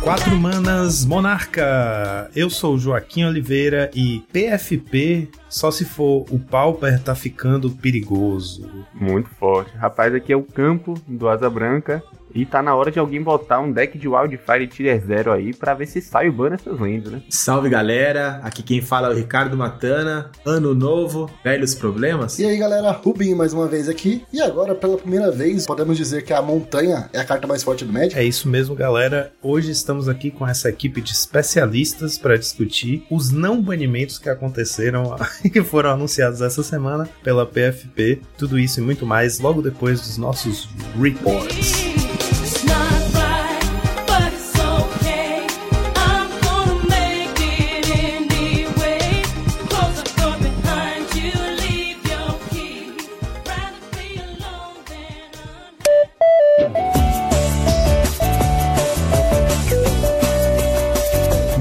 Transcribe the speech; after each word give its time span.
Quatro 0.00 0.36
Manas 0.38 1.04
Monarca. 1.04 2.30
Eu 2.36 2.48
sou 2.48 2.76
o 2.76 2.78
Joaquim 2.78 3.24
Oliveira 3.24 3.90
e 3.92 4.22
PFP 4.32 5.28
só 5.48 5.72
se 5.72 5.84
for 5.84 6.24
o 6.30 6.38
Pauper 6.38 7.02
tá 7.02 7.16
ficando 7.16 7.68
perigoso. 7.68 8.70
Muito 8.94 9.28
forte. 9.30 9.76
Rapaz, 9.76 10.14
aqui 10.14 10.32
é 10.32 10.36
o 10.36 10.44
campo 10.44 10.94
do 11.08 11.28
Asa 11.28 11.50
Branca. 11.50 12.00
E 12.34 12.44
tá 12.44 12.60
na 12.60 12.74
hora 12.74 12.90
de 12.90 12.98
alguém 12.98 13.22
botar 13.22 13.60
um 13.60 13.70
deck 13.70 13.96
de 13.96 14.08
Wildfire 14.08 14.66
Tier 14.66 15.00
Zero 15.06 15.30
aí 15.30 15.54
pra 15.54 15.72
ver 15.72 15.86
se 15.86 16.00
sai 16.00 16.28
o 16.28 16.32
ban 16.32 16.50
nessas 16.50 16.80
lendas, 16.80 17.12
né? 17.12 17.22
Salve 17.28 17.68
galera, 17.68 18.40
aqui 18.42 18.62
quem 18.62 18.82
fala 18.82 19.08
é 19.08 19.10
o 19.12 19.14
Ricardo 19.14 19.56
Matana. 19.56 20.30
Ano 20.44 20.74
novo, 20.74 21.30
velhos 21.44 21.74
problemas? 21.74 22.38
E 22.40 22.44
aí 22.44 22.58
galera, 22.58 22.90
Rubinho 22.90 23.36
mais 23.36 23.52
uma 23.52 23.68
vez 23.68 23.88
aqui. 23.88 24.24
E 24.32 24.40
agora, 24.40 24.74
pela 24.74 24.98
primeira 24.98 25.30
vez, 25.30 25.64
podemos 25.64 25.96
dizer 25.96 26.24
que 26.24 26.32
a 26.32 26.42
montanha 26.42 27.08
é 27.12 27.20
a 27.20 27.24
carta 27.24 27.46
mais 27.46 27.62
forte 27.62 27.84
do 27.84 27.92
Magic. 27.92 28.18
É 28.18 28.24
isso 28.24 28.48
mesmo, 28.48 28.74
galera. 28.74 29.32
Hoje 29.40 29.70
estamos 29.70 30.08
aqui 30.08 30.32
com 30.32 30.46
essa 30.46 30.68
equipe 30.68 31.00
de 31.00 31.12
especialistas 31.12 32.18
para 32.18 32.36
discutir 32.36 33.06
os 33.08 33.30
não 33.30 33.62
banimentos 33.62 34.18
que 34.18 34.28
aconteceram 34.28 35.14
e 35.44 35.48
que 35.50 35.62
foram 35.62 35.90
anunciados 35.90 36.40
essa 36.40 36.64
semana 36.64 37.08
pela 37.22 37.46
PFP. 37.46 38.20
Tudo 38.36 38.58
isso 38.58 38.80
e 38.80 38.82
muito 38.82 39.06
mais 39.06 39.38
logo 39.38 39.62
depois 39.62 40.00
dos 40.00 40.18
nossos 40.18 40.68
reports. 41.00 41.93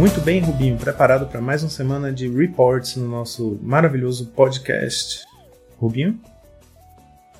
Muito 0.03 0.19
bem, 0.19 0.41
Rubinho, 0.41 0.77
preparado 0.77 1.27
para 1.27 1.39
mais 1.39 1.63
uma 1.63 1.69
semana 1.69 2.11
de 2.11 2.27
reports 2.27 2.97
no 2.97 3.07
nosso 3.07 3.57
maravilhoso 3.63 4.31
podcast. 4.31 5.23
Rubinho? 5.79 6.19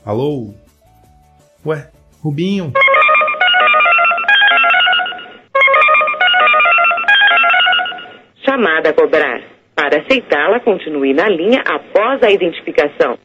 Alô? 0.06 0.54
Ué, 1.66 1.90
Rubinho? 2.22 2.72
Chamada 8.46 8.92
a 8.92 8.94
cobrar. 8.94 9.42
Para 9.76 10.00
aceitá-la, 10.00 10.62
continue 10.62 11.14
na 11.14 11.28
linha 11.28 11.62
após 11.68 12.24
a 12.24 12.32
identificação. 12.32 13.18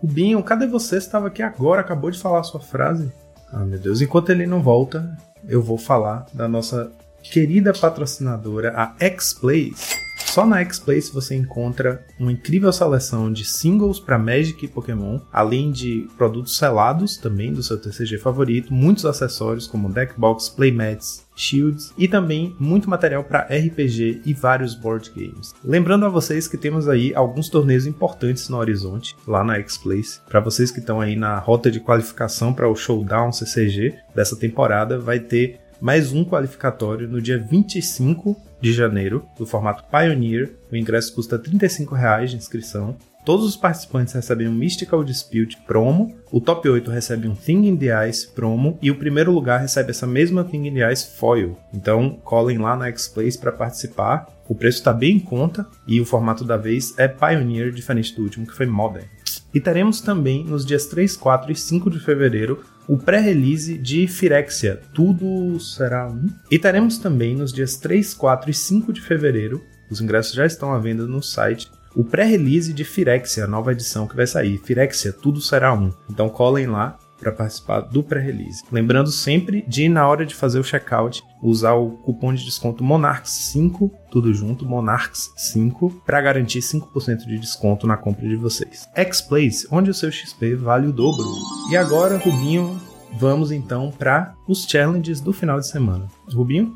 Rubinho, 0.00 0.42
cadê 0.42 0.66
você? 0.66 0.98
Você 0.98 1.06
estava 1.06 1.26
aqui 1.26 1.42
agora, 1.42 1.82
acabou 1.82 2.10
de 2.10 2.18
falar 2.18 2.40
a 2.40 2.44
sua 2.44 2.60
frase. 2.60 3.12
Ah, 3.52 3.66
meu 3.66 3.78
Deus, 3.78 4.00
enquanto 4.00 4.32
ele 4.32 4.46
não 4.46 4.62
volta, 4.62 5.14
eu 5.46 5.60
vou 5.60 5.76
falar 5.76 6.24
da 6.32 6.48
nossa 6.48 6.90
querida 7.22 7.72
patrocinadora, 7.72 8.72
a 8.76 8.94
X-Plays. 8.98 10.02
Só 10.32 10.46
na 10.46 10.60
X-Plays 10.60 11.10
você 11.10 11.34
encontra 11.34 12.06
uma 12.18 12.32
incrível 12.32 12.72
seleção 12.72 13.30
de 13.30 13.44
singles 13.44 14.00
para 14.00 14.18
Magic 14.18 14.64
e 14.64 14.68
Pokémon, 14.68 15.20
além 15.30 15.70
de 15.70 16.08
produtos 16.16 16.56
selados 16.56 17.18
também 17.18 17.52
do 17.52 17.62
seu 17.62 17.78
TCG 17.78 18.16
favorito, 18.16 18.72
muitos 18.72 19.04
acessórios 19.04 19.66
como 19.66 19.92
deckbox, 19.92 20.48
playmats, 20.48 21.26
shields 21.36 21.92
e 21.98 22.08
também 22.08 22.56
muito 22.58 22.88
material 22.88 23.24
para 23.24 23.42
RPG 23.42 24.22
e 24.24 24.32
vários 24.32 24.74
board 24.74 25.12
games. 25.14 25.54
Lembrando 25.62 26.06
a 26.06 26.08
vocês 26.08 26.48
que 26.48 26.56
temos 26.56 26.88
aí 26.88 27.14
alguns 27.14 27.50
torneios 27.50 27.86
importantes 27.86 28.48
no 28.48 28.56
horizonte 28.56 29.14
lá 29.26 29.44
na 29.44 29.56
X-Place. 29.56 30.20
Para 30.28 30.40
vocês 30.40 30.70
que 30.70 30.78
estão 30.78 30.98
aí 30.98 31.14
na 31.14 31.38
rota 31.38 31.70
de 31.70 31.80
qualificação 31.80 32.54
para 32.54 32.68
o 32.68 32.74
Showdown 32.76 33.32
CCG 33.32 33.94
dessa 34.14 34.36
temporada, 34.36 34.98
vai 34.98 35.20
ter 35.20 35.60
mais 35.82 36.12
um 36.12 36.24
qualificatório 36.24 37.08
no 37.08 37.20
dia 37.20 37.36
25 37.36 38.40
de 38.60 38.72
janeiro, 38.72 39.26
do 39.36 39.44
formato 39.44 39.82
Pioneer. 39.90 40.54
O 40.70 40.76
ingresso 40.76 41.12
custa 41.12 41.36
35 41.36 41.92
reais 41.92 42.30
de 42.30 42.36
inscrição. 42.36 42.96
Todos 43.24 43.44
os 43.44 43.56
participantes 43.56 44.14
recebem 44.14 44.46
um 44.46 44.54
Mystical 44.54 45.02
Dispute 45.02 45.58
promo, 45.66 46.14
o 46.30 46.40
top 46.40 46.68
8 46.68 46.90
recebe 46.90 47.26
um 47.26 47.34
Thing 47.34 47.66
in 47.66 47.76
the 47.76 48.08
Ice 48.08 48.28
promo 48.28 48.78
e 48.80 48.90
o 48.90 48.96
primeiro 48.96 49.32
lugar 49.32 49.60
recebe 49.60 49.90
essa 49.90 50.06
mesma 50.06 50.44
Thing 50.44 50.68
in 50.68 50.74
the 50.74 50.92
Ice 50.92 51.16
foil. 51.16 51.56
Então 51.74 52.18
colhem 52.24 52.58
lá 52.58 52.76
na 52.76 52.86
X-Place 52.86 53.38
para 53.38 53.50
participar. 53.50 54.28
O 54.48 54.54
preço 54.54 54.78
está 54.78 54.92
bem 54.92 55.16
em 55.16 55.20
conta 55.20 55.66
e 55.86 56.00
o 56.00 56.04
formato 56.04 56.44
da 56.44 56.56
vez 56.56 56.96
é 56.96 57.08
Pioneer, 57.08 57.72
diferente 57.72 58.14
do 58.14 58.22
último 58.22 58.46
que 58.46 58.54
foi 58.54 58.66
Modern. 58.66 59.06
E 59.54 59.60
teremos 59.60 60.00
também 60.00 60.44
nos 60.44 60.64
dias 60.64 60.86
3, 60.86 61.16
4 61.16 61.52
e 61.52 61.56
5 61.56 61.90
de 61.90 62.00
fevereiro 62.00 62.64
o 62.88 62.98
pré-release 62.98 63.78
de 63.78 64.08
Phyrexia, 64.08 64.80
Tudo 64.92 65.58
Será 65.60 66.08
Um. 66.08 66.26
E 66.50 66.58
teremos 66.58 66.98
também 66.98 67.36
nos 67.36 67.52
dias 67.52 67.76
3, 67.76 68.12
4 68.14 68.50
e 68.50 68.54
5 68.54 68.92
de 68.92 69.00
fevereiro, 69.00 69.64
os 69.88 70.00
ingressos 70.00 70.34
já 70.34 70.44
estão 70.44 70.72
à 70.72 70.78
venda 70.78 71.06
no 71.06 71.22
site, 71.22 71.70
o 71.94 72.02
pré-release 72.02 72.72
de 72.72 72.84
Phyrexia, 72.84 73.44
a 73.44 73.48
nova 73.48 73.72
edição 73.72 74.06
que 74.06 74.16
vai 74.16 74.26
sair. 74.26 74.58
Phyrexia, 74.58 75.12
Tudo 75.12 75.40
Será 75.40 75.74
Um. 75.74 75.92
Então 76.10 76.28
colhem 76.28 76.66
lá 76.66 76.98
para 77.22 77.32
participar 77.32 77.80
do 77.82 78.02
pré-release. 78.02 78.64
Lembrando 78.70 79.10
sempre 79.10 79.64
de, 79.68 79.88
na 79.88 80.06
hora 80.06 80.26
de 80.26 80.34
fazer 80.34 80.58
o 80.58 80.64
checkout, 80.64 81.22
usar 81.40 81.74
o 81.74 81.90
cupom 81.90 82.34
de 82.34 82.44
desconto 82.44 82.82
Monarchs5, 82.82 83.90
tudo 84.10 84.34
junto, 84.34 84.66
Monarchs5, 84.66 86.02
para 86.04 86.20
garantir 86.20 86.58
5% 86.58 87.18
de 87.18 87.38
desconto 87.38 87.86
na 87.86 87.96
compra 87.96 88.28
de 88.28 88.36
vocês. 88.36 88.88
X-Place, 88.94 89.68
onde 89.70 89.90
o 89.90 89.94
seu 89.94 90.10
XP 90.10 90.56
vale 90.56 90.88
o 90.88 90.92
dobro. 90.92 91.24
E 91.70 91.76
agora, 91.76 92.18
Rubinho, 92.18 92.80
vamos 93.18 93.52
então 93.52 93.92
para 93.96 94.34
os 94.48 94.64
challenges 94.64 95.20
do 95.20 95.32
final 95.32 95.60
de 95.60 95.68
semana. 95.68 96.08
Rubinho? 96.32 96.74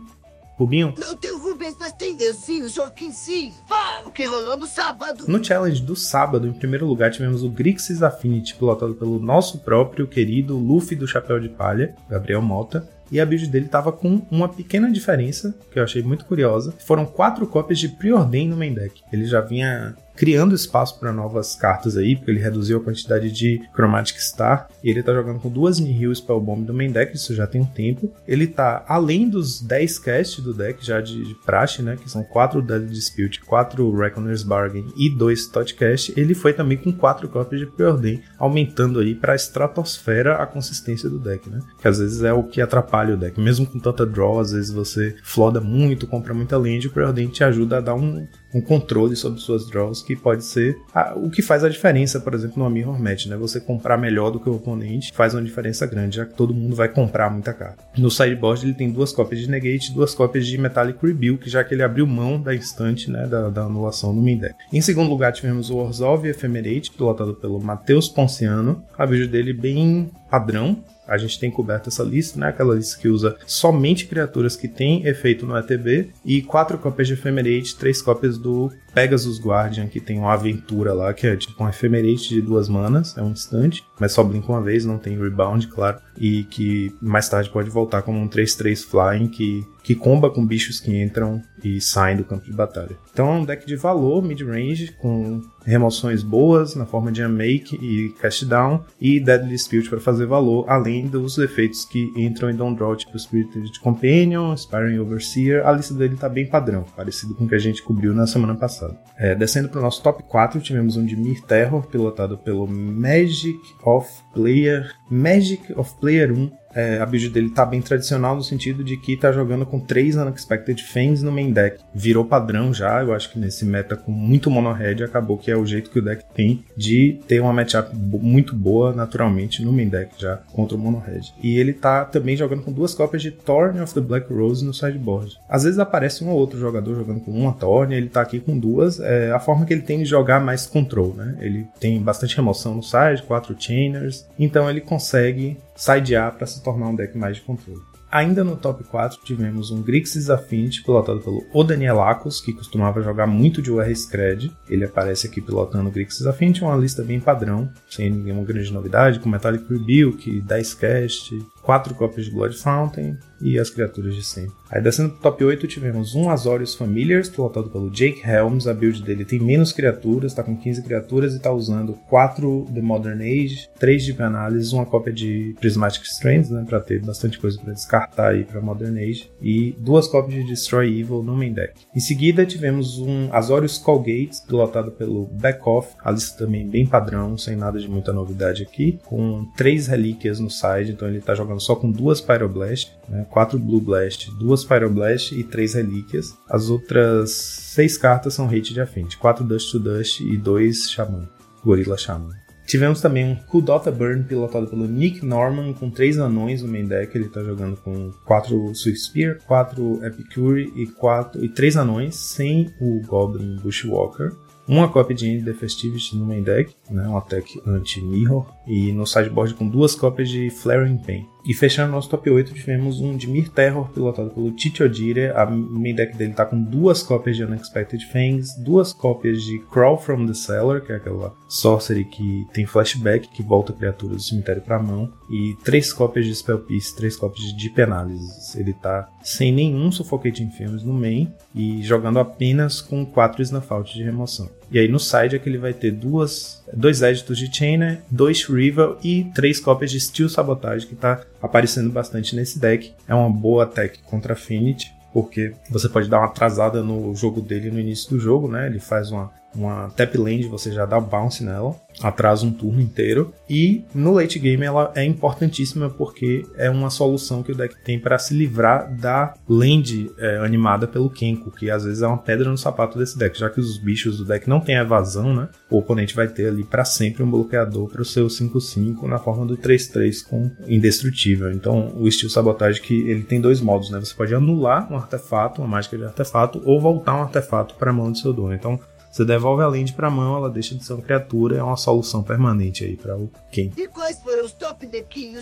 Rubinho? 0.57 0.95
Não 0.97 1.17
tem 1.17 1.37
o 1.67 1.71
Rubens, 1.71 1.77
mas 1.79 1.93
tem 1.93 2.17
Dezinho, 2.17 2.69
Joaquim 2.69 3.11
sim. 3.11 3.53
Ah, 3.71 4.03
o 4.05 4.11
que 4.11 4.25
rolou 4.25 4.57
no 4.57 4.67
sábado? 4.67 5.25
No 5.27 5.43
challenge 5.43 5.83
do 5.83 5.97
sábado, 5.97 6.47
em 6.47 6.53
primeiro 6.53 6.87
lugar, 6.87 7.11
tivemos 7.11 7.43
o 7.43 7.51
Grixis 7.51 8.03
Affinity, 8.03 8.55
pilotado 8.55 8.95
pelo 8.95 9.19
nosso 9.19 9.59
próprio 9.59 10.07
querido 10.07 10.57
Luffy 10.57 10.97
do 10.97 11.07
Chapéu 11.07 11.41
de 11.41 11.49
Palha, 11.49 11.95
Gabriel 12.09 12.43
Mota. 12.43 12.89
E 13.11 13.21
a 13.21 13.27
build 13.27 13.47
dele 13.47 13.69
tava 13.69 13.93
com 13.93 14.21
uma 14.31 14.49
pequena 14.49 14.91
diferença, 14.91 15.55
que 15.71 15.79
eu 15.79 15.85
achei 15.85 16.03
muito 16.03 16.25
curiosa. 16.25 16.75
Foram 16.85 17.07
quatro 17.07 17.47
cópias 17.47 17.79
de 17.79 17.89
Preordain 17.89 18.49
no 18.49 18.57
main 18.57 18.75
deck. 18.75 19.01
Ele 19.13 19.25
já 19.27 19.41
vinha 19.41 19.95
criando 20.17 20.55
espaço 20.55 20.99
para 20.99 21.13
novas 21.13 21.55
cartas 21.55 21.97
aí, 21.97 22.17
porque 22.17 22.31
ele 22.31 22.41
reduziu 22.41 22.79
a 22.79 22.83
quantidade 22.83 23.31
de 23.31 23.61
Chromatic 23.75 24.19
Star. 24.19 24.69
E 24.83 24.91
ele 24.91 25.03
tá 25.03 25.13
jogando 25.13 25.41
com 25.41 25.51
duas 25.51 25.79
Nihil 25.79 26.15
Spellbomb 26.15 26.65
do 26.65 26.75
main 26.75 26.91
deck, 26.91 27.15
isso 27.15 27.35
já 27.35 27.47
tem 27.47 27.61
um 27.61 27.67
tempo. 27.67 28.13
Ele 28.27 28.47
tá 28.47 28.85
além 28.89 29.29
dos 29.29 29.61
10 29.61 29.99
cast 29.99 30.41
do 30.41 30.55
deck, 30.55 30.85
já 30.85 31.01
de, 31.01 31.25
de 31.25 31.35
praxe, 31.35 31.83
né? 31.83 31.97
Que 31.97 32.11
são 32.11 32.23
4 32.25 32.63
Deadly 32.63 32.91
Dispute, 32.91 33.41
4 33.41 33.97
Reckoner's 33.97 34.43
Bargain 34.43 34.87
e 34.97 35.11
2 35.11 35.49
Totcast. 35.49 36.13
Ele 36.17 36.35
foi 36.35 36.53
também 36.53 36.79
com 36.79 36.93
4 36.93 37.29
cópias 37.29 37.61
de 37.61 37.67
Preordain, 37.67 38.23
aumentando 38.39 39.01
aí 39.01 39.15
pra 39.15 39.35
estratosfera 39.35 40.37
a 40.37 40.47
consistência 40.47 41.11
do 41.11 41.19
deck, 41.19 41.49
né? 41.51 41.61
Que 41.81 41.89
às 41.89 41.99
vezes 41.99 42.23
é 42.23 42.33
o 42.33 42.45
que 42.45 42.61
atrapalha 42.61 43.15
o 43.15 43.17
deck. 43.17 43.41
Mesmo 43.41 43.67
com 43.67 43.79
tanta 43.79 44.07
draw, 44.07 44.41
às 44.41 44.53
vezes 44.53 44.71
você 44.71 45.17
floda 45.23 45.61
muito, 45.61 46.07
compra 46.07 46.33
muita 46.33 46.57
land, 46.57 46.87
o 46.87 46.91
Preordain 46.91 47.29
te 47.29 47.45
ajuda 47.45 47.79
a 47.79 47.81
dar 47.81 47.95
um, 47.95 48.27
um 48.55 48.61
controle 48.61 49.15
sobre 49.17 49.41
suas 49.41 49.67
draws 49.69 50.03
que 50.03 50.15
pode 50.17 50.45
ser 50.45 50.77
a- 50.95 51.15
o 51.17 51.31
que 51.31 51.43
faz 51.43 51.63
a 51.65 51.69
diferença, 51.69 52.21
por 52.21 52.33
exemplo, 52.35 52.63
no 52.63 52.71
Mirror 52.71 52.99
Match, 53.03 53.27
né? 53.27 53.37
Você 53.37 53.61
comprar 53.61 53.97
melhor 53.99 54.31
do 54.31 54.41
que 54.41 54.49
o 54.49 54.55
oponente 54.55 55.13
faz 55.13 55.35
uma 55.35 55.43
diferença 55.43 55.87
grande, 55.87 56.17
já 56.17 56.25
que 56.25 56.35
todo 56.35 56.55
mundo 56.55 56.75
vai 56.75 56.89
comprar 56.89 57.31
muita 57.31 57.53
carta. 57.53 57.85
No 57.99 58.11
sideboard 58.11 58.65
ele 58.65 58.75
tem 58.75 58.91
duas 58.91 59.13
cópias 59.13 59.41
de 59.41 59.51
Negate 59.51 59.93
duas 59.93 60.15
cópias 60.15 60.47
de 60.47 60.57
Metallic 60.59 60.99
Rebuke, 61.05 61.49
já 61.51 61.63
que 61.65 61.75
ele 61.75 61.83
abriu 61.83 62.07
mão 62.07 62.41
da 62.41 62.55
instante, 62.55 63.11
né, 63.11 63.27
da, 63.27 63.51
da 63.51 63.63
anulação 63.63 64.13
no 64.13 64.23
main 64.23 64.39
deck. 64.39 64.55
Em 64.73 64.81
segundo 64.81 65.09
lugar 65.11 65.33
tivemos 65.33 65.69
o 65.71 65.77
Orzhov 65.77 66.27
Ephemerate, 66.27 66.91
pilotado 66.91 67.35
pelo 67.35 67.61
Matheus 67.61 68.09
Ponciano, 68.09 68.83
a 68.97 69.07
build 69.07 69.29
dele 69.29 69.53
bem 69.53 70.11
padrão, 70.31 70.79
a 71.07 71.17
gente 71.17 71.39
tem 71.39 71.51
coberto 71.51 71.89
essa 71.89 72.03
lista, 72.03 72.39
né? 72.39 72.49
Aquela 72.49 72.75
lista 72.75 73.01
que 73.01 73.09
usa 73.09 73.37
somente 73.47 74.07
criaturas 74.07 74.57
que 74.57 74.69
têm 74.69 75.07
efeito 75.07 75.47
no 75.47 75.57
ETB 75.57 76.11
e 76.25 76.43
quatro 76.43 76.79
cópias 76.79 77.09
de 77.09 77.15
Ephemerate, 77.15 77.77
três 77.77 78.03
cópias 78.03 78.39
do 78.39 78.73
Pegasus 78.97 79.39
Guardian, 79.39 79.89
que 79.89 80.01
tem 80.01 80.19
uma 80.19 80.33
aventura 80.33 80.95
lá, 80.95 81.13
que 81.13 81.27
é 81.27 81.37
tipo 81.37 81.63
um 81.63 81.69
Ephemerate 81.69 82.31
de 82.31 82.41
duas 82.41 82.67
manas, 82.67 83.15
é 83.19 83.21
um 83.21 83.31
instante, 83.31 83.85
mas 84.01 84.13
só 84.13 84.25
brinca 84.25 84.51
uma 84.51 84.63
vez, 84.63 84.87
não 84.87 84.97
tem 84.97 85.19
rebound, 85.19 85.67
claro, 85.67 85.99
e 86.17 86.45
que 86.45 86.97
mais 86.99 87.29
tarde 87.29 87.51
pode 87.51 87.69
voltar 87.69 88.01
como 88.01 88.19
um 88.19 88.27
3-3 88.27 88.83
flying 88.87 89.29
que, 89.29 89.67
que 89.83 89.95
comba 89.95 90.31
com 90.31 90.47
bichos 90.47 90.81
que 90.81 90.99
entram 90.99 91.43
e 91.63 91.79
saem 91.79 92.17
do 92.17 92.25
campo 92.25 92.47
de 92.47 92.53
batalha. 92.55 92.97
Então 93.13 93.29
é 93.29 93.33
um 93.33 93.45
deck 93.45 93.67
de 93.67 93.77
valor 93.77 94.23
mid-range, 94.23 94.93
com 94.99 95.43
remoções 95.67 96.23
boas 96.23 96.75
na 96.75 96.87
forma 96.87 97.11
de 97.11 97.23
Unmake 97.23 97.77
e 97.83 98.15
Cast 98.21 98.47
Down, 98.47 98.85
e 99.01 99.19
Deadly 99.19 99.51
Dispute 99.51 99.91
para 99.91 100.01
fazer 100.01 100.25
valor, 100.25 100.65
além 100.69 101.07
dos 101.07 101.37
efeitos 101.39 101.85
que 101.85 102.13
entram 102.17 102.49
em 102.49 102.55
Don't 102.55 102.77
Draw, 102.77 102.95
tipo 102.97 103.19
Spirited 103.19 103.79
Companion, 103.81 104.55
Inspiring 104.55 104.99
Overseer. 105.01 105.67
A 105.67 105.73
lista 105.73 105.93
dele 105.93 106.17
tá 106.17 106.29
bem 106.29 106.47
padrão, 106.47 106.85
parecido 106.97 107.35
com 107.35 107.45
o 107.45 107.49
que 107.49 107.55
a 107.55 107.59
gente 107.59 107.83
cobriu 107.83 108.15
na 108.15 108.27
semana 108.27 108.55
passada. 108.55 108.86
Passado. 108.87 108.99
É, 109.19 109.35
descendo 109.35 109.69
para 109.69 109.79
o 109.79 109.83
nosso 109.83 110.03
top 110.03 110.23
4, 110.25 110.61
tivemos 110.61 110.97
um 110.97 111.05
de 111.05 111.17
Mir 111.17 111.41
Terror, 111.43 111.87
pilotado 111.87 112.39
pelo 112.39 112.67
Magic 112.67 113.59
of 113.83 114.09
Player. 114.33 114.93
Magic 115.11 115.73
of 115.75 115.95
Player 115.99 116.33
1. 116.33 116.51
É, 116.77 117.01
a 117.01 117.07
build 117.07 117.31
dele 117.31 117.49
tá 117.49 117.65
bem 117.65 117.81
tradicional 117.81 118.37
no 118.37 118.43
sentido 118.43 118.85
de 118.85 118.99
que 118.99 119.17
tá 119.17 119.33
jogando 119.33 119.65
com 119.65 119.81
três 119.81 120.15
Unexpected 120.15 120.83
Fangs 120.85 121.23
no 121.23 121.33
main 121.33 121.51
deck. 121.51 121.79
Virou 121.95 122.25
padrão 122.25 122.73
já, 122.75 123.03
eu 123.03 123.15
acho 123.15 123.33
que 123.33 123.39
nesse 123.39 123.65
meta 123.65 123.97
com 123.97 124.13
muito 124.13 124.51
mono 124.51 124.73
red 124.73 125.03
acabou 125.03 125.39
que 125.39 125.51
é 125.51 125.57
o 125.57 125.65
jeito 125.65 125.91
que 125.91 125.99
o 125.99 126.03
deck 126.03 126.23
tem 126.35 126.63
de 126.77 127.19
ter 127.27 127.41
uma 127.41 127.53
matchup 127.53 127.97
muito 127.97 128.55
boa 128.55 128.93
naturalmente 128.93 129.65
no 129.65 129.73
main 129.73 129.89
deck 129.89 130.11
já 130.19 130.37
contra 130.53 130.77
o 130.77 130.81
mono 130.81 130.99
red. 130.99 131.23
E 131.43 131.59
ele 131.59 131.73
tá 131.73 132.05
também 132.05 132.37
jogando 132.37 132.63
com 132.63 132.73
duas 132.73 132.95
cópias 132.95 133.23
de 133.23 133.31
Thorn 133.31 133.81
of 133.81 133.95
the 133.95 134.01
Black 134.01 134.33
Rose 134.33 134.65
no 134.65 134.75
sideboard. 134.75 135.39
Às 135.49 135.65
vezes 135.65 135.79
aparece 135.79 136.23
um 136.23 136.29
ou 136.29 136.39
outro 136.39 136.59
jogador 136.59 136.95
jogando 136.95 137.21
com 137.21 137.31
uma 137.31 137.53
Thorn, 137.53 137.95
ele 137.95 138.09
tá 138.09 138.21
aqui 138.21 138.39
com 138.39 138.59
duas. 138.59 139.01
É 139.01 139.33
a 139.33 139.41
forma 139.41 139.65
que 139.65 139.73
ele 139.73 139.83
tem 139.83 139.99
de 139.99 140.05
jogar 140.05 140.41
mais 140.41 140.67
control, 140.67 141.15
né? 141.15 141.37
Ele 141.41 141.67
tem 141.81 142.01
bastante 142.01 142.37
remoção 142.37 142.75
no 142.75 142.83
side, 142.83 143.23
quatro 143.27 143.57
chainers, 143.59 144.27
então 144.39 144.69
ele 144.69 144.81
consegue 144.81 145.57
sidear 145.77 146.35
para 146.35 146.47
se 146.47 146.63
tornar 146.63 146.89
um 146.89 146.95
deck 146.95 147.17
mais 147.17 147.37
de 147.37 147.43
controle. 147.43 147.81
Ainda 148.11 148.45
no 148.45 148.57
top 148.57 148.85
4 148.85 149.19
tivemos 149.25 149.71
um 149.71 149.83
Grixis 149.83 150.31
Affinity 150.31 150.83
pilotado 150.83 151.21
pelo 151.21 151.45
Odanielakos, 151.53 152.41
que 152.41 152.53
costumava 152.53 153.03
jogar 153.03 153.27
muito 153.27 153.61
de 153.61 153.71
UR 153.71 153.91
Scred. 153.95 154.51
Ele 154.69 154.85
aparece 154.85 155.27
aqui 155.27 155.41
pilotando 155.41 155.89
o 155.89 155.93
Grixis 155.93 156.27
Affinity, 156.27 156.63
uma 156.63 156.77
lista 156.77 157.03
bem 157.03 157.19
padrão, 157.19 157.69
sem 157.91 158.09
nenhuma 158.09 158.45
grande 158.45 158.73
novidade, 158.73 159.19
com 159.19 159.29
Metallic 159.29 159.67
Rebuke, 159.69 160.41
Dicecast, 160.41 161.45
4 161.67 161.95
cópias 161.97 162.27
de 162.27 162.33
Blood 162.33 162.57
Fountain 162.57 163.19
e 163.43 163.59
as 163.59 163.69
criaturas 163.69 164.15
de 164.15 164.25
sempre. 164.25 164.55
Aí 164.71 164.81
descendo 164.81 165.11
pro 165.11 165.21
top 165.21 165.45
8 165.45 165.67
tivemos 165.67 166.15
um 166.15 166.31
Azorius 166.31 166.75
Familiars, 166.75 167.29
pilotado 167.29 167.69
pelo 167.69 167.91
Jake 167.91 168.23
Helms. 168.25 168.67
A 168.67 168.73
build 168.73 169.03
dele 169.03 169.25
tem 169.25 169.41
menos 169.41 169.73
criaturas, 169.73 170.33
tá 170.33 170.43
com 170.43 170.57
15 170.57 170.83
criaturas 170.83 171.35
e 171.35 171.41
tá 171.41 171.53
usando 171.53 171.95
4 172.09 172.67
The 172.73 172.81
Modern 172.81 173.21
Age, 173.21 173.69
3 173.79 174.05
de 174.05 174.23
análise, 174.23 174.75
uma 174.75 174.87
cópia 174.87 175.13
de 175.13 175.55
Prismatic 175.61 176.05
Strands, 176.05 176.51
né, 176.51 176.65
pra 176.67 176.81
ter 176.81 177.01
bastante 177.01 177.39
coisa 177.39 177.59
para 177.61 177.73
descartar 177.73 178.31
aí 178.31 178.45
pra 178.45 178.61
Modern 178.61 178.97
Age, 178.97 179.29
e 179.43 179.75
duas 179.79 180.07
cópias 180.07 180.41
de 180.41 180.49
Destroy 180.49 181.01
Evil 181.01 181.23
no 181.23 181.37
main 181.37 181.53
deck. 181.53 181.75
Em 181.95 182.01
seguida 182.01 182.47
tivemos 182.47 182.99
um 182.99 183.29
Azorius 183.33 183.77
Callgates, 183.77 184.41
pilotado 184.41 184.93
pelo 184.93 185.27
Backoff, 185.27 185.95
a 186.03 186.11
lista 186.11 186.45
também 186.45 186.67
bem 186.69 186.87
padrão, 186.87 187.37
sem 187.37 187.57
nada 187.57 187.79
de 187.79 187.89
muita 187.89 188.13
novidade 188.13 188.63
aqui, 188.63 188.99
com 189.05 189.47
3 189.57 189.89
relíquias 189.89 190.41
no 190.41 190.49
side, 190.49 190.93
então 190.93 191.09
ele 191.09 191.21
tá 191.21 191.35
jogando 191.35 191.56
só 191.61 191.75
com 191.75 191.91
duas 191.91 192.21
Pyroblast, 192.21 192.93
né, 193.09 193.27
4 193.31 193.59
Blue 193.59 193.81
Blast, 193.81 194.31
duas 194.33 194.65
Pyroblast 194.65 195.33
e 195.33 195.45
3 195.45 195.75
relíquias. 195.75 196.37
As 196.49 196.71
outras 196.71 197.31
6 197.31 197.99
cartas 197.99 198.35
são 198.35 198.47
hate 198.47 198.73
de 198.73 198.81
Affinity, 198.81 199.17
4 199.17 199.45
Dust 199.45 199.71
to 199.71 199.79
Dust 199.79 200.21
e 200.21 200.37
2 200.37 200.91
Shaman, 200.91 201.29
Gorilla 201.65 201.97
Shaman. 201.97 202.47
Tivemos 202.67 203.01
também 203.01 203.25
um 203.25 203.37
Kudota 203.37 203.93
Burn 203.93 204.25
pilotado 204.25 204.67
pelo 204.67 204.89
Nick 204.89 205.25
Norman 205.25 205.73
com 205.73 205.89
3 205.89 206.19
anões 206.19 206.63
no 206.63 206.69
main 206.69 206.85
deck. 206.85 207.17
Ele 207.17 207.29
tá 207.29 207.41
jogando 207.43 207.77
com 207.77 208.11
4 208.25 208.75
Swift 208.75 209.01
Spear, 209.03 209.39
4 209.47 210.05
Epicure 210.05 210.73
e, 210.75 210.87
4, 210.87 211.45
e 211.45 211.49
3 211.49 211.77
anões 211.77 212.17
sem 212.17 212.75
o 212.81 213.01
Goblin 213.07 213.57
Bushwalker. 213.63 214.33
Uma 214.67 214.89
cópia 214.89 215.15
de 215.15 215.29
End 215.29 215.45
the 215.45 215.67
no 216.15 216.27
main 216.27 216.43
deck, 216.43 216.75
né, 216.91 217.07
um 217.09 217.17
attack 217.17 217.61
anti-mirror, 217.67 218.47
e 218.67 218.93
no 218.93 219.07
sideboard 219.07 219.55
com 219.55 219.69
duas 219.69 219.95
cópias 219.95 220.29
de 220.29 220.51
Flaring 220.51 220.99
Pain. 220.99 221.27
E 221.47 221.55
fechando 221.55 221.93
nosso 221.93 222.11
top 222.11 222.29
8, 222.29 222.53
tivemos 222.55 223.01
um 223.01 223.17
de 223.17 223.29
Mir 223.29 223.49
Terror, 223.49 223.89
pilotado 223.91 224.31
pelo 224.31 224.51
Tite 224.51 224.83
Odire. 224.83 225.29
A 225.29 225.47
main 225.47 225.95
deck 225.95 226.17
dele 226.17 226.33
tá 226.33 226.45
com 226.45 226.61
duas 226.61 227.05
cópias 227.05 227.37
de 227.37 227.45
Unexpected 227.45 228.05
Fangs, 228.07 228.57
duas 228.59 228.93
cópias 228.93 229.41
de 229.45 229.61
Crawl 229.71 229.97
from 229.97 230.27
the 230.27 230.35
Cellar, 230.35 230.81
que 230.81 230.91
é 230.91 230.97
aquela 230.97 231.33
sorcery 231.49 232.05
que 232.05 232.45
tem 232.53 232.67
flashback, 232.67 233.29
que 233.29 233.45
volta 233.45 233.73
criaturas 233.73 234.17
do 234.17 234.23
cemitério 234.23 234.61
pra 234.61 234.83
mão, 234.83 235.13
e 235.31 235.55
três 235.63 235.93
cópias 235.93 236.27
de 236.27 236.35
Spell 236.35 236.59
Piece, 236.59 236.97
três 236.97 237.17
cópias 237.17 237.47
de 237.47 237.57
Deep 237.57 237.81
Analysis. 237.81 238.57
Ele 238.57 238.73
tá 238.73 239.09
sem 239.23 239.53
nenhum 239.53 239.93
Suffocating 239.93 240.51
Films 240.51 240.83
no 240.83 240.93
main 240.93 241.33
e 241.55 241.81
jogando 241.85 242.19
apenas 242.19 242.81
com 242.81 243.07
quatro 243.07 243.41
Snuff 243.41 243.73
Out 243.73 243.95
de 243.95 244.03
remoção. 244.03 244.49
E 244.71 244.79
aí 244.79 244.89
no 244.89 244.99
side 244.99 245.37
é 245.37 245.39
que 245.39 245.49
ele 245.49 245.59
vai 245.59 245.73
ter 245.73 245.93
duas, 245.93 246.63
dois 246.73 247.03
éditos 247.03 247.39
de 247.39 247.55
Chainer, 247.55 248.01
dois 248.11 248.39
Shrivel 248.39 248.99
e 249.03 249.25
três 249.35 249.61
cópias 249.61 249.91
de 249.91 250.01
Steel 250.01 250.29
Sabotage, 250.29 250.87
que 250.87 250.97
tá 250.97 251.23
aparecendo 251.41 251.91
bastante 251.91 252.35
nesse 252.35 252.59
deck. 252.59 252.93
É 253.07 253.15
uma 253.15 253.31
boa 253.31 253.65
attack 253.65 254.01
contra 254.05 254.33
Affinity, 254.33 254.93
porque 255.13 255.53
você 255.71 255.89
pode 255.89 256.09
dar 256.09 256.19
uma 256.19 256.27
atrasada 256.27 256.83
no 256.83 257.15
jogo 257.15 257.41
dele 257.41 257.71
no 257.71 257.81
início 257.81 258.11
do 258.11 258.19
jogo, 258.19 258.49
né? 258.49 258.67
Ele 258.67 258.81
faz 258.81 259.11
uma, 259.11 259.33
uma 259.57 259.89
tap 259.91 260.15
land, 260.17 260.47
você 260.49 260.73
já 260.73 260.85
dá 260.85 261.01
bounce 261.01 261.45
nela, 261.45 261.75
atrasa 262.03 262.45
um 262.45 262.53
turno 262.53 262.81
inteiro. 262.81 263.33
E 263.49 263.85
no 263.95 264.13
late 264.13 264.39
game 264.39 264.65
ela 264.65 264.93
é 264.95 265.05
importantíssima 265.05 265.89
porque 265.89 266.45
é 266.57 266.71
uma 266.71 266.91
solução 266.91 267.43
que 267.43 267.53
o 267.53 267.55
deck 267.55 267.75
tem 267.85 267.99
para 267.99 268.19
se 268.19 268.35
livrar 268.35 268.95
da 268.95 269.35
land 269.49 270.11
é, 270.19 270.39
animada 270.39 270.87
pelo 270.87 271.11
Kenko, 271.11 271.51
que 271.51 271.71
às 271.71 271.85
vezes 271.85 272.03
é 272.03 272.07
uma 272.07 272.19
pedra 272.19 272.51
no 272.51 272.59
sapato 272.59 272.99
desse 272.99 273.19
deck, 273.19 273.39
já 273.39 273.49
que 273.49 273.61
os 273.61 273.79
bichos 273.79 274.19
do 274.19 274.25
deck 274.25 274.49
não 274.49 274.61
têm 274.61 274.77
evasão, 274.77 275.35
né? 275.35 275.49
O 275.71 275.79
oponente 275.79 276.15
vai 276.15 276.29
ter 276.29 276.49
ali 276.49 276.65
para 276.65 276.85
sempre 276.85 277.23
um 277.23 277.31
bloqueador 277.31 277.89
para 277.89 278.03
o 278.03 278.05
seu 278.05 278.27
5-5 278.27 279.03
na 279.03 279.19
forma 279.19 279.47
do 279.47 279.57
3-3 279.57 280.27
com 280.29 280.51
indestrutível. 280.67 281.51
Então 281.53 281.93
o 281.97 282.07
estilo 282.07 282.31
sabotagem 282.31 282.83
que 282.83 283.09
ele 283.09 283.23
tem 283.23 283.41
dois 283.41 283.61
modos, 283.61 283.91
né? 283.91 283.99
Você 284.01 284.15
pode 284.15 284.35
anular 284.35 284.93
um 284.93 284.97
artefato, 284.97 285.61
uma 285.61 285.69
mágica 285.69 285.97
de 285.97 286.05
artefato, 286.05 286.61
ou 286.65 286.81
voltar 286.81 287.17
um 287.17 287.23
artefato 287.23 287.75
para 287.75 287.91
a 287.91 287.95
mão 287.95 288.11
do 288.11 288.19
seu 288.19 288.33
dono. 288.33 288.55
Então 288.55 288.79
você 289.11 289.25
devolve 289.25 289.63
a 289.63 289.67
land 289.67 289.93
pra 289.95 290.11
mão, 290.11 290.37
ela 290.37 290.51
deixa 290.51 290.75
de 290.75 290.85
ser 290.85 290.93
uma 290.93 291.03
criatura, 291.03 291.57
é 291.57 291.63
uma 291.63 291.77
solução 291.77 292.23
permanente 292.23 292.85
aí 292.85 292.97
para 292.97 293.17
o 293.17 293.31
Ken. 293.51 293.71
E 293.77 293.89
quais 293.89 294.19
foram 294.21 294.45
os 294.45 294.53
top 294.53 294.87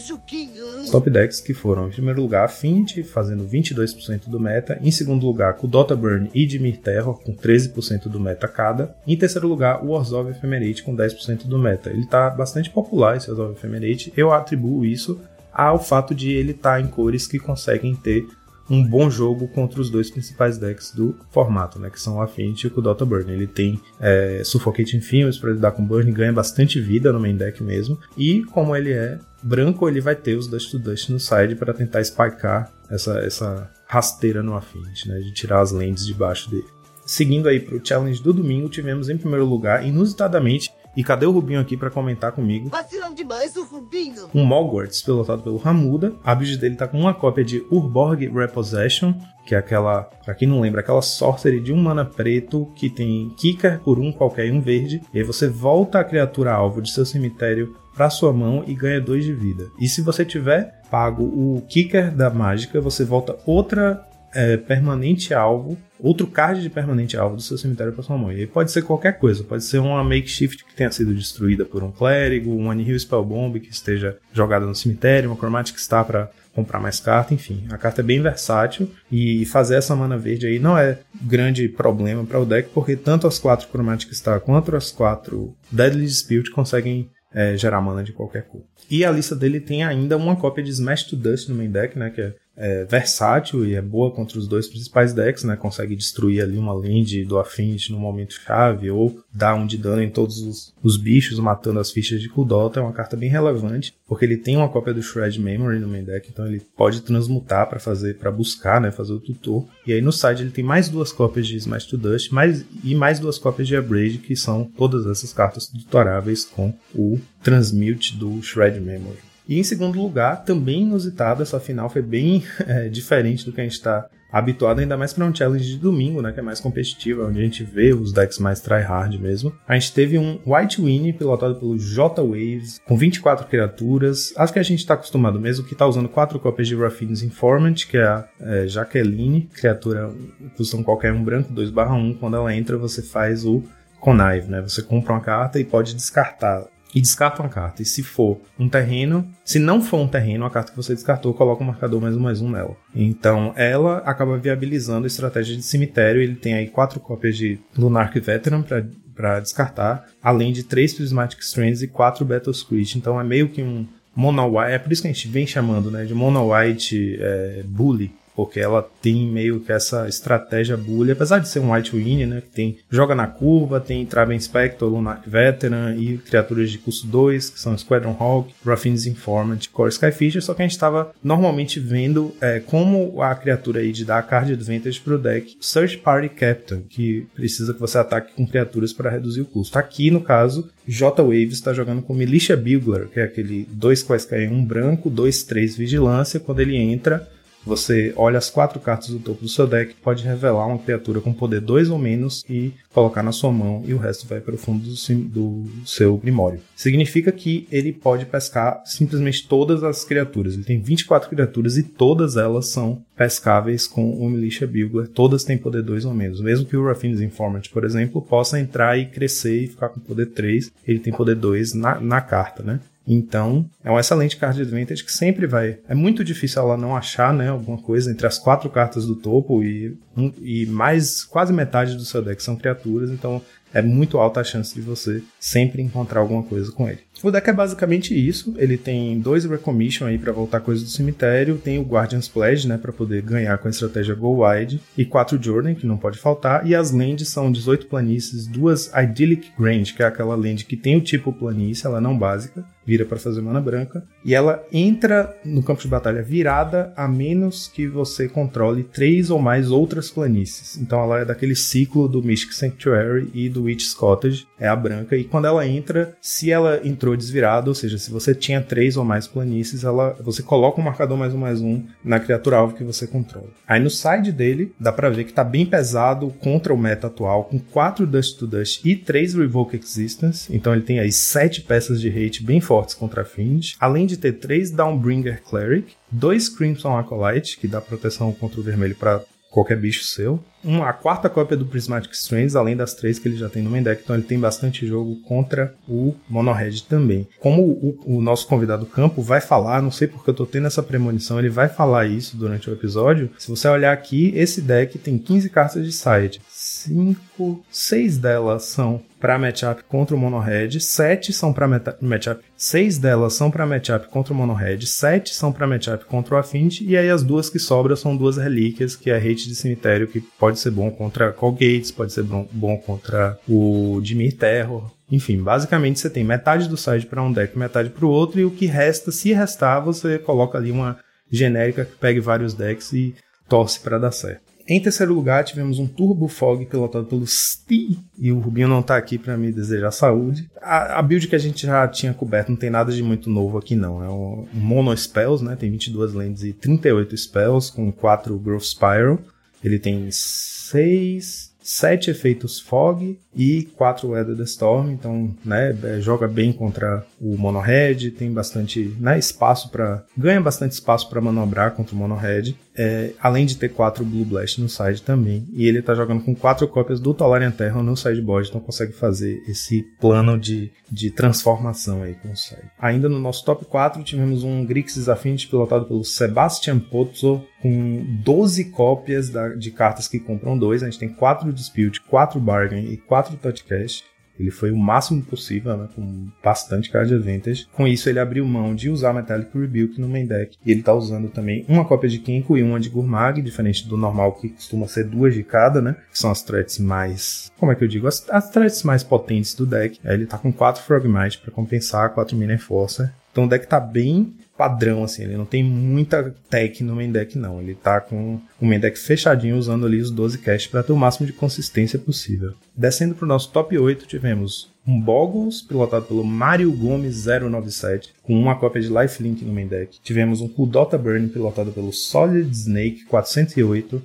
Juquinhos? 0.06 0.90
Top 0.90 1.11
decks 1.11 1.40
que 1.40 1.52
foram, 1.52 1.88
em 1.88 1.90
primeiro 1.90 2.22
lugar, 2.22 2.44
Affinity, 2.44 3.02
fazendo 3.02 3.44
22% 3.44 4.28
do 4.28 4.38
meta. 4.38 4.78
Em 4.81 4.90
segundo 4.90 5.26
lugar, 5.26 5.55
Kudota 5.55 5.96
Burn 5.96 6.31
e 6.34 6.46
Dimir 6.46 6.78
Terror, 6.78 7.20
com 7.20 7.34
13% 7.34 8.08
do 8.08 8.20
meta 8.20 8.46
cada. 8.46 8.94
Em 9.06 9.16
terceiro 9.16 9.49
lugar, 9.49 9.84
o 9.84 9.90
Orzhov 9.90 10.31
Ephemerate, 10.31 10.82
com 10.82 10.94
10% 10.94 11.46
do 11.46 11.58
meta. 11.58 11.90
Ele 11.90 12.06
tá 12.06 12.31
bastante 12.31 12.70
popular, 12.70 13.16
esse 13.16 13.31
Orzhov 13.31 13.52
Ephemerate. 13.52 14.12
Eu 14.16 14.32
atribuo 14.32 14.84
isso 14.84 15.20
ao 15.52 15.78
fato 15.78 16.14
de 16.14 16.32
ele 16.32 16.50
estar 16.50 16.75
tá 16.75 16.81
em 16.81 16.87
cores 16.87 17.26
que 17.26 17.38
conseguem 17.38 17.94
ter 17.94 18.26
um 18.69 18.82
bom 18.87 19.11
jogo 19.11 19.49
contra 19.49 19.81
os 19.81 19.90
dois 19.90 20.11
principais 20.11 20.58
decks 20.58 20.93
do 20.93 21.16
formato, 21.31 21.78
né, 21.78 21.90
que 21.90 22.00
são 22.00 22.16
o 22.16 22.22
Affinity 22.22 22.66
e 22.66 22.69
o 22.69 22.70
Kudota 22.70 23.05
Burn. 23.05 23.31
Ele 23.31 23.46
tem 23.46 23.81
é, 24.00 24.43
Suffocating 24.44 25.00
Films 25.00 25.38
para 25.38 25.52
lidar 25.52 25.72
com 25.72 25.84
Burn, 25.84 26.11
ganha 26.12 26.32
bastante 26.32 26.81
vida 26.81 27.12
no 27.12 27.20
main 27.20 27.37
deck 27.37 27.62
mesmo, 27.62 27.99
e 28.16 28.43
como 28.44 28.75
ele 28.75 28.93
é 28.93 29.19
branco, 29.42 29.88
ele 29.88 30.00
vai 30.00 30.16
ter 30.16 30.37
os 30.37 30.47
Dust 30.47 30.71
to 30.71 30.78
Dust 30.78 31.11
no 31.11 31.21
side 31.21 31.54
para 31.54 31.75
tentar 31.75 32.02
spikear 32.02 32.73
essa, 32.90 33.18
essa 33.18 33.71
rasteira 33.87 34.42
no 34.42 34.54
Affinity, 34.54 35.09
né, 35.09 35.18
de 35.18 35.33
tirar 35.33 35.61
as 35.61 35.71
lentes 35.71 36.06
de 36.06 36.14
baixo 36.14 36.50
dele. 36.50 36.66
Seguindo 37.04 37.49
aí 37.49 37.61
para 37.61 37.76
o 37.76 37.80
challenge 37.85 38.23
do 38.23 38.33
domingo, 38.33 38.68
tivemos 38.68 39.11
em 39.11 39.18
primeiro 39.18 39.44
lugar, 39.44 39.87
inusitadamente, 39.87 40.71
e 40.97 41.03
cadê 41.03 41.27
o 41.27 41.31
Rubinho 41.31 41.61
aqui 41.61 41.77
para 41.77 41.91
comentar 41.91 42.33
comigo? 42.33 42.69
Vacilando 42.69 43.15
demais 43.15 43.57
o 43.57 43.65
Rubinho. 43.65 44.29
Um 44.35 44.45
Mogwarts 44.45 45.03
pilotado 45.03 45.43
pelo 45.43 45.57
Ramuda. 45.57 46.15
A 46.25 46.35
build 46.35 46.57
dele 46.59 46.77
tá 46.77 46.87
com 46.87 46.99
uma 46.99 47.15
cópia 47.15 47.45
de 47.45 47.65
Urborg 47.71 48.29
Repossession, 48.29 49.15
que 49.47 49.55
é 49.55 49.59
aquela, 49.59 50.05
pra 50.25 50.35
quem 50.35 50.49
não 50.49 50.61
lembra, 50.61 50.81
aquela 50.81 51.03
sorcery 51.03 51.61
de 51.61 51.73
um 51.73 51.83
mana 51.83 52.05
preto 52.05 52.71
que 52.75 52.89
tem 52.89 53.31
kicker 53.37 53.81
por 53.81 53.99
um 53.99 54.13
qualquer 54.13 54.47
e 54.47 54.53
um 54.53 54.61
verde. 54.61 55.03
E 55.13 55.19
aí 55.19 55.25
você 55.25 55.49
volta 55.49 55.99
a 55.99 56.05
criatura 56.05 56.53
alvo 56.53 56.81
de 56.81 56.91
seu 56.91 57.05
cemitério 57.05 57.77
para 57.95 58.11
sua 58.11 58.33
mão 58.33 58.65
e 58.67 58.75
ganha 58.75 59.01
2 59.01 59.25
de 59.25 59.33
vida. 59.33 59.71
E 59.81 59.89
se 59.89 60.03
você 60.03 60.25
tiver 60.25 60.83
pago 60.91 61.25
o 61.25 61.63
kicker 61.69 62.15
da 62.15 62.31
mágica, 62.31 62.81
você 62.81 63.05
volta 63.05 63.37
outra 63.47 64.05
é, 64.35 64.57
permanente 64.57 65.33
alvo, 65.33 65.79
outro 65.99 66.26
card 66.26 66.61
de 66.61 66.69
permanente 66.69 67.17
alvo 67.17 67.37
do 67.37 67.43
seu 67.43 67.57
cemitério 67.57 67.93
para 67.93 68.03
sua 68.03 68.19
mão. 68.19 68.33
E 68.33 68.41
aí 68.41 68.47
pode 68.47 68.71
ser 68.73 68.83
qualquer 68.83 69.19
coisa, 69.19 69.45
pode 69.45 69.64
ser 69.64 69.79
uma 69.79 70.03
makeshift 70.03 70.64
que 70.64 70.75
tenha 70.75 70.91
sido 70.91 71.14
destruída 71.14 71.64
por 71.64 71.83
um 71.83 71.91
clérigo, 71.91 72.55
um 72.55 72.71
Anihil 72.71 72.99
Spellbomb 72.99 73.59
que 73.61 73.71
esteja 73.71 74.19
jogada 74.33 74.67
no 74.67 74.75
cemitério, 74.75 75.31
uma 75.31 75.37
Chromatic 75.37 75.79
Star 75.79 76.05
para 76.05 76.31
comprar 76.55 76.81
mais 76.81 77.00
carta, 77.00 77.35
enfim. 77.35 77.64
A 77.71 77.76
carta 77.76 78.00
é 78.00 78.05
bem 78.05 78.21
versátil 78.21 78.91
e 79.11 79.45
fazer 79.47 79.76
essa 79.76 79.95
mana 79.97 80.17
verde 80.17 80.47
aí 80.47 80.59
não 80.59 80.79
é 80.79 80.99
grande 81.23 81.69
problema 81.69 82.25
para 82.25 82.38
o 82.38 82.47
deck, 82.47 82.71
porque 82.73 82.97
tanto 82.97 83.26
as 83.26 83.38
quatro 83.38 83.69
Chromatic 83.69 84.12
Star 84.14 84.41
quanto 84.41 84.75
as 84.75 84.91
quatro 84.91 85.55
Deadly 85.71 86.07
Dispute 86.07 86.50
conseguem 86.50 87.11
é, 87.35 87.57
gerar 87.57 87.81
mana 87.81 88.05
de 88.05 88.12
qualquer 88.12 88.45
cor. 88.45 88.62
E 88.88 89.05
a 89.05 89.11
lista 89.11 89.35
dele 89.35 89.61
tem 89.61 89.83
ainda 89.83 90.17
uma 90.17 90.37
cópia 90.37 90.62
de 90.62 90.71
Smash 90.71 91.05
to 91.05 91.17
Dust 91.17 91.49
no 91.49 91.55
main 91.57 91.71
deck, 91.71 91.99
né? 91.99 92.11
Que 92.11 92.21
é 92.21 92.35
é 92.56 92.84
versátil 92.84 93.64
e 93.66 93.75
é 93.75 93.82
boa 93.82 94.11
contra 94.11 94.38
os 94.38 94.46
dois 94.46 94.68
principais 94.68 95.12
decks, 95.12 95.44
né? 95.44 95.56
Consegue 95.56 95.96
destruir 95.96 96.42
ali 96.42 96.56
uma 96.56 96.73
land 96.73 97.25
do 97.25 97.38
Affinity 97.38 97.92
no 97.92 97.99
momento 97.99 98.34
chave 98.34 98.90
ou 98.90 99.20
dar 99.32 99.54
um 99.54 99.66
de 99.66 99.76
dano 99.76 100.02
em 100.02 100.11
todos 100.11 100.38
os, 100.38 100.73
os 100.82 100.96
bichos, 100.96 101.38
matando 101.38 101.80
as 101.80 101.90
fichas 101.90 102.20
de 102.20 102.28
Kudota. 102.28 102.78
É 102.78 102.82
uma 102.82 102.92
carta 102.92 103.16
bem 103.16 103.28
relevante, 103.28 103.94
porque 104.06 104.25
ele 104.25 104.37
tem 104.37 104.56
uma 104.56 104.68
cópia 104.68 104.94
do 104.94 105.02
Shred 105.02 105.40
Memory 105.40 105.80
no 105.80 105.88
main 105.88 106.04
deck, 106.04 106.28
então 106.30 106.46
ele 106.46 106.61
pode 106.76 107.00
transmutar 107.02 107.68
para 107.68 107.80
fazer, 107.80 108.18
para 108.18 108.30
buscar, 108.30 108.80
né? 108.80 108.90
Fazer 108.90 109.12
o 109.12 109.20
tutor. 109.20 109.66
E 109.87 109.92
aí 109.92 110.00
no 110.00 110.12
side 110.12 110.42
ele 110.42 110.50
tem 110.50 110.64
mais 110.64 110.88
duas 110.88 111.12
cópias 111.12 111.46
de 111.46 111.56
Smash 111.56 111.87
to 111.87 111.99
Dust 111.99 112.30
mais, 112.30 112.64
e 112.82 112.94
mais 112.94 113.18
duas 113.18 113.38
cópias 113.38 113.66
de 113.66 113.76
Abrade, 113.76 114.18
que 114.18 114.37
são 114.37 114.64
todas 114.64 115.06
essas 115.06 115.32
cartas 115.32 115.66
tutoráveis 115.66 116.44
com 116.44 116.73
o 116.94 117.18
Transmute 117.42 118.16
do 118.16 118.40
Shred 118.42 118.80
Memory. 118.80 119.34
E 119.49 119.59
em 119.59 119.63
segundo 119.63 120.01
lugar, 120.01 120.45
também 120.45 120.83
inusitado, 120.83 121.43
essa 121.43 121.61
final 121.61 121.91
foi 121.91 122.03
bem 122.03 122.43
é, 122.67 122.89
diferente 122.91 123.45
do 123.45 123.53
que 123.53 123.61
a 123.61 123.65
gente 123.65 123.75
está 123.75 124.09
habituado, 124.35 124.81
ainda 124.81 124.97
mais 124.97 125.13
para 125.13 125.25
um 125.25 125.33
challenge 125.33 125.65
de 125.65 125.79
domingo, 125.79 126.21
né, 126.21 126.33
que 126.33 126.41
é 126.41 126.43
mais 126.43 126.59
competitivo, 126.59 127.25
onde 127.25 127.39
a 127.39 127.43
gente 127.43 127.63
vê 127.63 127.93
os 127.93 128.13
decks 128.13 128.41
mais 128.41 128.61
tryhard 128.61 129.17
mesmo. 129.17 129.53
A 129.69 129.75
gente 129.79 129.93
teve 129.93 130.19
um 130.19 130.41
White 130.45 130.83
Winnie 130.83 131.13
pilotado 131.13 131.55
pelo 131.55 131.79
J 131.79 132.21
Waves, 132.21 132.81
com 132.85 132.97
24 132.97 133.47
criaturas. 133.47 134.35
Acho 134.37 134.53
que 134.53 134.59
a 134.59 134.65
gente 134.65 134.81
está 134.81 134.95
acostumado 134.95 135.39
mesmo, 135.39 135.65
que 135.65 135.73
está 135.73 135.87
usando 135.87 136.09
quatro 136.09 136.41
cópias 136.41 136.67
de 136.67 136.75
Raffine's 136.75 137.23
Informant, 137.23 137.87
que 137.89 137.97
é 137.97 138.07
a 138.07 138.29
é, 138.41 138.67
Jaqueline, 138.67 139.49
criatura 139.55 140.11
custam 140.57 140.83
qualquer 140.83 141.13
um 141.13 141.23
branco, 141.23 141.53
2/1. 141.53 142.19
Quando 142.19 142.37
ela 142.37 142.53
entra, 142.53 142.77
você 142.77 143.03
faz 143.03 143.45
o 143.45 143.63
Connive, 144.01 144.51
né? 144.51 144.61
Você 144.63 144.83
compra 144.83 145.13
uma 145.13 145.21
carta 145.21 145.61
e 145.61 145.65
pode 145.65 145.95
descartar 145.95 146.67
e 146.95 147.01
descarta 147.01 147.43
uma 147.43 147.49
carta. 147.49 147.83
E 147.83 147.85
se 147.85 148.03
for 148.03 148.41
um 148.59 148.69
terreno, 148.69 149.29
se 149.45 149.59
não 149.59 149.83
for 149.83 149.99
um 149.99 150.07
terreno, 150.07 150.45
a 150.45 150.51
carta 150.51 150.71
que 150.71 150.77
você 150.77 150.95
descartou, 150.95 151.35
coloca 151.35 151.63
um 151.63 151.67
marcador 151.67 152.01
mais 152.01 152.17
um 152.17 152.21
mais 152.21 152.41
um 152.41 152.51
nela. 152.51 152.77
Então 152.95 153.53
ela 153.57 153.99
acaba 153.99 154.39
viabilizando 154.39 155.05
a 155.05 155.09
estratégia 155.09 155.57
de 155.57 155.63
cemitério. 155.63 156.23
Ele 156.23 156.37
tem 156.37 156.55
aí 156.55 156.69
quatro 156.69 157.01
cópias 157.01 157.37
de 157.37 157.59
Lunark 157.77 158.19
Veteran 158.21 158.63
para 158.63 158.87
para 159.15 159.39
descartar, 159.39 160.09
além 160.21 160.53
de 160.53 160.65
três 160.65 160.93
Prismatic 160.93 161.41
Strands 161.41 161.83
e 161.83 161.87
quatro 161.87 162.25
Battle 162.25 162.53
Screech. 162.53 162.99
Então 162.99 163.21
é 163.21 163.23
meio 163.23 163.49
que 163.49 163.63
um 163.63 163.87
Mono 164.15 164.59
White, 164.59 164.73
é 164.73 164.79
por 164.79 164.93
isso 164.93 165.03
que 165.03 165.09
a 165.09 165.13
gente 165.13 165.29
vem 165.29 165.47
chamando 165.47 165.91
né, 165.91 166.05
de 166.05 166.15
Mono 166.15 166.53
White 166.53 167.19
é, 167.21 167.63
Bully, 167.65 168.13
porque 168.35 168.61
ela 168.61 168.88
tem 169.00 169.26
meio 169.26 169.61
que 169.61 169.73
essa 169.73 170.09
estratégia 170.09 170.76
bully, 170.76 171.12
apesar 171.12 171.38
de 171.38 171.49
ser 171.49 171.61
um 171.61 171.73
White 171.73 171.95
Winnie, 171.95 172.26
né, 172.26 172.41
que 172.41 172.50
tem 172.50 172.79
joga 172.91 173.14
na 173.14 173.26
curva, 173.26 173.81
tem 173.81 174.05
Traven 174.05 174.38
Spectre, 174.38 174.87
Lunar 174.87 175.23
Veteran 175.26 175.95
e 175.97 176.19
criaturas 176.19 176.71
de 176.71 176.79
custo 176.79 177.07
2, 177.07 177.50
que 177.50 177.61
são 177.61 177.76
Squadron 177.76 178.17
Hawk, 178.19 178.55
Ruffin's 178.64 179.07
Informant, 179.07 179.69
Core 179.73 179.91
Skyfisher, 179.91 180.43
só 180.43 180.55
que 180.55 180.62
a 180.62 180.64
gente 180.64 180.73
estava 180.73 181.12
normalmente 181.23 181.79
vendo 181.79 182.35
é, 182.41 182.61
como 182.61 183.23
a 183.23 183.35
criatura 183.35 183.81
aí 183.81 183.93
de 183.93 184.05
dar 184.05 184.23
card 184.23 184.53
advantage 184.53 185.00
pro 185.00 185.19
deck 185.19 185.57
Search 185.61 185.99
Party 185.99 186.29
Captain, 186.29 186.83
que 186.88 187.26
precisa 187.35 187.73
que 187.73 187.81
você 187.81 187.99
ataque 187.99 188.33
com 188.35 188.47
criaturas 188.47 188.93
para 188.93 189.11
reduzir 189.11 189.43
o 189.43 189.47
custo. 189.47 189.79
Aqui, 189.79 190.11
no 190.11 190.21
caso, 190.21 190.71
J 190.87 191.23
Waves 191.23 191.55
está 191.55 191.73
jogando 191.73 192.03
com 192.03 192.14
Militia 192.14 192.57
Bugler, 192.57 193.09
que 193.09 193.21
é 193.21 193.25
aquele 193.25 193.67
2 193.71 194.03
quaisquer 194.03 194.50
1 194.50 194.64
branco, 194.64 195.09
2 195.09 195.45
3 195.45 195.76
vigilância, 195.76 196.41
quando 196.41 196.61
ele 196.61 196.76
entra 196.76 197.29
você 197.64 198.12
olha 198.16 198.38
as 198.38 198.50
quatro 198.50 198.78
cartas 198.80 199.09
do 199.09 199.18
topo 199.18 199.42
do 199.42 199.49
seu 199.49 199.66
deck, 199.66 199.94
pode 200.02 200.25
revelar 200.25 200.66
uma 200.66 200.78
criatura 200.78 201.21
com 201.21 201.33
poder 201.33 201.61
2 201.61 201.90
ou 201.90 201.99
menos 201.99 202.44
e 202.49 202.73
colocar 202.92 203.23
na 203.23 203.33
sua 203.33 203.50
mão, 203.50 203.83
e 203.87 203.92
o 203.92 203.99
resto 203.99 204.26
vai 204.26 204.40
para 204.40 204.54
o 204.54 204.59
fundo 204.59 204.85
do, 204.85 204.94
do 205.28 205.87
seu 205.87 206.16
Grimório. 206.16 206.61
Significa 206.76 207.33
que 207.33 207.66
ele 207.71 207.92
pode 207.92 208.26
pescar 208.26 208.83
simplesmente 208.85 209.49
todas 209.49 209.83
as 209.83 210.04
criaturas. 210.04 210.54
Ele 210.54 210.64
tem 210.64 210.80
24 210.80 211.28
criaturas 211.28 211.76
e 211.76 211.83
todas 211.83 212.37
elas 212.37 212.68
são 212.68 213.02
pescáveis 213.16 213.87
com 213.87 214.11
o 214.11 214.28
Militia 214.28 214.66
Bugler. 214.66 215.09
Todas 215.09 215.44
têm 215.44 215.59
poder 215.59 215.83
2 215.83 216.04
ou 216.04 216.14
menos. 216.14 216.40
Mesmo 216.40 216.66
que 216.66 216.76
o 216.76 216.87
Raffine's 216.87 217.21
Informant, 217.21 217.68
por 217.73 217.85
exemplo, 217.85 218.23
possa 218.23 218.61
entrar 218.61 218.99
e 218.99 219.06
crescer 219.06 219.64
e 219.64 219.68
ficar 219.68 219.88
com 219.88 220.00
poder 220.00 220.26
3, 220.26 220.71
ele 220.87 221.00
tem 221.00 221.12
poder 221.12 221.35
2 221.35 221.75
na, 221.75 222.00
na 222.00 222.21
carta, 222.21 222.62
né? 222.62 222.80
Então, 223.06 223.68
é 223.82 223.90
uma 223.90 224.00
excelente 224.00 224.37
card 224.37 224.61
advantage 224.62 225.04
que 225.04 225.12
sempre 225.12 225.46
vai. 225.46 225.78
É 225.88 225.94
muito 225.94 226.25
difícil 226.25 226.62
ela 226.62 226.76
não 226.76 226.96
achar, 226.96 227.34
né, 227.34 227.49
alguma 227.50 227.78
coisa 227.78 228.11
entre 228.11 228.26
as 228.26 228.38
quatro 228.38 228.70
cartas 228.70 229.06
do 229.06 229.14
topo 229.14 229.62
e, 229.62 229.96
um- 230.16 230.32
e 230.40 230.64
mais 230.66 231.23
quase 231.23 231.52
metade 231.52 231.96
do 231.96 232.04
seu 232.04 232.23
deck 232.23 232.42
são 232.42 232.56
criaturas, 232.56 233.11
então 233.11 233.42
é 233.75 233.82
muito 233.82 234.18
alta 234.18 234.40
a 234.40 234.44
chance 234.44 234.75
de 234.75 234.80
você 234.80 235.23
sempre 235.38 235.82
encontrar 235.82 236.20
alguma 236.20 236.42
coisa 236.44 236.70
com 236.73 236.88
ele. 236.88 237.00
O 237.23 237.30
deck 237.30 237.49
é 237.49 237.52
basicamente 237.52 238.14
isso. 238.14 238.54
Ele 238.59 238.76
tem 238.76 239.18
dois 239.18 239.44
Recommission 239.44 240.06
aí 240.06 240.18
para 240.18 240.33
voltar 240.33 240.61
coisas 240.61 240.85
do 240.85 240.90
cemitério, 240.90 241.56
tem 241.56 241.78
o 241.78 241.83
Guardian's 241.83 242.28
Pledge, 242.28 242.66
né, 242.66 242.76
para 242.76 242.92
poder 242.92 243.23
ganhar 243.23 243.56
com 243.59 243.68
a 243.68 243.71
estratégia 243.71 244.14
Go 244.14 244.44
Wide, 244.44 244.80
e 244.97 245.04
quatro 245.04 245.42
Jordan, 245.42 245.75
que 245.75 245.87
não 245.87 245.97
pode 245.97 246.18
faltar, 246.18 246.66
e 246.66 246.75
as 246.75 246.90
lands 246.90 247.28
são 247.28 247.50
18 247.50 247.87
planícies, 247.87 248.47
duas 248.47 248.90
Idyllic 248.94 249.52
Grange, 249.59 249.94
que 249.94 250.02
é 250.02 250.06
aquela 250.06 250.35
land 250.35 250.64
que 250.64 250.76
tem 250.76 250.97
o 250.97 251.00
tipo 251.00 251.33
planície, 251.33 251.87
ela 251.87 251.99
é 251.99 252.00
não 252.00 252.18
básica, 252.18 252.64
vira 252.87 253.04
para 253.04 253.18
fazer 253.18 253.40
mana 253.40 253.61
branca, 253.61 254.04
e 254.25 254.35
ela 254.35 254.62
entra 254.73 255.35
no 255.44 255.62
campo 255.62 255.80
de 255.80 255.88
batalha 255.88 256.23
virada 256.23 256.92
a 256.97 257.09
menos 257.09 257.66
que 257.66 257.87
você 257.87 258.28
controle 258.28 258.85
três 258.85 259.30
ou 259.30 259.38
mais 259.38 259.71
outras 259.71 260.11
planícies. 260.11 260.76
Então 260.76 261.02
ela 261.02 261.21
é 261.21 261.25
daquele 261.25 261.54
ciclo 261.54 262.06
do 262.06 262.23
Mystic 262.23 262.52
Sanctuary 262.52 263.30
e 263.33 263.49
do 263.49 263.64
Witch's 263.64 263.94
Cottage, 263.94 264.47
é 264.59 264.68
a 264.68 264.76
branca, 264.76 265.16
e 265.16 265.25
quando 265.25 265.47
ela 265.47 265.66
entra, 265.66 266.14
se 266.21 266.50
ela 266.50 266.80
entrou 266.85 267.03
desvirada, 267.16 267.68
ou 267.68 267.75
seja, 267.75 267.99
se 267.99 268.11
você 268.11 268.34
tinha 268.34 268.61
três 268.61 268.96
ou 268.96 269.04
mais 269.04 269.26
planícies, 269.26 269.84
ela, 269.84 270.16
você 270.20 270.42
coloca 270.42 270.80
um 270.80 270.84
marcador 270.84 271.18
mais 271.18 271.34
um 271.34 271.38
mais 271.38 271.61
um 271.61 271.82
na 272.02 272.18
criatura 272.18 272.56
alvo 272.56 272.75
que 272.75 272.84
você 272.84 273.06
controla. 273.06 273.49
Aí 273.66 273.80
no 273.80 273.90
side 273.90 274.32
dele, 274.32 274.73
dá 274.80 274.92
pra 274.92 275.11
ver 275.11 275.25
que 275.25 275.32
tá 275.32 275.44
bem 275.44 275.66
pesado 275.66 276.30
contra 276.40 276.73
o 276.73 276.78
meta 276.78 277.08
atual, 277.08 277.44
com 277.44 277.58
4 277.58 278.06
Dust 278.06 278.38
to 278.38 278.46
Dust 278.46 278.84
e 278.84 278.96
3 278.96 279.34
Revoke 279.34 279.76
Existence. 279.76 280.54
Então 280.54 280.73
ele 280.73 280.82
tem 280.82 280.99
aí 280.99 281.12
7 281.12 281.62
peças 281.62 282.00
de 282.00 282.08
hate 282.08 282.42
bem 282.42 282.61
fortes 282.61 282.94
contra 282.94 283.23
a 283.23 283.25
Fiend, 283.25 283.76
além 283.78 284.06
de 284.06 284.16
ter 284.16 284.32
3 284.32 284.70
Downbringer 284.70 285.42
Cleric, 285.42 285.94
2 286.11 286.49
Crimson 286.49 286.96
Acolyte, 286.96 287.58
que 287.58 287.68
dá 287.68 287.80
proteção 287.80 288.32
contra 288.32 288.61
o 288.61 288.62
vermelho 288.62 288.94
para 288.94 289.23
qualquer 289.54 289.78
bicho 289.78 290.02
seu. 290.02 290.42
Uma, 290.64 290.88
a 290.88 290.92
quarta 290.92 291.28
cópia 291.28 291.56
do 291.56 291.64
Prismatic 291.64 292.12
Strands, 292.12 292.56
além 292.56 292.76
das 292.76 292.92
três 292.94 293.18
que 293.18 293.28
ele 293.28 293.37
já 293.37 293.49
tem 293.49 293.62
no 293.62 293.70
main 293.70 293.82
deck, 293.82 294.02
então 294.02 294.16
ele 294.16 294.25
tem 294.25 294.38
bastante 294.38 294.87
jogo 294.87 295.16
contra 295.23 295.75
o 295.88 296.14
Mono 296.28 296.52
Red 296.52 296.80
também. 296.88 297.28
Como 297.38 297.62
o, 297.62 297.99
o 298.04 298.20
nosso 298.20 298.49
convidado 298.49 298.87
Campo 298.87 299.23
vai 299.23 299.40
falar, 299.40 299.80
não 299.80 299.90
sei 299.90 300.08
porque 300.08 300.28
eu 300.28 300.34
tô 300.34 300.44
tendo 300.44 300.66
essa 300.66 300.82
premonição, 300.82 301.38
ele 301.38 301.50
vai 301.50 301.68
falar 301.68 302.06
isso 302.06 302.37
durante 302.37 302.68
o 302.68 302.73
episódio. 302.73 303.30
Se 303.38 303.49
você 303.49 303.68
olhar 303.68 303.92
aqui, 303.92 304.32
esse 304.34 304.61
deck 304.61 304.99
tem 304.99 305.18
15 305.18 305.50
cartas 305.50 305.84
de 305.84 305.92
side. 305.92 306.40
5, 306.49 307.64
6 307.70 308.18
delas 308.18 308.64
são 308.64 309.02
para 309.25 309.38
matchup 309.38 309.85
contra 309.85 310.14
o 310.14 310.19
Mono 310.19 310.38
Red, 310.38 310.78
7 310.78 311.33
são 311.33 311.50
para 311.50 311.66
matchup, 311.99 312.45
6 312.59 312.99
delas 312.99 313.33
são 313.33 313.50
para 313.50 313.64
matchup 313.64 314.07
contra 314.09 314.35
o 314.35 314.37
Mono 314.37 314.52
Red, 314.52 314.87
7 314.87 315.35
são 315.35 315.50
para 315.50 315.66
matchup 315.66 316.04
contra 316.04 316.35
o 316.35 316.37
Affinity, 316.37 316.85
e 316.85 316.95
aí 316.95 317.09
as 317.09 317.23
duas 317.23 317.49
que 317.49 317.59
sobram 317.59 317.97
são 317.97 318.14
duas 318.14 318.37
relíquias, 318.37 318.95
que 318.95 319.09
é 319.09 319.14
a 319.14 319.16
Hate 319.16 319.49
de 319.49 319.54
Cemitério, 319.54 320.09
que 320.09 320.21
pode 320.21 320.59
ser 320.59 320.73
bom 320.73 320.90
contra 320.90 321.33
Colgates, 321.33 321.90
pode 321.90 322.12
ser 322.12 322.23
bom, 322.23 322.47
bom 322.52 322.76
contra 322.76 323.38
o 323.49 323.99
Dimir 324.02 324.37
Terror. 324.37 324.90
Enfim, 325.11 325.43
basicamente 325.43 326.00
você 326.00 326.11
tem 326.11 326.23
metade 326.23 326.69
do 326.69 326.76
side 326.76 327.07
para 327.07 327.23
um 327.23 327.33
deck, 327.33 327.59
metade 327.59 327.88
para 327.88 328.04
o 328.04 328.11
outro, 328.11 328.38
e 328.38 328.45
o 328.45 328.50
que 328.50 328.66
resta, 328.66 329.11
se 329.11 329.33
restar, 329.33 329.83
você 329.83 330.19
coloca 330.19 330.59
ali 330.59 330.71
uma 330.71 330.99
genérica 331.33 331.87
que 331.87 331.97
pegue 331.97 332.21
vários 332.21 332.52
decks 332.52 332.93
e 332.93 333.14
torce 333.49 333.81
para 333.81 333.99
dar 333.99 334.12
certo. 334.12 334.53
Em 334.66 334.80
terceiro 334.80 335.12
lugar, 335.12 335.44
tivemos 335.44 335.78
um 335.78 335.87
Turbo 335.87 336.26
Fog 336.26 336.64
pilotado 336.64 337.04
pelo 337.04 337.26
Steve. 337.26 337.99
E 338.18 338.33
o 338.33 338.38
Rubinho 338.38 338.68
não 338.68 338.83
tá 338.83 338.97
aqui 338.97 339.18
para 339.18 339.37
me 339.37 339.52
desejar 339.52 339.90
saúde. 339.90 340.49
A, 340.61 340.99
a, 340.99 341.02
build 341.02 341.28
que 341.28 341.37
a 341.37 341.38
gente 341.38 341.66
já 341.66 341.87
tinha 341.87 342.14
coberto 342.14 342.50
não 342.50 342.56
tem 342.56 342.71
nada 342.71 342.90
de 342.90 343.02
muito 343.02 343.28
novo 343.28 343.59
aqui, 343.59 343.76
não. 343.76 344.02
É 344.02 344.09
um, 344.09 344.47
um 344.54 344.61
Mono 344.61 344.97
Spells, 344.97 345.44
né? 345.44 345.54
Tem 345.54 345.71
22 345.71 346.14
lands 346.14 346.42
e 346.42 346.52
38 346.52 347.14
spells, 347.16 347.71
com 347.71 347.92
4 347.92 348.38
Growth 348.38 348.62
Spiral. 348.62 349.18
Ele 349.62 349.78
tem 349.78 350.09
6, 350.11 351.54
7 351.62 352.11
efeitos 352.11 352.59
Fog 352.59 353.18
e 353.37 353.69
4 353.76 354.09
Weather 354.09 354.37
the 354.37 354.45
Storm. 354.45 354.91
Então, 354.91 355.35
né? 355.45 355.75
Joga 356.00 356.29
bem 356.29 356.53
contra 356.53 357.05
o 357.21 357.37
Mono 357.37 357.61
Red. 357.61 358.11
Tem 358.12 358.33
bastante 358.33 358.95
né, 358.99 359.19
espaço 359.19 359.71
para. 359.71 360.05
Ganha 360.17 360.41
bastante 360.41 360.73
espaço 360.73 361.09
para 361.09 361.21
manobrar 361.21 361.73
contra 361.73 361.95
o 361.95 361.99
Mono 361.99 362.17
Red. 362.17 362.55
É, 362.76 363.12
além 363.21 363.47
de 363.47 363.57
ter 363.57 363.69
quatro 363.69 364.05
Blue 364.05 364.25
Blast 364.25 364.61
no 364.61 364.69
side 364.69 365.03
também. 365.03 365.47
E 365.53 365.67
ele 365.67 365.81
tá 365.81 365.95
jogando 365.95 366.25
com 366.25 366.35
quatro 366.35 366.67
cópias 366.67 366.99
do 366.99 367.14
Tolarian 367.14 367.53
Terror 367.53 367.85
no 367.85 367.97
sideboard, 367.97 368.49
então 368.49 368.61
consegue 368.61 368.93
fazer 368.93 369.41
esse 369.47 369.83
plano 370.00 370.37
de, 370.37 370.73
de 370.91 371.11
transformação 371.11 372.03
aí 372.03 372.14
com 372.14 372.33
o 372.33 372.37
side. 372.37 372.62
Ainda 372.76 373.09
no 373.09 373.21
nosso 373.21 373.45
top 373.45 373.64
4 373.64 374.03
tivemos 374.03 374.43
um 374.43 374.64
Grixis 374.64 375.09
Affinity 375.09 375.47
pilotado 375.47 375.85
pelo 375.85 376.05
Sebastian 376.05 376.81
Pozzo 376.81 377.45
com 377.64 378.05
12 378.23 378.67
cópias 378.67 379.31
da, 379.31 379.49
de 379.49 379.71
cartas 379.71 380.07
que 380.07 380.19
compram 380.19 380.59
dois. 380.59 380.83
A 380.83 380.87
gente 380.87 380.99
tem 380.99 381.09
4 381.09 381.50
Dispute, 381.50 382.00
4 382.03 382.38
Bargain 382.38 382.93
e 382.93 382.99
4 382.99 383.24
Touch 383.33 383.64
Cash. 383.64 384.04
Ele 384.38 384.50
foi 384.50 384.71
o 384.71 384.76
máximo 384.76 385.23
possível, 385.23 385.76
né, 385.76 385.88
com 385.95 386.28
bastante 386.43 386.90
card 386.90 387.14
advantage. 387.14 387.69
Com 387.73 387.87
isso, 387.87 388.09
ele 388.09 388.19
abriu 388.19 388.45
mão 388.45 388.75
de 388.75 388.90
usar 388.90 389.12
Metallic 389.12 389.57
Rebuke 389.57 390.00
no 390.00 390.09
main 390.09 390.26
deck. 390.26 390.57
E 390.64 390.73
ele 390.73 390.83
tá 390.83 390.93
usando 390.93 391.28
também 391.28 391.64
uma 391.69 391.85
cópia 391.85 392.09
de 392.09 392.19
Kenko 392.19 392.59
e 392.59 392.62
uma 392.62 392.81
de 392.81 392.88
Gurmag, 392.88 393.40
diferente 393.40 393.87
do 393.87 393.97
normal, 393.97 394.33
que 394.33 394.49
costuma 394.49 394.88
ser 394.88 395.04
duas 395.04 395.35
de 395.35 395.45
cada, 395.45 395.81
né? 395.81 395.97
Que 396.11 396.19
são 396.19 396.31
as 396.31 396.43
threats 396.43 396.78
mais. 396.78 397.52
Como 397.59 397.71
é 397.71 397.75
que 397.75 397.85
eu 397.85 397.88
digo? 397.88 398.09
As, 398.09 398.28
as 398.28 398.50
threats 398.50 398.83
mais 398.83 399.04
potentes 399.04 399.54
do 399.54 399.64
deck. 399.64 400.00
Aí 400.04 400.14
ele 400.14 400.26
tá 400.26 400.37
com 400.37 400.52
4 400.52 400.83
Frogmite 400.83 401.38
para 401.38 401.52
compensar, 401.52 402.12
4 402.12 402.37
Mini 402.37 402.54
Enforcer. 402.54 403.12
Então 403.31 403.45
o 403.45 403.49
deck 403.49 403.66
tá 403.66 403.78
bem 403.78 404.35
padrão, 404.56 405.02
assim, 405.02 405.25
ele 405.25 405.37
não 405.37 405.44
tem 405.44 405.62
muita 405.62 406.34
tech 406.49 406.82
no 406.82 406.94
main 406.94 407.11
deck, 407.11 407.37
não. 407.37 407.61
Ele 407.61 407.75
tá 407.75 408.00
com 408.00 408.40
o 408.61 408.66
main 408.66 408.78
deck 408.78 408.99
fechadinho, 408.99 409.56
usando 409.56 409.87
ali 409.87 410.00
os 410.00 410.11
12 410.11 410.38
cash 410.38 410.66
para 410.66 410.82
ter 410.82 410.92
o 410.92 410.96
máximo 410.96 411.26
de 411.26 411.32
consistência 411.32 411.99
possível. 411.99 412.54
Descendo 412.75 413.14
pro 413.14 413.26
nosso 413.26 413.50
top 413.50 413.76
8, 413.76 414.06
tivemos 414.06 414.73
um 414.87 415.00
Boggles, 415.00 415.62
pilotado 415.62 416.04
pelo 416.04 416.23
Mario 416.23 416.70
Gomes 416.73 417.25
097, 417.25 418.12
com 418.23 418.38
uma 418.38 418.54
cópia 418.54 418.82
de 418.82 418.88
Lifelink 418.88 419.44
no 419.44 419.52
main 419.52 419.66
deck. 419.66 419.99
Tivemos 420.02 420.40
um 420.40 420.49
Kudota 420.49 420.99
Burn, 420.99 421.28
pilotado 421.28 421.73
pelo 421.73 421.92
Solid 421.92 422.50
Snake 422.50 423.04
408, 423.06 424.02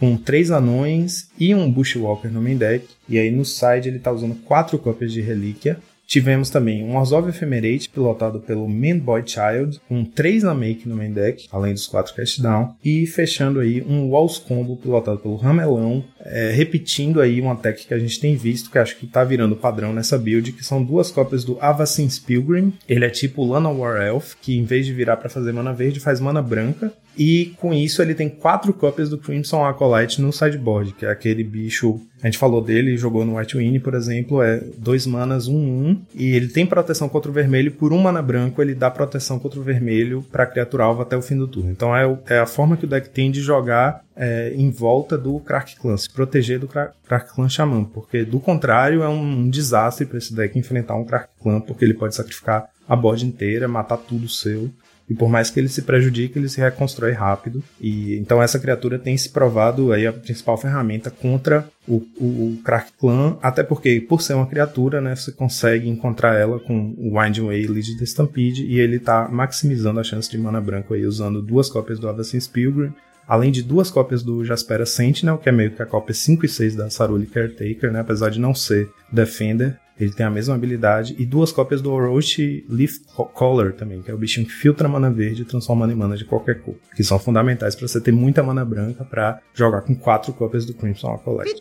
com 0.00 0.16
três 0.16 0.50
anões 0.50 1.28
e 1.38 1.54
um 1.54 1.70
Bushwalker 1.70 2.30
no 2.30 2.42
main 2.42 2.56
deck. 2.56 2.88
E 3.08 3.18
aí 3.18 3.30
no 3.30 3.44
side 3.44 3.88
ele 3.88 3.98
tá 3.98 4.10
usando 4.10 4.34
quatro 4.34 4.78
cópias 4.78 5.12
de 5.12 5.20
Relíquia, 5.20 5.78
Tivemos 6.06 6.50
também 6.50 6.84
um 6.84 6.96
Orzhov 6.96 7.28
Ephemerate, 7.28 7.88
pilotado 7.88 8.38
pelo 8.40 8.68
Man 8.68 8.98
Boy 8.98 9.22
Child, 9.24 9.80
com 9.88 10.04
3 10.04 10.42
na 10.42 10.54
make 10.54 10.88
no 10.88 10.94
main 10.94 11.12
deck, 11.12 11.48
além 11.50 11.72
dos 11.72 11.86
4 11.86 12.14
cast 12.14 12.42
down. 12.42 12.74
E 12.84 13.06
fechando 13.06 13.60
aí 13.60 13.82
um 13.82 14.10
Walls 14.10 14.38
Combo, 14.38 14.76
pilotado 14.76 15.18
pelo 15.18 15.36
Ramelão, 15.36 16.04
é, 16.20 16.50
repetindo 16.50 17.20
aí 17.20 17.40
uma 17.40 17.56
tech 17.56 17.86
que 17.86 17.94
a 17.94 17.98
gente 17.98 18.20
tem 18.20 18.36
visto, 18.36 18.70
que 18.70 18.78
acho 18.78 18.96
que 18.96 19.06
tá 19.06 19.24
virando 19.24 19.56
padrão 19.56 19.92
nessa 19.92 20.18
build, 20.18 20.52
que 20.52 20.64
são 20.64 20.82
duas 20.82 21.10
cópias 21.10 21.44
do 21.44 21.58
Avacyn's 21.60 22.18
Pilgrim. 22.18 22.72
Ele 22.88 23.04
é 23.04 23.10
tipo 23.10 23.44
Lana 23.44 23.70
War 23.70 24.02
Elf, 24.02 24.34
que 24.40 24.56
em 24.56 24.64
vez 24.64 24.84
de 24.84 24.92
virar 24.92 25.16
para 25.16 25.30
fazer 25.30 25.52
mana 25.52 25.72
verde, 25.72 25.98
faz 25.98 26.20
mana 26.20 26.42
branca. 26.42 26.92
E 27.16 27.54
com 27.58 27.74
isso 27.74 28.00
ele 28.00 28.14
tem 28.14 28.28
quatro 28.28 28.72
cópias 28.72 29.08
do 29.10 29.18
Crimson 29.18 29.64
Acolyte 29.64 30.20
no 30.20 30.32
sideboard, 30.32 30.92
que 30.92 31.04
é 31.04 31.10
aquele 31.10 31.44
bicho. 31.44 32.00
A 32.22 32.26
gente 32.26 32.38
falou 32.38 32.62
dele, 32.62 32.96
jogou 32.96 33.24
no 33.24 33.36
White 33.36 33.56
Win, 33.56 33.80
por 33.80 33.94
exemplo, 33.94 34.40
é 34.40 34.62
dois 34.78 35.06
manas, 35.06 35.48
um, 35.48 35.56
um, 35.56 36.00
e 36.14 36.34
ele 36.34 36.48
tem 36.48 36.64
proteção 36.64 37.08
contra 37.08 37.30
o 37.30 37.34
vermelho. 37.34 37.72
Por 37.72 37.92
um 37.92 37.98
mana 37.98 38.22
branco, 38.22 38.62
ele 38.62 38.74
dá 38.74 38.90
proteção 38.90 39.38
contra 39.38 39.58
o 39.58 39.62
vermelho 39.62 40.24
para 40.30 40.46
criatura 40.46 40.84
alvo 40.84 41.02
até 41.02 41.16
o 41.16 41.22
fim 41.22 41.36
do 41.36 41.48
turno. 41.48 41.70
Então 41.70 41.94
é, 41.94 42.18
é 42.28 42.38
a 42.38 42.46
forma 42.46 42.76
que 42.76 42.84
o 42.84 42.88
deck 42.88 43.10
tem 43.10 43.30
de 43.30 43.40
jogar 43.40 44.04
é, 44.16 44.52
em 44.54 44.70
volta 44.70 45.18
do 45.18 45.38
Crack 45.40 45.76
Clan, 45.76 45.96
se 45.96 46.08
proteger 46.08 46.58
do 46.60 46.68
Cra- 46.68 46.92
Crack 47.06 47.34
Clan 47.34 47.48
Xamã, 47.48 47.84
porque 47.84 48.24
do 48.24 48.38
contrário 48.38 49.02
é 49.02 49.08
um 49.08 49.50
desastre 49.50 50.06
para 50.06 50.18
esse 50.18 50.34
deck 50.34 50.58
enfrentar 50.58 50.94
um 50.94 51.04
Crack 51.04 51.28
Clan, 51.42 51.60
porque 51.60 51.84
ele 51.84 51.94
pode 51.94 52.14
sacrificar 52.14 52.70
a 52.88 52.96
board 52.96 53.24
inteira, 53.24 53.66
matar 53.66 53.96
tudo 53.96 54.28
seu. 54.28 54.70
E 55.08 55.14
por 55.14 55.28
mais 55.28 55.50
que 55.50 55.60
ele 55.60 55.68
se 55.68 55.82
prejudique, 55.82 56.38
ele 56.38 56.48
se 56.48 56.60
reconstrói 56.60 57.12
rápido. 57.12 57.62
E 57.80 58.16
então 58.16 58.42
essa 58.42 58.58
criatura 58.58 58.98
tem 58.98 59.16
se 59.16 59.30
provado 59.30 59.92
aí 59.92 60.06
a 60.06 60.12
principal 60.12 60.56
ferramenta 60.56 61.10
contra 61.10 61.68
o, 61.86 61.96
o, 62.16 62.24
o 62.24 62.58
Crack 62.64 62.92
Clan, 62.98 63.36
até 63.42 63.62
porque 63.62 64.00
por 64.00 64.22
ser 64.22 64.34
uma 64.34 64.46
criatura, 64.46 65.00
né, 65.00 65.16
você 65.16 65.32
consegue 65.32 65.88
encontrar 65.88 66.38
ela 66.38 66.58
com 66.60 66.94
o 66.96 67.18
Winding 67.18 67.46
Way 67.46 67.66
Lead 67.66 67.98
the 67.98 68.04
Stampede 68.04 68.64
e 68.64 68.78
ele 68.78 68.98
tá 68.98 69.28
maximizando 69.28 70.00
a 70.00 70.04
chance 70.04 70.30
de 70.30 70.38
mana 70.38 70.60
branco 70.60 70.94
aí 70.94 71.04
usando 71.04 71.42
duas 71.42 71.68
cópias 71.68 71.98
do 71.98 72.08
Avacyn's 72.08 72.46
Pilgrim, 72.46 72.92
além 73.26 73.50
de 73.50 73.62
duas 73.62 73.90
cópias 73.90 74.22
do 74.22 74.44
Jaspera 74.44 74.86
Sentinel, 74.86 75.38
que 75.38 75.48
é 75.48 75.52
meio 75.52 75.70
que 75.72 75.82
a 75.82 75.86
cópia 75.86 76.14
5 76.14 76.46
e 76.46 76.48
6 76.48 76.76
da 76.76 76.90
Saruli 76.90 77.26
Caretaker, 77.26 77.90
né, 77.92 78.00
apesar 78.00 78.30
de 78.30 78.40
não 78.40 78.54
ser 78.54 78.88
Defender. 79.10 79.78
Ele 80.02 80.12
tem 80.12 80.26
a 80.26 80.30
mesma 80.30 80.54
habilidade. 80.54 81.14
E 81.18 81.24
duas 81.24 81.52
cópias 81.52 81.80
do 81.80 81.92
Orochi 81.92 82.64
Leaf 82.68 82.98
Collar 83.32 83.72
também, 83.72 84.02
que 84.02 84.10
é 84.10 84.14
o 84.14 84.18
bichinho 84.18 84.46
que 84.46 84.52
filtra 84.52 84.88
mana 84.88 85.10
verde 85.10 85.42
e 85.42 85.44
transforma 85.44 85.90
em 85.90 85.94
mana 85.94 86.16
de 86.16 86.24
qualquer 86.24 86.60
cor. 86.60 86.74
Que 86.96 87.04
são 87.04 87.18
fundamentais 87.18 87.76
para 87.76 87.86
você 87.86 88.00
ter 88.00 88.12
muita 88.12 88.42
mana 88.42 88.64
branca 88.64 89.04
para 89.04 89.40
jogar 89.54 89.82
com 89.82 89.94
quatro 89.94 90.32
cópias 90.32 90.66
do 90.66 90.74
Crimson 90.74 91.14
Acolyte. 91.14 91.54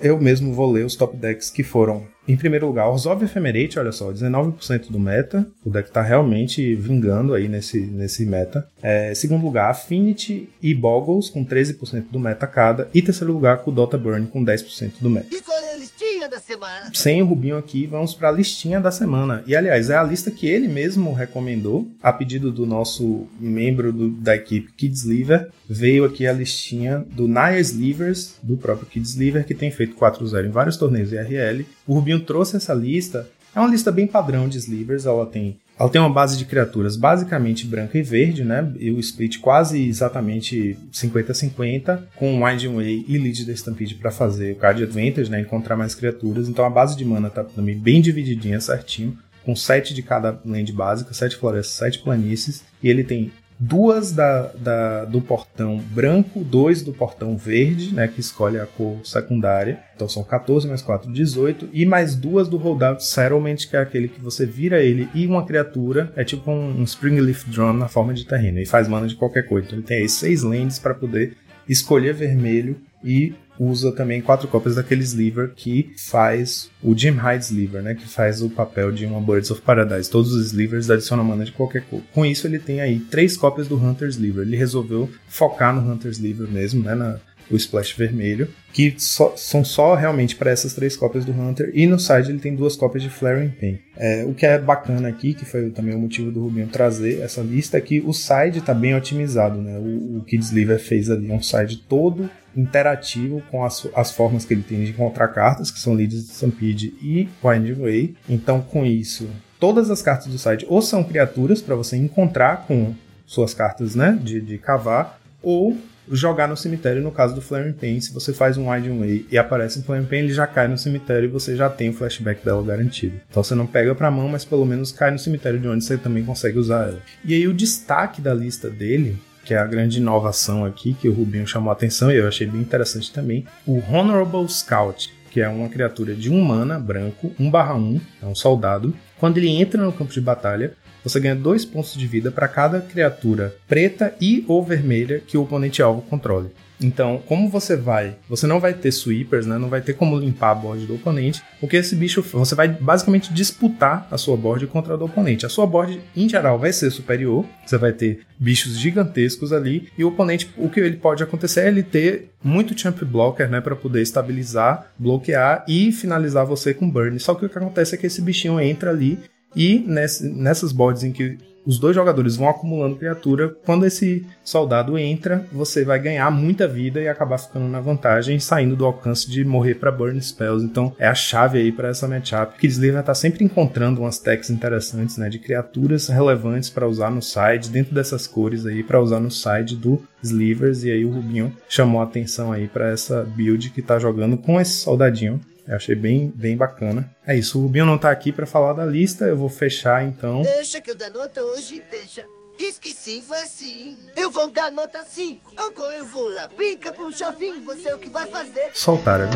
Eu 0.00 0.20
mesmo 0.20 0.54
vou 0.54 0.70
ler 0.70 0.86
os 0.86 0.94
top 0.94 1.16
decks 1.16 1.50
que 1.50 1.64
foram. 1.64 2.06
Em 2.26 2.36
primeiro 2.36 2.66
lugar, 2.66 2.88
Orzhov 2.88 3.24
Ephemerate, 3.24 3.80
olha 3.80 3.90
só, 3.90 4.12
19% 4.12 4.90
do 4.90 5.00
meta. 5.00 5.44
O 5.64 5.70
deck 5.70 5.90
tá 5.90 6.02
realmente 6.02 6.74
vingando 6.76 7.34
aí 7.34 7.48
nesse, 7.48 7.80
nesse 7.80 8.24
meta. 8.24 8.68
É, 8.80 9.12
segundo 9.12 9.44
lugar, 9.44 9.70
Affinity 9.70 10.48
e 10.62 10.72
Boggles 10.72 11.28
com 11.28 11.44
13% 11.44 12.06
do 12.10 12.20
meta 12.20 12.46
cada. 12.46 12.88
E 12.94 13.02
terceiro 13.02 13.32
lugar, 13.32 13.58
Kudota 13.58 13.98
Burn 13.98 14.26
com 14.28 14.44
10% 14.44 14.92
do 15.00 15.10
meta. 15.10 15.34
E 15.34 15.40
qual 15.40 15.58
é 15.58 15.74
a 15.74 15.76
listinha 16.12 16.28
da 16.28 16.38
semana? 16.40 16.90
Sem 16.92 17.22
o 17.22 17.26
Rubinho 17.26 17.56
aqui, 17.56 17.86
vamos 17.86 18.14
para 18.14 18.28
a 18.28 18.32
listinha 18.32 18.80
da 18.80 18.90
semana. 18.90 19.42
E 19.46 19.56
aliás, 19.56 19.90
é 19.90 19.96
a 19.96 20.02
lista 20.02 20.30
que 20.30 20.46
ele 20.46 20.68
mesmo 20.68 21.12
recomendou, 21.12 21.88
a 22.02 22.12
pedido 22.12 22.50
do 22.52 22.66
nosso 22.66 23.26
membro 23.40 23.92
do- 23.92 24.10
da 24.10 24.36
equipe 24.36 24.72
Kids 24.72 25.04
Liver. 25.04 25.48
Veio 25.68 26.04
aqui 26.04 26.26
a 26.26 26.32
listinha 26.32 27.04
do 27.10 27.26
Naya 27.26 27.60
Slivers, 27.60 28.36
do 28.42 28.56
próprio 28.56 28.86
Kids 28.86 29.14
Liver, 29.14 29.44
que 29.46 29.54
tem 29.54 29.70
feito 29.70 29.96
4-0 29.96 30.46
em 30.46 30.50
vários 30.50 30.76
torneios 30.76 31.12
IRL. 31.12 31.64
O 31.86 31.94
Rubinho 31.94 32.20
trouxe 32.20 32.56
essa 32.56 32.74
lista. 32.74 33.28
É 33.54 33.60
uma 33.60 33.68
lista 33.68 33.92
bem 33.92 34.06
padrão 34.06 34.48
de 34.48 34.56
Slivers, 34.58 35.04
ela 35.06 35.26
tem 35.26 35.58
ela 35.82 35.90
tem 35.90 36.00
uma 36.00 36.08
base 36.08 36.38
de 36.38 36.44
criaturas 36.44 36.96
basicamente 36.96 37.66
branca 37.66 37.98
e 37.98 38.02
verde, 38.02 38.44
né? 38.44 38.72
E 38.78 38.92
o 38.92 39.00
split 39.00 39.40
quase 39.40 39.88
exatamente 39.88 40.78
50-50, 40.92 42.04
com 42.14 42.44
Winding 42.44 42.76
Way 42.76 43.04
e 43.08 43.18
Lead 43.18 43.44
the 43.44 43.52
Stampede 43.52 43.96
para 43.96 44.12
fazer 44.12 44.52
o 44.52 44.56
card 44.56 44.84
advantage, 44.84 45.28
né? 45.28 45.40
Encontrar 45.40 45.76
mais 45.76 45.92
criaturas. 45.92 46.48
Então 46.48 46.64
a 46.64 46.70
base 46.70 46.96
de 46.96 47.04
mana 47.04 47.28
tá 47.28 47.42
também 47.42 47.76
bem 47.76 48.00
divididinha 48.00 48.60
certinho, 48.60 49.18
com 49.44 49.56
7 49.56 49.92
de 49.92 50.04
cada 50.04 50.40
land 50.46 50.72
básica, 50.72 51.12
7 51.12 51.34
florestas, 51.34 51.74
7 51.74 51.98
planícies. 51.98 52.62
E 52.80 52.88
ele 52.88 53.02
tem 53.02 53.32
duas 53.64 54.10
da, 54.10 54.48
da- 54.58 55.04
do 55.04 55.20
portão 55.20 55.78
branco, 55.78 56.42
dois 56.42 56.82
do 56.82 56.92
portão 56.92 57.36
verde, 57.36 57.94
né, 57.94 58.08
que 58.08 58.18
escolhe 58.20 58.58
a 58.58 58.66
cor 58.66 58.98
secundária. 59.04 59.78
Então 59.94 60.08
são 60.08 60.24
14 60.24 60.66
mais 60.66 60.82
4, 60.82 61.12
18. 61.12 61.68
E 61.72 61.86
mais 61.86 62.16
duas 62.16 62.48
do 62.48 62.56
Holdout 62.56 63.04
Settlement, 63.04 63.56
que 63.70 63.76
é 63.76 63.80
aquele 63.80 64.08
que 64.08 64.20
você 64.20 64.44
vira 64.44 64.80
ele 64.82 65.08
e 65.14 65.26
uma 65.26 65.46
criatura. 65.46 66.12
É 66.16 66.24
tipo 66.24 66.50
um, 66.50 66.80
um 66.80 66.84
Springleaf 66.84 67.48
Drum 67.48 67.72
na 67.72 67.86
forma 67.88 68.12
de 68.12 68.24
terreno. 68.26 68.58
E 68.58 68.66
faz 68.66 68.88
mana 68.88 69.06
de 69.06 69.14
qualquer 69.14 69.46
coisa. 69.46 69.66
Então 69.68 69.78
ele 69.78 69.86
tem 69.86 69.98
aí 69.98 70.08
seis 70.08 70.42
lands 70.42 70.80
para 70.80 70.94
poder 70.94 71.36
escolher 71.68 72.12
vermelho 72.14 72.76
e 73.04 73.34
usa 73.58 73.92
também 73.92 74.20
quatro 74.20 74.48
cópias 74.48 74.76
daquele 74.76 75.02
sliver 75.02 75.52
que 75.54 75.92
faz 75.96 76.70
o 76.82 76.96
Jim 76.96 77.10
Hyde 77.10 77.44
Sliver, 77.44 77.82
né? 77.82 77.94
Que 77.94 78.08
faz 78.08 78.42
o 78.42 78.48
papel 78.50 78.90
de 78.90 79.04
uma 79.04 79.20
Birds 79.20 79.50
of 79.50 79.60
Paradise. 79.60 80.10
Todos 80.10 80.32
os 80.32 80.46
slivers 80.46 80.90
adicionam 80.90 81.22
mana 81.22 81.44
de 81.44 81.52
qualquer 81.52 81.82
cor. 81.82 82.00
Com 82.12 82.24
isso, 82.24 82.46
ele 82.46 82.58
tem 82.58 82.80
aí 82.80 82.98
três 82.98 83.36
cópias 83.36 83.68
do 83.68 83.76
Hunter 83.76 84.08
Sliver. 84.08 84.46
Ele 84.46 84.56
resolveu 84.56 85.08
focar 85.28 85.74
no 85.74 85.92
Hunter 85.92 86.10
Sliver 86.10 86.48
mesmo, 86.50 86.82
né? 86.82 86.94
Na, 86.94 87.20
o 87.50 87.56
splash 87.56 87.92
vermelho, 87.92 88.48
que 88.72 88.94
só- 88.96 89.34
são 89.36 89.62
só 89.64 89.94
realmente 89.94 90.36
para 90.36 90.50
essas 90.50 90.72
três 90.72 90.96
cópias 90.96 91.24
do 91.24 91.32
Hunter, 91.32 91.70
e 91.74 91.86
no 91.86 91.98
side 91.98 92.30
ele 92.30 92.38
tem 92.38 92.54
duas 92.54 92.76
cópias 92.76 93.02
de 93.02 93.10
Flaring 93.10 93.50
Pain. 93.50 93.78
É, 93.96 94.24
o 94.24 94.32
que 94.32 94.46
é 94.46 94.58
bacana 94.58 95.08
aqui, 95.08 95.34
que 95.34 95.44
foi 95.44 95.68
também 95.70 95.94
o 95.94 95.98
motivo 95.98 96.30
do 96.30 96.40
Rubinho 96.40 96.68
trazer 96.68 97.20
essa 97.20 97.42
lista, 97.42 97.76
é 97.76 97.80
que 97.80 98.00
o 98.00 98.12
side 98.12 98.60
está 98.60 98.72
bem 98.72 98.94
otimizado, 98.94 99.60
né? 99.60 99.78
O, 99.78 100.18
o 100.18 100.24
Kids 100.24 100.50
Liver 100.50 100.78
fez 100.78 101.10
ali 101.10 101.30
um 101.30 101.42
side 101.42 101.78
todo 101.88 102.30
interativo 102.56 103.42
com 103.50 103.64
as, 103.64 103.86
as 103.94 104.10
formas 104.10 104.44
que 104.44 104.54
ele 104.54 104.62
tem 104.62 104.84
de 104.84 104.90
encontrar 104.90 105.28
cartas, 105.28 105.70
que 105.70 105.78
são 105.78 105.94
Leads 105.94 106.26
de 106.26 106.32
Stampede 106.32 106.94
e 107.00 107.28
Winding 107.42 107.74
Way. 107.74 108.16
Então, 108.28 108.60
com 108.60 108.84
isso, 108.84 109.28
todas 109.58 109.90
as 109.90 110.02
cartas 110.02 110.26
do 110.26 110.38
side 110.38 110.66
ou 110.68 110.82
são 110.82 111.04
criaturas 111.04 111.60
para 111.62 111.74
você 111.74 111.96
encontrar 111.96 112.66
com 112.66 112.94
suas 113.26 113.54
cartas, 113.54 113.94
né, 113.94 114.18
de, 114.22 114.40
de 114.40 114.58
cavar, 114.58 115.18
ou 115.42 115.76
jogar 116.10 116.48
no 116.48 116.56
cemitério, 116.56 117.02
no 117.02 117.10
caso 117.10 117.34
do 117.34 117.40
Flaring 117.40 117.72
Pain, 117.72 118.00
se 118.00 118.12
você 118.12 118.32
faz 118.32 118.56
um 118.56 118.70
Winding 118.70 118.98
Way 118.98 119.26
e 119.30 119.38
aparece 119.38 119.78
um 119.78 119.82
Flaring 119.82 120.04
Pain, 120.04 120.18
ele 120.20 120.32
já 120.32 120.46
cai 120.46 120.68
no 120.68 120.76
cemitério 120.76 121.28
e 121.28 121.32
você 121.32 121.54
já 121.56 121.70
tem 121.70 121.90
o 121.90 121.92
flashback 121.92 122.44
dela 122.44 122.62
garantido. 122.62 123.20
Então 123.30 123.42
você 123.42 123.54
não 123.54 123.66
pega 123.66 123.94
pra 123.94 124.10
mão, 124.10 124.28
mas 124.28 124.44
pelo 124.44 124.66
menos 124.66 124.92
cai 124.92 125.10
no 125.10 125.18
cemitério 125.18 125.60
de 125.60 125.68
onde 125.68 125.84
você 125.84 125.96
também 125.96 126.24
consegue 126.24 126.58
usar 126.58 126.88
ela. 126.88 127.00
E 127.24 127.34
aí 127.34 127.46
o 127.46 127.54
destaque 127.54 128.20
da 128.20 128.34
lista 128.34 128.68
dele, 128.68 129.16
que 129.44 129.54
é 129.54 129.58
a 129.58 129.66
grande 129.66 129.98
inovação 129.98 130.64
aqui, 130.64 130.94
que 130.94 131.08
o 131.08 131.12
Rubinho 131.12 131.46
chamou 131.46 131.70
a 131.70 131.72
atenção 131.72 132.10
e 132.10 132.16
eu 132.16 132.28
achei 132.28 132.46
bem 132.46 132.60
interessante 132.60 133.12
também, 133.12 133.44
o 133.66 133.82
Honorable 133.90 134.48
Scout, 134.48 135.12
que 135.30 135.40
é 135.40 135.48
uma 135.48 135.68
criatura 135.68 136.14
de 136.14 136.30
1 136.30 136.40
mana, 136.40 136.78
branco, 136.78 137.32
1/1, 137.40 138.00
é 138.22 138.26
um 138.26 138.34
soldado. 138.34 138.94
Quando 139.18 139.38
ele 139.38 139.48
entra 139.48 139.82
no 139.82 139.92
campo 139.92 140.12
de 140.12 140.20
batalha, 140.20 140.74
você 141.02 141.18
ganha 141.18 141.34
dois 141.34 141.64
pontos 141.64 141.94
de 141.94 142.06
vida 142.06 142.30
para 142.30 142.46
cada 142.46 142.80
criatura 142.80 143.56
preta 143.66 144.14
e 144.20 144.44
ou 144.46 144.62
vermelha 144.62 145.20
que 145.26 145.36
o 145.36 145.42
oponente 145.42 145.82
alvo 145.82 146.02
controle. 146.02 146.50
Então, 146.82 147.22
como 147.26 147.48
você 147.48 147.76
vai, 147.76 148.16
você 148.28 148.46
não 148.46 148.60
vai 148.60 148.74
ter 148.74 148.90
sweepers, 148.92 149.46
né? 149.46 149.58
Não 149.58 149.68
vai 149.68 149.80
ter 149.80 149.92
como 149.94 150.18
limpar 150.18 150.50
a 150.50 150.54
board 150.54 150.86
do 150.86 150.94
oponente, 150.96 151.42
porque 151.60 151.76
esse 151.76 151.94
bicho, 151.96 152.22
você 152.22 152.54
vai 152.54 152.68
basicamente 152.68 153.32
disputar 153.32 154.06
a 154.10 154.18
sua 154.18 154.36
board 154.36 154.66
contra 154.66 154.94
a 154.94 154.96
do 154.96 155.04
oponente. 155.04 155.46
A 155.46 155.48
sua 155.48 155.66
board, 155.66 156.00
em 156.16 156.28
geral, 156.28 156.58
vai 156.58 156.72
ser 156.72 156.90
superior, 156.90 157.44
você 157.64 157.76
vai 157.78 157.92
ter 157.92 158.20
bichos 158.38 158.78
gigantescos 158.78 159.52
ali, 159.52 159.88
e 159.96 160.04
o 160.04 160.08
oponente, 160.08 160.50
o 160.56 160.68
que 160.68 160.80
ele 160.80 160.96
pode 160.96 161.22
acontecer 161.22 161.60
é 161.60 161.68
ele 161.68 161.82
ter 161.82 162.30
muito 162.42 162.78
champ 162.78 163.00
blocker, 163.04 163.48
né, 163.48 163.60
para 163.60 163.76
poder 163.76 164.02
estabilizar, 164.02 164.90
bloquear 164.98 165.64
e 165.68 165.92
finalizar 165.92 166.44
você 166.44 166.74
com 166.74 166.88
burn. 166.90 167.18
Só 167.20 167.34
que 167.34 167.46
o 167.46 167.48
que 167.48 167.58
acontece 167.58 167.94
é 167.94 167.98
que 167.98 168.06
esse 168.06 168.20
bichinho 168.20 168.60
entra 168.60 168.90
ali 168.90 169.18
e 169.54 169.78
ness- 169.86 170.20
nessas 170.20 170.72
boards 170.72 171.04
em 171.04 171.12
que 171.12 171.36
os 171.64 171.78
dois 171.78 171.94
jogadores 171.94 172.36
vão 172.36 172.48
acumulando 172.48 172.96
criatura, 172.96 173.54
quando 173.64 173.86
esse 173.86 174.26
soldado 174.44 174.98
entra, 174.98 175.46
você 175.52 175.84
vai 175.84 175.98
ganhar 175.98 176.30
muita 176.30 176.66
vida 176.66 177.00
e 177.00 177.08
acabar 177.08 177.38
ficando 177.38 177.68
na 177.68 177.80
vantagem, 177.80 178.40
saindo 178.40 178.74
do 178.74 178.84
alcance 178.84 179.30
de 179.30 179.44
morrer 179.44 179.76
para 179.76 179.92
burn 179.92 180.20
spells. 180.20 180.64
Então 180.64 180.94
é 180.98 181.06
a 181.06 181.14
chave 181.14 181.58
aí 181.58 181.70
para 181.70 181.88
essa 181.88 182.08
matchup. 182.08 182.58
Que 182.58 182.66
Slayer 182.66 182.94
vai 182.94 183.02
estar 183.02 183.14
sempre 183.14 183.44
encontrando 183.44 184.00
umas 184.00 184.18
techs 184.18 184.50
interessantes, 184.50 185.16
né, 185.16 185.28
de 185.28 185.38
criaturas 185.38 186.08
relevantes 186.08 186.68
para 186.68 186.88
usar 186.88 187.10
no 187.10 187.22
side 187.22 187.70
dentro 187.70 187.94
dessas 187.94 188.26
cores 188.26 188.66
aí 188.66 188.82
para 188.82 189.00
usar 189.00 189.20
no 189.20 189.30
side 189.30 189.76
do 189.76 190.02
Slivers 190.22 190.84
e 190.84 190.90
aí 190.90 191.04
o 191.04 191.10
Rubinho 191.10 191.52
chamou 191.68 192.00
a 192.00 192.04
atenção 192.04 192.52
aí 192.52 192.68
para 192.68 192.90
essa 192.90 193.22
build 193.22 193.70
que 193.70 193.82
tá 193.82 193.98
jogando 193.98 194.36
com 194.36 194.60
esse 194.60 194.72
soldadinho. 194.72 195.40
Eu 195.66 195.76
achei 195.76 195.94
bem, 195.94 196.32
bem 196.34 196.56
bacana. 196.56 197.08
É 197.26 197.36
isso, 197.36 197.58
o 197.58 197.62
Rubinho 197.62 197.86
não 197.86 197.98
tá 197.98 198.10
aqui 198.10 198.32
para 198.32 198.46
falar 198.46 198.72
da 198.72 198.84
lista, 198.84 199.24
eu 199.24 199.36
vou 199.36 199.48
fechar 199.48 200.04
então. 200.04 200.42
Deixa 200.42 200.80
que 200.80 200.90
eu 200.90 200.96
dar 200.96 201.10
nota 201.10 201.42
hoje, 201.42 201.82
deixa. 201.90 202.24
Esqueci, 202.58 203.22
foi 203.26 203.38
assim. 203.38 203.96
Eu 204.16 204.30
vou 204.30 204.50
dar 204.50 204.70
nota 204.70 205.02
5. 205.04 205.52
Agora 205.56 205.96
eu 205.96 206.06
vou 206.06 206.28
lá. 206.28 206.48
Brinca 206.48 206.92
com 206.92 207.04
o 207.04 207.12
chavinho, 207.12 207.60
você 207.64 207.88
é 207.88 207.94
o 207.94 207.98
que 207.98 208.08
vai 208.10 208.26
fazer. 208.26 208.70
Soltar 208.74 209.20
a 209.20 209.26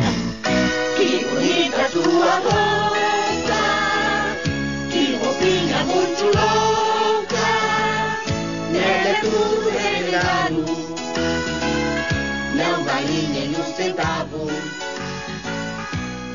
Que 0.95 1.25
bonita 1.25 1.89
tua 1.91 2.35
roupa, 2.39 3.57
que 4.89 5.15
roupinha 5.15 5.83
muito 5.85 6.23
louca. 6.25 7.47
Nela 8.71 9.09
é 9.09 9.21
tudo 9.21 9.66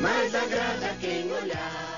mas 0.03 0.35
agrada 0.35 0.95
quem 0.99 1.31
olhar. 1.31 1.93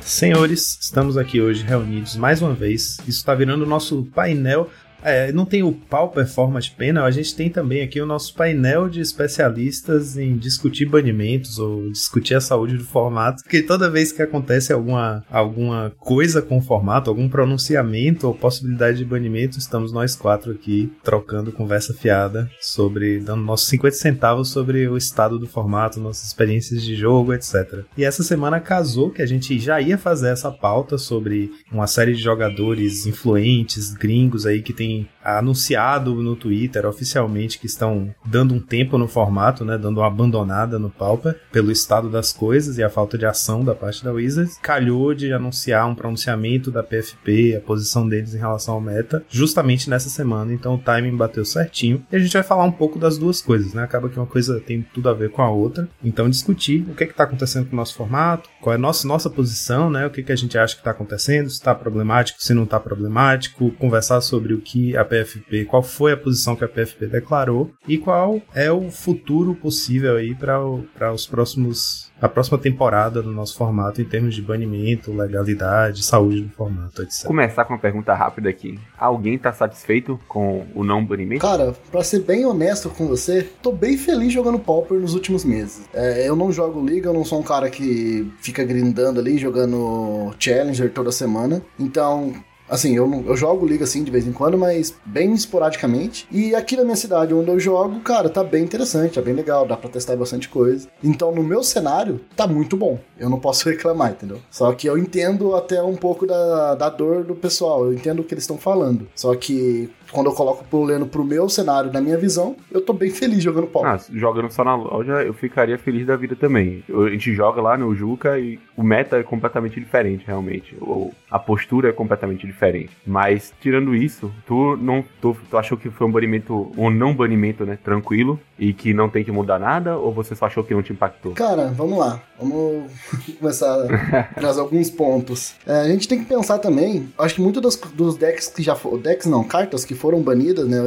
Senhores, 0.00 0.78
estamos 0.80 1.16
aqui 1.16 1.40
hoje 1.40 1.64
reunidos 1.64 2.16
mais 2.16 2.42
uma 2.42 2.54
vez. 2.54 2.98
Isso 3.00 3.18
está 3.18 3.34
virando 3.34 3.62
o 3.64 3.66
nosso 3.66 4.04
painel. 4.14 4.70
É, 5.02 5.32
não 5.32 5.44
tem 5.44 5.62
o 5.62 5.72
Pauper 5.72 6.26
Format 6.26 6.70
Panel, 6.76 7.04
a 7.04 7.10
gente 7.10 7.34
tem 7.34 7.48
também 7.48 7.82
aqui 7.82 8.00
o 8.00 8.06
nosso 8.06 8.34
painel 8.34 8.88
de 8.88 9.00
especialistas 9.00 10.16
em 10.16 10.36
discutir 10.36 10.86
banimentos 10.86 11.58
ou 11.58 11.90
discutir 11.90 12.34
a 12.34 12.40
saúde 12.40 12.76
do 12.76 12.84
formato, 12.84 13.42
porque 13.42 13.62
toda 13.62 13.90
vez 13.90 14.12
que 14.12 14.22
acontece 14.22 14.72
alguma, 14.72 15.24
alguma 15.30 15.92
coisa 15.98 16.42
com 16.42 16.58
o 16.58 16.62
formato, 16.62 17.08
algum 17.08 17.28
pronunciamento 17.28 18.26
ou 18.26 18.34
possibilidade 18.34 18.98
de 18.98 19.04
banimento, 19.04 19.58
estamos 19.58 19.92
nós 19.92 20.14
quatro 20.14 20.52
aqui 20.52 20.92
trocando 21.02 21.52
conversa 21.52 21.94
fiada 21.94 22.50
sobre, 22.60 23.20
dando 23.20 23.42
nossos 23.42 23.68
50 23.68 23.96
centavos 23.96 24.48
sobre 24.50 24.88
o 24.88 24.96
estado 24.96 25.38
do 25.38 25.46
formato, 25.46 26.00
nossas 26.00 26.26
experiências 26.26 26.82
de 26.82 26.94
jogo, 26.94 27.32
etc. 27.32 27.84
E 27.96 28.04
essa 28.04 28.22
semana 28.22 28.60
casou 28.60 29.10
que 29.10 29.22
a 29.22 29.26
gente 29.26 29.58
já 29.58 29.80
ia 29.80 29.96
fazer 29.96 30.28
essa 30.28 30.50
pauta 30.50 30.98
sobre 30.98 31.50
uma 31.72 31.86
série 31.86 32.14
de 32.14 32.22
jogadores 32.22 33.06
influentes, 33.06 33.92
gringos 33.92 34.46
aí 34.46 34.62
que 34.62 34.72
tem 34.72 34.89
anunciado 35.22 36.14
no 36.14 36.34
Twitter 36.34 36.86
oficialmente 36.86 37.58
que 37.58 37.66
estão 37.66 38.14
dando 38.24 38.54
um 38.54 38.60
tempo 38.60 38.96
no 38.96 39.06
formato, 39.06 39.64
né, 39.64 39.76
dando 39.76 39.98
uma 39.98 40.06
abandonada 40.06 40.78
no 40.78 40.90
Pauper 40.90 41.38
pelo 41.52 41.70
estado 41.70 42.08
das 42.08 42.32
coisas 42.32 42.78
e 42.78 42.82
a 42.82 42.90
falta 42.90 43.18
de 43.18 43.26
ação 43.26 43.64
da 43.64 43.74
parte 43.74 44.02
da 44.02 44.12
Wizards. 44.12 44.58
Calhou 44.62 45.14
de 45.14 45.32
anunciar 45.32 45.86
um 45.86 45.94
pronunciamento 45.94 46.70
da 46.70 46.82
PFP, 46.82 47.56
a 47.56 47.60
posição 47.60 48.08
deles 48.08 48.34
em 48.34 48.38
relação 48.38 48.74
ao 48.74 48.80
meta, 48.80 49.24
justamente 49.28 49.90
nessa 49.90 50.08
semana, 50.08 50.52
então 50.52 50.74
o 50.74 50.78
timing 50.78 51.16
bateu 51.16 51.44
certinho. 51.44 52.04
E 52.10 52.16
a 52.16 52.18
gente 52.18 52.32
vai 52.32 52.42
falar 52.42 52.64
um 52.64 52.72
pouco 52.72 52.98
das 52.98 53.18
duas 53.18 53.40
coisas, 53.40 53.74
né? 53.74 53.82
Acaba 53.82 54.08
que 54.08 54.18
uma 54.18 54.26
coisa 54.26 54.60
tem 54.60 54.82
tudo 54.94 55.08
a 55.08 55.14
ver 55.14 55.30
com 55.30 55.42
a 55.42 55.50
outra. 55.50 55.88
Então 56.02 56.28
discutir 56.28 56.86
o 56.88 56.94
que 56.94 57.04
é 57.04 57.06
que 57.06 57.14
tá 57.14 57.24
acontecendo 57.24 57.66
com 57.66 57.74
o 57.74 57.76
nosso 57.76 57.94
formato, 57.94 58.48
qual 58.60 58.72
é 58.72 58.76
a 58.76 58.78
nossa, 58.78 59.06
nossa 59.06 59.28
posição, 59.28 59.90
né? 59.90 60.06
O 60.06 60.10
que, 60.10 60.22
que 60.22 60.32
a 60.32 60.36
gente 60.36 60.56
acha 60.56 60.74
que 60.74 60.80
está 60.80 60.90
acontecendo, 60.90 61.48
se 61.48 61.56
está 61.56 61.74
problemático, 61.74 62.42
se 62.42 62.54
não 62.54 62.64
está 62.64 62.80
problemático, 62.80 63.70
conversar 63.72 64.20
sobre 64.20 64.54
o 64.54 64.60
que 64.60 64.79
a 64.96 65.04
PFP, 65.04 65.64
qual 65.64 65.82
foi 65.82 66.12
a 66.12 66.16
posição 66.16 66.56
que 66.56 66.64
a 66.64 66.68
PFP 66.68 67.06
declarou 67.06 67.70
e 67.86 67.98
qual 67.98 68.40
é 68.54 68.70
o 68.70 68.90
futuro 68.90 69.54
possível 69.54 70.16
aí 70.16 70.34
para 70.34 71.12
os 71.12 71.26
próximos 71.26 72.10
a 72.20 72.28
próxima 72.28 72.58
temporada 72.58 73.22
do 73.22 73.32
nosso 73.32 73.56
formato 73.56 74.00
em 74.02 74.04
termos 74.04 74.34
de 74.34 74.42
banimento, 74.42 75.12
legalidade, 75.12 76.04
saúde 76.04 76.42
do 76.42 76.50
formato, 76.50 77.02
etc. 77.02 77.26
Começar 77.26 77.64
com 77.64 77.72
uma 77.72 77.78
pergunta 77.78 78.12
rápida 78.12 78.50
aqui. 78.50 78.78
Alguém 78.98 79.38
tá 79.38 79.52
satisfeito 79.52 80.20
com 80.28 80.66
o 80.74 80.84
não 80.84 81.04
banimento? 81.04 81.40
Cara, 81.40 81.74
pra 81.90 82.04
ser 82.04 82.20
bem 82.20 82.44
honesto 82.44 82.90
com 82.90 83.06
você, 83.06 83.48
tô 83.62 83.72
bem 83.72 83.96
feliz 83.96 84.32
jogando 84.32 84.58
Pauper 84.58 84.98
nos 84.98 85.14
últimos 85.14 85.44
meses. 85.44 85.88
É, 85.94 86.28
eu 86.28 86.36
não 86.36 86.52
jogo 86.52 86.84
Liga, 86.84 87.08
eu 87.08 87.14
não 87.14 87.24
sou 87.24 87.40
um 87.40 87.42
cara 87.42 87.70
que 87.70 88.30
fica 88.40 88.62
grindando 88.64 89.18
ali, 89.18 89.38
jogando 89.38 90.34
Challenger 90.38 90.92
toda 90.92 91.10
semana. 91.10 91.62
Então, 91.78 92.34
Assim, 92.70 92.96
eu, 92.96 93.24
eu 93.26 93.36
jogo 93.36 93.66
Liga 93.66 93.84
assim 93.84 94.04
de 94.04 94.10
vez 94.10 94.26
em 94.26 94.32
quando, 94.32 94.56
mas 94.56 94.94
bem 95.04 95.34
esporadicamente. 95.34 96.26
E 96.30 96.54
aqui 96.54 96.76
na 96.76 96.84
minha 96.84 96.96
cidade 96.96 97.34
onde 97.34 97.50
eu 97.50 97.58
jogo, 97.58 98.00
cara, 98.00 98.28
tá 98.28 98.44
bem 98.44 98.62
interessante, 98.62 99.14
tá 99.14 99.20
bem 99.20 99.34
legal, 99.34 99.66
dá 99.66 99.76
pra 99.76 99.90
testar 99.90 100.16
bastante 100.16 100.48
coisa. 100.48 100.88
Então, 101.02 101.32
no 101.32 101.42
meu 101.42 101.62
cenário, 101.62 102.20
tá 102.36 102.46
muito 102.46 102.76
bom. 102.76 102.98
Eu 103.18 103.28
não 103.28 103.40
posso 103.40 103.68
reclamar, 103.68 104.12
entendeu? 104.12 104.38
Só 104.50 104.72
que 104.72 104.86
eu 104.86 104.96
entendo 104.96 105.54
até 105.56 105.82
um 105.82 105.96
pouco 105.96 106.26
da, 106.26 106.76
da 106.76 106.88
dor 106.88 107.24
do 107.24 107.34
pessoal, 107.34 107.84
eu 107.84 107.92
entendo 107.92 108.20
o 108.20 108.24
que 108.24 108.34
eles 108.34 108.44
estão 108.44 108.56
falando. 108.56 109.08
Só 109.14 109.34
que 109.34 109.90
quando 110.10 110.26
eu 110.26 110.32
coloco 110.32 110.62
o 110.62 110.66
problema 110.66 111.06
pro 111.06 111.24
meu 111.24 111.48
cenário, 111.48 111.92
na 111.92 112.00
minha 112.00 112.18
visão, 112.18 112.56
eu 112.70 112.80
tô 112.80 112.92
bem 112.92 113.10
feliz 113.10 113.42
jogando 113.42 113.66
pau. 113.66 113.84
Ah, 113.84 113.98
jogando 114.12 114.50
só 114.50 114.64
na 114.64 114.74
loja, 114.74 115.22
eu 115.22 115.32
ficaria 115.32 115.78
feliz 115.78 116.06
da 116.06 116.16
vida 116.16 116.36
também. 116.36 116.82
A 116.88 117.10
gente 117.10 117.32
joga 117.34 117.60
lá 117.60 117.76
no 117.76 117.94
Juca 117.94 118.38
e 118.38 118.58
o 118.76 118.82
meta 118.82 119.18
é 119.18 119.22
completamente 119.22 119.78
diferente, 119.78 120.24
realmente. 120.26 120.76
Ou 120.80 121.12
a 121.30 121.38
postura 121.38 121.88
é 121.88 121.92
completamente 121.92 122.46
diferente. 122.46 122.90
Mas, 123.06 123.52
tirando 123.60 123.94
isso, 123.94 124.32
tu 124.46 124.76
não. 124.76 125.04
Tu, 125.20 125.36
tu 125.48 125.56
achou 125.56 125.78
que 125.78 125.90
foi 125.90 126.06
um 126.06 126.10
banimento, 126.10 126.70
um 126.76 126.90
não 126.90 127.14
banimento, 127.14 127.64
né? 127.64 127.78
Tranquilo 127.82 128.38
e 128.60 128.74
que 128.74 128.92
não 128.92 129.08
tem 129.08 129.24
que 129.24 129.32
mudar 129.32 129.58
nada? 129.58 129.96
Ou 129.96 130.12
você 130.12 130.36
só 130.36 130.44
achou 130.44 130.62
que 130.62 130.74
não 130.74 130.82
te 130.82 130.92
impactou? 130.92 131.32
Cara, 131.32 131.68
vamos 131.68 131.98
lá. 131.98 132.20
Vamos 132.38 132.92
começar 133.40 133.74
a 133.74 134.22
trazer 134.34 134.60
alguns 134.60 134.90
pontos. 134.90 135.54
É, 135.66 135.80
a 135.80 135.88
gente 135.88 136.06
tem 136.06 136.18
que 136.18 136.26
pensar 136.26 136.58
também, 136.58 137.08
acho 137.18 137.34
que 137.34 137.40
muitos 137.40 137.62
dos, 137.62 137.76
dos 137.94 138.16
decks 138.16 138.48
que 138.48 138.62
já 138.62 138.76
foram. 138.76 138.98
Decks 138.98 139.26
não, 139.26 139.42
cartas 139.42 139.84
que 139.84 139.94
foram 139.94 140.20
banidas 140.20 140.68
né, 140.68 140.78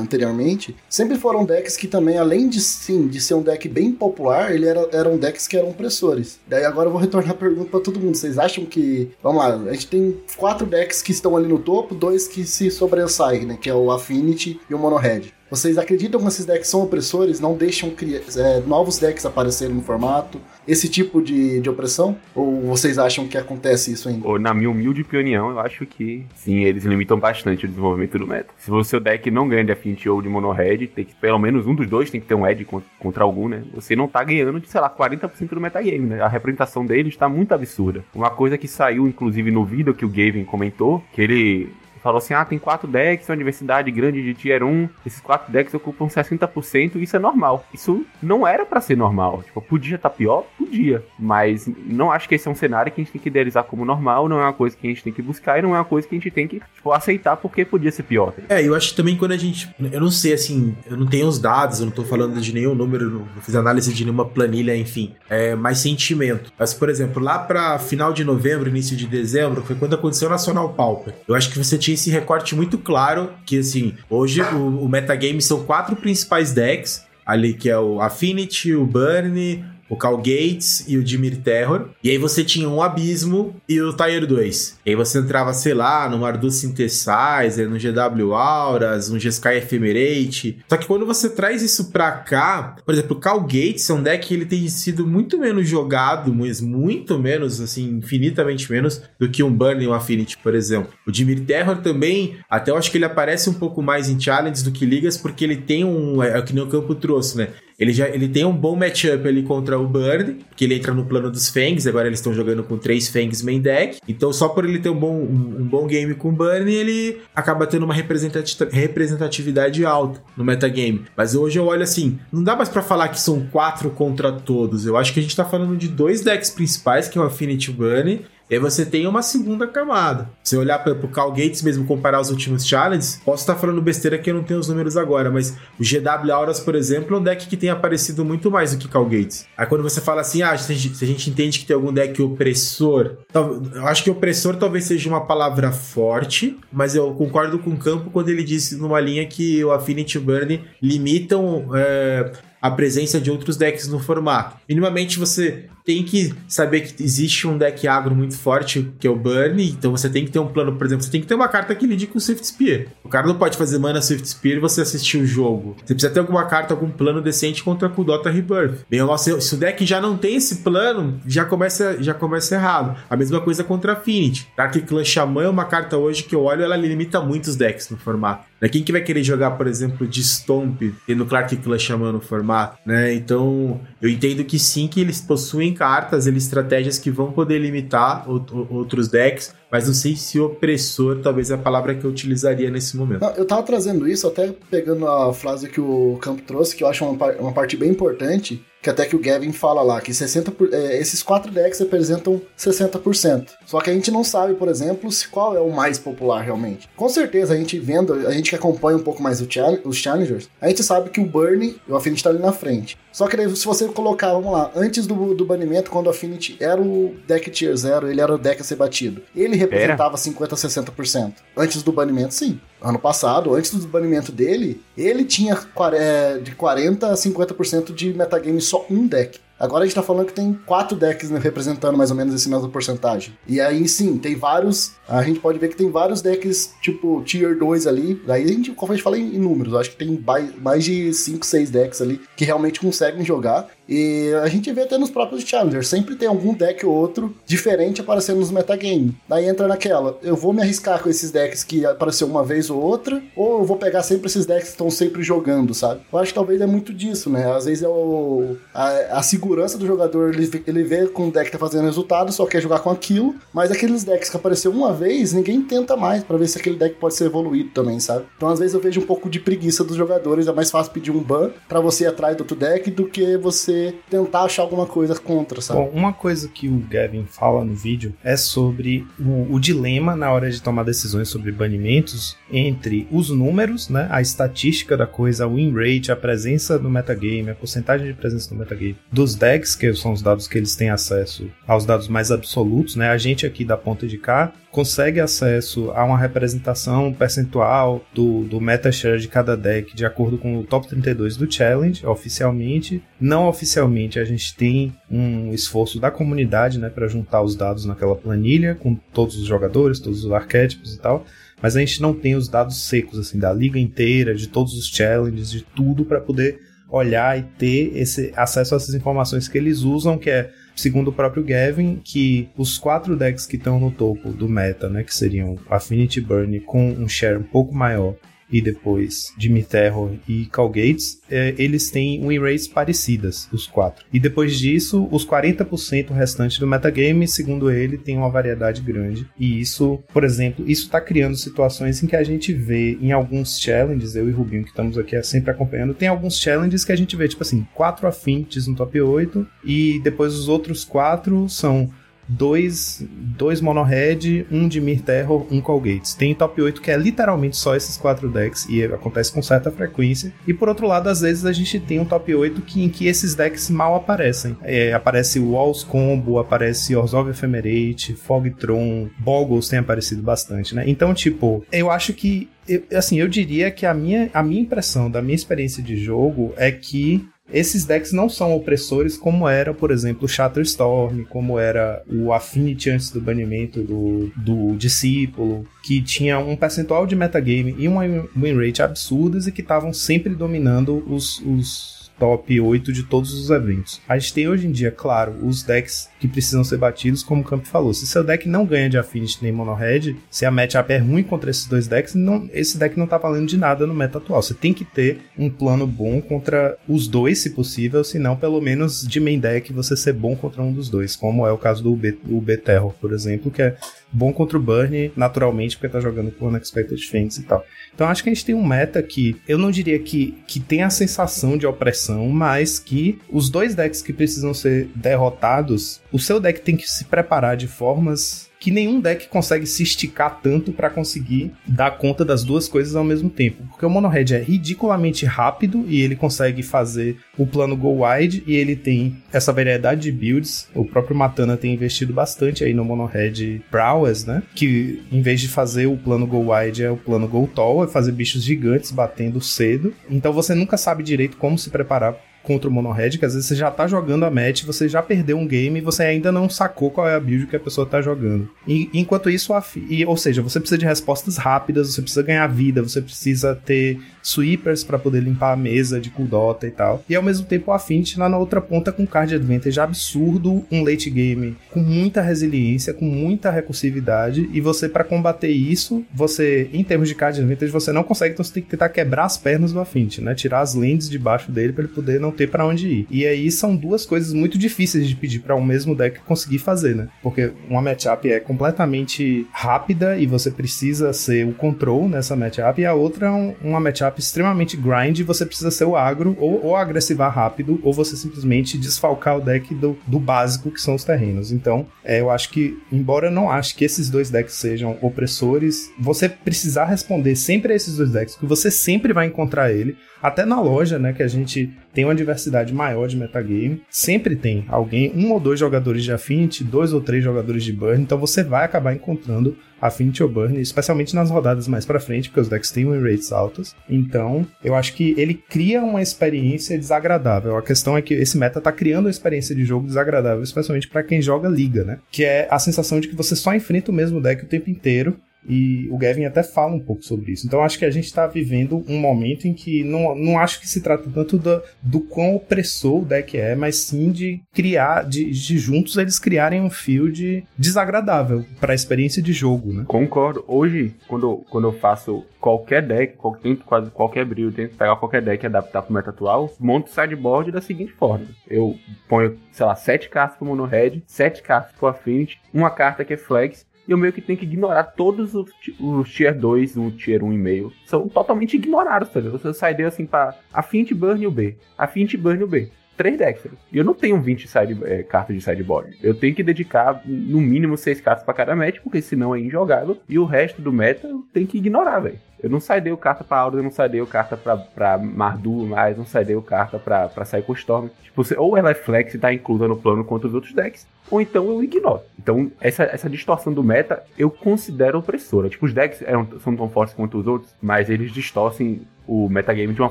anteriormente, 0.00 0.76
sempre 0.88 1.16
foram 1.16 1.44
decks 1.44 1.76
que 1.76 1.86
também, 1.86 2.18
além 2.18 2.48
de 2.48 2.60
sim, 2.60 3.06
de 3.06 3.20
ser 3.20 3.34
um 3.34 3.42
deck 3.42 3.68
bem 3.68 3.92
popular, 3.92 4.52
ele 4.52 4.66
era, 4.66 4.88
eram 4.92 5.16
decks 5.16 5.46
que 5.46 5.56
eram 5.56 5.70
opressores. 5.70 6.40
Daí 6.48 6.64
agora 6.64 6.88
eu 6.88 6.92
vou 6.92 7.00
retornar 7.00 7.30
a 7.30 7.34
pergunta 7.34 7.70
pra 7.70 7.80
todo 7.80 8.00
mundo. 8.00 8.16
Vocês 8.16 8.38
acham 8.38 8.64
que. 8.64 9.10
Vamos 9.22 9.42
lá, 9.42 9.54
a 9.54 9.72
gente 9.72 9.86
tem 9.86 10.16
quatro 10.36 10.66
decks 10.66 11.02
que 11.02 11.12
estão 11.12 11.36
ali 11.36 11.46
no 11.46 11.58
topo, 11.58 11.94
dois 11.94 12.26
que 12.26 12.44
se 12.44 12.70
sobressaem, 12.70 13.46
né? 13.46 13.58
Que 13.60 13.70
é 13.70 13.74
o 13.74 13.90
Affinity 13.92 14.60
e 14.68 14.74
o 14.74 14.78
Mono 14.78 14.96
Red. 14.96 15.32
Vocês 15.52 15.76
acreditam 15.76 16.18
que 16.18 16.26
esses 16.28 16.46
decks 16.46 16.68
são 16.68 16.82
opressores, 16.82 17.38
não 17.38 17.54
deixam 17.54 17.92
é, 18.38 18.60
novos 18.66 18.96
decks 18.98 19.26
aparecerem 19.26 19.74
no 19.74 19.82
formato? 19.82 20.40
Esse 20.66 20.88
tipo 20.88 21.20
de, 21.20 21.60
de 21.60 21.68
opressão? 21.68 22.16
Ou 22.34 22.62
vocês 22.62 22.98
acham 22.98 23.28
que 23.28 23.36
acontece 23.36 23.92
isso 23.92 24.08
ainda? 24.08 24.38
Na 24.38 24.54
minha 24.54 24.70
humilde 24.70 25.02
opinião, 25.02 25.50
eu 25.50 25.60
acho 25.60 25.84
que 25.84 26.24
sim, 26.36 26.64
eles 26.64 26.84
limitam 26.86 27.18
bastante 27.18 27.66
o 27.66 27.68
desenvolvimento 27.68 28.18
do 28.18 28.26
meta. 28.26 28.48
Se 28.56 28.70
o 28.70 28.82
seu 28.82 28.98
deck 28.98 29.30
não 29.30 29.46
ganha 29.46 29.62
de 29.62 29.72
Affinity 29.72 30.08
ou 30.08 30.22
de 30.22 30.28
Mono 30.30 30.50
Red, 30.52 30.86
tem 30.86 31.04
que, 31.04 31.14
pelo 31.16 31.38
menos 31.38 31.66
um 31.66 31.74
dos 31.74 31.86
dois 31.86 32.10
tem 32.10 32.18
que 32.18 32.26
ter 32.26 32.34
um 32.34 32.46
Edge 32.46 32.64
con- 32.64 32.80
contra 32.98 33.22
algum, 33.22 33.46
né? 33.46 33.62
Você 33.74 33.94
não 33.94 34.08
tá 34.08 34.24
ganhando 34.24 34.58
de, 34.58 34.70
sei 34.70 34.80
lá, 34.80 34.88
40% 34.88 35.48
do 35.50 35.60
metagame, 35.60 36.06
né? 36.06 36.22
A 36.22 36.28
representação 36.28 36.86
deles 36.86 37.14
tá 37.14 37.28
muito 37.28 37.52
absurda. 37.52 38.02
Uma 38.14 38.30
coisa 38.30 38.56
que 38.56 38.66
saiu, 38.66 39.06
inclusive, 39.06 39.50
no 39.50 39.66
vídeo 39.66 39.92
que 39.92 40.06
o 40.06 40.08
Gavin 40.08 40.44
comentou, 40.44 41.04
que 41.12 41.20
ele 41.20 41.81
falou 42.02 42.18
assim: 42.18 42.34
ah, 42.34 42.44
tem 42.44 42.58
quatro 42.58 42.88
decks, 42.88 43.28
uma 43.28 43.36
diversidade 43.36 43.90
grande 43.90 44.22
de 44.22 44.34
tier 44.34 44.62
1, 44.62 44.88
esses 45.06 45.20
quatro 45.20 45.52
decks 45.52 45.74
ocupam 45.74 46.06
60%, 46.06 46.96
isso 46.96 47.16
é 47.16 47.18
normal. 47.18 47.64
Isso 47.72 48.04
não 48.22 48.46
era 48.46 48.64
pra 48.66 48.80
ser 48.80 48.96
normal. 48.96 49.42
Tipo, 49.44 49.60
podia 49.60 49.96
estar 49.96 50.10
pior? 50.10 50.44
Podia. 50.58 51.02
Mas 51.18 51.68
não 51.86 52.10
acho 52.10 52.28
que 52.28 52.34
esse 52.34 52.48
é 52.48 52.50
um 52.50 52.54
cenário 52.54 52.90
que 52.92 53.00
a 53.00 53.04
gente 53.04 53.12
tem 53.12 53.20
que 53.20 53.28
idealizar 53.28 53.64
como 53.64 53.84
normal, 53.84 54.28
não 54.28 54.40
é 54.40 54.44
uma 54.44 54.52
coisa 54.52 54.76
que 54.76 54.86
a 54.86 54.90
gente 54.90 55.02
tem 55.02 55.12
que 55.12 55.22
buscar 55.22 55.58
e 55.58 55.62
não 55.62 55.74
é 55.74 55.78
uma 55.78 55.84
coisa 55.84 56.06
que 56.06 56.14
a 56.14 56.18
gente 56.18 56.30
tem 56.30 56.46
que, 56.48 56.60
tipo, 56.74 56.92
aceitar 56.92 57.36
porque 57.36 57.64
podia 57.64 57.90
ser 57.90 58.02
pior. 58.02 58.32
tá? 58.32 58.42
É, 58.48 58.66
eu 58.66 58.74
acho 58.74 58.90
que 58.90 58.96
também 58.96 59.16
quando 59.16 59.32
a 59.32 59.36
gente. 59.36 59.74
Eu 59.90 60.00
não 60.00 60.10
sei, 60.10 60.32
assim, 60.32 60.76
eu 60.86 60.96
não 60.96 61.06
tenho 61.06 61.26
os 61.26 61.38
dados, 61.38 61.80
eu 61.80 61.86
não 61.86 61.92
tô 61.92 62.04
falando 62.04 62.40
de 62.40 62.52
nenhum 62.52 62.74
número, 62.74 63.10
não 63.10 63.42
fiz 63.42 63.54
análise 63.54 63.92
de 63.92 64.04
nenhuma 64.04 64.24
planilha, 64.24 64.76
enfim. 64.76 65.14
É 65.28 65.54
mais 65.54 65.78
sentimento. 65.78 66.52
Mas, 66.58 66.74
por 66.74 66.88
exemplo, 66.88 67.22
lá 67.22 67.38
pra 67.38 67.78
final 67.78 68.12
de 68.12 68.24
novembro, 68.24 68.68
início 68.68 68.96
de 68.96 69.06
dezembro, 69.06 69.62
foi 69.62 69.76
quando 69.76 69.94
aconteceu 69.94 70.28
o 70.28 70.30
Nacional 70.30 70.70
Pauper. 70.70 71.14
Eu 71.26 71.34
acho 71.34 71.50
que 71.50 71.58
você 71.58 71.78
tinha 71.78 71.91
esse 71.92 72.10
recorte 72.10 72.54
muito 72.54 72.78
claro 72.78 73.32
que, 73.44 73.58
assim, 73.58 73.94
hoje 74.08 74.42
o, 74.42 74.84
o 74.84 74.88
metagame 74.88 75.40
são 75.40 75.64
quatro 75.64 75.96
principais 75.96 76.52
decks. 76.52 77.04
Ali 77.24 77.54
que 77.54 77.70
é 77.70 77.78
o 77.78 78.00
Affinity, 78.00 78.74
o 78.74 78.84
Burn, 78.84 79.64
o 79.92 79.96
Cal 79.96 80.16
Gates 80.16 80.84
e 80.88 80.96
o 80.96 81.04
Dimir 81.04 81.42
Terror. 81.42 81.90
E 82.02 82.08
aí 82.08 82.16
você 82.16 82.42
tinha 82.42 82.66
um 82.66 82.80
Abismo 82.80 83.54
e 83.68 83.78
o 83.78 83.92
Tier 83.92 84.26
2. 84.26 84.78
E 84.86 84.90
aí 84.90 84.96
você 84.96 85.18
entrava, 85.18 85.52
sei 85.52 85.74
lá, 85.74 86.08
no 86.08 86.16
Mardu 86.16 86.50
Synthesizer, 86.50 87.68
no 87.68 87.76
GW 87.76 88.32
Auras, 88.32 89.10
no 89.10 89.20
G-Sky 89.20 89.56
Ephemerate. 89.58 90.60
Só 90.66 90.78
que 90.78 90.86
quando 90.86 91.04
você 91.04 91.28
traz 91.28 91.60
isso 91.60 91.92
pra 91.92 92.10
cá, 92.10 92.76
por 92.86 92.94
exemplo, 92.94 93.18
o 93.18 93.20
Cal 93.20 93.42
Gates 93.42 93.90
é 93.90 93.92
um 93.92 94.02
deck 94.02 94.26
que 94.26 94.32
ele 94.32 94.46
tem 94.46 94.66
sido 94.66 95.06
muito 95.06 95.38
menos 95.38 95.68
jogado, 95.68 96.32
mas 96.32 96.58
muito 96.58 97.18
menos, 97.18 97.60
assim, 97.60 97.98
infinitamente 97.98 98.72
menos 98.72 99.02
do 99.20 99.28
que 99.28 99.42
um 99.42 99.52
Burn 99.52 99.84
e 99.84 99.86
um 99.86 99.92
Affinity, 99.92 100.38
por 100.38 100.54
exemplo. 100.54 100.90
O 101.06 101.12
Dimir 101.12 101.40
Terror 101.40 101.82
também, 101.82 102.38
até 102.48 102.70
eu 102.70 102.78
acho 102.78 102.90
que 102.90 102.96
ele 102.96 103.04
aparece 103.04 103.50
um 103.50 103.54
pouco 103.54 103.82
mais 103.82 104.08
em 104.08 104.18
Challenge 104.18 104.64
do 104.64 104.72
que 104.72 104.86
Ligas, 104.86 105.18
porque 105.18 105.44
ele 105.44 105.56
tem 105.56 105.84
um. 105.84 106.22
É, 106.22 106.30
é 106.30 106.38
o 106.38 106.42
que 106.42 106.58
o 106.58 106.66
campo 106.66 106.94
trouxe, 106.94 107.36
né? 107.36 107.48
Ele 107.82 107.92
já 107.92 108.08
ele 108.08 108.28
tem 108.28 108.44
um 108.44 108.52
bom 108.52 108.76
matchup 108.76 109.26
ali 109.26 109.42
contra 109.42 109.76
o 109.76 109.88
Bird, 109.88 110.36
que 110.54 110.64
ele 110.64 110.76
entra 110.76 110.94
no 110.94 111.04
plano 111.04 111.28
dos 111.30 111.48
Fangs, 111.48 111.84
agora 111.88 112.06
eles 112.06 112.20
estão 112.20 112.32
jogando 112.32 112.62
com 112.62 112.78
três 112.78 113.08
Fangs 113.08 113.42
main 113.42 113.60
deck. 113.60 113.98
Então, 114.06 114.32
só 114.32 114.48
por 114.48 114.64
ele 114.64 114.78
ter 114.78 114.88
um 114.88 114.94
bom, 114.96 115.12
um, 115.16 115.56
um 115.62 115.64
bom 115.64 115.84
game 115.88 116.14
com 116.14 116.28
o 116.28 116.32
Burn, 116.32 116.72
ele 116.72 117.18
acaba 117.34 117.66
tendo 117.66 117.84
uma 117.84 117.92
representati- 117.92 118.56
representatividade 118.70 119.84
alta 119.84 120.22
no 120.36 120.44
metagame. 120.44 121.02
Mas 121.16 121.34
hoje 121.34 121.58
eu 121.58 121.66
olho 121.66 121.82
assim, 121.82 122.18
não 122.32 122.44
dá 122.44 122.54
mais 122.54 122.68
pra 122.68 122.82
falar 122.82 123.08
que 123.08 123.20
são 123.20 123.46
quatro 123.50 123.90
contra 123.90 124.30
todos. 124.30 124.86
Eu 124.86 124.96
acho 124.96 125.12
que 125.12 125.18
a 125.18 125.22
gente 125.22 125.34
tá 125.34 125.44
falando 125.44 125.76
de 125.76 125.88
dois 125.88 126.20
decks 126.20 126.50
principais, 126.50 127.08
que 127.08 127.18
é 127.18 127.20
o 127.20 127.24
Affinity 127.24 127.72
Burn 127.72 128.20
e 128.52 128.54
aí 128.56 128.60
você 128.60 128.84
tem 128.84 129.06
uma 129.06 129.22
segunda 129.22 129.66
camada. 129.66 130.28
Se 130.44 130.54
olhar 130.58 130.78
para 130.80 130.92
o 130.92 131.08
Cal 131.08 131.30
Gates 131.32 131.62
mesmo, 131.62 131.86
comparar 131.86 132.20
os 132.20 132.28
últimos 132.28 132.66
challenges, 132.66 133.18
posso 133.24 133.44
estar 133.44 133.54
falando 133.56 133.80
besteira 133.80 134.18
que 134.18 134.28
eu 134.30 134.34
não 134.34 134.42
tenho 134.42 134.60
os 134.60 134.68
números 134.68 134.94
agora, 134.94 135.30
mas 135.30 135.56
o 135.80 135.82
GW 135.82 136.30
Auras, 136.30 136.60
por 136.60 136.74
exemplo, 136.74 137.16
é 137.16 137.18
um 137.18 137.22
deck 137.22 137.46
que 137.46 137.56
tem 137.56 137.70
aparecido 137.70 138.26
muito 138.26 138.50
mais 138.50 138.72
do 138.72 138.78
que 138.78 138.86
Cal 138.88 139.06
Gates. 139.06 139.46
Aí 139.56 139.64
quando 139.66 139.82
você 139.82 140.02
fala 140.02 140.20
assim, 140.20 140.42
ah, 140.42 140.54
se 140.58 140.70
a 140.70 140.74
gente, 140.76 140.94
se 140.98 141.02
a 141.02 141.06
gente 141.06 141.30
entende 141.30 141.60
que 141.60 141.64
tem 141.64 141.74
algum 141.74 141.90
deck 141.92 142.20
opressor, 142.20 143.16
tal- 143.32 143.62
eu 143.74 143.86
acho 143.86 144.04
que 144.04 144.10
opressor 144.10 144.56
talvez 144.56 144.84
seja 144.84 145.08
uma 145.08 145.22
palavra 145.24 145.72
forte, 145.72 146.58
mas 146.70 146.94
eu 146.94 147.14
concordo 147.14 147.58
com 147.58 147.70
o 147.70 147.76
Campo 147.78 148.10
quando 148.10 148.28
ele 148.28 148.44
disse 148.44 148.76
numa 148.76 149.00
linha 149.00 149.26
que 149.26 149.64
o 149.64 149.72
Affinity 149.72 150.18
Burn 150.18 150.60
limitam 150.82 151.70
é, 151.74 152.32
a 152.62 152.70
presença 152.70 153.20
de 153.20 153.28
outros 153.30 153.56
decks 153.56 153.88
no 153.88 153.98
formato. 153.98 154.56
Minimamente 154.68 155.18
você 155.18 155.66
tem 155.84 156.04
que 156.04 156.32
saber 156.46 156.82
que 156.82 157.02
existe 157.02 157.48
um 157.48 157.58
deck 157.58 157.88
agro 157.88 158.14
muito 158.14 158.38
forte, 158.38 158.88
que 159.00 159.06
é 159.06 159.10
o 159.10 159.16
Burn, 159.16 159.60
então 159.68 159.90
você 159.90 160.08
tem 160.08 160.24
que 160.24 160.30
ter 160.30 160.38
um 160.38 160.46
plano, 160.46 160.76
por 160.76 160.86
exemplo, 160.86 161.02
você 161.04 161.10
tem 161.10 161.20
que 161.20 161.26
ter 161.26 161.34
uma 161.34 161.48
carta 161.48 161.74
que 161.74 161.84
lide 161.84 162.06
com 162.06 162.18
o 162.18 162.20
Swift 162.20 162.46
Spear. 162.46 162.86
O 163.02 163.08
cara 163.08 163.26
não 163.26 163.34
pode 163.34 163.58
fazer 163.58 163.78
mana 163.80 164.00
Swift 164.00 164.28
Spear 164.28 164.58
e 164.58 164.60
você 164.60 164.82
assistir 164.82 165.18
o 165.18 165.26
jogo. 165.26 165.74
Você 165.84 165.92
precisa 165.92 166.12
ter 166.12 166.20
alguma 166.20 166.44
carta, 166.46 166.72
algum 166.72 166.88
plano 166.88 167.20
decente 167.20 167.64
contra 167.64 167.88
com 167.88 168.02
o 168.02 168.04
Dota 168.04 168.30
Rebirth. 168.30 168.84
Bem, 168.88 169.02
o 169.02 169.06
nosso- 169.06 169.40
se 169.40 169.54
o 169.56 169.58
deck 169.58 169.84
já 169.84 170.00
não 170.00 170.16
tem 170.16 170.36
esse 170.36 170.58
plano, 170.58 171.20
já 171.26 171.44
começa, 171.44 172.00
já 172.00 172.14
começa 172.14 172.54
errado. 172.54 172.96
A 173.10 173.16
mesma 173.16 173.40
coisa 173.40 173.64
contra 173.64 173.94
Affinity. 173.94 174.46
Dark 174.56 174.76
Clan 174.86 175.04
Shaman 175.04 175.42
é 175.42 175.48
uma 175.48 175.64
carta 175.64 175.96
hoje 175.96 176.22
que 176.22 176.34
eu 176.36 176.44
olho, 176.44 176.62
ela 176.62 176.76
limita 176.76 177.20
muitos 177.20 177.56
decks 177.56 177.90
no 177.90 177.96
formato. 177.96 178.51
Né? 178.62 178.68
Quem 178.68 178.84
que 178.84 178.92
vai 178.92 179.02
querer 179.02 179.24
jogar, 179.24 179.50
por 179.52 179.66
exemplo, 179.66 180.06
de 180.06 180.22
Stomp, 180.22 180.80
tendo 181.04 181.26
Clark 181.26 181.56
Clan 181.56 181.78
Shaman 181.78 182.12
no 182.12 182.20
formato, 182.20 182.78
né? 182.86 183.12
Então, 183.12 183.80
eu 184.00 184.08
entendo 184.08 184.44
que 184.44 184.56
sim, 184.58 184.86
que 184.86 185.00
eles 185.00 185.20
possuem 185.20 185.74
cartas, 185.74 186.28
eles 186.28 186.44
estratégias 186.44 186.98
que 186.98 187.10
vão 187.10 187.32
poder 187.32 187.58
limitar 187.58 188.30
o- 188.30 188.36
o- 188.52 188.74
outros 188.76 189.08
decks, 189.08 189.52
mas 189.70 189.86
não 189.88 189.94
sei 189.94 190.14
se 190.14 190.38
opressor 190.38 191.18
talvez 191.22 191.50
é 191.50 191.54
a 191.54 191.58
palavra 191.58 191.94
que 191.94 192.04
eu 192.04 192.10
utilizaria 192.10 192.70
nesse 192.70 192.96
momento. 192.96 193.24
Eu 193.36 193.44
tava 193.46 193.62
trazendo 193.64 194.06
isso, 194.08 194.26
até 194.28 194.54
pegando 194.70 195.06
a 195.08 195.32
frase 195.34 195.68
que 195.68 195.80
o 195.80 196.16
Campo 196.20 196.42
trouxe, 196.42 196.76
que 196.76 196.84
eu 196.84 196.88
acho 196.88 197.04
uma, 197.04 197.26
uma 197.32 197.52
parte 197.52 197.76
bem 197.76 197.90
importante, 197.90 198.62
que 198.82 198.90
até 198.90 199.06
que 199.06 199.14
o 199.14 199.18
Gavin 199.20 199.52
fala 199.52 199.80
lá, 199.80 200.00
que 200.00 200.12
60 200.12 200.50
por- 200.50 200.68
é, 200.74 200.98
esses 200.98 201.22
quatro 201.22 201.50
decks 201.52 201.78
representam 201.78 202.42
60%. 202.58 203.50
Só 203.64 203.80
que 203.80 203.90
a 203.90 203.92
gente 203.94 204.10
não 204.10 204.24
sabe, 204.24 204.54
por 204.54 204.68
exemplo, 204.68 205.10
se 205.12 205.28
qual 205.28 205.56
é 205.56 205.60
o 205.60 205.70
mais 205.70 205.98
popular 205.98 206.42
realmente. 206.42 206.88
Com 206.96 207.08
certeza, 207.08 207.54
a 207.54 207.56
gente 207.56 207.78
vendo, 207.78 208.12
a 208.26 208.32
gente 208.32 208.50
que 208.50 208.56
acompanha 208.56 208.96
um 208.98 209.02
pouco 209.02 209.22
mais 209.22 209.40
o 209.40 209.46
chal- 209.48 209.78
os 209.84 209.96
Challengers, 209.96 210.48
a 210.60 210.68
gente 210.68 210.82
sabe 210.82 211.10
que 211.10 211.20
o 211.20 211.24
Burn 211.24 211.76
e 211.86 211.92
o 211.92 211.96
Affinity 211.96 212.22
tá 212.24 212.30
ali 212.30 212.38
na 212.40 212.52
frente. 212.52 212.98
Só 213.12 213.26
que 213.28 213.36
daí, 213.36 213.54
se 213.54 213.64
você 213.66 213.86
colocar, 213.88 214.32
vamos 214.32 214.50
lá, 214.52 214.70
antes 214.74 215.06
do, 215.06 215.34
do 215.34 215.44
banimento, 215.44 215.90
quando 215.90 216.06
o 216.06 216.10
Affinity 216.10 216.56
era 216.58 216.80
o 216.80 217.14
deck 217.26 217.50
tier 217.50 217.76
0, 217.76 218.10
ele 218.10 218.20
era 218.20 218.34
o 218.34 218.38
deck 218.38 218.60
a 218.60 218.64
ser 218.64 218.76
batido. 218.76 219.22
Ele 219.36 219.54
representava 219.56 220.16
50 220.16 220.54
a 220.54 220.58
60%. 220.58 221.32
Antes 221.56 221.82
do 221.82 221.92
banimento, 221.92 222.34
sim. 222.34 222.58
Ano 222.82 222.98
passado, 222.98 223.54
antes 223.54 223.70
do 223.70 223.86
banimento 223.86 224.32
dele, 224.32 224.82
ele 224.96 225.24
tinha 225.24 225.58
é, 225.92 226.38
de 226.38 226.54
40 226.54 227.08
a 227.08 227.14
50% 227.14 227.94
de 227.94 228.12
metagame 228.12 228.60
só 228.60 228.84
um 228.90 229.06
deck. 229.06 229.38
Agora 229.62 229.84
a 229.84 229.86
gente 229.86 229.94
tá 229.94 230.02
falando 230.02 230.26
que 230.26 230.32
tem 230.32 230.58
quatro 230.66 230.96
decks 230.96 231.30
né, 231.30 231.38
representando 231.38 231.96
mais 231.96 232.10
ou 232.10 232.16
menos 232.16 232.34
esse 232.34 232.48
mesmo 232.48 232.68
porcentagem. 232.68 233.32
E 233.46 233.60
aí 233.60 233.86
sim, 233.86 234.18
tem 234.18 234.34
vários. 234.34 234.94
A 235.08 235.22
gente 235.22 235.38
pode 235.38 235.56
ver 235.60 235.68
que 235.68 235.76
tem 235.76 235.88
vários 235.88 236.20
decks, 236.20 236.74
tipo, 236.82 237.22
tier 237.22 237.56
2 237.56 237.86
ali. 237.86 238.20
Daí 238.26 238.42
a 238.42 238.48
gente, 238.48 238.72
como 238.72 238.90
a 238.90 238.96
gente 238.96 239.04
fala 239.04 239.16
em, 239.16 239.38
números, 239.38 239.72
acho 239.76 239.90
que 239.90 240.04
tem 240.04 240.20
mais 240.60 240.84
de 240.84 241.14
5, 241.14 241.46
6 241.46 241.70
decks 241.70 242.02
ali 242.02 242.20
que 242.36 242.44
realmente 242.44 242.80
conseguem 242.80 243.24
jogar. 243.24 243.68
E 243.92 244.32
a 244.42 244.48
gente 244.48 244.72
vê 244.72 244.84
até 244.84 244.96
nos 244.96 245.10
próprios 245.10 245.44
challengers, 245.44 245.86
sempre 245.86 246.16
tem 246.16 246.26
algum 246.26 246.54
deck 246.54 246.86
ou 246.86 246.94
outro 246.94 247.36
diferente 247.44 248.00
aparecendo 248.00 248.38
nos 248.38 248.50
metagame. 248.50 249.14
Daí 249.28 249.46
entra 249.46 249.68
naquela, 249.68 250.18
eu 250.22 250.34
vou 250.34 250.54
me 250.54 250.62
arriscar 250.62 251.02
com 251.02 251.10
esses 251.10 251.30
decks 251.30 251.62
que 251.62 251.84
apareceu 251.84 252.26
uma 252.26 252.42
vez 252.42 252.70
ou 252.70 252.80
outra, 252.80 253.22
ou 253.36 253.58
eu 253.58 253.64
vou 253.66 253.76
pegar 253.76 254.02
sempre 254.02 254.28
esses 254.28 254.46
decks 254.46 254.64
que 254.64 254.70
estão 254.70 254.88
sempre 254.88 255.22
jogando, 255.22 255.74
sabe? 255.74 256.00
Eu 256.10 256.18
acho 256.18 256.32
que 256.32 256.34
talvez 256.34 256.58
é 256.62 256.66
muito 256.66 256.94
disso, 256.94 257.28
né? 257.28 257.54
Às 257.54 257.66
vezes 257.66 257.82
é 257.82 257.88
o, 257.88 258.56
a, 258.72 259.18
a 259.18 259.22
segurança 259.22 259.76
do 259.76 259.86
jogador, 259.86 260.32
ele, 260.32 260.50
ele 260.66 260.84
vê 260.84 261.06
com 261.08 261.28
o 261.28 261.30
deck 261.30 261.50
tá 261.50 261.58
fazendo 261.58 261.84
resultado, 261.84 262.32
só 262.32 262.46
quer 262.46 262.62
jogar 262.62 262.78
com 262.78 262.88
aquilo, 262.88 263.34
mas 263.52 263.70
aqueles 263.70 264.04
decks 264.04 264.30
que 264.30 264.36
apareceu 264.38 264.70
uma 264.70 264.94
vez, 264.94 265.34
ninguém 265.34 265.60
tenta 265.60 265.98
mais 265.98 266.24
pra 266.24 266.38
ver 266.38 266.48
se 266.48 266.56
aquele 266.56 266.76
deck 266.76 266.96
pode 266.96 267.14
ser 267.14 267.26
evoluído 267.26 267.68
também, 267.74 268.00
sabe? 268.00 268.24
Então 268.38 268.48
às 268.48 268.58
vezes 268.58 268.72
eu 268.72 268.80
vejo 268.80 269.02
um 269.02 269.06
pouco 269.06 269.28
de 269.28 269.38
preguiça 269.38 269.84
dos 269.84 269.96
jogadores, 269.96 270.48
é 270.48 270.52
mais 270.52 270.70
fácil 270.70 270.94
pedir 270.94 271.10
um 271.10 271.20
ban 271.20 271.50
pra 271.68 271.78
você 271.78 272.04
ir 272.04 272.06
atrás 272.06 272.34
do 272.34 272.40
outro 272.40 272.56
deck 272.56 272.90
do 272.90 273.04
que 273.06 273.36
você 273.36 273.81
tentar 273.90 274.42
achar 274.44 274.62
alguma 274.62 274.86
coisa 274.86 275.18
contra, 275.18 275.60
sabe? 275.60 275.80
Bom, 275.80 275.90
uma 275.92 276.12
coisa 276.12 276.48
que 276.48 276.68
o 276.68 276.78
Gavin 276.88 277.24
fala 277.24 277.64
no 277.64 277.74
vídeo 277.74 278.14
é 278.22 278.36
sobre 278.36 279.06
o, 279.18 279.54
o 279.54 279.58
dilema 279.58 280.14
na 280.14 280.30
hora 280.30 280.50
de 280.50 280.62
tomar 280.62 280.84
decisões 280.84 281.28
sobre 281.28 281.50
banimentos 281.50 282.36
entre 282.52 283.08
os 283.10 283.30
números, 283.30 283.88
né, 283.88 284.06
a 284.10 284.20
estatística 284.20 284.96
da 284.96 285.06
coisa, 285.06 285.44
a 285.44 285.48
win 285.48 285.72
rate, 285.72 286.12
a 286.12 286.16
presença 286.16 286.78
no 286.78 286.90
metagame, 286.90 287.50
a 287.50 287.54
porcentagem 287.54 288.06
de 288.06 288.14
presença 288.14 288.52
no 288.52 288.60
metagame 288.60 288.96
dos 289.10 289.34
decks, 289.34 289.74
que 289.74 289.92
são 289.94 290.12
os 290.12 290.22
dados 290.22 290.46
que 290.46 290.58
eles 290.58 290.76
têm 290.76 290.90
acesso 290.90 291.50
aos 291.66 291.84
dados 291.84 292.08
mais 292.08 292.30
absolutos, 292.30 292.96
né? 292.96 293.08
A 293.08 293.18
gente 293.18 293.46
aqui 293.46 293.64
da 293.64 293.76
ponta 293.76 294.06
de 294.06 294.18
cá 294.18 294.52
consegue 294.72 295.20
acesso 295.20 295.90
a 295.90 296.02
uma 296.02 296.16
representação 296.16 297.12
percentual 297.12 298.02
do, 298.14 298.44
do 298.44 298.58
meta 298.58 298.90
share 298.90 299.20
de 299.20 299.28
cada 299.28 299.54
deck 299.54 299.94
de 299.94 300.06
acordo 300.06 300.38
com 300.38 300.58
o 300.58 300.64
top 300.64 300.88
32 300.88 301.36
do 301.36 301.50
challenge, 301.52 302.04
oficialmente. 302.06 303.02
Não 303.20 303.46
oficialmente, 303.46 304.18
a 304.18 304.24
gente 304.24 304.56
tem 304.56 304.92
um 305.10 305.52
esforço 305.52 306.00
da 306.00 306.10
comunidade, 306.10 306.78
né, 306.78 306.88
para 306.88 307.06
juntar 307.06 307.42
os 307.42 307.54
dados 307.54 307.84
naquela 307.84 308.16
planilha 308.16 308.74
com 308.74 308.94
todos 308.94 309.36
os 309.36 309.46
jogadores, 309.46 310.00
todos 310.00 310.24
os 310.24 310.32
arquétipos 310.32 310.94
e 310.94 310.98
tal. 310.98 311.26
Mas 311.60 311.76
a 311.76 311.80
gente 311.80 312.00
não 312.00 312.14
tem 312.14 312.34
os 312.34 312.48
dados 312.48 312.82
secos 312.82 313.18
assim 313.18 313.38
da 313.38 313.52
liga 313.52 313.78
inteira, 313.78 314.34
de 314.34 314.48
todos 314.48 314.72
os 314.72 314.88
challenges, 314.88 315.50
de 315.50 315.60
tudo 315.60 316.04
para 316.04 316.20
poder 316.20 316.58
olhar 316.88 317.38
e 317.38 317.42
ter 317.58 317.96
esse 317.96 318.32
acesso 318.34 318.74
a 318.74 318.76
essas 318.76 318.94
informações 318.94 319.48
que 319.48 319.58
eles 319.58 319.80
usam, 319.80 320.18
que 320.18 320.30
é 320.30 320.50
segundo 320.74 321.08
o 321.08 321.12
próprio 321.12 321.44
Gavin, 321.44 322.00
que 322.02 322.48
os 322.56 322.78
quatro 322.78 323.16
decks 323.16 323.46
que 323.46 323.56
estão 323.56 323.78
no 323.78 323.90
topo 323.90 324.30
do 324.30 324.48
meta, 324.48 324.88
né, 324.88 325.02
que 325.02 325.14
seriam 325.14 325.56
Affinity 325.70 326.20
Burn 326.20 326.60
com 326.60 326.90
um 326.90 327.08
share 327.08 327.38
um 327.38 327.42
pouco 327.42 327.74
maior 327.74 328.14
e 328.52 328.60
depois 328.60 329.32
Dimir 329.36 329.66
Terror 329.66 330.12
e 330.28 330.44
Cal 330.46 330.68
Gates, 330.68 331.20
é, 331.30 331.54
eles 331.56 331.90
têm 331.90 332.20
win 332.26 332.38
rates 332.38 332.68
parecidas, 332.68 333.48
os 333.52 333.66
quatro. 333.66 334.04
E 334.12 334.20
depois 334.20 334.58
disso, 334.58 335.08
os 335.10 335.26
40% 335.26 336.10
restante 336.10 336.60
do 336.60 336.66
metagame, 336.66 337.26
segundo 337.26 337.70
ele, 337.70 337.96
tem 337.96 338.16
uma 338.16 338.28
variedade 338.28 338.82
grande. 338.82 339.26
E 339.38 339.60
isso, 339.60 340.02
por 340.12 340.24
exemplo, 340.24 340.64
isso 340.68 340.84
está 340.84 341.00
criando 341.00 341.36
situações 341.36 342.02
em 342.02 342.06
que 342.06 342.16
a 342.16 342.22
gente 342.22 342.52
vê 342.52 342.98
em 343.00 343.12
alguns 343.12 343.58
challenges, 343.58 344.14
eu 344.14 344.28
e 344.28 344.32
Rubinho 344.32 344.64
que 344.64 344.70
estamos 344.70 344.98
aqui 344.98 345.20
sempre 345.22 345.50
acompanhando, 345.50 345.94
tem 345.94 346.08
alguns 346.08 346.38
challenges 346.38 346.84
que 346.84 346.92
a 346.92 346.96
gente 346.96 347.16
vê, 347.16 347.28
tipo 347.28 347.42
assim, 347.42 347.66
quatro 347.74 348.06
Affinities 348.06 348.66
no 348.66 348.74
top 348.74 349.00
8 349.00 349.46
e 349.64 350.00
depois 350.02 350.34
os 350.34 350.48
outros 350.48 350.84
quatro 350.84 351.48
são 351.48 351.90
dois, 352.36 353.04
dois 353.10 353.60
Monohead, 353.60 354.46
um 354.50 354.66
Dimir 354.66 355.02
Terror, 355.02 355.46
um 355.50 355.60
Colgates. 355.60 356.14
Tem 356.14 356.34
top 356.34 356.60
8 356.60 356.80
que 356.80 356.90
é 356.90 356.96
literalmente 356.96 357.56
só 357.56 357.76
esses 357.76 357.96
quatro 357.96 358.30
decks 358.30 358.66
e 358.68 358.84
acontece 358.84 359.32
com 359.32 359.42
certa 359.42 359.70
frequência. 359.70 360.32
E 360.46 360.54
por 360.54 360.68
outro 360.68 360.86
lado, 360.86 361.08
às 361.08 361.20
vezes 361.20 361.44
a 361.44 361.52
gente 361.52 361.78
tem 361.80 362.00
um 362.00 362.04
top 362.04 362.34
8 362.34 362.62
que, 362.62 362.82
em 362.82 362.88
que 362.88 363.06
esses 363.06 363.34
decks 363.34 363.68
mal 363.70 363.94
aparecem. 363.94 364.56
É, 364.62 364.92
aparece 364.92 365.38
Walls 365.38 365.84
Combo, 365.84 366.38
aparece 366.38 366.96
Orzhov 366.96 367.30
Ephemerate, 367.30 368.14
Fogtron, 368.14 369.08
Boggles 369.18 369.68
tem 369.68 369.78
aparecido 369.78 370.22
bastante, 370.22 370.74
né? 370.74 370.84
Então, 370.86 371.12
tipo, 371.14 371.64
eu 371.70 371.90
acho 371.90 372.12
que 372.12 372.48
eu, 372.68 372.82
assim, 372.94 373.18
eu 373.18 373.28
diria 373.28 373.70
que 373.70 373.84
a 373.84 373.92
minha, 373.92 374.30
a 374.32 374.42
minha 374.42 374.60
impressão 374.60 375.10
da 375.10 375.20
minha 375.20 375.34
experiência 375.34 375.82
de 375.82 375.96
jogo 375.96 376.52
é 376.56 376.70
que 376.70 377.26
esses 377.50 377.84
decks 377.84 378.12
não 378.12 378.28
são 378.28 378.54
opressores 378.54 379.16
como 379.16 379.48
era, 379.48 379.74
por 379.74 379.90
exemplo, 379.90 380.24
o 380.24 380.28
Shatterstorm, 380.28 381.24
como 381.24 381.58
era 381.58 382.02
o 382.08 382.32
Affinity 382.32 382.90
antes 382.90 383.10
do 383.10 383.20
banimento 383.20 383.82
do, 383.82 384.32
do 384.36 384.76
Discípulo, 384.76 385.66
que 385.82 386.00
tinha 386.02 386.38
um 386.38 386.56
percentual 386.56 387.06
de 387.06 387.16
metagame 387.16 387.74
e 387.78 387.88
uma 387.88 388.02
win 388.36 388.54
rate 388.54 388.82
absurdas 388.82 389.46
e 389.46 389.52
que 389.52 389.60
estavam 389.60 389.92
sempre 389.92 390.34
dominando 390.34 391.04
os, 391.08 391.40
os 391.40 392.01
top 392.22 392.60
8 392.60 392.92
de 392.92 393.02
todos 393.02 393.34
os 393.34 393.50
eventos. 393.50 394.00
A 394.08 394.16
gente 394.16 394.32
tem 394.32 394.46
hoje 394.46 394.68
em 394.68 394.70
dia, 394.70 394.92
claro, 394.92 395.34
os 395.42 395.64
decks 395.64 396.08
que 396.20 396.28
precisam 396.28 396.62
ser 396.62 396.76
batidos, 396.76 397.20
como 397.20 397.40
o 397.40 397.44
Camp 397.44 397.64
falou. 397.64 397.92
Se 397.92 398.06
seu 398.06 398.22
deck 398.22 398.48
não 398.48 398.64
ganha 398.64 398.88
de 398.88 398.96
Affinity 398.96 399.38
nem 399.42 399.50
Mono 399.50 399.74
Red, 399.74 400.14
se 400.30 400.46
a 400.46 400.50
matchup 400.52 400.92
é 400.92 400.98
ruim 400.98 401.24
contra 401.24 401.50
esses 401.50 401.66
dois 401.66 401.88
decks, 401.88 402.14
não, 402.14 402.48
esse 402.52 402.78
deck 402.78 402.96
não 402.96 403.08
tá 403.08 403.18
valendo 403.18 403.48
de 403.48 403.56
nada 403.56 403.88
no 403.88 403.92
meta 403.92 404.18
atual. 404.18 404.40
Você 404.40 404.54
tem 404.54 404.72
que 404.72 404.84
ter 404.84 405.22
um 405.36 405.50
plano 405.50 405.84
bom 405.84 406.22
contra 406.22 406.78
os 406.86 407.08
dois, 407.08 407.40
se 407.40 407.50
possível, 407.50 408.04
se 408.04 408.20
não, 408.20 408.36
pelo 408.36 408.60
menos 408.60 409.02
de 409.02 409.18
main 409.18 409.40
deck 409.40 409.72
você 409.72 409.96
ser 409.96 410.12
bom 410.12 410.36
contra 410.36 410.62
um 410.62 410.72
dos 410.72 410.88
dois, 410.88 411.16
como 411.16 411.44
é 411.44 411.50
o 411.50 411.58
caso 411.58 411.82
do 411.82 411.96
B, 411.96 412.16
B-Terror, 412.24 412.94
por 413.00 413.12
exemplo, 413.12 413.50
que 413.50 413.62
é 413.62 413.76
bom 414.12 414.32
contra 414.32 414.58
o 414.58 414.62
Burn, 414.62 415.12
naturalmente, 415.16 415.76
porque 415.76 415.92
tá 415.92 416.00
jogando 416.00 416.30
com 416.30 416.48
Unexpected 416.48 417.02
Fence 417.06 417.40
e 417.40 417.44
tal. 417.44 417.64
Então 417.94 418.08
acho 418.08 418.22
que 418.22 418.28
a 418.28 418.34
gente 418.34 418.44
tem 418.44 418.54
um 418.54 418.64
meta 418.64 419.02
que 419.02 419.40
eu 419.48 419.58
não 419.58 419.70
diria 419.70 419.98
que, 419.98 420.36
que 420.46 420.60
tem 420.60 420.82
a 420.82 420.90
sensação 420.90 421.56
de 421.56 421.66
opressão, 421.66 422.28
mas 422.28 422.78
que 422.78 423.18
os 423.30 423.48
dois 423.48 423.74
decks 423.74 424.02
que 424.02 424.12
precisam 424.12 424.52
ser 424.52 424.88
derrotados, 424.94 426.00
o 426.12 426.18
seu 426.18 426.38
deck 426.38 426.60
tem 426.60 426.76
que 426.76 426.88
se 426.88 427.04
preparar 427.06 427.56
de 427.56 427.66
formas 427.66 428.51
que 428.62 428.70
nenhum 428.70 429.00
deck 429.00 429.26
consegue 429.26 429.66
se 429.66 429.82
esticar 429.82 430.38
tanto 430.40 430.70
para 430.70 430.88
conseguir 430.88 431.50
dar 431.66 431.98
conta 431.98 432.24
das 432.24 432.44
duas 432.44 432.68
coisas 432.68 432.94
ao 432.94 433.02
mesmo 433.02 433.28
tempo. 433.28 433.64
Porque 433.68 433.84
o 433.84 433.90
Mono 433.90 434.06
Red 434.06 434.26
é 434.30 434.38
ridiculamente 434.38 435.26
rápido 435.26 435.84
e 435.88 436.00
ele 436.00 436.14
consegue 436.14 436.62
fazer 436.62 437.16
o 437.36 437.44
plano 437.44 437.76
Go 437.76 438.06
Wide 438.06 438.44
e 438.46 438.54
ele 438.54 438.76
tem 438.76 439.16
essa 439.32 439.52
variedade 439.52 440.02
de 440.02 440.12
builds. 440.12 440.68
O 440.76 440.84
próprio 440.84 441.16
Matana 441.16 441.56
tem 441.56 441.74
investido 441.74 442.12
bastante 442.12 442.62
aí 442.62 442.72
no 442.72 442.84
Mono 442.84 443.04
Red 443.04 443.62
Prowess, 443.68 444.24
né? 444.24 444.44
Que 444.54 445.02
em 445.10 445.22
vez 445.22 445.40
de 445.40 445.48
fazer 445.48 445.86
o 445.86 445.96
plano 445.96 446.24
Go 446.24 446.52
Wide 446.52 446.84
é 446.84 446.90
o 446.90 446.96
plano 446.96 447.26
Go 447.26 447.50
Tall, 447.52 447.82
é 447.82 447.88
fazer 447.88 448.12
bichos 448.12 448.44
gigantes 448.44 448.92
batendo 448.92 449.40
cedo. 449.40 449.92
Então 450.08 450.32
você 450.32 450.54
nunca 450.54 450.76
sabe 450.76 451.02
direito 451.02 451.36
como 451.36 451.58
se 451.58 451.68
preparar 451.68 452.14
contra 452.42 452.68
o 452.68 452.72
Monohead, 452.72 453.18
que 453.18 453.24
às 453.24 453.34
vezes 453.34 453.48
você 453.48 453.54
já 453.54 453.70
tá 453.70 453.86
jogando 453.86 454.24
a 454.24 454.30
match, 454.30 454.64
você 454.64 454.88
já 454.88 455.02
perdeu 455.02 455.38
um 455.38 455.46
game 455.46 455.78
e 455.78 455.82
você 455.82 456.02
ainda 456.02 456.32
não 456.32 456.48
sacou 456.48 456.90
qual 456.90 457.08
é 457.08 457.14
a 457.14 457.20
build 457.20 457.46
que 457.46 457.56
a 457.56 457.60
pessoa 457.60 457.86
tá 457.86 458.02
jogando. 458.02 458.48
E, 458.66 458.90
enquanto 458.92 459.30
isso, 459.30 459.52
a, 459.52 459.64
e, 459.88 460.04
ou 460.04 460.16
seja, 460.16 460.42
você 460.42 460.58
precisa 460.58 460.78
de 460.78 460.86
respostas 460.86 461.36
rápidas, 461.36 461.94
você 461.94 462.02
precisa 462.02 462.22
ganhar 462.22 462.46
vida, 462.48 462.82
você 462.82 463.00
precisa 463.00 463.54
ter 463.54 463.98
sweepers 464.22 464.84
para 464.84 464.98
poder 464.98 465.20
limpar 465.20 465.52
a 465.52 465.56
mesa 465.56 466.00
de 466.00 466.10
Kuldota 466.10 466.66
e 466.66 466.70
tal. 466.70 467.04
E 467.08 467.14
ao 467.14 467.22
mesmo 467.22 467.46
tempo 467.46 467.70
o 467.70 467.74
Affinity 467.74 468.18
lá 468.18 468.28
na 468.28 468.38
outra 468.38 468.60
ponta 468.60 468.92
com 468.92 469.06
card 469.06 469.34
advantage 469.34 469.80
absurdo, 469.80 470.64
um 470.70 470.84
late 470.84 471.10
game 471.10 471.56
com 471.70 471.80
muita 471.80 472.22
resiliência, 472.22 472.94
com 472.94 473.04
muita 473.04 473.50
recursividade, 473.50 474.48
e 474.52 474.60
você 474.60 474.88
para 474.88 475.04
combater 475.04 475.48
isso, 475.48 476.04
você 476.12 476.68
em 476.72 476.84
termos 476.84 477.08
de 477.08 477.14
card 477.14 477.40
advantage 477.40 477.72
você 477.72 477.92
não 477.92 478.02
consegue, 478.02 478.34
então 478.34 478.44
você 478.44 478.52
tem 478.52 478.62
que 478.62 478.70
tentar 478.70 478.88
quebrar 478.88 479.24
as 479.24 479.36
pernas 479.36 479.72
do 479.72 479.80
Affinity, 479.80 480.20
né? 480.20 480.34
Tirar 480.34 480.60
as 480.60 480.74
lands 480.74 481.08
debaixo 481.08 481.50
dele 481.50 481.72
para 481.72 481.84
ele 481.84 481.92
poder 481.92 482.20
não 482.20 482.30
ter 482.30 482.48
para 482.48 482.66
onde 482.66 482.88
ir. 482.88 483.06
E 483.10 483.26
aí 483.26 483.50
são 483.50 483.74
duas 483.74 484.04
coisas 484.04 484.32
muito 484.32 484.58
difíceis 484.58 485.08
de 485.08 485.16
pedir 485.16 485.40
para 485.40 485.56
um 485.56 485.64
mesmo 485.64 485.94
deck 485.94 486.20
conseguir 486.20 486.58
fazer, 486.58 486.94
né? 486.94 487.08
Porque 487.22 487.52
uma 487.68 487.80
matchup 487.80 488.30
é 488.30 488.40
completamente 488.40 489.46
rápida 489.52 490.16
e 490.16 490.26
você 490.26 490.50
precisa 490.50 491.12
ser 491.12 491.46
o 491.46 491.52
control 491.52 492.08
nessa 492.08 492.36
matchup, 492.36 492.80
e 492.80 492.86
a 492.86 492.94
outra 492.94 493.26
é 493.26 493.30
um, 493.30 493.54
uma 493.62 493.80
matchup 493.80 494.11
extremamente 494.20 494.76
grind 494.76 495.20
você 495.22 495.46
precisa 495.46 495.70
ser 495.70 495.84
o 495.84 495.96
agro 495.96 496.36
ou, 496.38 496.66
ou 496.66 496.76
agressivar 496.76 497.32
rápido, 497.32 497.80
ou 497.82 497.92
você 497.92 498.16
simplesmente 498.16 498.78
desfalcar 498.78 499.38
o 499.38 499.40
deck 499.40 499.74
do, 499.74 499.96
do 500.06 500.18
básico 500.18 500.70
que 500.70 500.80
são 500.80 500.94
os 500.94 501.04
terrenos. 501.04 501.52
Então, 501.52 501.86
é, 502.04 502.20
eu 502.20 502.30
acho 502.30 502.50
que, 502.50 502.78
embora 502.90 503.28
eu 503.28 503.32
não 503.32 503.50
ache 503.50 503.74
que 503.74 503.84
esses 503.84 504.08
dois 504.10 504.30
decks 504.30 504.54
sejam 504.54 504.98
opressores, 505.00 505.90
você 505.98 506.28
precisar 506.28 506.86
responder 506.86 507.36
sempre 507.36 507.72
a 507.72 507.76
esses 507.76 507.96
dois 507.96 508.10
decks, 508.10 508.36
que 508.36 508.46
você 508.46 508.70
sempre 508.70 509.12
vai 509.12 509.26
encontrar 509.26 509.72
ele, 509.72 509.96
até 510.22 510.44
na 510.44 510.60
loja, 510.60 510.98
né, 510.98 511.12
que 511.12 511.22
a 511.22 511.28
gente 511.28 511.70
tem 511.92 512.04
uma 512.04 512.14
diversidade 512.14 512.72
maior 512.72 513.08
de 513.08 513.16
metagame. 513.16 513.82
Sempre 513.90 514.36
tem 514.36 514.64
alguém, 514.68 515.12
um 515.16 515.32
ou 515.32 515.40
dois 515.40 515.58
jogadores 515.58 516.04
de 516.04 516.12
Affinity, 516.12 516.62
dois 516.62 516.92
ou 516.92 517.00
três 517.00 517.24
jogadores 517.24 517.64
de 517.64 517.72
Burn, 517.72 518.02
então 518.02 518.18
você 518.18 518.42
vai 518.42 518.64
acabar 518.64 518.94
encontrando 518.94 519.56
Affinity 519.82 520.22
ou 520.22 520.28
Burn, 520.28 520.60
especialmente 520.60 521.14
nas 521.14 521.28
rodadas 521.28 521.66
mais 521.66 521.84
pra 521.84 521.98
frente, 521.98 522.28
porque 522.28 522.40
os 522.40 522.48
decks 522.48 522.70
têm 522.70 522.90
win 522.90 523.02
rates 523.02 523.32
altos. 523.32 523.74
Então, 523.88 524.46
eu 524.62 524.76
acho 524.76 524.94
que 524.94 525.14
ele 525.18 525.34
cria 525.34 525.82
uma 525.82 526.00
experiência 526.00 526.78
desagradável. 526.78 527.56
A 527.56 527.62
questão 527.62 527.96
é 527.96 528.02
que 528.02 528.14
esse 528.14 528.38
meta 528.38 528.60
tá 528.60 528.70
criando 528.70 529.06
uma 529.06 529.10
experiência 529.10 529.54
de 529.54 529.64
jogo 529.64 529.86
desagradável, 529.86 530.42
especialmente 530.42 530.88
para 530.88 531.02
quem 531.02 531.20
joga 531.20 531.48
liga, 531.48 531.82
né? 531.82 531.98
Que 532.10 532.24
é 532.24 532.46
a 532.48 532.58
sensação 532.58 533.00
de 533.00 533.08
que 533.08 533.16
você 533.16 533.34
só 533.34 533.52
enfrenta 533.54 533.90
o 533.90 533.94
mesmo 533.94 534.20
deck 534.20 534.44
o 534.44 534.48
tempo 534.48 534.70
inteiro 534.70 535.18
e 535.48 535.88
o 535.90 535.96
Gavin 535.98 536.24
até 536.24 536.42
fala 536.42 536.74
um 536.74 536.80
pouco 536.80 537.02
sobre 537.02 537.32
isso. 537.32 537.46
Então 537.46 537.62
acho 537.62 537.78
que 537.78 537.84
a 537.84 537.90
gente 537.90 538.04
está 538.06 538.26
vivendo 538.26 538.84
um 538.88 538.98
momento 538.98 539.46
em 539.46 539.54
que 539.54 539.82
não, 539.84 540.14
não 540.14 540.38
acho 540.38 540.60
que 540.60 540.68
se 540.68 540.80
trata 540.80 541.08
tanto 541.12 541.38
do, 541.38 541.62
do 541.82 542.00
quão 542.00 542.36
opressor 542.36 543.02
o 543.02 543.04
deck 543.04 543.36
é, 543.38 543.54
mas 543.54 543.76
sim 543.76 544.10
de 544.12 544.40
criar, 544.52 545.02
de, 545.04 545.30
de 545.30 545.58
juntos 545.58 545.96
eles 545.96 546.18
criarem 546.18 546.60
um 546.60 546.70
field 546.70 547.44
desagradável 547.58 548.44
para 548.60 548.72
a 548.72 548.74
experiência 548.74 549.22
de 549.22 549.32
jogo, 549.32 549.72
né? 549.72 549.84
Concordo. 549.86 550.44
Hoje, 550.46 550.94
quando, 551.08 551.38
quando 551.50 551.68
eu 551.68 551.72
faço 551.72 552.24
qualquer 552.40 552.82
deck, 552.86 553.16
qual- 553.16 553.36
tento 553.36 553.64
quase 553.64 553.90
qualquer 553.90 554.24
brilho, 554.24 554.52
tento 554.52 554.76
pegar 554.76 554.96
qualquer 554.96 555.22
deck 555.22 555.44
e 555.44 555.46
adaptar 555.46 555.82
pro 555.82 555.94
meta 555.94 556.10
atual, 556.10 556.52
monto 556.58 556.90
o 556.90 556.92
sideboard 556.92 557.50
da 557.52 557.60
seguinte 557.60 557.92
forma. 557.92 558.26
Eu 558.48 558.76
ponho, 559.08 559.36
sei 559.52 559.64
lá, 559.66 559.74
7 559.74 560.08
cartas 560.08 560.36
pro 560.38 560.46
Mono 560.46 560.64
Red, 560.64 561.02
7 561.06 561.42
cartas 561.42 561.72
pro 561.76 561.86
Affinity, 561.88 562.40
uma 562.52 562.70
carta 562.70 563.04
que 563.04 563.14
é 563.14 563.16
Flex, 563.16 563.64
eu 563.92 563.98
meio 563.98 564.12
que 564.12 564.20
tenho 564.20 564.38
que 564.38 564.44
ignorar 564.44 564.84
todos 564.84 565.34
os, 565.34 565.50
os 565.78 566.12
Tier 566.12 566.38
2, 566.38 566.76
o 566.76 566.90
Tier 566.90 567.22
1,5. 567.22 567.72
São 567.86 568.08
totalmente 568.08 568.56
ignorados, 568.56 569.10
tá 569.10 569.20
ligado? 569.20 569.40
Eu 569.42 569.54
saio 569.54 569.86
assim 569.86 570.06
pra 570.06 570.34
Affinity 570.52 570.94
Burn 570.94 571.26
o 571.26 571.30
B, 571.30 571.56
Affinity 571.76 572.16
Burn 572.16 572.42
o 572.42 572.46
B. 572.46 572.70
Três 572.96 573.16
decks. 573.16 573.46
E 573.72 573.78
eu 573.78 573.84
não 573.84 573.94
tenho 573.94 574.20
20 574.20 574.46
side, 574.46 574.78
é, 574.84 575.02
cartas 575.02 575.34
de 575.34 575.42
sideboard. 575.42 575.96
Eu 576.02 576.14
tenho 576.14 576.34
que 576.34 576.42
dedicar 576.42 577.00
no 577.06 577.40
mínimo 577.40 577.76
6 577.76 578.00
cartas 578.00 578.24
pra 578.24 578.34
cada 578.34 578.54
match, 578.54 578.78
porque 578.82 579.00
senão 579.00 579.34
é 579.34 579.40
injogável. 579.40 579.96
E 580.08 580.18
o 580.18 580.24
resto 580.24 580.60
do 580.60 580.72
meta 580.72 581.06
eu 581.06 581.24
tenho 581.32 581.46
que 581.46 581.58
ignorar, 581.58 582.00
velho. 582.00 582.18
Eu 582.42 582.50
não 582.50 582.58
saidei 582.58 582.94
carta 582.96 583.22
pra 583.22 583.38
Aura, 583.38 583.56
eu 583.58 583.62
não 583.62 583.70
saidei 583.70 584.04
carta 584.04 584.36
pra, 584.36 584.56
pra 584.56 584.98
Mardu, 584.98 585.64
mas 585.64 585.96
não 585.96 586.04
saidei 586.04 586.38
carta 586.42 586.76
pra, 586.76 587.08
pra 587.08 587.24
Psycho 587.24 587.52
Storm. 587.54 587.88
Tipo, 588.02 588.22
ou 588.36 588.56
ela 588.56 588.72
é 588.72 588.74
flex 588.74 589.14
e 589.14 589.18
tá 589.18 589.32
inclusa 589.32 589.68
no 589.68 589.76
plano 589.76 590.04
contra 590.04 590.26
os 590.26 590.34
outros 590.34 590.52
decks, 590.52 590.84
ou 591.08 591.20
então 591.20 591.46
eu 591.48 591.62
ignoro. 591.62 592.00
Então, 592.18 592.50
essa, 592.60 592.82
essa 592.82 593.08
distorção 593.08 593.52
do 593.52 593.62
meta 593.62 594.02
eu 594.18 594.28
considero 594.28 594.98
opressora. 594.98 595.48
Tipo, 595.48 595.66
os 595.66 595.72
decks 595.72 596.02
eram- 596.02 596.26
são 596.40 596.56
tão 596.56 596.68
fortes 596.68 596.94
quanto 596.94 597.16
os 597.16 597.26
outros, 597.28 597.54
mas 597.62 597.88
eles 597.88 598.10
distorcem 598.12 598.82
o 599.06 599.28
metagame 599.28 599.72
de 599.72 599.80
uma 599.80 599.90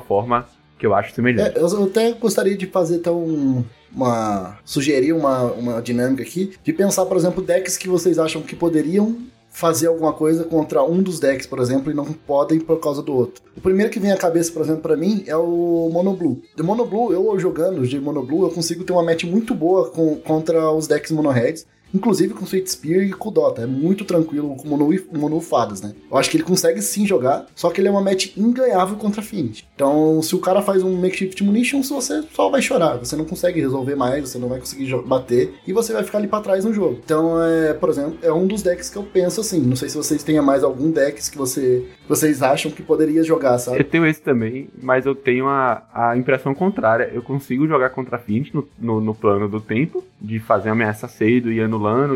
forma 0.00 0.46
que 0.78 0.86
eu 0.86 0.94
acho 0.94 1.14
semelhante. 1.14 1.58
É, 1.58 1.60
eu 1.60 1.84
até 1.84 2.12
gostaria 2.12 2.56
de 2.56 2.66
fazer 2.66 2.96
então 2.96 3.64
uma. 3.94 4.58
sugerir 4.64 5.12
uma, 5.12 5.52
uma 5.52 5.82
dinâmica 5.82 6.22
aqui, 6.22 6.52
de 6.62 6.72
pensar, 6.72 7.06
por 7.06 7.16
exemplo, 7.16 7.42
decks 7.42 7.76
que 7.76 7.88
vocês 7.88 8.18
acham 8.18 8.42
que 8.42 8.56
poderiam 8.56 9.16
fazer 9.52 9.86
alguma 9.86 10.14
coisa 10.14 10.44
contra 10.44 10.82
um 10.82 11.02
dos 11.02 11.20
decks, 11.20 11.46
por 11.46 11.58
exemplo, 11.58 11.92
e 11.92 11.94
não 11.94 12.06
podem 12.06 12.58
por 12.58 12.80
causa 12.80 13.02
do 13.02 13.14
outro. 13.14 13.42
O 13.54 13.60
primeiro 13.60 13.92
que 13.92 14.00
vem 14.00 14.10
à 14.10 14.16
cabeça, 14.16 14.50
por 14.50 14.62
exemplo, 14.62 14.80
pra 14.80 14.96
mim 14.96 15.22
é 15.26 15.36
o 15.36 15.90
Mono 15.92 16.14
Blue. 16.14 16.42
De 16.56 16.62
Mono 16.62 16.86
Blue, 16.86 17.12
eu 17.12 17.38
jogando 17.38 17.86
de 17.86 18.00
Mono 18.00 18.22
Blue, 18.22 18.44
eu 18.44 18.50
consigo 18.50 18.82
ter 18.82 18.94
uma 18.94 19.02
match 19.02 19.24
muito 19.24 19.54
boa 19.54 19.90
com, 19.90 20.16
contra 20.16 20.70
os 20.70 20.86
decks 20.88 21.12
Mono 21.12 21.28
Reds. 21.28 21.66
Inclusive 21.94 22.34
com 22.34 22.44
Sweet 22.44 22.70
Spear 22.70 23.02
e 23.02 23.12
com 23.12 23.32
Dota. 23.32 23.62
É 23.62 23.66
muito 23.66 24.04
tranquilo 24.04 24.56
com 24.56 24.68
Mono, 24.68 24.90
Mono 25.12 25.40
Fadas, 25.40 25.80
né? 25.80 25.94
Eu 26.10 26.16
acho 26.16 26.30
que 26.30 26.36
ele 26.36 26.44
consegue 26.44 26.80
sim 26.82 27.06
jogar, 27.06 27.46
só 27.54 27.70
que 27.70 27.80
ele 27.80 27.88
é 27.88 27.90
uma 27.90 28.00
match 28.00 28.36
inganhável 28.36 28.96
contra 28.96 29.20
Affinity. 29.20 29.66
Então, 29.74 30.22
se 30.22 30.34
o 30.34 30.38
cara 30.38 30.62
faz 30.62 30.82
um 30.82 30.94
Makeshift 31.00 31.42
Munitions, 31.42 31.88
você 31.88 32.22
só 32.32 32.48
vai 32.48 32.62
chorar. 32.62 32.96
Você 32.96 33.16
não 33.16 33.24
consegue 33.24 33.60
resolver 33.60 33.94
mais, 33.94 34.28
você 34.28 34.38
não 34.38 34.48
vai 34.48 34.58
conseguir 34.58 34.94
bater 35.06 35.54
e 35.66 35.72
você 35.72 35.92
vai 35.92 36.04
ficar 36.04 36.18
ali 36.18 36.28
pra 36.28 36.40
trás 36.40 36.64
no 36.64 36.72
jogo. 36.72 37.00
Então, 37.04 37.42
é, 37.42 37.72
por 37.74 37.88
exemplo, 37.88 38.18
é 38.22 38.32
um 38.32 38.46
dos 38.46 38.62
decks 38.62 38.90
que 38.90 38.96
eu 38.96 39.02
penso 39.02 39.40
assim. 39.40 39.60
Não 39.60 39.76
sei 39.76 39.88
se 39.88 39.96
vocês 39.96 40.22
têm 40.22 40.40
mais 40.40 40.64
algum 40.64 40.90
decks 40.90 41.28
que 41.28 41.38
você, 41.38 41.86
vocês 42.08 42.42
acham 42.42 42.70
que 42.70 42.82
poderia 42.82 43.22
jogar, 43.22 43.58
sabe? 43.58 43.80
Eu 43.80 43.84
tenho 43.84 44.06
esse 44.06 44.20
também, 44.20 44.68
mas 44.80 45.06
eu 45.06 45.14
tenho 45.14 45.46
a, 45.46 45.82
a 45.92 46.16
impressão 46.16 46.54
contrária. 46.54 47.10
Eu 47.12 47.22
consigo 47.22 47.66
jogar 47.66 47.90
contra 47.90 48.18
Fint 48.18 48.52
no, 48.52 48.68
no, 48.78 49.00
no 49.00 49.14
plano 49.14 49.48
do 49.48 49.60
tempo, 49.60 50.04
de 50.20 50.38
fazer 50.38 50.68
ameaça 50.68 51.08
cedo 51.08 51.52
e 51.52 51.60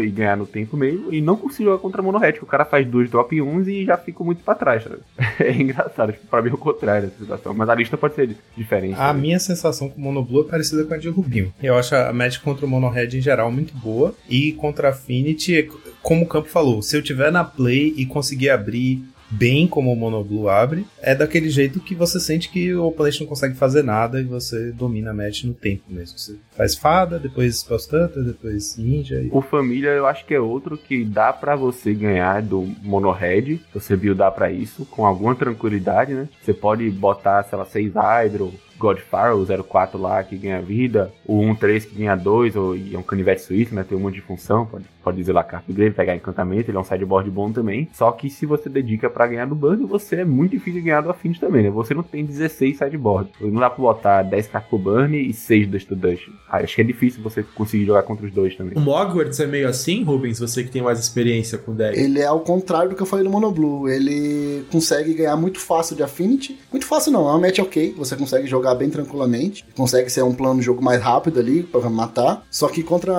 e 0.00 0.11
ganhar 0.11 0.37
no 0.37 0.46
tempo 0.46 0.76
mesmo, 0.76 1.12
e 1.12 1.20
não 1.20 1.37
consigo 1.37 1.70
jogar 1.70 1.83
contra 1.83 2.00
a 2.00 2.05
Mono 2.05 2.18
Red, 2.18 2.35
que 2.35 2.44
o 2.44 2.46
cara 2.46 2.64
faz 2.64 2.87
dois 2.87 3.11
drop 3.11 3.41
1 3.41 3.62
e 3.68 3.84
já 3.84 3.97
fico 3.97 4.24
muito 4.24 4.43
pra 4.43 4.55
trás. 4.55 4.84
sabe? 4.84 4.99
É 5.38 5.53
engraçado, 5.53 6.12
tipo, 6.12 6.26
pra 6.26 6.41
mim 6.41 6.51
é 6.51 6.55
o 6.55 6.59
contrário 6.59 7.09
essa 7.09 7.18
situação. 7.18 7.55
Mas 7.55 7.68
a 7.68 7.74
lista 7.74 7.97
pode 7.97 8.14
ser 8.14 8.34
diferente. 8.57 8.99
A 8.99 9.12
né? 9.12 9.20
minha 9.20 9.38
sensação 9.38 9.88
com 9.88 10.01
o 10.01 10.05
Mono 10.05 10.22
Blue 10.22 10.41
é 10.41 10.51
parecida 10.51 10.84
com 10.84 10.95
a 10.95 10.97
de 10.97 11.09
Rubinho. 11.09 11.53
Eu 11.62 11.76
acho 11.76 11.95
a 11.95 12.12
match 12.12 12.41
contra 12.41 12.64
o 12.64 12.68
Mono 12.68 12.88
Red 12.88 13.09
em 13.09 13.20
geral 13.20 13.53
muito 13.53 13.74
boa. 13.74 14.14
E 14.28 14.53
contra 14.53 14.88
a 14.88 14.91
Affinity, 14.91 15.68
como 16.03 16.24
o 16.24 16.28
Campo 16.28 16.49
falou, 16.49 16.82
se 16.82 16.97
eu 16.97 17.03
tiver 17.03 17.30
na 17.30 17.45
play 17.45 17.93
e 17.97 18.07
conseguir 18.07 18.51
abrir 18.51 19.03
bem 19.31 19.66
como 19.66 19.93
o 19.93 19.97
Mono 19.97 20.22
Blue 20.22 20.49
abre, 20.49 20.87
é 21.01 21.14
daquele 21.14 21.51
jeito 21.51 21.81
que 21.81 21.95
você 21.95 22.18
sente 22.20 22.49
que 22.49 22.74
o 22.74 22.87
oponente 22.87 23.20
não 23.20 23.27
consegue 23.27 23.55
fazer 23.55 23.83
nada 23.83 24.20
e 24.20 24.24
você 24.24 24.72
domina 24.72 25.11
a 25.11 25.14
match 25.14 25.45
no 25.45 25.55
tempo 25.55 25.85
mesmo. 25.89 26.18
Você 26.18 26.37
faz 26.57 26.74
fada, 26.74 27.18
depois 27.18 27.59
Spell 27.59 28.09
depois 28.24 28.77
ninja 28.77 29.20
e 29.20 29.29
O 29.31 29.41
Família 29.41 29.91
eu 29.91 30.07
acho 30.07 30.24
que 30.24 30.35
é 30.35 30.41
outro 30.41 30.77
que 30.77 31.05
dá 31.05 31.33
pra 31.33 31.57
você 31.57 31.93
ganhar 31.93 32.43
do 32.43 32.62
Mono 32.83 33.11
Red. 33.11 33.61
Você 33.72 33.97
buildar 33.97 34.33
pra 34.33 34.51
isso 34.51 34.85
com 34.87 35.07
alguma 35.07 35.35
tranquilidade, 35.35 36.14
né? 36.14 36.29
Você 36.43 36.53
pode 36.53 36.89
botar, 36.91 37.43
sei 37.45 37.59
lá, 37.59 37.64
6 37.64 37.93
Hydro, 37.95 38.53
Godfire, 38.79 39.33
o 39.35 39.64
04 39.64 40.01
lá 40.01 40.22
que 40.22 40.37
ganha 40.37 40.61
vida, 40.61 41.12
o 41.24 41.55
13 41.55 41.87
que 41.89 41.95
ganha 41.97 42.14
2, 42.14 42.57
ou 42.57 42.77
e 42.77 42.95
é 42.95 42.99
um 42.99 43.03
canivete 43.03 43.43
suíço, 43.43 43.74
né? 43.74 43.85
Tem 43.89 43.97
um 43.97 44.01
monte 44.01 44.14
de 44.14 44.20
função, 44.20 44.66
pode, 44.66 44.85
pode 45.03 45.16
dizer 45.16 45.33
lá 45.33 45.43
carta 45.43 45.72
dele, 45.72 45.91
pegar 45.91 46.14
encantamento, 46.14 46.70
ele 46.70 46.77
é 46.77 46.81
um 46.81 46.85
sideboard 46.85 47.31
bom 47.31 47.51
também. 47.51 47.89
Só 47.93 48.11
que 48.12 48.29
se 48.29 48.45
você 48.47 48.68
dedica 48.68 49.09
pra 49.09 49.27
ganhar 49.27 49.47
do 49.47 49.55
burn, 49.55 49.85
você 49.87 50.16
é 50.16 50.24
muito 50.24 50.53
difícil 50.53 50.81
de 50.81 50.87
ganhar 50.87 51.01
do 51.01 51.11
Affinity 51.11 51.41
também, 51.41 51.62
né? 51.62 51.70
Você 51.70 51.95
não 51.95 52.03
tem 52.03 52.24
16 52.24 52.79
sideboard. 52.79 53.31
Não 53.41 53.61
dá 53.61 53.70
pra 53.70 53.83
botar 53.83 54.22
10 54.22 54.49
cartas 54.49 54.68
pro 54.68 54.79
burn 54.79 55.16
e 55.16 55.33
6 55.33 55.68
Dust 55.68 55.89
to 55.89 55.97
Dust. 55.97 56.29
Ah, 56.49 56.59
Acho 56.59 56.74
que 56.74 56.81
é 56.81 56.85
difícil 56.85 57.22
você 57.22 57.43
conseguir 57.43 57.87
jogar 57.87 58.03
contra 58.03 58.27
os 58.27 58.33
dois 58.33 58.57
também. 58.57 58.77
O 58.77 58.81
Mogwarts 58.81 59.39
é 59.41 59.47
meio 59.47 59.68
assim, 59.68 60.03
Rubens? 60.03 60.39
Você 60.39 60.64
que 60.64 60.70
tem 60.70 60.83
mais 60.83 60.99
experiência 60.99 61.57
com 61.59 61.72
deck. 61.72 61.99
Ele 61.99 62.18
é 62.18 62.27
ao 62.27 62.41
contrário 62.41 62.91
do 62.91 62.97
que 62.97 63.03
eu 63.03 63.07
falei 63.07 63.24
no 63.24 63.31
Mono 63.31 63.51
Blue. 63.51 63.89
Ele 63.89 64.64
consegue 64.70 65.14
ganhar 65.14 65.37
muito 65.37 65.61
fácil 65.61 65.95
de 65.97 66.03
Affinity. 66.03 66.59
Muito 66.72 66.87
fácil 66.87 67.12
não, 67.12 67.29
é 67.29 67.31
uma 67.31 67.39
match 67.39 67.59
ok. 67.61 67.95
Você 67.97 68.16
consegue 68.16 68.47
jogar 68.47 68.66
bem 68.75 68.91
tranquilamente. 68.91 69.64
Consegue 69.77 70.11
ser 70.11 70.23
um 70.23 70.35
plano 70.35 70.61
de 70.61 70.67
jogo 70.67 70.83
mais 70.83 71.01
rápido 71.01 71.41
ali 71.41 71.62
pra 71.62 71.89
matar. 71.91 72.45
Só 72.51 72.69
que 72.69 72.83
contra, 72.83 73.14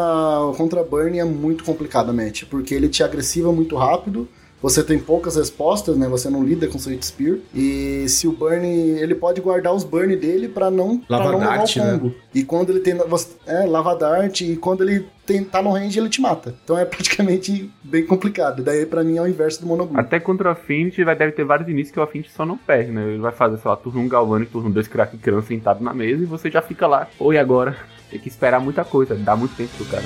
contra 0.55 0.83
Burn 0.83 1.19
é 1.19 1.25
muito 1.25 1.63
complicado 1.63 2.09
a 2.09 2.13
match. 2.13 2.43
Porque 2.49 2.73
ele 2.73 2.89
te 2.89 3.03
agressiva 3.03 3.51
muito 3.51 3.75
rápido. 3.75 4.27
Você 4.61 4.83
tem 4.83 4.97
poucas 4.97 5.35
respostas, 5.35 5.95
né? 5.97 6.07
Você 6.07 6.29
não 6.29 6.43
lida 6.43 6.67
com 6.67 6.77
Sweet 6.77 7.05
Spear. 7.05 7.37
E 7.53 8.05
se 8.09 8.27
o 8.27 8.31
Burn. 8.31 8.65
Ele 8.67 9.13
pode 9.13 9.39
guardar 9.39 9.73
os 9.73 9.83
burn 9.83 10.15
dele 10.15 10.47
pra 10.47 10.71
não, 10.71 10.97
pra 10.97 11.17
Lava 11.17 11.31
não 11.31 11.39
levar 11.39 11.53
o 11.53 11.57
Dart, 11.57 11.75
né? 11.77 11.91
combo. 11.91 12.15
E 12.33 12.43
quando 12.43 12.71
ele 12.71 12.79
tem. 12.79 12.95
você- 12.95 13.35
É, 13.45 13.65
lava 13.65 13.95
Dart. 13.95 14.41
E 14.41 14.55
quando 14.55 14.81
ele 14.83 15.05
tem, 15.25 15.43
tá 15.43 15.61
no 15.61 15.71
range, 15.71 15.99
ele 15.99 16.09
te 16.09 16.19
mata. 16.21 16.55
Então 16.63 16.77
é 16.77 16.85
praticamente 16.85 17.69
bem 17.83 18.05
complicado. 18.05 18.63
Daí 18.63 18.85
pra 18.85 19.03
mim 19.03 19.17
é 19.17 19.21
o 19.21 19.27
inverso 19.27 19.61
do 19.61 19.67
Mono 19.67 19.85
Blue. 19.85 19.99
Até 19.99 20.19
contra 20.19 20.49
o 20.49 20.51
Affinity 20.51 21.03
vai, 21.03 21.15
deve 21.15 21.33
ter 21.33 21.43
vários 21.45 21.69
inícios 21.69 21.91
que 21.93 21.99
o 21.99 22.03
Affinity 22.03 22.31
só 22.31 22.45
não 22.45 22.57
perde, 22.57 22.91
né? 22.91 23.03
Ele 23.09 23.19
vai 23.19 23.31
fazer, 23.31 23.57
sei 23.57 23.69
lá, 23.69 23.77
turno 23.77 24.01
1 24.01 24.07
Galvanic, 24.07 24.51
turno 24.51 24.69
2 24.71 24.87
Crack 24.87 25.17
Crã 25.17 25.41
sentado 25.41 25.83
na 25.83 25.93
mesa 25.93 26.23
e 26.23 26.25
você 26.25 26.49
já 26.49 26.61
fica 26.63 26.87
lá. 26.87 27.07
Oi, 27.19 27.37
agora? 27.37 27.77
Tem 28.09 28.19
que 28.19 28.27
esperar 28.29 28.59
muita 28.59 28.83
coisa, 28.83 29.13
dá 29.15 29.35
muito 29.35 29.55
tempo 29.55 29.69
pro 29.77 29.85
cara. 29.85 30.03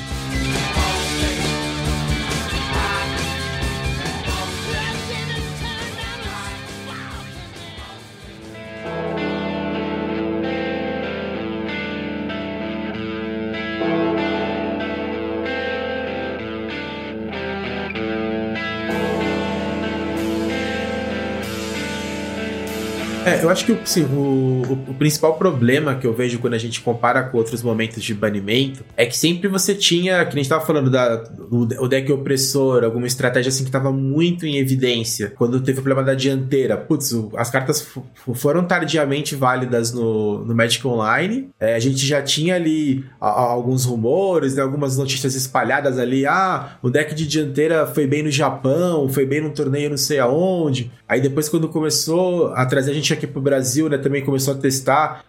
Eu 23.41 23.49
acho 23.49 23.65
que 23.65 23.71
o, 23.71 23.77
o, 24.05 24.61
o 24.91 24.93
principal 24.93 25.33
problema 25.35 25.95
que 25.95 26.05
eu 26.05 26.13
vejo 26.13 26.37
quando 26.37 26.53
a 26.53 26.57
gente 26.59 26.79
compara 26.81 27.23
com 27.23 27.37
outros 27.39 27.63
momentos 27.63 28.03
de 28.03 28.13
banimento 28.13 28.83
é 28.95 29.03
que 29.05 29.17
sempre 29.17 29.47
você 29.47 29.73
tinha, 29.73 30.23
que 30.25 30.33
a 30.33 30.35
gente 30.35 30.47
tava 30.47 30.63
falando 30.63 30.91
da, 30.91 31.15
do 31.15 31.61
o 31.81 31.87
deck 31.87 32.11
opressor, 32.11 32.83
alguma 32.83 33.07
estratégia 33.07 33.49
assim 33.49 33.63
que 33.65 33.71
tava 33.71 33.91
muito 33.91 34.45
em 34.45 34.57
evidência. 34.57 35.33
Quando 35.35 35.59
teve 35.59 35.79
o 35.79 35.81
problema 35.81 36.05
da 36.05 36.13
dianteira, 36.13 36.77
putz, 36.77 37.11
as 37.35 37.49
cartas 37.49 37.87
foram 38.35 38.63
tardiamente 38.63 39.35
válidas 39.35 39.91
no, 39.91 40.45
no 40.45 40.53
Magic 40.53 40.85
Online. 40.87 41.49
É, 41.59 41.73
a 41.75 41.79
gente 41.79 42.05
já 42.05 42.21
tinha 42.21 42.55
ali 42.55 43.03
a- 43.19 43.27
a- 43.27 43.49
alguns 43.51 43.85
rumores, 43.85 44.55
né, 44.55 44.61
algumas 44.61 44.97
notícias 44.97 45.33
espalhadas 45.33 45.97
ali. 45.97 46.27
Ah, 46.27 46.77
o 46.83 46.89
deck 46.91 47.15
de 47.15 47.25
dianteira 47.27 47.87
foi 47.87 48.05
bem 48.05 48.21
no 48.21 48.29
Japão, 48.31 49.09
foi 49.09 49.25
bem 49.25 49.41
num 49.41 49.49
torneio 49.51 49.89
não 49.89 49.97
sei 49.97 50.19
aonde. 50.19 50.91
Aí 51.07 51.19
depois, 51.19 51.49
quando 51.49 51.67
começou 51.67 52.53
a 52.53 52.65
trazer 52.65 52.91
a 52.91 52.93
gente 52.93 53.11
aqui 53.11 53.30
pro 53.31 53.41
Brasil, 53.41 53.89
né, 53.89 53.97
também 53.97 54.23
começou 54.23 54.53
a 54.53 54.57
testar. 54.57 55.23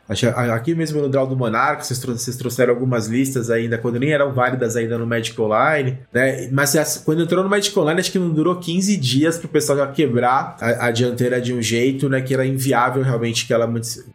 Aqui 0.55 0.75
mesmo 0.75 1.01
no 1.01 1.09
Draw 1.09 1.27
do 1.27 1.37
Monarca, 1.37 1.83
vocês, 1.83 1.99
trou- 1.99 2.17
vocês 2.17 2.37
trouxeram 2.37 2.75
algumas 2.75 3.07
listas 3.07 3.49
ainda, 3.51 3.79
quando 3.79 3.99
nem 3.99 4.13
eram 4.13 4.33
válidas 4.33 4.77
ainda 4.77 4.99
no 4.99 5.07
Magic 5.07 5.41
Online, 5.41 5.99
né? 6.13 6.49
Mas 6.53 7.01
quando 7.05 7.23
entrou 7.23 7.43
no 7.43 7.49
Magic 7.49 7.77
Online, 7.79 8.01
acho 8.01 8.13
que 8.13 8.19
não 8.19 8.31
durou 8.31 8.57
15 8.57 8.97
dias 8.97 9.39
pro 9.39 9.49
pessoal 9.49 9.79
já 9.79 9.87
quebrar 9.87 10.57
a, 10.61 10.87
a 10.87 10.91
dianteira 10.91 11.41
de 11.41 11.55
um 11.55 11.63
jeito, 11.63 12.09
né, 12.09 12.21
que 12.21 12.35
era 12.35 12.45
inviável 12.45 13.03
realmente 13.03 13.47
que 13.47 13.53
ela 13.55 13.67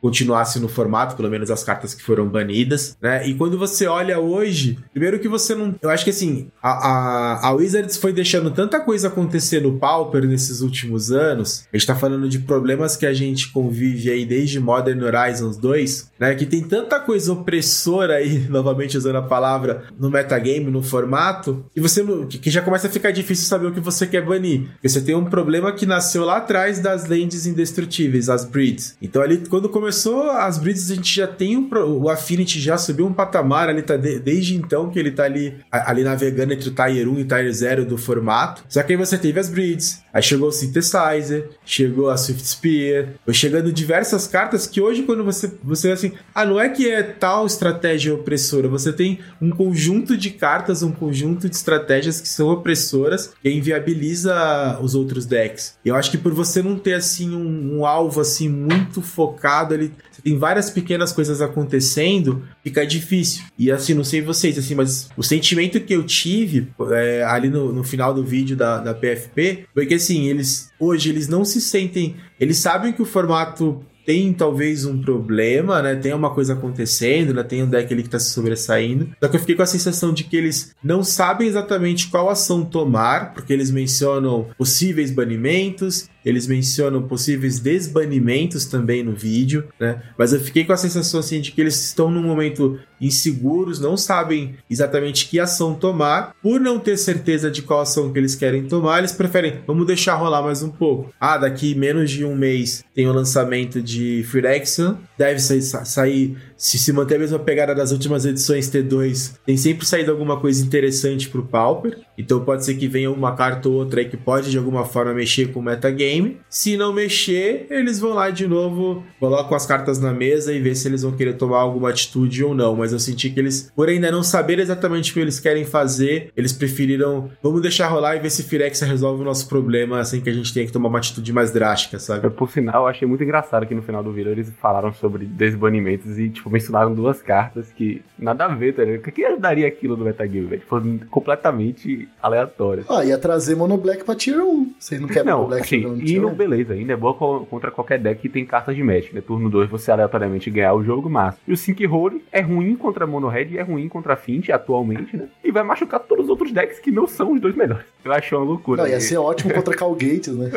continuasse 0.02 0.60
no 0.60 0.68
formato, 0.68 1.16
pelo 1.16 1.30
menos 1.30 1.50
as 1.50 1.64
cartas 1.64 1.94
que 1.94 2.04
foram 2.04 2.28
banidas, 2.28 2.96
né? 3.02 3.28
E 3.28 3.34
quando 3.34 3.58
você 3.58 3.88
olha 3.88 4.20
hoje, 4.20 4.78
primeiro 4.92 5.20
que 5.20 5.28
você 5.28 5.56
não. 5.56 5.74
Eu 5.82 5.90
acho 5.90 6.04
que 6.04 6.10
assim, 6.12 6.50
a, 6.62 6.70
a, 6.70 7.48
a 7.48 7.52
Wizards 7.54 7.98
foi 7.98 8.14
deixando 8.14 8.52
tanta 8.52 8.80
coisa 8.80 9.08
acontecer 9.08 9.62
no 9.62 9.78
Pauper 9.80 10.26
nesses 10.26 10.62
últimos 10.62 11.12
anos. 11.12 11.66
A 11.74 11.78
gente 11.78 11.88
tá 11.88 11.96
falando 11.96 12.28
de 12.30 12.40
problemas 12.40 12.96
que 12.96 13.06
a 13.06 13.14
gente 13.14 13.52
convive 13.52 13.77
aí 14.12 14.26
desde 14.26 14.60
Modern 14.60 15.02
Horizons 15.04 15.58
2, 15.58 16.12
né? 16.20 16.36
Que 16.36 16.46
tem 16.46 16.62
tanta 16.62 17.00
coisa 17.00 17.34
opressora 17.34 18.16
aí, 18.16 18.40
novamente 18.50 18.98
usando 18.98 19.18
a 19.18 19.22
palavra, 19.22 19.84
no 20.00 20.10
metagame, 20.10 20.70
no 20.72 20.82
formato, 20.84 21.66
e 21.76 21.80
você 21.82 22.04
que 22.42 22.50
já 22.50 22.62
começa 22.62 22.88
a 22.88 22.90
ficar 22.90 23.12
difícil 23.12 23.46
saber 23.48 23.68
o 23.68 23.72
que 23.72 23.80
você 23.80 24.06
quer 24.08 24.24
banir. 24.26 24.68
Porque 24.74 24.90
você 24.90 25.02
tem 25.02 25.16
um 25.16 25.26
problema 25.26 25.72
que 25.72 25.86
nasceu 25.86 26.24
lá 26.26 26.38
atrás 26.38 26.80
das 26.80 27.08
lentes 27.08 27.46
indestrutíveis, 27.46 28.30
as 28.30 28.46
breeds. 28.46 28.96
Então 29.02 29.22
ali, 29.22 29.38
quando 29.50 29.70
começou 29.70 30.32
as 30.32 30.58
breeds, 30.58 30.90
a 30.92 30.96
gente 30.96 31.14
já 31.16 31.28
tem 31.28 31.56
um 31.58 31.68
o 31.78 32.10
Affinity 32.10 32.60
já 32.60 32.78
subiu 32.78 33.06
um 33.06 33.14
patamar, 33.14 33.70
ali 33.70 33.82
tá 33.82 33.98
de- 33.98 34.20
desde 34.20 34.56
então 34.56 34.90
que 34.90 34.98
ele 34.98 35.12
tá 35.12 35.24
ali, 35.26 35.56
ali 35.72 36.04
navegando 36.04 36.54
entre 36.54 36.70
o 36.70 36.74
Tier 36.74 37.08
1 37.08 37.20
e 37.20 37.22
o 37.22 37.26
Tier 37.26 37.52
0 37.54 37.86
do 37.86 37.98
formato. 37.98 38.64
Só 38.70 38.82
que 38.82 38.94
aí 38.94 38.98
você 38.98 39.18
teve 39.18 39.40
as 39.40 39.50
breeds, 39.50 40.02
aí 40.14 40.24
chegou 40.24 40.48
o 40.50 40.52
Synthesizer, 40.52 41.50
chegou 41.66 42.10
a 42.10 42.18
Swift 42.18 42.48
Spear, 42.48 43.10
foi 43.26 43.34
chegando 43.34 43.67
diversas 43.72 44.28
cartas 44.28 44.68
que 44.68 44.82
hoje 44.82 45.04
quando 45.04 45.24
você, 45.24 45.52
você 45.64 45.92
assim, 45.92 46.14
ah, 46.34 46.46
não 46.46 46.60
é 46.60 46.70
que 46.70 46.90
é 46.90 47.04
tal 47.04 47.46
estratégia 47.46 48.14
opressora, 48.14 48.68
você 48.68 48.92
tem 48.92 49.20
um 49.42 49.50
conjunto 49.50 50.18
de 50.18 50.32
cartas, 50.32 50.84
um 50.84 50.92
conjunto 50.92 51.50
de 51.50 51.56
estratégias 51.56 52.20
que 52.22 52.28
são 52.28 52.50
opressoras 52.50 53.34
e 53.44 53.50
inviabiliza 53.50 54.80
os 54.82 54.96
outros 54.96 55.26
decks. 55.26 55.78
Eu 55.84 55.96
acho 55.96 56.12
que 56.12 56.18
por 56.18 56.34
você 56.34 56.62
não 56.62 56.78
ter 56.78 56.94
assim 56.94 57.36
um, 57.36 57.78
um 57.78 57.86
alvo 57.86 58.22
assim 58.22 58.50
muito 58.50 59.02
focado 59.02 59.74
ali, 59.74 59.92
você 60.18 60.22
tem 60.24 60.38
várias 60.38 60.70
pequenas 60.70 61.12
coisas 61.12 61.42
acontecendo, 61.42 62.44
fica 62.64 62.86
difícil. 62.86 63.44
E 63.58 63.72
assim, 63.72 63.94
não 63.94 64.04
sei 64.04 64.22
vocês, 64.22 64.58
assim, 64.58 64.74
mas 64.74 65.10
o 65.16 65.24
sentimento 65.24 65.80
que 65.80 65.94
eu 65.94 66.04
tive 66.04 66.68
é, 66.92 67.24
ali 67.24 67.50
no, 67.50 67.72
no 67.72 67.84
final 67.84 68.14
do 68.14 68.24
vídeo 68.24 68.58
da, 68.58 68.80
da 68.80 68.94
PFP 68.94 69.66
foi 69.74 69.86
que 69.86 69.94
assim, 69.94 70.28
eles 70.28 70.72
hoje 70.80 71.10
eles 71.10 71.28
não 71.28 71.46
se 71.46 71.62
sentem. 71.62 72.16
Eles 72.40 72.58
sabem 72.58 72.92
que 72.92 73.02
o 73.02 73.06
formato 73.06 73.84
tem 74.08 74.32
talvez 74.32 74.86
um 74.86 75.02
problema, 75.02 75.82
né? 75.82 75.94
Tem 75.94 76.14
uma 76.14 76.34
coisa 76.34 76.54
acontecendo, 76.54 77.34
né? 77.34 77.44
Tem 77.44 77.62
um 77.62 77.68
deck 77.68 77.94
ali 77.94 78.04
que 78.04 78.10
tá 78.10 78.18
se 78.18 78.30
sobressaindo. 78.30 79.10
Só 79.22 79.28
que 79.28 79.36
eu 79.36 79.40
fiquei 79.42 79.54
com 79.54 79.64
a 79.64 79.66
sensação 79.66 80.14
de 80.14 80.24
que 80.24 80.38
eles 80.38 80.74
não 80.82 81.04
sabem 81.04 81.46
exatamente 81.46 82.08
qual 82.08 82.30
ação 82.30 82.64
tomar, 82.64 83.34
porque 83.34 83.52
eles 83.52 83.70
mencionam 83.70 84.48
possíveis 84.58 85.12
banimentos, 85.12 86.08
eles 86.28 86.48
mencionam 86.48 87.02
possíveis 87.04 87.60
desbanimentos 87.60 88.66
também 88.66 89.04
no 89.04 89.14
vídeo, 89.14 89.66
né? 89.80 90.02
Mas 90.18 90.34
eu 90.34 90.40
fiquei 90.40 90.64
com 90.66 90.74
a 90.74 90.78
sensação 90.78 91.20
assim 91.20 91.42
de 91.42 91.52
que 91.52 91.62
eles 91.62 91.82
estão 91.86 92.12
num 92.12 92.24
momento 92.24 92.80
inseguros, 93.00 93.80
não 93.80 93.96
sabem 93.96 94.56
exatamente 94.70 95.28
que 95.28 95.40
ação 95.40 95.74
tomar. 95.76 96.34
Por 96.42 96.60
não 96.60 96.80
ter 96.80 96.98
certeza 96.98 97.50
de 97.50 97.62
qual 97.62 97.82
ação 97.82 98.12
que 98.12 98.18
eles 98.20 98.36
querem 98.36 98.64
tomar, 98.68 99.00
eles 99.00 99.12
preferem, 99.12 99.60
vamos 99.66 99.86
deixar 99.88 100.16
rolar 100.16 100.42
mais 100.42 100.62
um 100.64 100.70
pouco. 100.70 101.14
Ah, 101.20 101.38
daqui 101.38 101.76
menos 101.76 102.10
de 102.12 102.26
um 102.26 102.36
mês 102.36 102.84
tem 102.96 103.08
o 103.08 103.14
lançamento 103.14 103.82
de 103.82 104.24
Phyrexian, 104.30 104.98
deve 105.18 105.40
sair, 105.40 105.62
sa- 105.62 105.86
sair 105.86 106.36
se 106.58 106.78
se 106.80 106.92
manter 106.92 107.16
a 107.16 107.20
mesma 107.20 107.40
pegada 107.40 107.74
das 107.76 107.92
últimas 107.92 108.26
edições 108.26 108.70
T2, 108.70 109.36
tem 109.46 109.56
sempre 109.56 109.86
saído 109.86 110.12
alguma 110.12 110.40
coisa 110.40 110.66
interessante 110.66 111.30
pro 111.30 111.46
Pauper. 111.46 112.00
Então 112.18 112.44
pode 112.44 112.66
ser 112.66 112.76
que 112.76 112.88
venha 112.88 113.12
uma 113.12 113.36
carta 113.36 113.70
ou 113.70 113.76
outra 113.76 114.02
aí 114.02 114.10
que 114.10 114.18
pode 114.18 114.50
de 114.50 114.58
alguma 114.58 114.84
forma 114.84 115.14
mexer 115.14 115.52
com 115.52 115.60
o 115.60 115.64
metagame. 115.64 116.38
Se 116.50 116.76
não 116.76 116.92
mexer, 116.92 117.68
eles 117.70 118.00
vão 118.00 118.14
lá 118.14 118.32
de 118.32 118.48
novo, 118.48 119.04
colocam 119.20 119.56
as 119.56 119.66
cartas 119.66 120.00
na 120.00 120.12
mesa 120.12 120.52
e 120.52 120.60
vê 120.60 120.74
se 120.74 120.88
eles 120.88 121.04
vão 121.04 121.12
querer 121.12 121.34
tomar 121.34 121.60
alguma 121.60 121.90
atitude 121.90 122.44
ou 122.44 122.56
não. 122.56 122.76
Mas 122.76 122.92
eu 122.92 123.00
senti 123.00 123.30
que 123.30 123.40
eles, 123.40 123.72
por 123.76 123.88
ainda 123.88 124.12
não 124.12 124.24
saber 124.24 124.58
exatamente 124.58 125.12
o 125.12 125.14
que 125.14 125.20
eles 125.20 125.40
querem 125.40 125.64
fazer, 125.64 126.32
eles 126.36 126.52
preferiram, 126.52 127.30
vamos 127.42 127.62
deixar 127.62 127.88
rolar 127.88 128.16
e 128.16 128.20
ver 128.20 128.32
se 128.32 128.42
Firex 128.42 128.82
resolve 128.82 129.22
o 129.22 129.26
nosso 129.26 129.48
problema 129.48 130.04
sem 130.04 130.20
que 130.20 130.30
a 130.30 130.34
gente 130.34 130.52
tenha 130.52 130.66
que 130.66 130.72
tomar 130.72 130.90
uma 130.90 130.98
atitude 130.98 131.32
mais 131.32 131.52
drástica, 131.52 132.00
sabe? 132.00 132.30
Por 132.32 132.50
sinal, 132.50 132.84
eu 132.84 132.88
achei 132.88 133.08
muito 133.08 133.24
engraçado 133.24 133.68
que 133.68 133.76
no 133.76 133.84
final 133.84 134.04
do 134.04 134.12
vídeo 134.12 134.32
eles 134.32 134.52
falaram 134.60 134.92
sobre 134.94 135.26
desbanimentos 135.26 136.18
e, 136.18 136.30
tipo, 136.30 136.47
mencionaram 136.50 136.94
duas 136.94 137.22
cartas 137.22 137.72
que 137.72 138.02
nada 138.18 138.46
a 138.46 138.48
ver, 138.50 138.74
tá 138.74 138.84
ligado? 138.84 139.08
O 139.08 139.12
que 139.12 139.24
ajudaria 139.26 139.68
aquilo 139.68 139.96
no 139.98 140.06
metagame, 140.06 140.48
velho? 140.48 140.62
Foram 140.68 141.00
completamente 141.10 142.08
aleatórias. 142.22 142.86
Ah, 142.90 143.04
ia 143.06 143.18
trazer 143.18 143.56
Mono 143.56 143.78
Black 143.78 144.04
pra 144.04 144.16
Tier 144.16 144.40
1. 144.44 144.74
Vocês 144.80 145.00
não 145.02 145.08
querem 145.08 145.34
Mono 145.34 145.48
Black 145.48 145.64
assim, 145.64 146.00
Tier 146.06 146.22
não, 146.22 146.30
1? 146.30 146.34
beleza, 146.36 146.74
ainda 146.74 146.94
é 146.94 146.96
boa 146.98 147.14
co- 147.14 147.46
contra 147.50 147.72
qualquer 147.72 148.00
deck 148.00 148.22
que 148.22 148.30
tem 148.30 148.46
cartas 148.46 148.76
de 148.76 148.84
match, 148.84 149.12
né? 149.14 149.22
Turno 149.22 149.50
2 149.50 149.70
você 149.70 149.92
aleatoriamente 149.92 150.50
ganhar 150.50 150.74
o 150.74 150.84
jogo, 150.84 151.10
mas. 151.10 151.36
E 151.48 151.52
o 151.54 151.58
Sync 151.58 151.86
Roll 151.86 152.22
é 152.32 152.42
ruim 152.42 152.76
contra 152.76 153.06
Mono 153.08 153.28
Red 153.28 153.46
e 153.52 153.58
é 153.58 153.62
ruim 153.62 153.88
contra 153.88 154.16
Fint 154.16 154.50
atualmente, 154.50 155.16
né? 155.16 155.28
E 155.44 155.52
vai 155.52 155.64
machucar 155.64 156.00
todos 156.00 156.26
os 156.26 156.30
outros 156.30 156.52
decks 156.52 156.80
que 156.80 156.92
não 156.92 157.08
são 157.08 157.34
os 157.34 157.42
dois 157.42 157.56
melhores. 157.56 157.86
Eu 158.08 158.14
acho 158.14 158.36
uma 158.36 158.44
loucura. 158.46 158.82
Não, 158.84 158.90
ia 158.90 158.96
né? 158.96 159.00
ser 159.02 159.18
ótimo 159.18 159.54
contra 159.54 159.76
Calgates, 159.78 160.36
né? 160.36 160.50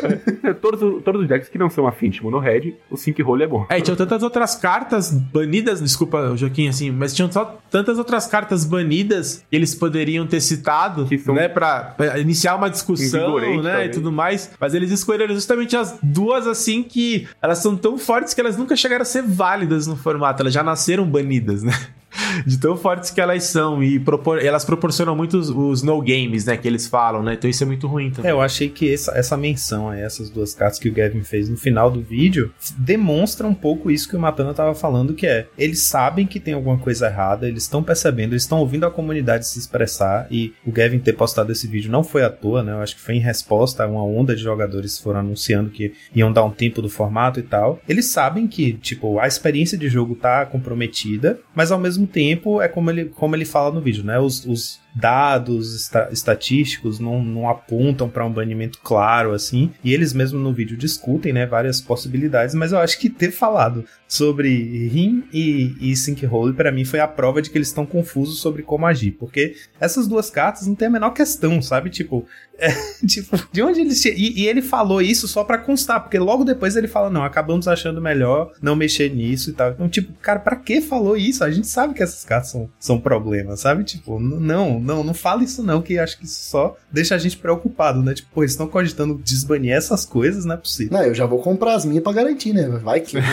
todos, 0.61 0.81
os- 0.81 1.03
todos 1.03 1.21
os 1.21 1.27
decks 1.27 1.49
que 1.49 1.57
não 1.57 1.69
são 1.69 1.85
a 1.87 1.91
Fint 1.91 2.21
Mono 2.21 2.39
Red, 2.39 2.75
o 2.89 2.97
Sync 2.97 3.21
Roll 3.21 3.41
é 3.41 3.47
bom. 3.47 3.65
É, 3.69 3.77
e 3.77 3.81
tinham 3.81 3.95
tantas 3.95 4.23
outras 4.23 4.55
cartas 4.55 5.11
banidas, 5.11 5.81
desculpa, 5.81 6.33
Joaquim, 6.35 6.67
assim, 6.67 6.91
mas 6.91 7.13
tinham 7.13 7.31
só 7.31 7.59
tantas 7.69 7.97
outras 7.97 8.25
cartas 8.27 8.65
banidas 8.65 9.43
que 9.49 9.55
eles 9.55 9.75
poderiam 9.75 10.25
ter 10.25 10.41
citado, 10.41 11.07
né, 11.33 11.47
pra, 11.47 11.81
pra 11.97 12.19
iniciar 12.19 12.55
uma 12.55 12.69
discussão, 12.69 13.37
né, 13.39 13.49
e 13.53 13.61
talvez. 13.61 13.95
tudo 13.95 14.11
mais, 14.11 14.51
mas 14.59 14.73
eles 14.73 14.91
escolheram 14.91 15.33
justamente 15.33 15.75
as 15.75 15.97
duas, 16.01 16.47
assim, 16.47 16.83
que 16.83 17.27
elas 17.41 17.57
são 17.59 17.75
tão 17.75 17.97
fortes 17.97 18.33
que 18.33 18.41
elas 18.41 18.57
nunca 18.57 18.75
chegaram 18.75 19.01
a 19.01 19.05
ser 19.05 19.23
válidas 19.23 19.87
no 19.87 19.95
formato, 19.95 20.41
elas 20.41 20.53
já 20.53 20.63
nasceram 20.63 21.05
banidas, 21.05 21.63
né? 21.63 21.73
De 22.45 22.57
tão 22.57 22.77
fortes 22.77 23.11
que 23.11 23.19
elas 23.21 23.43
são 23.43 23.83
e 23.83 23.99
propor- 23.99 24.39
elas 24.43 24.65
proporcionam 24.65 25.15
muito 25.15 25.37
os, 25.37 25.49
os 25.49 25.83
no 25.83 26.01
games, 26.01 26.45
né, 26.45 26.57
que 26.57 26.67
eles 26.67 26.87
falam, 26.87 27.21
né? 27.23 27.33
Então 27.33 27.49
isso 27.49 27.63
é 27.63 27.65
muito 27.65 27.87
ruim 27.87 28.09
também. 28.11 28.29
É, 28.29 28.33
eu 28.33 28.41
achei 28.41 28.69
que 28.69 28.91
essa, 28.91 29.11
essa 29.17 29.37
menção 29.37 29.89
a 29.89 29.97
essas 29.97 30.29
duas 30.29 30.53
cartas 30.53 30.79
que 30.79 30.89
o 30.89 30.93
Gavin 30.93 31.23
fez 31.23 31.49
no 31.49 31.57
final 31.57 31.89
do 31.89 32.01
vídeo 32.01 32.51
demonstra 32.77 33.47
um 33.47 33.53
pouco 33.53 33.89
isso 33.91 34.09
que 34.09 34.15
o 34.15 34.19
Matana 34.19 34.53
tava 34.53 34.73
falando, 34.73 35.13
que 35.13 35.27
é, 35.27 35.47
eles 35.57 35.83
sabem 35.83 36.25
que 36.25 36.39
tem 36.39 36.53
alguma 36.53 36.77
coisa 36.77 37.07
errada, 37.07 37.47
eles 37.47 37.63
estão 37.63 37.83
percebendo, 37.83 38.33
eles 38.33 38.43
estão 38.43 38.59
ouvindo 38.59 38.85
a 38.85 38.91
comunidade 38.91 39.47
se 39.47 39.59
expressar, 39.59 40.27
e 40.31 40.53
o 40.65 40.71
Gavin 40.71 40.99
ter 40.99 41.13
postado 41.13 41.51
esse 41.51 41.67
vídeo 41.67 41.91
não 41.91 42.03
foi 42.03 42.23
à 42.23 42.29
toa, 42.29 42.63
né? 42.63 42.71
Eu 42.71 42.81
acho 42.81 42.95
que 42.95 43.01
foi 43.01 43.15
em 43.15 43.19
resposta 43.19 43.83
a 43.83 43.87
uma 43.87 44.03
onda 44.03 44.35
de 44.35 44.41
jogadores 44.41 44.97
que 44.97 45.03
foram 45.03 45.19
anunciando 45.19 45.69
que 45.69 45.93
iam 46.15 46.31
dar 46.31 46.43
um 46.43 46.51
tempo 46.51 46.81
do 46.81 46.89
formato 46.89 47.39
e 47.39 47.43
tal. 47.43 47.79
Eles 47.87 48.07
sabem 48.07 48.47
que, 48.47 48.73
tipo, 48.73 49.19
a 49.19 49.27
experiência 49.27 49.77
de 49.77 49.87
jogo 49.89 50.15
tá 50.15 50.45
comprometida, 50.45 51.39
mas 51.55 51.71
ao 51.71 51.79
mesmo 51.79 52.00
tempo 52.05 52.61
é 52.61 52.67
como 52.67 52.89
ele, 52.89 53.05
como 53.05 53.35
ele 53.35 53.45
fala 53.45 53.73
no 53.73 53.81
vídeo, 53.81 54.03
né? 54.03 54.19
Os, 54.19 54.45
os 54.45 54.80
dados 54.95 55.75
esta- 55.75 56.09
estatísticos 56.11 56.99
não, 56.99 57.23
não 57.23 57.49
apontam 57.49 58.09
para 58.09 58.25
um 58.25 58.31
banimento 58.31 58.79
claro 58.83 59.33
assim 59.33 59.71
e 59.83 59.93
eles 59.93 60.13
mesmo 60.13 60.39
no 60.39 60.53
vídeo 60.53 60.77
discutem 60.77 61.33
né 61.33 61.45
várias 61.45 61.79
possibilidades 61.79 62.53
mas 62.55 62.71
eu 62.71 62.79
acho 62.79 62.99
que 62.99 63.09
ter 63.09 63.31
falado 63.31 63.85
sobre 64.07 64.87
rim 64.87 65.23
e, 65.31 65.75
e 65.79 65.95
sync 65.95 66.25
roll 66.25 66.53
para 66.53 66.71
mim 66.71 66.83
foi 66.83 66.99
a 66.99 67.07
prova 67.07 67.41
de 67.41 67.49
que 67.49 67.57
eles 67.57 67.69
estão 67.69 67.85
confusos 67.85 68.39
sobre 68.39 68.63
como 68.63 68.85
agir 68.85 69.11
porque 69.11 69.55
essas 69.79 70.07
duas 70.07 70.29
cartas 70.29 70.67
não 70.67 70.75
tem 70.75 70.87
a 70.87 70.91
menor 70.91 71.11
questão 71.11 71.61
sabe 71.61 71.89
tipo 71.89 72.25
é, 72.61 72.69
tipo 73.07 73.37
de 73.51 73.61
onde 73.63 73.81
eles 73.81 74.03
e, 74.05 74.41
e 74.41 74.47
ele 74.47 74.61
falou 74.61 75.01
isso 75.01 75.27
só 75.27 75.43
para 75.43 75.57
constar 75.57 76.01
porque 76.01 76.19
logo 76.19 76.43
depois 76.43 76.75
ele 76.75 76.87
fala 76.87 77.09
não 77.09 77.23
acabamos 77.23 77.67
achando 77.67 78.01
melhor 78.01 78.51
não 78.61 78.75
mexer 78.75 79.09
nisso 79.09 79.49
e 79.49 79.53
tal. 79.53 79.71
Então 79.71 79.89
tipo 79.89 80.13
cara 80.21 80.39
para 80.39 80.55
que 80.55 80.81
falou 80.81 81.17
isso? 81.17 81.43
A 81.43 81.51
gente 81.51 81.67
sabe 81.67 81.93
que 81.93 82.03
essas 82.03 82.23
cartas 82.23 82.51
são, 82.51 82.69
são 82.79 82.99
problemas 82.99 83.61
sabe 83.61 83.83
tipo 83.83 84.19
não 84.19 84.79
não 84.81 85.03
não 85.03 85.13
fala 85.13 85.43
isso 85.43 85.63
não 85.63 85.81
que 85.81 85.97
acho 85.97 86.17
que 86.17 86.25
isso 86.25 86.49
só 86.49 86.75
deixa 86.91 87.15
a 87.15 87.17
gente 87.17 87.37
preocupado 87.37 88.01
né 88.01 88.13
tipo 88.13 88.29
pô, 88.33 88.41
eles 88.41 88.51
estão 88.51 88.67
cogitando 88.67 89.15
desbanir 89.15 89.71
essas 89.71 90.05
coisas 90.05 90.45
não 90.45 90.55
é 90.55 90.57
possível 90.57 90.91
Não, 90.91 91.03
eu 91.03 91.13
já 91.13 91.25
vou 91.25 91.39
comprar 91.39 91.75
as 91.75 91.85
minhas 91.85 92.03
pra 92.03 92.13
garantir, 92.13 92.53
né? 92.53 92.67
Vai 92.67 93.01
que. 93.01 93.17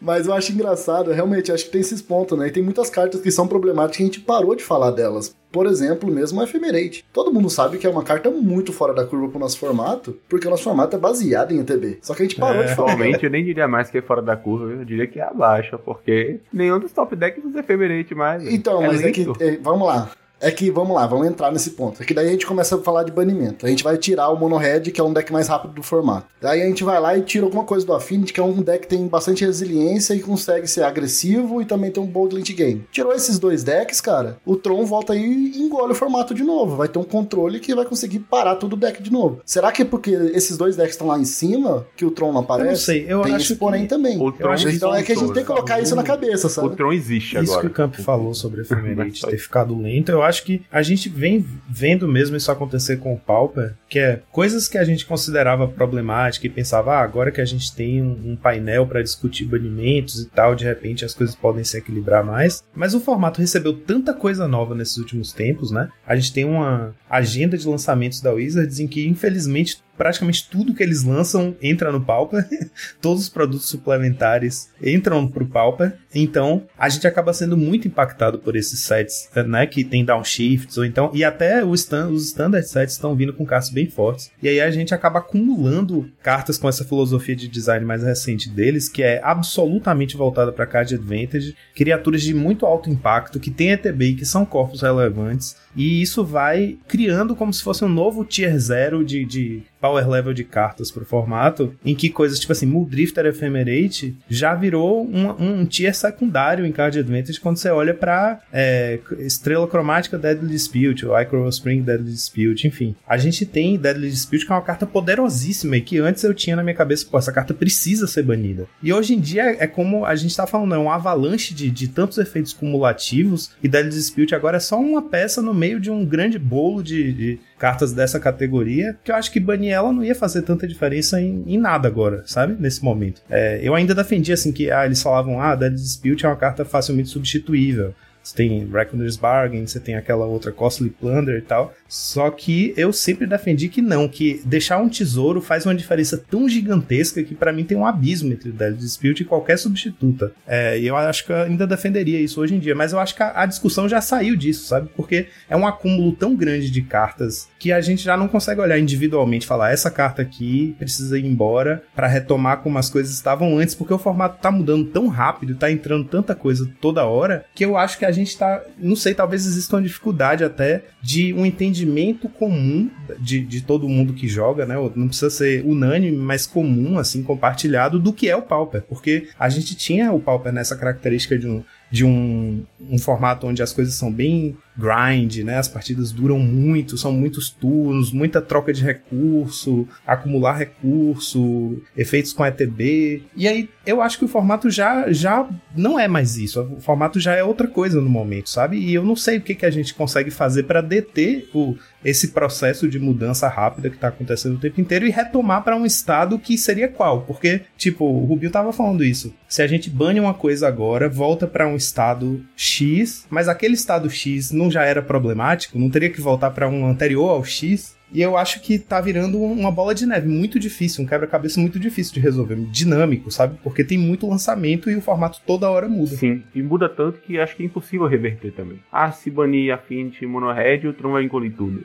Mas 0.00 0.26
eu 0.26 0.32
acho 0.32 0.52
engraçado, 0.52 1.10
realmente, 1.10 1.50
acho 1.50 1.64
que 1.64 1.70
tem 1.70 1.80
esses 1.80 2.00
pontos, 2.00 2.38
né? 2.38 2.46
E 2.46 2.52
tem 2.52 2.62
muitas 2.62 2.88
cartas 2.88 3.20
que 3.20 3.30
são 3.30 3.48
problemáticas 3.48 3.96
que 3.96 4.02
a 4.02 4.06
gente 4.06 4.20
parou 4.20 4.54
de 4.54 4.62
falar 4.62 4.92
delas. 4.92 5.34
Por 5.56 5.64
exemplo, 5.64 6.10
mesmo 6.12 6.38
o 6.38 6.44
Ephemerate. 6.44 7.02
Todo 7.14 7.32
mundo 7.32 7.48
sabe 7.48 7.78
que 7.78 7.86
é 7.86 7.88
uma 7.88 8.02
carta 8.02 8.30
muito 8.30 8.74
fora 8.74 8.92
da 8.92 9.06
curva 9.06 9.26
pro 9.28 9.38
nosso 9.38 9.58
formato, 9.58 10.14
porque 10.28 10.46
o 10.46 10.50
nosso 10.50 10.64
formato 10.64 10.94
é 10.94 10.98
baseado 10.98 11.50
em 11.52 11.60
ETB. 11.60 11.96
Só 12.02 12.12
que 12.12 12.20
a 12.20 12.26
gente 12.26 12.36
parou 12.38 12.62
É, 12.62 12.66
de 12.66 12.74
falar. 12.74 12.92
Atualmente 12.92 13.24
eu 13.24 13.30
nem 13.30 13.42
diria 13.42 13.66
mais 13.66 13.88
que 13.88 13.96
é 13.96 14.02
fora 14.02 14.20
da 14.20 14.36
curva, 14.36 14.70
eu 14.70 14.84
diria 14.84 15.06
que 15.06 15.18
é 15.18 15.22
abaixo, 15.22 15.78
porque 15.82 16.40
nenhum 16.52 16.78
dos 16.78 16.92
top 16.92 17.16
decks 17.16 17.42
usa 17.42 17.60
Ephemerate 17.60 18.14
mais. 18.14 18.46
Então, 18.46 18.82
mas 18.82 19.02
é 19.02 19.10
que. 19.10 19.26
é, 19.40 19.56
vamos 19.56 19.88
lá. 19.88 20.10
É 20.40 20.50
que, 20.50 20.70
vamos 20.70 20.94
lá, 20.94 21.06
vamos 21.06 21.26
entrar 21.26 21.50
nesse 21.50 21.70
ponto. 21.70 22.02
É 22.02 22.04
que 22.04 22.12
daí 22.12 22.28
a 22.28 22.30
gente 22.30 22.46
começa 22.46 22.76
a 22.76 22.78
falar 22.78 23.04
de 23.04 23.12
banimento. 23.12 23.64
A 23.64 23.68
gente 23.70 23.82
vai 23.82 23.96
tirar 23.96 24.28
o 24.28 24.36
Mono 24.38 24.56
Red, 24.58 24.80
que 24.82 25.00
é 25.00 25.04
um 25.04 25.12
deck 25.12 25.32
mais 25.32 25.48
rápido 25.48 25.72
do 25.74 25.82
formato. 25.82 26.26
Daí 26.40 26.62
a 26.62 26.66
gente 26.66 26.84
vai 26.84 27.00
lá 27.00 27.16
e 27.16 27.22
tira 27.22 27.46
alguma 27.46 27.64
coisa 27.64 27.86
do 27.86 27.94
Affinity, 27.94 28.32
que 28.34 28.40
é 28.40 28.44
um 28.44 28.60
deck 28.60 28.80
que 28.80 28.88
tem 28.88 29.06
bastante 29.06 29.44
resiliência 29.44 30.12
e 30.14 30.20
consegue 30.20 30.68
ser 30.68 30.82
agressivo 30.82 31.62
e 31.62 31.64
também 31.64 31.90
tem 31.90 32.02
um 32.02 32.06
bold 32.06 32.34
late 32.36 32.52
game. 32.52 32.84
Tirou 32.92 33.12
esses 33.14 33.38
dois 33.38 33.64
decks, 33.64 34.00
cara, 34.00 34.36
o 34.44 34.56
Tron 34.56 34.84
volta 34.84 35.14
aí 35.14 35.52
e 35.54 35.62
engole 35.62 35.92
o 35.92 35.94
formato 35.94 36.34
de 36.34 36.44
novo. 36.44 36.76
Vai 36.76 36.88
ter 36.88 36.98
um 36.98 37.04
controle 37.04 37.58
que 37.58 37.74
vai 37.74 37.84
conseguir 37.86 38.18
parar 38.20 38.56
todo 38.56 38.74
o 38.74 38.76
deck 38.76 39.02
de 39.02 39.10
novo. 39.10 39.40
Será 39.44 39.72
que 39.72 39.82
é 39.82 39.84
porque 39.84 40.10
esses 40.10 40.56
dois 40.58 40.76
decks 40.76 40.92
estão 40.92 41.06
lá 41.06 41.18
em 41.18 41.24
cima 41.24 41.86
que 41.96 42.04
o 42.04 42.10
Tron 42.10 42.32
não 42.32 42.40
aparece? 42.40 42.66
eu 42.66 42.70
não 42.72 42.76
sei 42.76 43.06
eu 43.08 43.22
tem 43.22 43.34
acho 43.34 43.52
esse 43.52 43.56
porém 43.56 43.82
que 43.82 43.88
também. 43.88 44.20
O 44.20 44.30
Tron 44.30 44.54
Então 44.54 44.94
é 44.94 45.02
que 45.02 45.12
a 45.12 45.16
gente 45.16 45.32
tem 45.32 45.42
que 45.42 45.48
colocar 45.48 45.80
isso 45.80 45.96
na 45.96 46.02
cabeça, 46.02 46.46
O 46.46 46.50
sabe? 46.50 46.76
Tron 46.76 46.92
existe 46.92 47.38
Isso 47.38 47.52
agora. 47.52 47.60
que 47.62 47.66
o 47.66 47.70
Camp 47.74 47.94
falou 47.96 48.34
sobre 48.34 48.60
Ephemerate 48.60 49.22
ter 49.26 49.38
ficado 49.38 49.76
lento, 49.80 50.10
eu 50.10 50.25
acho 50.26 50.44
que 50.44 50.62
a 50.70 50.82
gente 50.82 51.08
vem 51.08 51.44
vendo 51.68 52.06
mesmo 52.06 52.36
isso 52.36 52.50
acontecer 52.50 52.98
com 52.98 53.14
o 53.14 53.18
Pauper, 53.18 53.74
que 53.88 53.98
é 53.98 54.22
coisas 54.30 54.68
que 54.68 54.78
a 54.78 54.84
gente 54.84 55.06
considerava 55.06 55.68
problemática 55.68 56.46
e 56.46 56.50
pensava, 56.50 56.94
ah, 56.94 57.02
agora 57.02 57.30
que 57.30 57.40
a 57.40 57.44
gente 57.44 57.74
tem 57.74 58.02
um, 58.02 58.32
um 58.32 58.36
painel 58.36 58.86
para 58.86 59.02
discutir 59.02 59.44
banimentos 59.44 60.20
e 60.20 60.26
tal, 60.26 60.54
de 60.54 60.64
repente 60.64 61.04
as 61.04 61.14
coisas 61.14 61.34
podem 61.34 61.64
se 61.64 61.76
equilibrar 61.78 62.24
mais. 62.24 62.62
Mas 62.74 62.94
o 62.94 63.00
formato 63.00 63.40
recebeu 63.40 63.72
tanta 63.72 64.12
coisa 64.12 64.46
nova 64.46 64.74
nesses 64.74 64.96
últimos 64.96 65.32
tempos, 65.32 65.70
né? 65.70 65.88
A 66.06 66.14
gente 66.16 66.32
tem 66.32 66.44
uma 66.44 66.94
agenda 67.08 67.56
de 67.56 67.66
lançamentos 67.66 68.20
da 68.20 68.32
Wizards 68.32 68.80
em 68.80 68.86
que, 68.86 69.06
infelizmente, 69.06 69.78
praticamente 69.96 70.48
tudo 70.50 70.74
que 70.74 70.82
eles 70.82 71.02
lançam 71.02 71.56
entra 71.62 71.92
no 71.92 72.00
Pauper. 72.00 72.46
Todos 73.00 73.22
os 73.22 73.28
produtos 73.28 73.68
suplementares 73.68 74.70
entram 74.82 75.28
pro 75.28 75.46
Pauper. 75.46 75.96
Então, 76.14 76.64
a 76.78 76.88
gente 76.88 77.06
acaba 77.06 77.32
sendo 77.32 77.56
muito 77.56 77.86
impactado 77.86 78.38
por 78.38 78.56
esses 78.56 78.80
sets, 78.80 79.28
né? 79.46 79.66
Que 79.66 79.84
tem 79.84 80.04
downshifts, 80.04 80.76
ou 80.78 80.84
então. 80.84 81.10
E 81.14 81.22
até 81.22 81.62
stand, 81.76 82.08
os 82.08 82.26
standard 82.26 82.66
sets 82.66 82.94
estão 82.94 83.14
vindo 83.14 83.32
com 83.32 83.44
cartas 83.44 83.70
bem 83.70 83.88
fortes. 83.88 84.30
E 84.42 84.48
aí 84.48 84.60
a 84.60 84.70
gente 84.70 84.94
acaba 84.94 85.20
acumulando 85.20 86.10
cartas 86.22 86.58
com 86.58 86.68
essa 86.68 86.84
filosofia 86.84 87.36
de 87.36 87.48
design 87.48 87.84
mais 87.84 88.02
recente 88.02 88.50
deles, 88.50 88.88
que 88.88 89.02
é 89.02 89.20
absolutamente 89.22 90.16
voltada 90.16 90.52
para 90.52 90.66
card 90.66 90.94
advantage, 90.94 91.54
criaturas 91.74 92.22
de 92.22 92.34
muito 92.34 92.66
alto 92.66 92.90
impacto, 92.90 93.38
que 93.38 93.50
tem 93.50 93.70
ETB 93.70 94.04
e 94.06 94.14
que 94.14 94.26
são 94.26 94.44
corpos 94.44 94.82
relevantes. 94.82 95.56
E 95.76 96.00
isso 96.00 96.24
vai 96.24 96.78
criando 96.88 97.36
como 97.36 97.52
se 97.52 97.62
fosse 97.62 97.84
um 97.84 97.88
novo 97.88 98.24
tier 98.24 98.58
zero 98.58 99.04
de, 99.04 99.24
de 99.24 99.62
power 99.80 100.08
level 100.08 100.32
de 100.32 100.42
cartas 100.42 100.90
pro 100.90 101.04
formato, 101.04 101.74
em 101.84 101.94
que 101.94 102.08
coisas 102.08 102.40
tipo 102.40 102.52
assim, 102.52 102.66
Muldrifter 102.66 103.26
Ephemerate 103.26 104.16
já 104.28 104.54
virou 104.54 105.06
um, 105.06 105.60
um 105.60 105.66
tier 105.66 105.94
secundário 105.94 106.66
em 106.66 106.72
Card 106.72 106.98
Advantage 106.98 107.40
quando 107.40 107.58
você 107.58 107.68
olha 107.70 107.94
pra 107.94 108.40
é, 108.52 108.98
Estrela 109.18 109.68
Cromática 109.68 110.18
Deadly 110.18 110.48
Dispute, 110.48 111.06
ou 111.06 111.18
Icro 111.20 111.48
Spring 111.50 111.82
Deadly 111.82 112.10
Dispute, 112.10 112.66
enfim. 112.66 112.96
A 113.06 113.16
gente 113.16 113.44
tem 113.44 113.76
Deadly 113.76 114.10
Dispute 114.10 114.46
que 114.46 114.52
é 114.52 114.54
uma 114.54 114.62
carta 114.62 114.86
poderosíssima 114.86 115.76
e 115.76 115.80
que 115.80 115.98
antes 115.98 116.24
eu 116.24 116.34
tinha 116.34 116.56
na 116.56 116.62
minha 116.62 116.74
cabeça, 116.74 117.06
pô, 117.08 117.18
essa 117.18 117.32
carta 117.32 117.54
precisa 117.54 118.06
ser 118.06 118.22
banida. 118.22 118.66
E 118.82 118.92
hoje 118.92 119.14
em 119.14 119.20
dia 119.20 119.56
é 119.58 119.66
como 119.66 120.04
a 120.04 120.16
gente 120.16 120.36
tá 120.36 120.46
falando, 120.46 120.74
é 120.74 120.78
um 120.78 120.90
avalanche 120.90 121.54
de, 121.54 121.70
de 121.70 121.88
tantos 121.88 122.18
efeitos 122.18 122.52
cumulativos 122.52 123.50
e 123.62 123.68
Deadly 123.68 123.92
Dispute 123.92 124.34
agora 124.34 124.56
é 124.56 124.60
só 124.60 124.80
uma 124.80 125.02
peça 125.02 125.42
no 125.42 125.54
meio 125.54 125.65
de 125.80 125.90
um 125.90 126.04
grande 126.04 126.38
bolo 126.38 126.82
de, 126.82 127.12
de 127.12 127.38
cartas 127.58 127.92
dessa 127.92 128.20
categoria, 128.20 128.96
que 129.02 129.10
eu 129.10 129.16
acho 129.16 129.30
que 129.32 129.40
banir 129.40 129.72
ela 129.72 129.92
não 129.92 130.04
ia 130.04 130.14
fazer 130.14 130.42
tanta 130.42 130.66
diferença 130.66 131.20
em, 131.20 131.42
em 131.46 131.58
nada 131.58 131.88
agora, 131.88 132.22
sabe? 132.26 132.56
Nesse 132.58 132.84
momento. 132.84 133.22
É, 133.28 133.60
eu 133.62 133.74
ainda 133.74 133.94
defendi, 133.94 134.32
assim, 134.32 134.52
que 134.52 134.70
ah, 134.70 134.86
eles 134.86 135.02
falavam, 135.02 135.40
ah, 135.40 135.54
Dead 135.54 135.74
Dispute 135.74 136.24
é 136.24 136.28
uma 136.28 136.36
carta 136.36 136.64
facilmente 136.64 137.08
substituível. 137.08 137.94
Você 138.26 138.34
tem 138.34 138.68
Reckoner's 138.68 139.16
Bargain, 139.16 139.64
você 139.64 139.78
tem 139.78 139.94
aquela 139.94 140.26
outra 140.26 140.50
Costly 140.50 140.90
Plunder 140.90 141.38
e 141.38 141.42
tal. 141.42 141.72
Só 141.88 142.28
que 142.28 142.74
eu 142.76 142.92
sempre 142.92 143.24
defendi 143.24 143.68
que 143.68 143.80
não, 143.80 144.08
que 144.08 144.42
deixar 144.44 144.78
um 144.78 144.88
tesouro 144.88 145.40
faz 145.40 145.64
uma 145.64 145.76
diferença 145.76 146.18
tão 146.28 146.48
gigantesca 146.48 147.22
que 147.22 147.36
pra 147.36 147.52
mim 147.52 147.62
tem 147.62 147.76
um 147.76 147.86
abismo 147.86 148.32
entre 148.32 148.50
o 148.50 148.52
Dead 148.52 148.74
Dispute 148.74 149.22
e 149.22 149.26
qualquer 149.26 149.56
substituta. 149.56 150.32
É, 150.44 150.76
eu 150.80 150.96
acho 150.96 151.24
que 151.24 151.30
eu 151.30 151.36
ainda 151.36 151.68
defenderia 151.68 152.20
isso 152.20 152.40
hoje 152.40 152.56
em 152.56 152.58
dia, 152.58 152.74
mas 152.74 152.92
eu 152.92 152.98
acho 152.98 153.14
que 153.14 153.22
a, 153.22 153.42
a 153.42 153.46
discussão 153.46 153.88
já 153.88 154.00
saiu 154.00 154.34
disso, 154.34 154.66
sabe? 154.66 154.90
Porque 154.96 155.28
é 155.48 155.56
um 155.56 155.64
acúmulo 155.64 156.10
tão 156.10 156.34
grande 156.34 156.68
de 156.68 156.82
cartas 156.82 157.48
que 157.60 157.70
a 157.70 157.80
gente 157.80 158.02
já 158.02 158.16
não 158.16 158.26
consegue 158.26 158.60
olhar 158.60 158.78
individualmente 158.78 159.44
e 159.44 159.48
falar 159.48 159.70
essa 159.70 159.90
carta 159.90 160.22
aqui 160.22 160.74
precisa 160.80 161.16
ir 161.16 161.24
embora 161.24 161.80
pra 161.94 162.08
retomar 162.08 162.58
como 162.58 162.76
as 162.76 162.90
coisas 162.90 163.14
estavam 163.14 163.56
antes, 163.56 163.76
porque 163.76 163.94
o 163.94 163.98
formato 163.98 164.40
tá 164.42 164.50
mudando 164.50 164.86
tão 164.86 165.06
rápido, 165.06 165.54
tá 165.54 165.70
entrando 165.70 166.08
tanta 166.08 166.34
coisa 166.34 166.68
toda 166.80 167.04
hora, 167.04 167.44
que 167.54 167.64
eu 167.64 167.76
acho 167.76 167.96
que 167.96 168.04
a 168.04 168.15
gente 168.16 168.36
tá, 168.36 168.62
não 168.78 168.96
sei, 168.96 169.14
talvez 169.14 169.46
exista 169.46 169.76
uma 169.76 169.82
dificuldade 169.82 170.42
até 170.44 170.84
de 171.02 171.32
um 171.32 171.46
entendimento 171.46 172.28
comum 172.28 172.90
de, 173.18 173.40
de 173.40 173.60
todo 173.62 173.88
mundo 173.88 174.12
que 174.12 174.26
joga, 174.26 174.66
né? 174.66 174.74
Não 174.94 175.08
precisa 175.08 175.30
ser 175.30 175.64
unânime, 175.64 176.16
mas 176.16 176.46
comum, 176.46 176.98
assim, 176.98 177.22
compartilhado 177.22 177.98
do 177.98 178.12
que 178.12 178.28
é 178.28 178.36
o 178.36 178.42
Pauper, 178.42 178.82
porque 178.82 179.28
a 179.38 179.48
gente 179.48 179.74
tinha 179.76 180.12
o 180.12 180.20
Pauper 180.20 180.52
nessa 180.52 180.76
característica 180.76 181.38
de 181.38 181.46
um 181.46 181.62
de 181.96 182.04
um, 182.04 182.62
um 182.78 182.98
formato 182.98 183.46
onde 183.46 183.62
as 183.62 183.72
coisas 183.72 183.94
são 183.94 184.12
bem 184.12 184.54
grind, 184.76 185.38
né? 185.38 185.56
As 185.56 185.66
partidas 185.66 186.12
duram 186.12 186.38
muito, 186.38 186.98
são 186.98 187.10
muitos 187.10 187.48
turnos, 187.48 188.12
muita 188.12 188.42
troca 188.42 188.72
de 188.72 188.84
recurso, 188.84 189.88
acumular 190.06 190.58
recurso, 190.58 191.80
efeitos 191.96 192.34
com 192.34 192.44
ETB. 192.44 193.22
E 193.34 193.48
aí 193.48 193.70
eu 193.86 194.02
acho 194.02 194.18
que 194.18 194.26
o 194.26 194.28
formato 194.28 194.68
já, 194.68 195.10
já 195.10 195.48
não 195.74 195.98
é 195.98 196.06
mais 196.06 196.36
isso. 196.36 196.60
O 196.60 196.80
formato 196.80 197.18
já 197.18 197.34
é 197.34 197.42
outra 197.42 197.66
coisa 197.66 198.00
no 198.00 198.10
momento, 198.10 198.50
sabe? 198.50 198.76
E 198.76 198.92
eu 198.92 199.02
não 199.02 199.16
sei 199.16 199.38
o 199.38 199.40
que, 199.40 199.54
que 199.54 199.64
a 199.64 199.70
gente 199.70 199.94
consegue 199.94 200.30
fazer 200.30 200.64
para 200.64 200.82
deter 200.82 201.48
o, 201.54 201.74
esse 202.04 202.28
processo 202.28 202.88
de 202.88 202.98
mudança 202.98 203.48
rápida 203.48 203.88
que 203.88 203.96
tá 203.96 204.08
acontecendo 204.08 204.56
o 204.56 204.60
tempo 204.60 204.80
inteiro 204.80 205.06
e 205.06 205.10
retomar 205.10 205.64
para 205.64 205.76
um 205.76 205.86
estado 205.86 206.38
que 206.38 206.58
seria 206.58 206.88
qual? 206.88 207.22
Porque, 207.22 207.62
tipo, 207.78 208.04
o 208.04 208.24
Rubio 208.26 208.50
tava 208.50 208.72
falando 208.72 209.02
isso. 209.02 209.34
Se 209.48 209.62
a 209.62 209.66
gente 209.66 209.88
bane 209.88 210.20
uma 210.20 210.34
coisa 210.34 210.68
agora, 210.68 211.08
volta 211.08 211.46
para 211.46 211.66
um 211.66 211.76
estado 211.86 212.44
X, 212.56 213.26
mas 213.30 213.48
aquele 213.48 213.74
estado 213.74 214.10
X 214.10 214.50
não 214.52 214.70
já 214.70 214.84
era 214.84 215.02
problemático, 215.02 215.78
não 215.78 215.90
teria 215.90 216.10
que 216.10 216.20
voltar 216.20 216.50
para 216.50 216.68
um 216.68 216.86
anterior 216.86 217.30
ao 217.30 217.44
X. 217.44 217.96
E 218.12 218.22
eu 218.22 218.36
acho 218.36 218.60
que 218.60 218.78
tá 218.78 219.00
virando 219.00 219.42
uma 219.42 219.70
bola 219.70 219.92
de 219.92 220.06
neve 220.06 220.28
muito 220.28 220.60
difícil, 220.60 221.02
um 221.02 221.08
quebra-cabeça 221.08 221.60
muito 221.60 221.78
difícil 221.78 222.14
de 222.14 222.20
resolver, 222.20 222.54
dinâmico, 222.70 223.32
sabe? 223.32 223.58
Porque 223.64 223.82
tem 223.82 223.98
muito 223.98 224.28
lançamento 224.28 224.88
e 224.88 224.94
o 224.94 225.00
formato 225.00 225.40
toda 225.44 225.68
hora 225.68 225.88
muda. 225.88 226.14
Sim, 226.14 226.44
e 226.54 226.62
muda 226.62 226.88
tanto 226.88 227.20
que 227.20 227.38
acho 227.38 227.56
que 227.56 227.64
é 227.64 227.66
impossível 227.66 228.06
reverter 228.06 228.52
também. 228.52 228.78
Ah, 228.92 229.10
se 229.10 229.28
banir 229.28 229.74
Affinity 229.74 230.24
e 230.24 230.26
Monohead, 230.28 230.86
o 230.86 230.92
Tron 230.92 231.12
vai 231.12 231.24
engolir 231.24 231.52
tudo. 231.56 231.84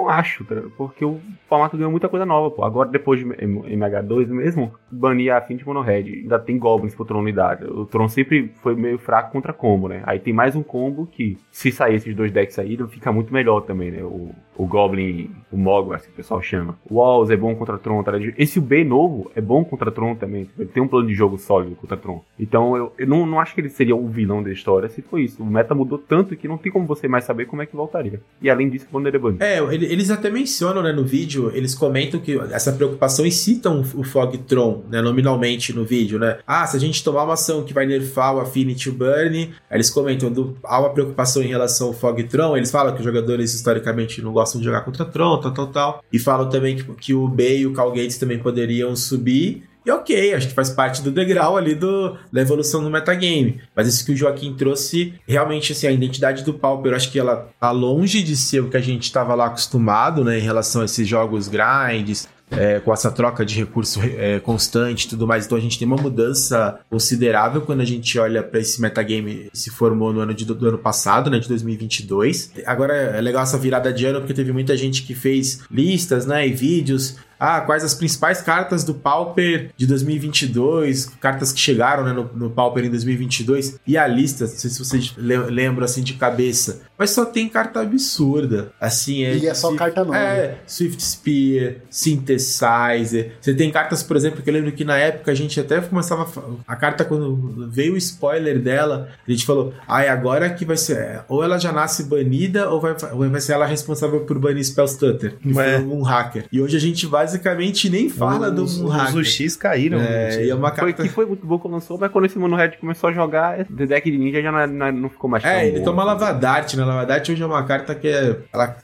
Não 0.00 0.08
acho, 0.08 0.44
tá 0.44 0.54
porque 0.76 1.04
o 1.04 1.20
formato 1.48 1.76
ganhou 1.76 1.90
muita 1.90 2.08
coisa 2.08 2.24
nova, 2.24 2.50
pô. 2.54 2.64
Agora, 2.64 2.88
depois 2.88 3.20
de 3.20 3.26
M- 3.26 3.62
MH2 3.76 4.28
mesmo, 4.28 4.72
banir 4.90 5.32
a 5.32 5.38
Affinity 5.38 5.66
Monohead. 5.66 6.10
Ainda 6.22 6.38
tem 6.38 6.58
Goblins 6.58 6.94
pro 6.94 7.04
Tron 7.04 7.20
unidade. 7.20 7.64
O 7.64 7.84
Tron 7.84 8.08
sempre 8.08 8.50
foi 8.62 8.74
meio 8.74 8.98
fraco 8.98 9.32
contra 9.32 9.52
combo, 9.52 9.88
né? 9.88 10.02
Aí 10.06 10.18
tem 10.18 10.32
mais 10.32 10.56
um 10.56 10.62
combo 10.62 11.06
que, 11.06 11.36
se 11.50 11.70
sair 11.70 11.96
esses 11.96 12.14
dois 12.14 12.32
decks 12.32 12.58
aí, 12.58 12.76
fica 12.88 13.12
muito 13.12 13.32
melhor 13.32 13.60
também, 13.60 13.90
né? 13.90 14.02
O, 14.02 14.30
o 14.60 14.66
Goblin, 14.66 15.30
o 15.50 15.56
Mogwai, 15.56 15.96
assim 15.96 16.08
que 16.08 16.12
o 16.12 16.16
pessoal 16.16 16.42
chama. 16.42 16.76
O 16.88 16.96
Walls 16.96 17.30
é 17.30 17.36
bom 17.36 17.54
contra 17.54 17.78
Tron, 17.78 18.02
tá? 18.02 18.12
Esse 18.36 18.60
B 18.60 18.84
novo 18.84 19.30
é 19.34 19.40
bom 19.40 19.64
contra 19.64 19.90
Tron 19.90 20.14
também. 20.14 20.48
Ele 20.58 20.68
tem 20.68 20.82
um 20.82 20.88
plano 20.88 21.08
de 21.08 21.14
jogo 21.14 21.38
sólido 21.38 21.74
contra 21.76 21.96
Tron. 21.96 22.22
Então 22.38 22.76
eu, 22.76 22.92
eu 22.98 23.06
não, 23.06 23.24
não 23.24 23.40
acho 23.40 23.54
que 23.54 23.60
ele 23.62 23.70
seria 23.70 23.96
o 23.96 24.06
vilão 24.06 24.42
da 24.42 24.52
história 24.52 24.88
se 24.90 25.00
foi 25.00 25.22
isso. 25.22 25.42
O 25.42 25.46
meta 25.46 25.74
mudou 25.74 25.96
tanto 25.98 26.36
que 26.36 26.46
não 26.46 26.58
tem 26.58 26.70
como 26.70 26.86
você 26.86 27.08
mais 27.08 27.24
saber 27.24 27.46
como 27.46 27.62
é 27.62 27.66
que 27.66 27.74
voltaria. 27.74 28.20
E 28.42 28.50
além 28.50 28.68
disso, 28.68 28.86
o 28.90 29.00
Banner 29.00 29.14
é. 29.40 29.56
É, 29.56 29.74
ele- 29.74 29.86
eles 29.86 30.10
até 30.10 30.28
mencionam, 30.28 30.82
né, 30.82 30.92
no 30.92 31.04
vídeo, 31.04 31.50
eles 31.54 31.74
comentam 31.74 32.20
que 32.20 32.38
essa 32.52 32.72
preocupação 32.72 33.28
citam 33.30 33.80
o 33.94 34.02
Fogtron, 34.04 34.82
né, 34.90 35.00
nominalmente 35.00 35.72
no 35.72 35.84
vídeo, 35.84 36.18
né? 36.18 36.38
Ah, 36.46 36.66
se 36.66 36.76
a 36.76 36.80
gente 36.80 37.02
tomar 37.02 37.24
uma 37.24 37.34
ação 37.34 37.62
que 37.64 37.72
vai 37.72 37.86
nerfar 37.86 38.34
o 38.36 38.40
Affinity 38.40 38.90
Burn, 38.90 39.50
eles 39.70 39.88
comentam, 39.88 40.30
do, 40.30 40.56
há 40.64 40.80
uma 40.80 40.90
preocupação 40.90 41.42
em 41.42 41.46
relação 41.46 41.88
ao 41.88 41.92
Fogtron, 41.94 42.56
eles 42.56 42.70
falam 42.70 42.92
que 42.92 42.98
os 43.00 43.04
jogadores 43.04 43.54
historicamente 43.54 44.20
não 44.20 44.32
gostam 44.32 44.49
de 44.58 44.64
jogar 44.64 44.80
contra 44.82 45.04
Tron, 45.04 45.40
tal, 45.40 45.52
tal, 45.52 45.66
tal, 45.66 46.04
e 46.12 46.18
falam 46.18 46.48
também 46.48 46.76
que, 46.76 46.84
que 46.94 47.14
o 47.14 47.28
B 47.28 47.58
e 47.58 47.66
o 47.66 47.72
Cal 47.72 47.90
Gates 47.90 48.18
também 48.18 48.38
poderiam 48.38 48.96
subir, 48.96 49.68
e 49.84 49.90
ok, 49.90 50.34
acho 50.34 50.48
que 50.48 50.54
faz 50.54 50.68
parte 50.68 51.00
do 51.00 51.10
degrau 51.10 51.56
ali 51.56 51.74
do, 51.74 52.14
da 52.30 52.42
evolução 52.42 52.82
do 52.82 52.90
metagame. 52.90 53.60
Mas 53.74 53.88
isso 53.88 54.04
que 54.04 54.12
o 54.12 54.16
Joaquim 54.16 54.54
trouxe, 54.54 55.14
realmente, 55.26 55.72
assim, 55.72 55.86
a 55.86 55.92
identidade 55.92 56.44
do 56.44 56.52
Pauper, 56.52 56.92
acho 56.92 57.10
que 57.10 57.18
ela 57.18 57.48
tá 57.58 57.70
longe 57.70 58.22
de 58.22 58.36
ser 58.36 58.60
o 58.60 58.68
que 58.68 58.76
a 58.76 58.80
gente 58.80 59.04
estava 59.04 59.34
lá 59.34 59.46
acostumado, 59.46 60.22
né, 60.22 60.38
em 60.38 60.42
relação 60.42 60.82
a 60.82 60.84
esses 60.84 61.08
jogos 61.08 61.48
grinds, 61.48 62.28
é, 62.50 62.80
com 62.80 62.92
essa 62.92 63.10
troca 63.10 63.44
de 63.44 63.54
recurso 63.56 64.00
é, 64.02 64.40
constante 64.40 65.04
e 65.04 65.08
tudo 65.08 65.26
mais. 65.26 65.46
Então 65.46 65.56
a 65.56 65.60
gente 65.60 65.78
tem 65.78 65.86
uma 65.86 65.96
mudança 65.96 66.78
considerável 66.90 67.60
quando 67.62 67.80
a 67.80 67.84
gente 67.84 68.18
olha 68.18 68.42
para 68.42 68.60
esse 68.60 68.80
metagame 68.80 69.48
que 69.52 69.58
se 69.58 69.70
formou 69.70 70.12
no 70.12 70.20
ano 70.20 70.34
de- 70.34 70.44
do 70.44 70.68
ano 70.68 70.78
passado, 70.78 71.30
né, 71.30 71.38
de 71.38 71.48
2022. 71.48 72.52
Agora 72.66 72.94
é 72.94 73.20
legal 73.20 73.42
essa 73.42 73.58
virada 73.58 73.92
de 73.92 74.04
ano 74.06 74.20
porque 74.20 74.34
teve 74.34 74.52
muita 74.52 74.76
gente 74.76 75.02
que 75.02 75.14
fez 75.14 75.60
listas, 75.70 76.26
né, 76.26 76.46
e 76.46 76.52
vídeos. 76.52 77.16
Ah, 77.40 77.62
quais 77.62 77.82
as 77.82 77.94
principais 77.94 78.42
cartas 78.42 78.84
do 78.84 78.92
Pauper 78.94 79.70
de 79.76 79.86
2022, 79.86 81.06
cartas 81.20 81.52
que 81.52 81.58
chegaram 81.58 82.04
né, 82.04 82.12
no, 82.12 82.30
no 82.34 82.50
Pauper 82.50 82.84
em 82.84 82.90
2022, 82.90 83.78
e 83.86 83.96
a 83.96 84.06
lista, 84.06 84.44
não 84.44 84.52
sei 84.52 84.68
se 84.70 84.78
vocês 84.78 85.14
le- 85.16 85.36
lembram 85.50 85.84
assim 85.84 86.02
de 86.02 86.12
cabeça, 86.14 86.82
mas 86.98 87.10
só 87.10 87.24
tem 87.24 87.48
carta 87.48 87.80
absurda. 87.80 88.72
Assim, 88.78 89.24
é 89.24 89.36
E 89.36 89.46
é 89.48 89.54
só 89.54 89.68
Swift- 89.68 89.78
carta 89.78 90.04
nova. 90.04 90.18
É, 90.18 90.58
Swift 90.66 91.02
Spear, 91.02 91.76
Synthesizer. 91.88 93.32
Você 93.40 93.54
tem 93.54 93.70
cartas, 93.70 94.02
por 94.02 94.16
exemplo, 94.16 94.42
que 94.42 94.50
eu 94.50 94.54
lembro 94.54 94.72
que 94.72 94.84
na 94.84 94.96
época 94.98 95.30
a 95.30 95.34
gente 95.34 95.58
até 95.58 95.80
começava 95.80 96.22
a, 96.66 96.72
a 96.72 96.76
carta 96.76 97.04
quando 97.04 97.68
veio 97.70 97.94
o 97.94 97.96
spoiler 97.96 98.60
dela, 98.60 99.08
a 99.26 99.30
gente 99.30 99.46
falou: 99.46 99.72
"Ai, 99.88 100.08
agora 100.08 100.50
que 100.50 100.64
vai 100.64 100.76
ser, 100.76 100.96
é, 100.98 101.24
ou 101.28 101.42
ela 101.42 101.58
já 101.58 101.72
nasce 101.72 102.04
banida 102.04 102.68
ou 102.68 102.80
vai, 102.80 102.94
ou 103.12 103.28
vai 103.30 103.40
ser 103.40 103.52
ela 103.52 103.66
responsável 103.66 104.20
por 104.20 104.38
banir 104.38 104.64
Spell 104.64 104.86
Stutter, 104.88 105.36
que 105.38 105.50
É. 105.50 105.52
foi 105.78 105.84
um 105.86 106.02
hacker". 106.02 106.44
E 106.52 106.60
hoje 106.60 106.76
a 106.76 106.80
gente 106.80 107.06
basicamente 107.30 107.88
nem 107.90 108.08
fala 108.08 108.50
do 108.50 108.64
os, 108.64 108.78
um 108.80 108.86
os 108.86 108.92
hacker. 108.92 109.16
UX 109.20 109.56
caíram. 109.56 110.00
É, 110.00 110.44
e 110.44 110.50
é 110.50 110.54
uma 110.54 110.68
Foi, 110.74 110.92
carta 110.92 111.02
que 111.02 111.08
foi 111.08 111.26
muito 111.26 111.46
bom 111.46 111.58
quando 111.58 111.74
lançou, 111.74 111.98
mas 111.98 112.10
quando 112.10 112.24
esse 112.26 112.38
Mono 112.38 112.56
Red 112.56 112.72
começou 112.80 113.10
a 113.10 113.12
jogar, 113.12 113.60
o 113.60 113.86
deck 113.86 114.10
de 114.10 114.18
ninja 114.18 114.42
já 114.42 114.50
não, 114.52 114.66
não- 114.66 114.92
não 114.92 115.08
ficou 115.10 115.30
mais 115.30 115.42
tão 115.42 115.52
É, 115.52 115.68
ele 115.68 115.78
bom. 115.78 115.84
toma 115.84 116.04
Lava 116.04 116.32
Dart, 116.32 116.74
né? 116.74 116.84
Lava 116.84 117.06
Dart 117.06 117.28
hoje 117.28 117.42
é 117.42 117.46
uma 117.46 117.62
carta 117.64 117.94
que 117.94 118.08
é, 118.08 118.36
ela 118.52 118.76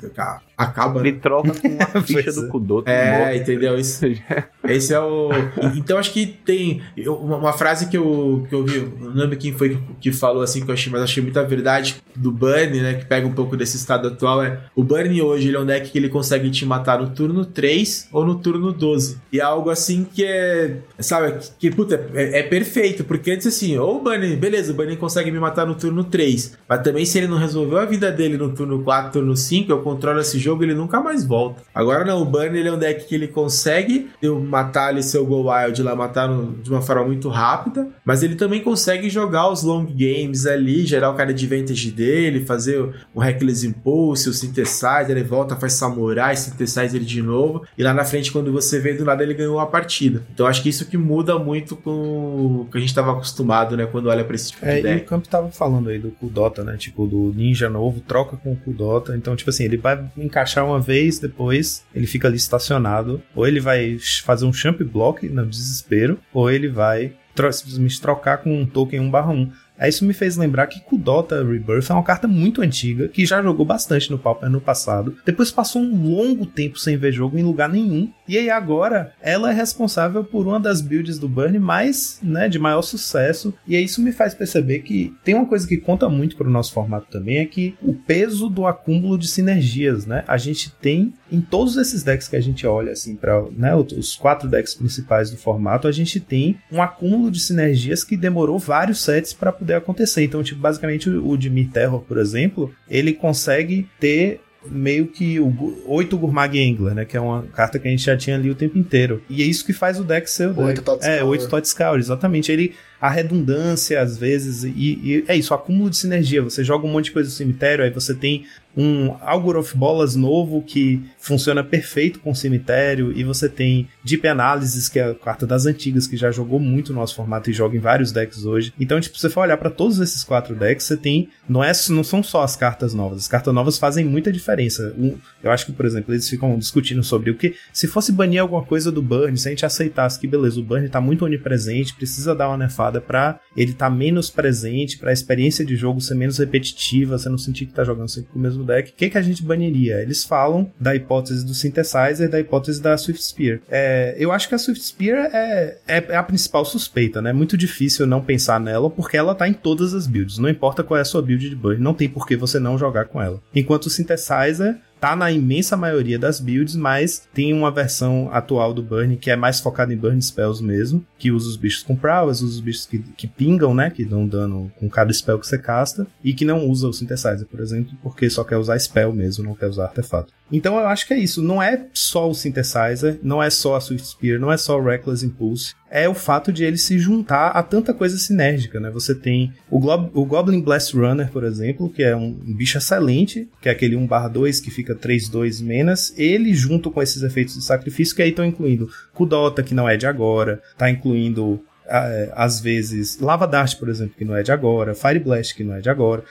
acaba, 0.56 1.02
né? 1.02 1.08
Ele 1.08 1.18
troca 1.18 1.52
com 1.52 1.68
a 1.98 2.02
ficha 2.02 2.22
Pois 2.24 2.38
é. 2.38 2.40
do 2.40 2.48
Kudoto. 2.48 2.88
É, 2.90 3.36
entendeu? 3.36 3.78
Isso, 3.78 4.04
Esse 4.64 4.92
é 4.94 5.00
o. 5.00 5.30
Então 5.76 5.96
acho 5.98 6.12
que 6.12 6.26
tem. 6.26 6.82
Uma, 7.06 7.36
uma 7.36 7.52
frase 7.52 7.88
que 7.88 7.96
eu, 7.96 8.44
que 8.48 8.54
eu 8.54 8.64
vi, 8.64 8.80
não 9.00 9.12
lembro 9.12 9.36
quem 9.36 9.52
foi 9.52 9.70
que, 9.70 9.78
que 10.00 10.12
falou 10.12 10.42
assim, 10.42 10.64
que 10.64 10.70
eu 10.70 10.74
achei, 10.74 10.90
mas 10.90 11.02
achei 11.02 11.22
muita 11.22 11.44
verdade 11.44 11.96
do 12.16 12.32
Burn, 12.32 12.80
né? 12.80 12.94
Que 12.94 13.04
pega 13.04 13.26
um 13.26 13.32
pouco 13.32 13.56
desse 13.56 13.76
estado 13.76 14.08
atual. 14.08 14.42
É 14.42 14.58
o 14.74 14.82
Burn 14.82 15.20
hoje 15.22 15.48
ele 15.48 15.56
é 15.56 15.60
um 15.60 15.66
deck 15.66 15.90
que 15.90 15.98
ele 15.98 16.08
consegue 16.08 16.50
te 16.50 16.64
matar 16.66 16.98
no 17.00 17.10
turno 17.10 17.44
3 17.44 18.08
ou 18.12 18.24
no 18.24 18.35
turno 18.36 18.72
12. 18.72 19.18
E 19.32 19.40
algo 19.40 19.70
assim 19.70 20.04
que 20.04 20.24
é. 20.24 20.78
Sabe, 20.98 21.34
que, 21.58 21.70
puta, 21.70 22.08
é, 22.14 22.40
é 22.40 22.42
perfeito. 22.42 23.04
Porque 23.04 23.30
antes 23.30 23.46
assim, 23.46 23.76
ou 23.78 23.96
o 23.98 24.02
Burn, 24.02 24.36
beleza, 24.36 24.72
o 24.72 24.74
Burn 24.74 24.96
consegue 24.96 25.30
me 25.30 25.38
matar 25.38 25.66
no 25.66 25.74
turno 25.74 26.04
3. 26.04 26.56
Mas 26.68 26.80
também 26.82 27.04
se 27.04 27.18
ele 27.18 27.26
não 27.28 27.38
resolveu 27.38 27.78
a 27.78 27.84
vida 27.84 28.10
dele 28.10 28.36
no 28.36 28.52
turno 28.54 28.82
4, 28.82 29.12
turno 29.12 29.36
5, 29.36 29.70
eu 29.70 29.82
controlo 29.82 30.20
esse 30.20 30.38
jogo, 30.38 30.62
ele 30.64 30.74
nunca 30.74 31.00
mais 31.00 31.24
volta. 31.24 31.62
Agora 31.74 32.04
não, 32.04 32.22
o 32.22 32.24
Burn 32.24 32.56
ele 32.58 32.68
é 32.68 32.72
um 32.72 32.78
deck 32.78 33.06
que 33.06 33.14
ele 33.14 33.28
consegue 33.28 34.08
eu 34.22 34.40
matar 34.40 34.88
ali 34.88 35.02
seu 35.02 35.24
Go 35.26 35.50
Wild 35.50 35.82
lá, 35.82 35.94
matar 35.94 36.28
no- 36.28 36.52
de 36.62 36.70
uma 36.70 36.82
forma 36.82 37.04
muito 37.04 37.28
rápida, 37.28 37.88
mas 38.06 38.22
ele 38.22 38.36
também 38.36 38.62
consegue 38.62 39.10
jogar 39.10 39.50
os 39.50 39.62
long 39.62 39.84
games 39.84 40.46
ali, 40.46 40.86
gerar 40.86 41.10
o 41.10 41.14
cara 41.14 41.34
de 41.34 41.44
advantage 41.44 41.90
dele, 41.90 42.46
fazer 42.46 42.80
o- 43.14 43.20
Reckless 43.20 43.66
Impulse, 43.66 44.28
o 44.28 44.32
Synthesizer, 44.32 45.10
ele 45.10 45.22
volta, 45.24 45.56
faz 45.56 45.72
Samurai, 45.74 46.36
Synthesizer 46.36 47.00
de 47.02 47.20
novo, 47.20 47.66
e 47.76 47.82
lá 47.82 47.92
na 47.92 48.04
frente, 48.04 48.30
quando 48.32 48.52
você 48.52 48.78
vê 48.80 48.94
do 48.94 49.04
nada, 49.04 49.22
ele 49.22 49.34
ganhou 49.34 49.58
a 49.60 49.66
partida. 49.66 50.22
Então 50.32 50.46
acho 50.46 50.62
que 50.62 50.68
isso 50.68 50.86
que 50.86 50.96
muda 50.96 51.38
muito 51.38 51.74
com 51.76 52.60
o 52.62 52.68
que 52.70 52.78
a 52.78 52.80
gente 52.80 52.90
estava 52.90 53.12
acostumado, 53.12 53.76
né, 53.76 53.86
quando 53.86 54.06
olha 54.06 54.24
pra 54.24 54.36
esse 54.36 54.52
tipo 54.52 54.64
É, 54.64 54.70
de 54.72 54.76
e 54.76 54.80
o 54.80 54.82
deck. 54.84 55.06
Campo 55.06 55.28
tava 55.28 55.50
falando 55.50 55.88
aí 55.88 55.98
do 55.98 56.10
Kudota, 56.12 56.62
né? 56.62 56.76
Tipo, 56.76 57.06
do 57.06 57.32
ninja 57.34 57.68
novo, 57.68 58.00
troca 58.00 58.36
com 58.36 58.52
o 58.52 58.56
Kudota. 58.56 59.16
Então, 59.16 59.34
tipo 59.34 59.50
assim, 59.50 59.64
ele 59.64 59.76
vai 59.76 60.02
encaixar 60.16 60.64
uma 60.64 60.80
vez, 60.80 61.18
depois 61.18 61.84
ele 61.94 62.06
fica 62.06 62.28
ali 62.28 62.36
estacionado. 62.36 63.20
Ou 63.34 63.46
ele 63.46 63.58
vai 63.60 63.98
fazer 64.24 64.44
um 64.46 64.52
champ 64.52 64.80
block 64.82 65.28
no 65.28 65.44
desespero, 65.46 66.18
ou 66.32 66.50
ele 66.50 66.68
vai 66.68 67.12
simplesmente 67.52 68.00
trocar 68.00 68.38
com 68.38 68.62
um 68.62 68.66
token 68.66 69.00
1/1. 69.10 69.52
Aí 69.78 69.90
isso 69.90 70.04
me 70.04 70.12
fez 70.12 70.36
lembrar 70.36 70.66
que 70.66 70.80
Kudota 70.80 71.44
Rebirth 71.44 71.90
é 71.90 71.92
uma 71.92 72.02
carta 72.02 72.26
muito 72.26 72.62
antiga, 72.62 73.08
que 73.08 73.26
já 73.26 73.42
jogou 73.42 73.66
bastante 73.66 74.10
no 74.10 74.18
Pauper 74.18 74.48
no 74.48 74.60
passado. 74.60 75.16
Depois 75.24 75.50
passou 75.50 75.82
um 75.82 76.14
longo 76.14 76.46
tempo 76.46 76.78
sem 76.78 76.96
ver 76.96 77.12
jogo 77.12 77.38
em 77.38 77.42
lugar 77.42 77.68
nenhum. 77.68 78.10
E 78.28 78.36
aí 78.36 78.50
agora 78.50 79.12
ela 79.20 79.50
é 79.50 79.54
responsável 79.54 80.24
por 80.24 80.46
uma 80.46 80.58
das 80.58 80.80
builds 80.80 81.18
do 81.18 81.28
Burn 81.28 81.58
mais, 81.58 82.18
né, 82.22 82.48
de 82.48 82.58
maior 82.58 82.82
sucesso. 82.82 83.54
E 83.66 83.76
aí 83.76 83.84
isso 83.84 84.02
me 84.02 84.12
faz 84.12 84.34
perceber 84.34 84.80
que 84.80 85.14
tem 85.24 85.34
uma 85.34 85.46
coisa 85.46 85.66
que 85.66 85.76
conta 85.76 86.08
muito 86.08 86.36
para 86.36 86.48
o 86.48 86.50
nosso 86.50 86.72
formato 86.72 87.06
também, 87.10 87.38
é 87.38 87.44
que 87.44 87.74
o 87.82 87.94
peso 87.94 88.48
do 88.48 88.66
acúmulo 88.66 89.18
de 89.18 89.28
sinergias, 89.28 90.06
né? 90.06 90.24
A 90.26 90.36
gente 90.36 90.72
tem 90.72 91.12
em 91.30 91.40
todos 91.40 91.76
esses 91.76 92.02
decks 92.02 92.28
que 92.28 92.36
a 92.36 92.40
gente 92.40 92.66
olha 92.66 92.92
assim 92.92 93.16
para, 93.16 93.44
né, 93.56 93.74
os 93.74 94.16
quatro 94.16 94.48
decks 94.48 94.74
principais 94.74 95.30
do 95.30 95.36
formato, 95.36 95.88
a 95.88 95.92
gente 95.92 96.20
tem 96.20 96.56
um 96.70 96.80
acúmulo 96.80 97.30
de 97.30 97.40
sinergias 97.40 98.04
que 98.04 98.16
demorou 98.16 98.58
vários 98.58 99.02
sets 99.02 99.32
para 99.32 99.52
poder 99.66 99.74
acontecer. 99.74 100.22
Então, 100.22 100.42
tipo, 100.42 100.60
basicamente 100.60 101.10
o, 101.10 101.36
Dimir 101.36 101.68
Terror, 101.70 102.00
por 102.00 102.18
exemplo, 102.18 102.72
ele 102.88 103.12
consegue 103.12 103.88
ter 103.98 104.40
meio 104.68 105.06
que 105.06 105.38
o 105.38 105.84
oito 105.86 106.18
Gurmag 106.18 106.58
Angler, 106.58 106.94
né? 106.94 107.04
Que 107.04 107.16
é 107.16 107.20
uma 107.20 107.42
carta 107.42 107.78
que 107.78 107.86
a 107.86 107.90
gente 107.90 108.02
já 108.02 108.16
tinha 108.16 108.36
ali 108.36 108.50
o 108.50 108.54
tempo 108.54 108.76
inteiro. 108.78 109.22
E 109.28 109.42
é 109.42 109.46
isso 109.46 109.64
que 109.64 109.72
faz 109.72 110.00
o 110.00 110.04
deck 110.04 110.28
ser 110.28 110.48
o 110.48 110.54
deck. 110.54 110.80
Oito 110.88 110.98
é, 111.02 111.22
oito 111.22 111.48
Tot 111.48 111.66
Scour, 111.68 111.98
exatamente. 111.98 112.50
Ele 112.50 112.74
a 113.00 113.10
redundância 113.10 114.00
às 114.00 114.16
vezes 114.16 114.64
e, 114.64 114.70
e 114.74 115.24
é 115.28 115.36
isso, 115.36 115.52
o 115.52 115.56
acúmulo 115.56 115.90
de 115.90 115.96
sinergia. 115.96 116.42
Você 116.42 116.64
joga 116.64 116.86
um 116.86 116.90
monte 116.90 117.06
de 117.06 117.12
coisa 117.12 117.28
do 117.28 117.32
cemitério, 117.32 117.84
aí 117.84 117.90
você 117.90 118.14
tem 118.14 118.44
um 118.76 119.14
Augur 119.22 119.56
of 119.56 119.76
Bolas 119.76 120.14
novo 120.14 120.62
que 120.62 121.02
funciona 121.18 121.64
perfeito 121.64 122.20
com 122.20 122.30
o 122.30 122.36
cemitério, 122.36 123.12
e 123.16 123.24
você 123.24 123.48
tem 123.48 123.88
Deep 124.04 124.26
Analysis, 124.28 124.88
que 124.88 124.98
é 124.98 125.10
a 125.10 125.14
carta 125.14 125.46
das 125.46 125.66
antigas, 125.66 126.06
que 126.06 126.16
já 126.16 126.30
jogou 126.30 126.60
muito 126.60 126.92
no 126.92 127.00
nosso 127.00 127.14
formato 127.14 127.50
e 127.50 127.52
joga 127.52 127.76
em 127.76 127.80
vários 127.80 128.12
decks 128.12 128.44
hoje. 128.44 128.72
Então, 128.78 129.00
tipo, 129.00 129.18
você 129.18 129.30
for 129.30 129.40
olhar 129.40 129.56
para 129.56 129.70
todos 129.70 129.98
esses 129.98 130.22
quatro 130.22 130.54
decks, 130.54 130.86
você 130.86 130.96
tem. 130.96 131.28
Não, 131.48 131.62
é, 131.64 131.72
não 131.90 132.04
são 132.04 132.22
só 132.22 132.42
as 132.42 132.56
cartas 132.56 132.92
novas, 132.92 133.18
as 133.20 133.28
cartas 133.28 133.54
novas 133.54 133.78
fazem 133.78 134.04
muita 134.04 134.30
diferença. 134.32 134.94
Um- 134.98 135.16
eu 135.42 135.50
acho 135.50 135.66
que, 135.66 135.72
por 135.72 135.86
exemplo, 135.86 136.12
eles 136.12 136.28
ficam 136.28 136.58
discutindo 136.58 137.02
sobre 137.02 137.30
o 137.30 137.34
que. 137.34 137.54
Se 137.72 137.86
fosse 137.86 138.12
banir 138.12 138.40
alguma 138.40 138.62
coisa 138.64 138.90
do 138.92 139.00
Burn, 139.02 139.36
se 139.38 139.48
a 139.48 139.50
gente 139.50 139.64
aceitasse 139.64 140.18
que, 140.20 140.26
beleza, 140.26 140.60
o 140.60 140.62
Burn 140.62 140.88
tá 140.88 141.00
muito 141.00 141.24
onipresente, 141.24 141.94
precisa 141.94 142.34
dar 142.34 142.48
uma 142.48 142.56
nerfada 142.58 143.00
pra 143.00 143.40
ele 143.56 143.72
tá 143.72 143.88
menos 143.88 144.28
presente, 144.30 144.98
pra 144.98 145.12
experiência 145.12 145.64
de 145.64 145.76
jogo 145.76 146.00
ser 146.00 146.14
menos 146.14 146.38
repetitiva, 146.38 147.16
você 147.18 147.28
não 147.28 147.38
sentir 147.38 147.66
que 147.66 147.72
tá 147.72 147.84
jogando 147.84 148.08
sempre 148.08 148.30
com 148.32 148.38
o 148.38 148.42
mesmo 148.42 148.64
deck, 148.66 148.90
o 148.90 148.94
que, 148.94 149.10
que 149.10 149.18
a 149.18 149.22
gente 149.22 149.42
baniria? 149.42 150.02
Eles 150.02 150.24
falam 150.24 150.70
da 150.78 150.94
hipótese 150.94 151.44
do 151.44 151.54
Synthesizer, 151.54 152.28
da 152.28 152.40
hipótese 152.40 152.82
da 152.82 152.96
Swift 152.98 153.22
Spear. 153.24 153.60
É, 153.68 154.14
eu 154.18 154.32
acho 154.32 154.48
que 154.48 154.54
a 154.54 154.58
Swift 154.58 154.84
Spear 154.84 155.30
é, 155.32 155.78
é, 155.86 156.04
é 156.08 156.16
a 156.16 156.22
principal 156.22 156.64
suspeita, 156.64 157.22
né? 157.22 157.30
É 157.30 157.32
muito 157.32 157.56
difícil 157.56 158.06
não 158.06 158.20
pensar 158.20 158.60
nela, 158.60 158.90
porque 158.90 159.16
ela 159.16 159.34
tá 159.34 159.48
em 159.48 159.52
todas 159.54 159.94
as 159.94 160.06
builds. 160.06 160.38
Não 160.38 160.48
importa 160.48 160.82
qual 160.82 160.98
é 160.98 161.00
a 161.00 161.04
sua 161.04 161.22
build 161.22 161.48
de 161.48 161.56
Burn, 161.56 161.80
não 161.80 161.94
tem 161.94 162.08
por 162.08 162.26
que 162.26 162.36
você 162.36 162.58
não 162.58 162.76
jogar 162.76 163.06
com 163.06 163.22
ela. 163.22 163.40
Enquanto 163.54 163.86
o 163.86 163.90
Synthesizer 163.90 164.76
tá 165.00 165.14
na 165.14 165.30
imensa 165.30 165.76
maioria 165.76 166.18
das 166.18 166.40
builds, 166.40 166.74
mas 166.74 167.26
tem 167.32 167.52
uma 167.52 167.70
versão 167.70 168.28
atual 168.32 168.72
do 168.72 168.82
Burn 168.82 169.16
que 169.16 169.30
é 169.30 169.36
mais 169.36 169.60
focada 169.60 169.92
em 169.92 169.96
Burn 169.96 170.20
Spells 170.20 170.62
mesmo, 170.62 171.04
que 171.18 171.30
usa 171.30 171.48
os 171.48 171.56
bichos 171.56 171.82
com 171.82 171.96
prowess, 171.96 172.42
usa 172.42 172.54
os 172.54 172.60
bichos 172.60 172.86
que, 172.86 172.98
que 172.98 173.26
pingam, 173.26 173.74
né, 173.74 173.90
que 173.90 174.04
dão 174.04 174.26
dano 174.26 174.70
com 174.78 174.88
cada 174.88 175.12
spell 175.12 175.38
que 175.38 175.46
você 175.46 175.58
casta, 175.58 176.06
e 176.22 176.32
que 176.32 176.44
não 176.44 176.66
usa 176.68 176.88
o 176.88 176.92
Synthesizer, 176.92 177.46
por 177.46 177.60
exemplo, 177.60 177.92
porque 178.02 178.28
só 178.28 178.44
quer 178.44 178.56
usar 178.56 178.78
spell 178.78 179.12
mesmo, 179.12 179.44
não 179.44 179.54
quer 179.54 179.68
usar 179.68 179.84
artefato. 179.84 180.32
Então 180.50 180.78
eu 180.78 180.86
acho 180.86 181.06
que 181.06 181.12
é 181.14 181.18
isso, 181.18 181.42
não 181.42 181.60
é 181.62 181.86
só 181.92 182.28
o 182.30 182.34
Synthesizer, 182.34 183.18
não 183.22 183.42
é 183.42 183.50
só 183.50 183.74
a 183.76 183.80
Swift 183.80 184.06
Spear, 184.06 184.38
não 184.38 184.52
é 184.52 184.56
só 184.56 184.78
o 184.78 184.84
Reckless 184.84 185.24
Impulse, 185.26 185.74
é 185.90 186.08
o 186.08 186.14
fato 186.14 186.52
de 186.52 186.62
ele 186.64 186.76
se 186.78 186.98
juntar 186.98 187.48
a 187.48 187.62
tanta 187.62 187.92
coisa 187.92 188.16
sinérgica, 188.16 188.78
né? 188.78 188.90
Você 188.90 189.14
tem 189.14 189.52
o, 189.70 189.78
Glob- 189.80 190.10
o 190.14 190.24
Goblin 190.24 190.60
Blast 190.60 190.94
Runner, 190.96 191.28
por 191.30 191.42
exemplo, 191.44 191.90
que 191.90 192.02
é 192.02 192.14
um 192.14 192.32
bicho 192.32 192.78
excelente, 192.78 193.48
que 193.60 193.68
é 193.68 193.72
aquele 193.72 193.96
1/2 193.96 194.60
que 194.62 194.70
fica 194.70 194.94
3/2 194.94 195.62
menos, 195.62 196.12
ele 196.16 196.54
junto 196.54 196.90
com 196.90 197.02
esses 197.02 197.22
efeitos 197.22 197.54
de 197.54 197.62
sacrifício 197.64 198.14
que 198.14 198.22
aí 198.22 198.30
estão 198.30 198.44
incluindo 198.44 198.88
Kudota, 199.14 199.62
que 199.62 199.74
não 199.74 199.88
é 199.88 199.96
de 199.96 200.06
agora, 200.06 200.60
tá 200.78 200.88
incluindo 200.88 201.60
ah, 201.88 202.32
às 202.34 202.60
vezes 202.60 203.18
Lava 203.20 203.46
Dart, 203.46 203.76
por 203.78 203.88
exemplo, 203.88 204.14
que 204.18 204.24
não 204.24 204.34
é 204.36 204.42
de 204.42 204.50
agora, 204.50 204.92
Fire 204.94 205.20
Blast, 205.20 205.54
que 205.54 205.62
não 205.62 205.74
é 205.74 205.80
de 205.80 205.88
agora. 205.88 206.24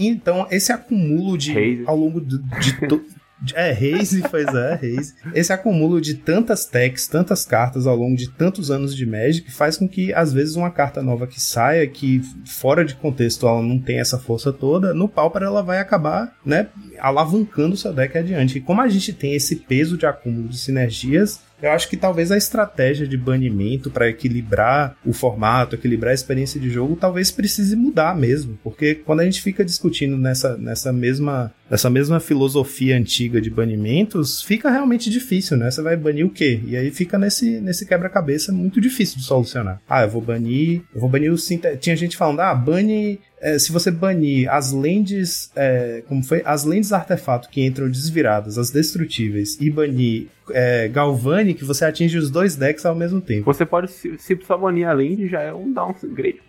Então, 0.00 0.46
esse 0.50 0.72
acúmulo 0.72 1.36
de 1.36 1.52
ao 1.86 1.96
longo 1.96 2.20
de, 2.20 2.38
de 2.38 2.88
to- 2.88 3.04
de- 3.06 3.13
é, 3.54 3.70
Haze, 3.72 4.22
pois 4.30 4.46
é, 4.46 4.74
Haze. 4.74 5.14
Esse 5.34 5.52
acúmulo 5.52 6.00
de 6.00 6.14
tantas 6.14 6.64
techs, 6.64 7.06
tantas 7.06 7.44
cartas 7.44 7.86
ao 7.86 7.96
longo 7.96 8.16
de 8.16 8.30
tantos 8.30 8.70
anos 8.70 8.94
de 8.94 9.04
Magic 9.04 9.50
faz 9.52 9.76
com 9.76 9.88
que, 9.88 10.12
às 10.14 10.32
vezes, 10.32 10.56
uma 10.56 10.70
carta 10.70 11.02
nova 11.02 11.26
que 11.26 11.40
saia, 11.40 11.86
que 11.86 12.22
fora 12.46 12.84
de 12.84 12.94
contexto 12.94 13.46
ela 13.46 13.62
não 13.62 13.78
tem 13.78 13.98
essa 13.98 14.18
força 14.18 14.52
toda, 14.52 14.94
no 14.94 15.08
Pauper 15.08 15.42
ela 15.42 15.62
vai 15.62 15.78
acabar, 15.78 16.34
né, 16.44 16.68
alavancando 16.98 17.76
seu 17.76 17.92
deck 17.92 18.16
adiante. 18.16 18.58
E 18.58 18.60
como 18.60 18.80
a 18.80 18.88
gente 18.88 19.12
tem 19.12 19.34
esse 19.34 19.56
peso 19.56 19.96
de 19.98 20.06
acúmulo 20.06 20.48
de 20.48 20.58
sinergias, 20.58 21.40
eu 21.62 21.70
acho 21.70 21.88
que 21.88 21.96
talvez 21.96 22.30
a 22.30 22.36
estratégia 22.36 23.06
de 23.06 23.16
banimento 23.16 23.90
para 23.90 24.08
equilibrar 24.08 24.96
o 25.04 25.12
formato, 25.12 25.74
equilibrar 25.74 26.10
a 26.10 26.14
experiência 26.14 26.60
de 26.60 26.68
jogo, 26.70 26.96
talvez 26.96 27.30
precise 27.30 27.74
mudar 27.76 28.16
mesmo, 28.16 28.58
porque 28.62 28.94
quando 28.94 29.20
a 29.20 29.24
gente 29.24 29.40
fica 29.40 29.64
discutindo 29.64 30.16
nessa, 30.16 30.56
nessa 30.56 30.92
mesma 30.92 31.52
nessa 31.70 31.88
mesma 31.88 32.20
filosofia 32.20 32.96
antiga 32.96 33.40
de 33.40 33.48
banimentos, 33.48 34.42
fica 34.42 34.70
realmente 34.70 35.08
difícil, 35.08 35.56
né? 35.56 35.70
Você 35.70 35.80
vai 35.80 35.96
banir 35.96 36.26
o 36.26 36.30
quê? 36.30 36.60
E 36.66 36.76
aí 36.76 36.90
fica 36.90 37.18
nesse, 37.18 37.58
nesse 37.58 37.86
quebra-cabeça 37.86 38.52
muito 38.52 38.80
difícil 38.80 39.16
de 39.16 39.24
solucionar. 39.24 39.80
Ah, 39.88 40.02
eu 40.02 40.10
vou 40.10 40.20
banir, 40.20 40.82
eu 40.94 41.00
vou 41.00 41.08
banir 41.08 41.32
o 41.32 41.36
tinha 41.80 41.96
gente 41.96 42.16
falando, 42.18 42.40
ah, 42.40 42.54
bane 42.54 43.18
é, 43.44 43.58
se 43.58 43.70
você 43.70 43.90
banir 43.90 44.50
as 44.50 44.72
lentes, 44.72 45.50
é, 45.54 46.02
como 46.08 46.22
foi? 46.22 46.40
As 46.46 46.64
lentes 46.64 46.92
artefato 46.92 47.50
que 47.50 47.62
entram 47.62 47.90
desviradas, 47.90 48.56
as 48.56 48.70
destrutíveis, 48.70 49.58
e 49.60 49.70
banir 49.70 50.28
é, 50.50 50.88
Galvani, 50.88 51.54
que 51.54 51.64
você 51.64 51.84
atinge 51.84 52.18
os 52.18 52.30
dois 52.30 52.56
decks 52.56 52.84
ao 52.84 52.94
mesmo 52.94 53.20
tempo. 53.20 53.44
Você 53.44 53.64
pode, 53.64 53.90
se, 53.90 54.16
só 54.42 54.56
banir 54.58 54.88
a 54.88 54.92
land, 54.92 55.26
já 55.28 55.40
é 55.40 55.52
um 55.52 55.72
downgrade. 55.72 56.40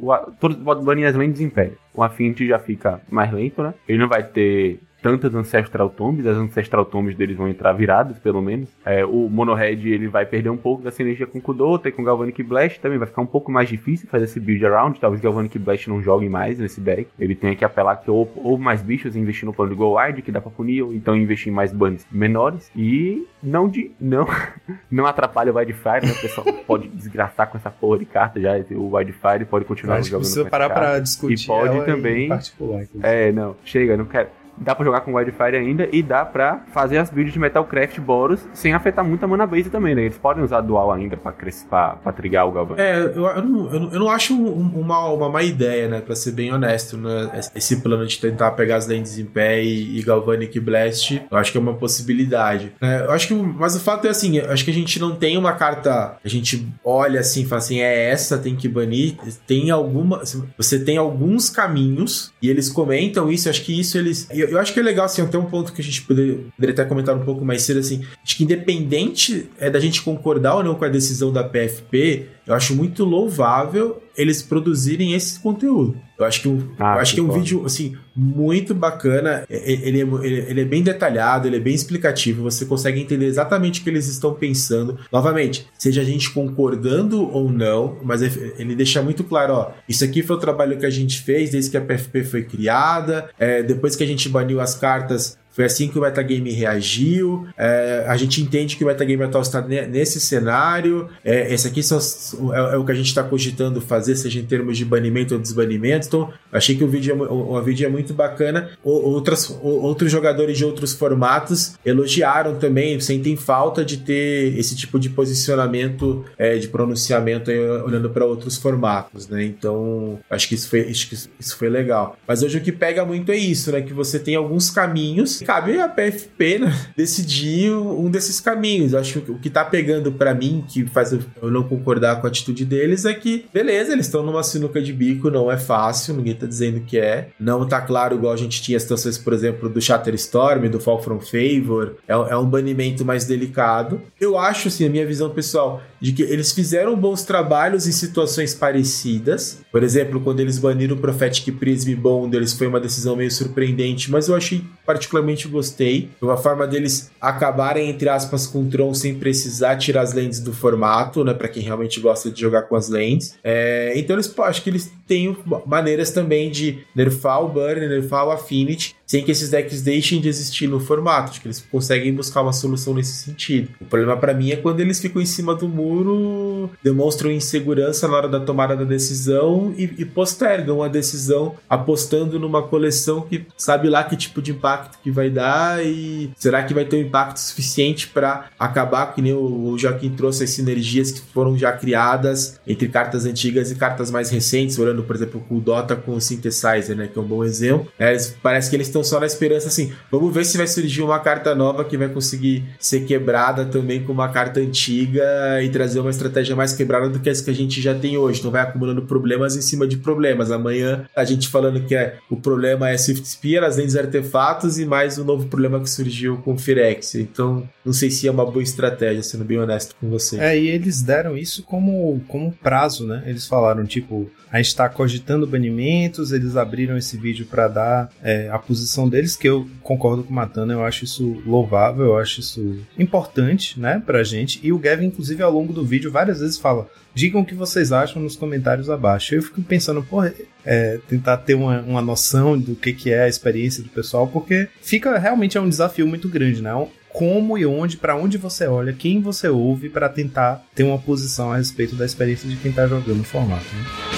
O, 0.00 0.12
a- 0.12 0.30
todos 0.40 0.56
podem 0.58 0.84
banir 0.84 1.06
as 1.06 1.14
lands 1.14 1.40
pé. 1.48 1.72
O 1.94 2.02
Affinity 2.02 2.46
já 2.46 2.58
fica 2.58 3.00
mais 3.10 3.32
lento, 3.32 3.62
né? 3.62 3.74
Ele 3.88 3.98
não 3.98 4.08
vai 4.08 4.22
ter 4.22 4.80
tantas 5.02 5.34
Ancestral 5.34 5.90
Tombs, 5.90 6.24
as 6.26 6.36
Ancestral 6.36 6.84
Tombs 6.84 7.16
deles 7.16 7.36
vão 7.36 7.48
entrar 7.48 7.72
viradas, 7.72 8.18
pelo 8.20 8.40
menos. 8.40 8.68
É, 8.86 9.04
o 9.04 9.28
Monohead, 9.28 9.88
ele 9.88 10.06
vai 10.08 10.24
perder 10.24 10.48
um 10.48 10.56
pouco 10.56 10.82
da 10.82 10.90
sinergia 10.92 11.26
com 11.26 11.40
Kudota 11.40 11.88
e 11.88 11.92
com 11.92 12.04
Galvanic 12.04 12.42
Blast 12.42 12.80
também. 12.80 12.98
Vai 12.98 13.08
ficar 13.08 13.20
um 13.20 13.26
pouco 13.26 13.50
mais 13.50 13.68
difícil 13.68 14.08
fazer 14.08 14.24
esse 14.26 14.38
build 14.38 14.64
around. 14.64 15.00
Talvez 15.00 15.20
Galvanic 15.20 15.58
Blast 15.58 15.88
não 15.88 16.00
jogue 16.00 16.28
mais 16.28 16.58
nesse 16.58 16.80
deck. 16.80 17.08
Ele 17.18 17.34
tenha 17.34 17.56
que 17.56 17.64
apelar 17.64 17.96
que 17.96 18.10
ou, 18.10 18.30
ou 18.36 18.56
mais 18.56 18.80
bichos 18.80 19.16
e 19.16 19.18
investir 19.18 19.44
no 19.44 19.52
plano 19.52 19.72
de 19.72 19.76
Go 19.76 19.98
Wide, 19.98 20.22
que 20.22 20.30
dá 20.30 20.40
pra 20.40 20.50
punir, 20.50 20.82
ou 20.82 20.94
então 20.94 21.16
investir 21.16 21.52
em 21.52 21.54
mais 21.54 21.72
bans 21.72 22.06
menores. 22.10 22.70
E 22.76 23.26
não 23.42 23.68
de. 23.68 23.90
Não, 24.00 24.26
não 24.90 25.04
atrapalha 25.06 25.52
o 25.52 25.56
Wildfire, 25.56 26.06
né? 26.06 26.12
O 26.12 26.20
pessoal 26.20 26.46
pode 26.66 26.86
desgraçar 26.88 27.50
com 27.50 27.58
essa 27.58 27.70
porra 27.70 27.98
de 27.98 28.04
carta 28.06 28.40
já. 28.40 28.52
O 28.70 28.94
Wildfire 28.94 29.44
pode 29.46 29.64
continuar 29.64 29.96
Acho 29.96 30.04
que 30.04 30.10
jogando 30.10 30.22
precisa 30.22 30.44
parar 30.48 30.70
pra 30.70 30.98
discutir 31.00 31.44
E 31.44 31.46
pode 31.46 31.84
também- 31.84 32.28
particular. 32.28 32.84
É, 33.02 33.32
não, 33.32 33.56
chega, 33.64 33.96
não 33.96 34.04
quero. 34.04 34.28
Dá 34.58 34.74
pra 34.74 34.84
jogar 34.84 35.00
com 35.00 35.14
Wildfire 35.14 35.56
ainda 35.56 35.88
e 35.90 36.02
dá 36.02 36.24
pra 36.24 36.64
fazer 36.72 36.98
as 36.98 37.10
builds 37.10 37.32
de 37.32 37.38
Metalcraft 37.38 37.98
Boros 38.00 38.40
sem 38.52 38.72
afetar 38.74 39.04
muito 39.04 39.24
a 39.24 39.28
mana 39.28 39.46
base 39.46 39.70
também, 39.70 39.94
né? 39.94 40.02
Eles 40.02 40.18
podem 40.18 40.44
usar 40.44 40.60
dual 40.60 40.92
ainda 40.92 41.16
pra 41.16 41.32
crescer, 41.32 41.66
pra, 41.68 41.96
pra 41.96 42.12
trigar 42.12 42.46
o 42.46 42.52
Galvan. 42.52 42.74
É, 42.76 42.98
eu, 43.00 43.24
eu 43.26 43.42
não, 43.42 43.72
eu, 43.72 43.80
não, 43.80 43.92
eu 43.92 44.00
não 44.00 44.08
acho 44.10 44.34
um- 44.34 44.80
uma, 44.80 45.08
uma 45.08 45.28
má 45.28 45.42
ideia, 45.42 45.88
né? 45.88 46.00
Pra 46.00 46.14
ser 46.14 46.32
bem 46.32 46.52
honesto, 46.52 46.96
né? 46.96 47.30
Esse 47.54 47.76
plano 47.80 48.06
de 48.06 48.18
tentar 48.20 48.50
pegar 48.52 48.76
as 48.76 48.86
lentes 48.86 49.18
em 49.18 49.24
pé 49.24 49.62
e, 49.62 49.98
e 49.98 50.02
Galvanic 50.02 50.58
Blast, 50.60 51.22
eu 51.30 51.36
acho 51.36 51.50
que 51.50 51.58
é 51.58 51.60
uma 51.60 51.74
possibilidade. 51.74 52.72
né? 52.80 53.04
eu 53.04 53.10
acho 53.10 53.28
que, 53.28 53.34
mas 53.34 53.74
o 53.76 53.80
fato 53.80 54.06
é 54.06 54.10
assim, 54.10 54.36
eu 54.38 54.50
acho 54.50 54.64
que 54.64 54.70
a 54.70 54.74
gente 54.74 55.00
não 55.00 55.14
tem 55.16 55.36
uma 55.36 55.52
carta, 55.54 56.16
a 56.24 56.28
gente 56.28 56.68
olha 56.84 57.20
assim, 57.20 57.44
fala 57.46 57.58
assim, 57.60 57.80
é 57.80 58.10
essa, 58.10 58.38
tem 58.38 58.54
que 58.56 58.68
banir. 58.68 59.16
Tem 59.46 59.70
alguma, 59.70 60.22
você 60.56 60.78
tem 60.84 60.96
alguns 60.96 61.48
caminhos 61.50 62.32
e 62.42 62.48
eles 62.50 62.68
comentam 62.68 63.30
isso, 63.30 63.48
acho 63.48 63.62
que 63.64 63.78
isso 63.78 63.96
eles, 63.98 64.28
eu, 64.50 64.58
acho 64.58 64.72
que 64.72 64.80
é 64.80 64.82
legal 64.82 65.06
assim, 65.06 65.22
até 65.22 65.38
um 65.38 65.44
ponto 65.44 65.72
que 65.72 65.80
a 65.80 65.84
gente 65.84 66.02
poderia, 66.02 66.38
poderia 66.56 66.72
até 66.72 66.84
comentar 66.84 67.14
um 67.16 67.24
pouco 67.24 67.44
mais 67.44 67.62
cedo 67.62 67.80
assim, 67.80 68.04
acho 68.22 68.36
que 68.36 68.44
independente 68.44 69.48
é 69.58 69.70
da 69.70 69.80
gente 69.80 70.02
concordar 70.02 70.56
ou 70.56 70.64
não 70.64 70.74
com 70.74 70.84
a 70.84 70.88
decisão 70.88 71.32
da 71.32 71.44
PFP, 71.44 72.28
eu 72.46 72.54
acho 72.54 72.74
muito 72.74 73.04
louvável 73.04 74.02
eles 74.16 74.42
produzirem 74.42 75.14
esse 75.14 75.40
conteúdo. 75.40 75.96
Eu 76.18 76.26
acho 76.26 76.42
que, 76.42 76.48
um, 76.48 76.68
Ah, 76.78 76.96
eu 76.96 77.00
acho 77.00 77.14
que 77.14 77.20
é 77.20 77.22
um 77.22 77.26
concordo. 77.26 77.44
vídeo 77.44 77.64
assim 77.64 77.96
muito 78.14 78.74
bacana. 78.74 79.44
Ele 79.48 80.02
é, 80.02 80.06
ele, 80.50 80.60
é 80.60 80.64
bem 80.64 80.82
detalhado, 80.82 81.48
ele 81.48 81.56
é 81.56 81.60
bem 81.60 81.74
explicativo. 81.74 82.42
Você 82.42 82.66
consegue 82.66 83.00
entender 83.00 83.24
exatamente 83.24 83.80
o 83.80 83.84
que 83.84 83.88
eles 83.90 84.06
estão 84.06 84.34
pensando. 84.34 84.98
Novamente, 85.10 85.66
seja 85.78 86.02
a 86.02 86.04
gente 86.04 86.30
concordando 86.30 87.22
ou 87.30 87.50
não, 87.50 87.96
mas 88.04 88.20
ele 88.22 88.52
ele 88.58 88.76
deixa 88.76 89.00
muito 89.02 89.24
claro: 89.24 89.54
ó, 89.54 89.70
isso 89.88 90.04
aqui 90.04 90.22
foi 90.22 90.36
o 90.36 90.38
trabalho 90.38 90.78
que 90.78 90.84
a 90.86 90.90
gente 90.90 91.20
fez 91.22 91.50
desde 91.50 91.70
que 91.70 91.76
a 91.76 91.80
PFP 91.80 92.22
foi 92.24 92.42
criada. 92.42 93.30
é, 93.38 93.62
depois 93.62 93.96
que 93.96 94.04
a 94.04 94.06
gente 94.06 94.28
baniu 94.28 94.60
as 94.60 94.74
cartas, 94.74 95.38
Foi 95.52 95.64
assim 95.64 95.88
que 95.88 95.98
o 95.98 96.02
metagame 96.02 96.50
reagiu. 96.50 97.46
É, 97.56 98.04
a 98.08 98.16
gente 98.16 98.40
entende 98.42 98.76
que 98.76 98.84
o 98.84 98.86
metagame 98.86 99.22
atual 99.22 99.42
está 99.42 99.60
ne- 99.60 99.86
nesse 99.86 100.20
cenário. 100.20 101.08
É, 101.24 101.52
esse 101.52 101.68
aqui 101.68 101.80
é, 101.80 102.74
é 102.74 102.76
o 102.76 102.84
que 102.84 102.92
a 102.92 102.94
gente 102.94 103.06
está 103.06 103.22
cogitando 103.22 103.80
fazer, 103.80 104.16
seja 104.16 104.40
em 104.40 104.44
termos 104.44 104.78
de 104.78 104.84
banimento 104.84 105.34
ou 105.34 105.40
desbanimento. 105.40 106.06
Então, 106.06 106.32
achei 106.50 106.74
que 106.76 106.82
o 106.84 106.88
vídeo 106.88 107.12
é, 107.12 107.28
o, 107.30 107.52
o 107.54 107.62
vídeo 107.62 107.86
é 107.86 107.90
muito 107.90 108.14
bacana. 108.14 108.70
Outras, 108.82 109.54
outros 109.62 110.10
jogadores 110.10 110.56
de 110.56 110.64
outros 110.64 110.92
formatos 110.94 111.74
elogiaram 111.84 112.56
também, 112.56 112.98
sentem 113.00 113.36
falta 113.36 113.84
de 113.84 113.98
ter 113.98 114.58
esse 114.58 114.74
tipo 114.74 114.98
de 114.98 115.08
posicionamento, 115.10 116.24
é, 116.38 116.56
de 116.56 116.68
pronunciamento 116.68 117.50
aí, 117.50 117.58
olhando 117.60 118.08
para 118.10 118.24
outros 118.24 118.56
formatos, 118.56 119.28
né? 119.28 119.44
Então, 119.44 120.18
acho 120.30 120.48
que 120.48 120.54
isso 120.54 120.68
foi, 120.68 120.88
acho 120.88 121.08
que 121.08 121.14
isso 121.14 121.56
foi 121.56 121.68
legal. 121.68 122.16
Mas 122.26 122.42
hoje 122.42 122.58
o 122.58 122.60
que 122.60 122.72
pega 122.72 123.04
muito 123.04 123.30
é 123.32 123.36
isso, 123.36 123.70
né? 123.72 123.82
Que 123.82 123.92
você 123.92 124.18
tem 124.18 124.34
alguns 124.34 124.70
caminhos. 124.70 125.41
Cabe 125.42 125.78
a 125.80 125.88
PFP, 125.88 126.58
né? 126.60 126.72
Decidir 126.96 127.72
um 127.72 128.10
desses 128.10 128.40
caminhos. 128.40 128.94
Acho 128.94 129.20
que 129.20 129.30
o 129.30 129.38
que 129.38 129.50
tá 129.50 129.64
pegando 129.64 130.12
para 130.12 130.34
mim, 130.34 130.64
que 130.66 130.86
faz 130.86 131.12
eu 131.12 131.50
não 131.50 131.62
concordar 131.62 132.20
com 132.20 132.26
a 132.26 132.30
atitude 132.30 132.64
deles, 132.64 133.04
é 133.04 133.14
que, 133.14 133.46
beleza, 133.52 133.92
eles 133.92 134.06
estão 134.06 134.22
numa 134.22 134.42
sinuca 134.42 134.80
de 134.80 134.92
bico, 134.92 135.30
não 135.30 135.50
é 135.50 135.58
fácil, 135.58 136.14
ninguém 136.14 136.34
tá 136.34 136.46
dizendo 136.46 136.80
que 136.80 136.98
é. 136.98 137.28
Não 137.38 137.66
tá 137.66 137.80
claro, 137.80 138.16
igual 138.16 138.32
a 138.32 138.36
gente 138.36 138.62
tinha 138.62 138.78
situações, 138.78 139.18
por 139.18 139.32
exemplo, 139.32 139.68
do 139.68 139.80
Shatterstorm, 139.80 140.68
do 140.68 140.80
Fall 140.80 141.02
From 141.02 141.20
Favor. 141.20 141.96
É, 142.06 142.12
é 142.12 142.36
um 142.36 142.46
banimento 142.46 143.04
mais 143.04 143.24
delicado. 143.24 144.00
Eu 144.20 144.38
acho, 144.38 144.68
assim, 144.68 144.86
a 144.86 144.90
minha 144.90 145.06
visão 145.06 145.30
pessoal, 145.30 145.82
de 146.00 146.12
que 146.12 146.22
eles 146.22 146.52
fizeram 146.52 146.96
bons 146.96 147.22
trabalhos 147.22 147.86
em 147.86 147.92
situações 147.92 148.54
parecidas. 148.54 149.60
Por 149.70 149.82
exemplo, 149.82 150.20
quando 150.20 150.40
eles 150.40 150.58
baniram 150.58 150.96
o 150.96 150.98
Prophetic 150.98 151.54
Prism 151.56 151.94
Bond, 151.94 152.36
eles 152.36 152.52
foi 152.52 152.66
uma 152.66 152.80
decisão 152.80 153.16
meio 153.16 153.30
surpreendente, 153.30 154.10
mas 154.10 154.28
eu 154.28 154.34
achei 154.34 154.64
particularmente 154.84 155.31
gostei. 155.48 156.10
Foi 156.18 156.28
uma 156.28 156.36
forma 156.36 156.66
deles 156.66 157.10
acabarem, 157.20 157.88
entre 157.88 158.08
aspas, 158.08 158.46
com 158.46 158.62
o 158.62 158.68
Tron 158.68 158.94
sem 158.94 159.14
precisar 159.14 159.76
tirar 159.76 160.02
as 160.02 160.12
lentes 160.12 160.40
do 160.40 160.52
formato, 160.52 161.24
né? 161.24 161.34
Pra 161.34 161.48
quem 161.48 161.62
realmente 161.62 162.00
gosta 162.00 162.30
de 162.30 162.40
jogar 162.40 162.62
com 162.62 162.76
as 162.76 162.88
lentes. 162.88 163.36
É, 163.42 163.92
então 163.96 164.16
eles 164.16 164.32
acho 164.38 164.62
que 164.62 164.70
eles 164.70 164.92
têm 165.06 165.36
maneiras 165.66 166.10
também 166.10 166.50
de 166.50 166.84
nerfar 166.94 167.42
o 167.42 167.48
Burn, 167.48 167.86
nerfar 167.86 168.26
o 168.26 168.30
Affinity, 168.30 168.94
sem 169.12 169.22
que 169.22 169.30
esses 169.30 169.50
decks 169.50 169.82
deixem 169.82 170.22
de 170.22 170.28
existir 170.30 170.66
no 170.66 170.80
formato. 170.80 171.32
Acho 171.32 171.42
que 171.42 171.46
eles 171.46 171.62
conseguem 171.70 172.14
buscar 172.14 172.40
uma 172.40 172.52
solução 172.54 172.94
nesse 172.94 173.12
sentido. 173.12 173.68
O 173.78 173.84
problema 173.84 174.16
pra 174.16 174.32
mim 174.32 174.52
é 174.52 174.56
quando 174.56 174.80
eles 174.80 174.98
ficam 175.00 175.20
em 175.20 175.26
cima 175.26 175.54
do 175.54 175.68
muro, 175.68 176.70
demonstram 176.82 177.30
insegurança 177.30 178.08
na 178.08 178.16
hora 178.16 178.26
da 178.26 178.40
tomada 178.40 178.74
da 178.74 178.84
decisão 178.84 179.74
e, 179.76 179.82
e 179.98 180.04
postergam 180.06 180.82
a 180.82 180.88
decisão 180.88 181.56
apostando 181.68 182.40
numa 182.40 182.62
coleção 182.62 183.20
que 183.20 183.44
sabe 183.54 183.90
lá 183.90 184.02
que 184.02 184.16
tipo 184.16 184.40
de 184.40 184.52
impacto 184.52 184.98
que 185.02 185.10
vai 185.10 185.28
dar 185.28 185.84
e 185.84 186.30
será 186.38 186.62
que 186.62 186.72
vai 186.72 186.86
ter 186.86 186.96
um 186.96 187.00
impacto 187.00 187.36
suficiente 187.36 188.08
pra 188.08 188.46
acabar, 188.58 189.14
que 189.14 189.20
nem 189.20 189.34
o, 189.34 189.76
Joaquim 189.76 190.08
trouxe 190.08 190.44
as 190.44 190.50
sinergias 190.50 191.10
que 191.10 191.20
foram 191.20 191.58
já 191.58 191.70
criadas 191.70 192.58
entre 192.66 192.88
cartas 192.88 193.26
antigas 193.26 193.70
e 193.70 193.74
cartas 193.74 194.10
mais 194.10 194.30
recentes, 194.30 194.78
olhando, 194.78 195.02
por 195.02 195.14
exemplo, 195.14 195.44
o 195.50 195.60
Dota 195.60 195.94
com 195.94 196.14
o 196.14 196.20
Synthesizer, 196.20 196.96
né, 196.96 197.10
que 197.12 197.18
é 197.18 197.20
um 197.20 197.26
bom 197.26 197.44
exemplo. 197.44 197.92
É, 197.98 198.16
parece 198.42 198.70
que 198.70 198.76
eles 198.76 198.86
estão 198.86 199.01
só 199.02 199.20
na 199.20 199.26
esperança 199.26 199.68
assim, 199.68 199.92
vamos 200.10 200.32
ver 200.32 200.44
se 200.44 200.56
vai 200.56 200.66
surgir 200.66 201.02
uma 201.02 201.18
carta 201.18 201.54
nova 201.54 201.84
que 201.84 201.96
vai 201.96 202.08
conseguir 202.08 202.64
ser 202.78 203.00
quebrada 203.04 203.64
também 203.64 204.02
com 204.02 204.12
uma 204.12 204.28
carta 204.28 204.60
antiga 204.60 205.22
e 205.62 205.68
trazer 205.68 206.00
uma 206.00 206.10
estratégia 206.10 206.56
mais 206.56 206.72
quebrada 206.72 207.08
do 207.08 207.20
que 207.20 207.28
essa 207.28 207.44
que 207.44 207.50
a 207.50 207.54
gente 207.54 207.80
já 207.80 207.94
tem 207.94 208.16
hoje. 208.16 208.40
Então 208.40 208.50
vai 208.50 208.62
acumulando 208.62 209.02
problemas 209.02 209.56
em 209.56 209.62
cima 209.62 209.86
de 209.86 209.96
problemas. 209.96 210.50
Amanhã 210.50 211.06
a 211.14 211.24
gente 211.24 211.48
falando 211.48 211.80
que 211.82 211.94
é, 211.94 212.16
o 212.30 212.36
problema 212.36 212.90
é 212.90 212.96
Swift 212.96 213.26
Spear, 213.28 213.64
as 213.64 213.76
lentes 213.76 213.96
artefatos 213.96 214.78
e 214.78 214.84
mais 214.84 215.18
um 215.18 215.24
novo 215.24 215.46
problema 215.46 215.80
que 215.80 215.90
surgiu 215.90 216.38
com 216.38 216.54
o 216.54 216.58
Firex. 216.58 217.14
Então 217.14 217.68
não 217.84 217.92
sei 217.92 218.10
se 218.10 218.28
é 218.28 218.30
uma 218.30 218.44
boa 218.44 218.62
estratégia, 218.62 219.22
sendo 219.22 219.44
bem 219.44 219.58
honesto 219.58 219.96
com 220.00 220.08
você. 220.08 220.38
É, 220.38 220.58
e 220.58 220.68
eles 220.68 221.02
deram 221.02 221.36
isso 221.36 221.62
como, 221.62 222.20
como 222.28 222.52
prazo, 222.52 223.06
né? 223.06 223.22
Eles 223.26 223.46
falaram, 223.46 223.84
tipo, 223.84 224.30
a 224.52 224.58
gente 224.58 224.76
tá 224.76 224.88
cogitando 224.88 225.46
banimentos, 225.46 226.30
eles 226.30 226.56
abriram 226.56 226.96
esse 226.98 227.16
vídeo 227.16 227.46
pra 227.46 227.68
dar 227.68 228.10
é, 228.22 228.50
a 228.50 228.58
posição 228.58 228.91
deles, 229.08 229.36
que 229.36 229.48
eu 229.48 229.66
concordo 229.82 230.22
com 230.22 230.30
o 230.30 230.36
Matana, 230.36 230.72
eu 230.72 230.84
acho 230.84 231.04
isso 231.04 231.42
louvável, 231.46 232.06
eu 232.06 232.16
acho 232.16 232.40
isso 232.40 232.78
importante, 232.98 233.78
né, 233.78 234.02
pra 234.04 234.22
gente. 234.22 234.60
E 234.62 234.72
o 234.72 234.78
Gavin, 234.78 235.06
inclusive, 235.06 235.42
ao 235.42 235.52
longo 235.52 235.72
do 235.72 235.84
vídeo, 235.84 236.10
várias 236.10 236.40
vezes 236.40 236.58
fala, 236.58 236.88
digam 237.14 237.40
o 237.40 237.44
que 237.44 237.54
vocês 237.54 237.92
acham 237.92 238.22
nos 238.22 238.36
comentários 238.36 238.90
abaixo. 238.90 239.34
Eu 239.34 239.42
fico 239.42 239.62
pensando, 239.62 240.02
porra, 240.02 240.32
é, 240.64 240.98
tentar 241.08 241.38
ter 241.38 241.54
uma, 241.54 241.80
uma 241.80 242.02
noção 242.02 242.58
do 242.58 242.74
que, 242.74 242.92
que 242.92 243.10
é 243.10 243.22
a 243.22 243.28
experiência 243.28 243.82
do 243.82 243.88
pessoal, 243.88 244.26
porque 244.28 244.68
fica 244.80 245.18
realmente 245.18 245.56
é 245.56 245.60
um 245.60 245.68
desafio 245.68 246.06
muito 246.06 246.28
grande, 246.28 246.62
né? 246.62 246.72
Como 247.08 247.58
e 247.58 247.66
onde, 247.66 247.98
pra 247.98 248.16
onde 248.16 248.38
você 248.38 248.66
olha, 248.66 248.92
quem 248.92 249.20
você 249.20 249.48
ouve 249.48 249.90
pra 249.90 250.08
tentar 250.08 250.64
ter 250.74 250.82
uma 250.82 250.98
posição 250.98 251.52
a 251.52 251.58
respeito 251.58 251.94
da 251.94 252.06
experiência 252.06 252.48
de 252.48 252.56
quem 252.56 252.72
tá 252.72 252.86
jogando 252.86 253.20
o 253.20 253.24
formato. 253.24 253.64
Né? 253.64 254.11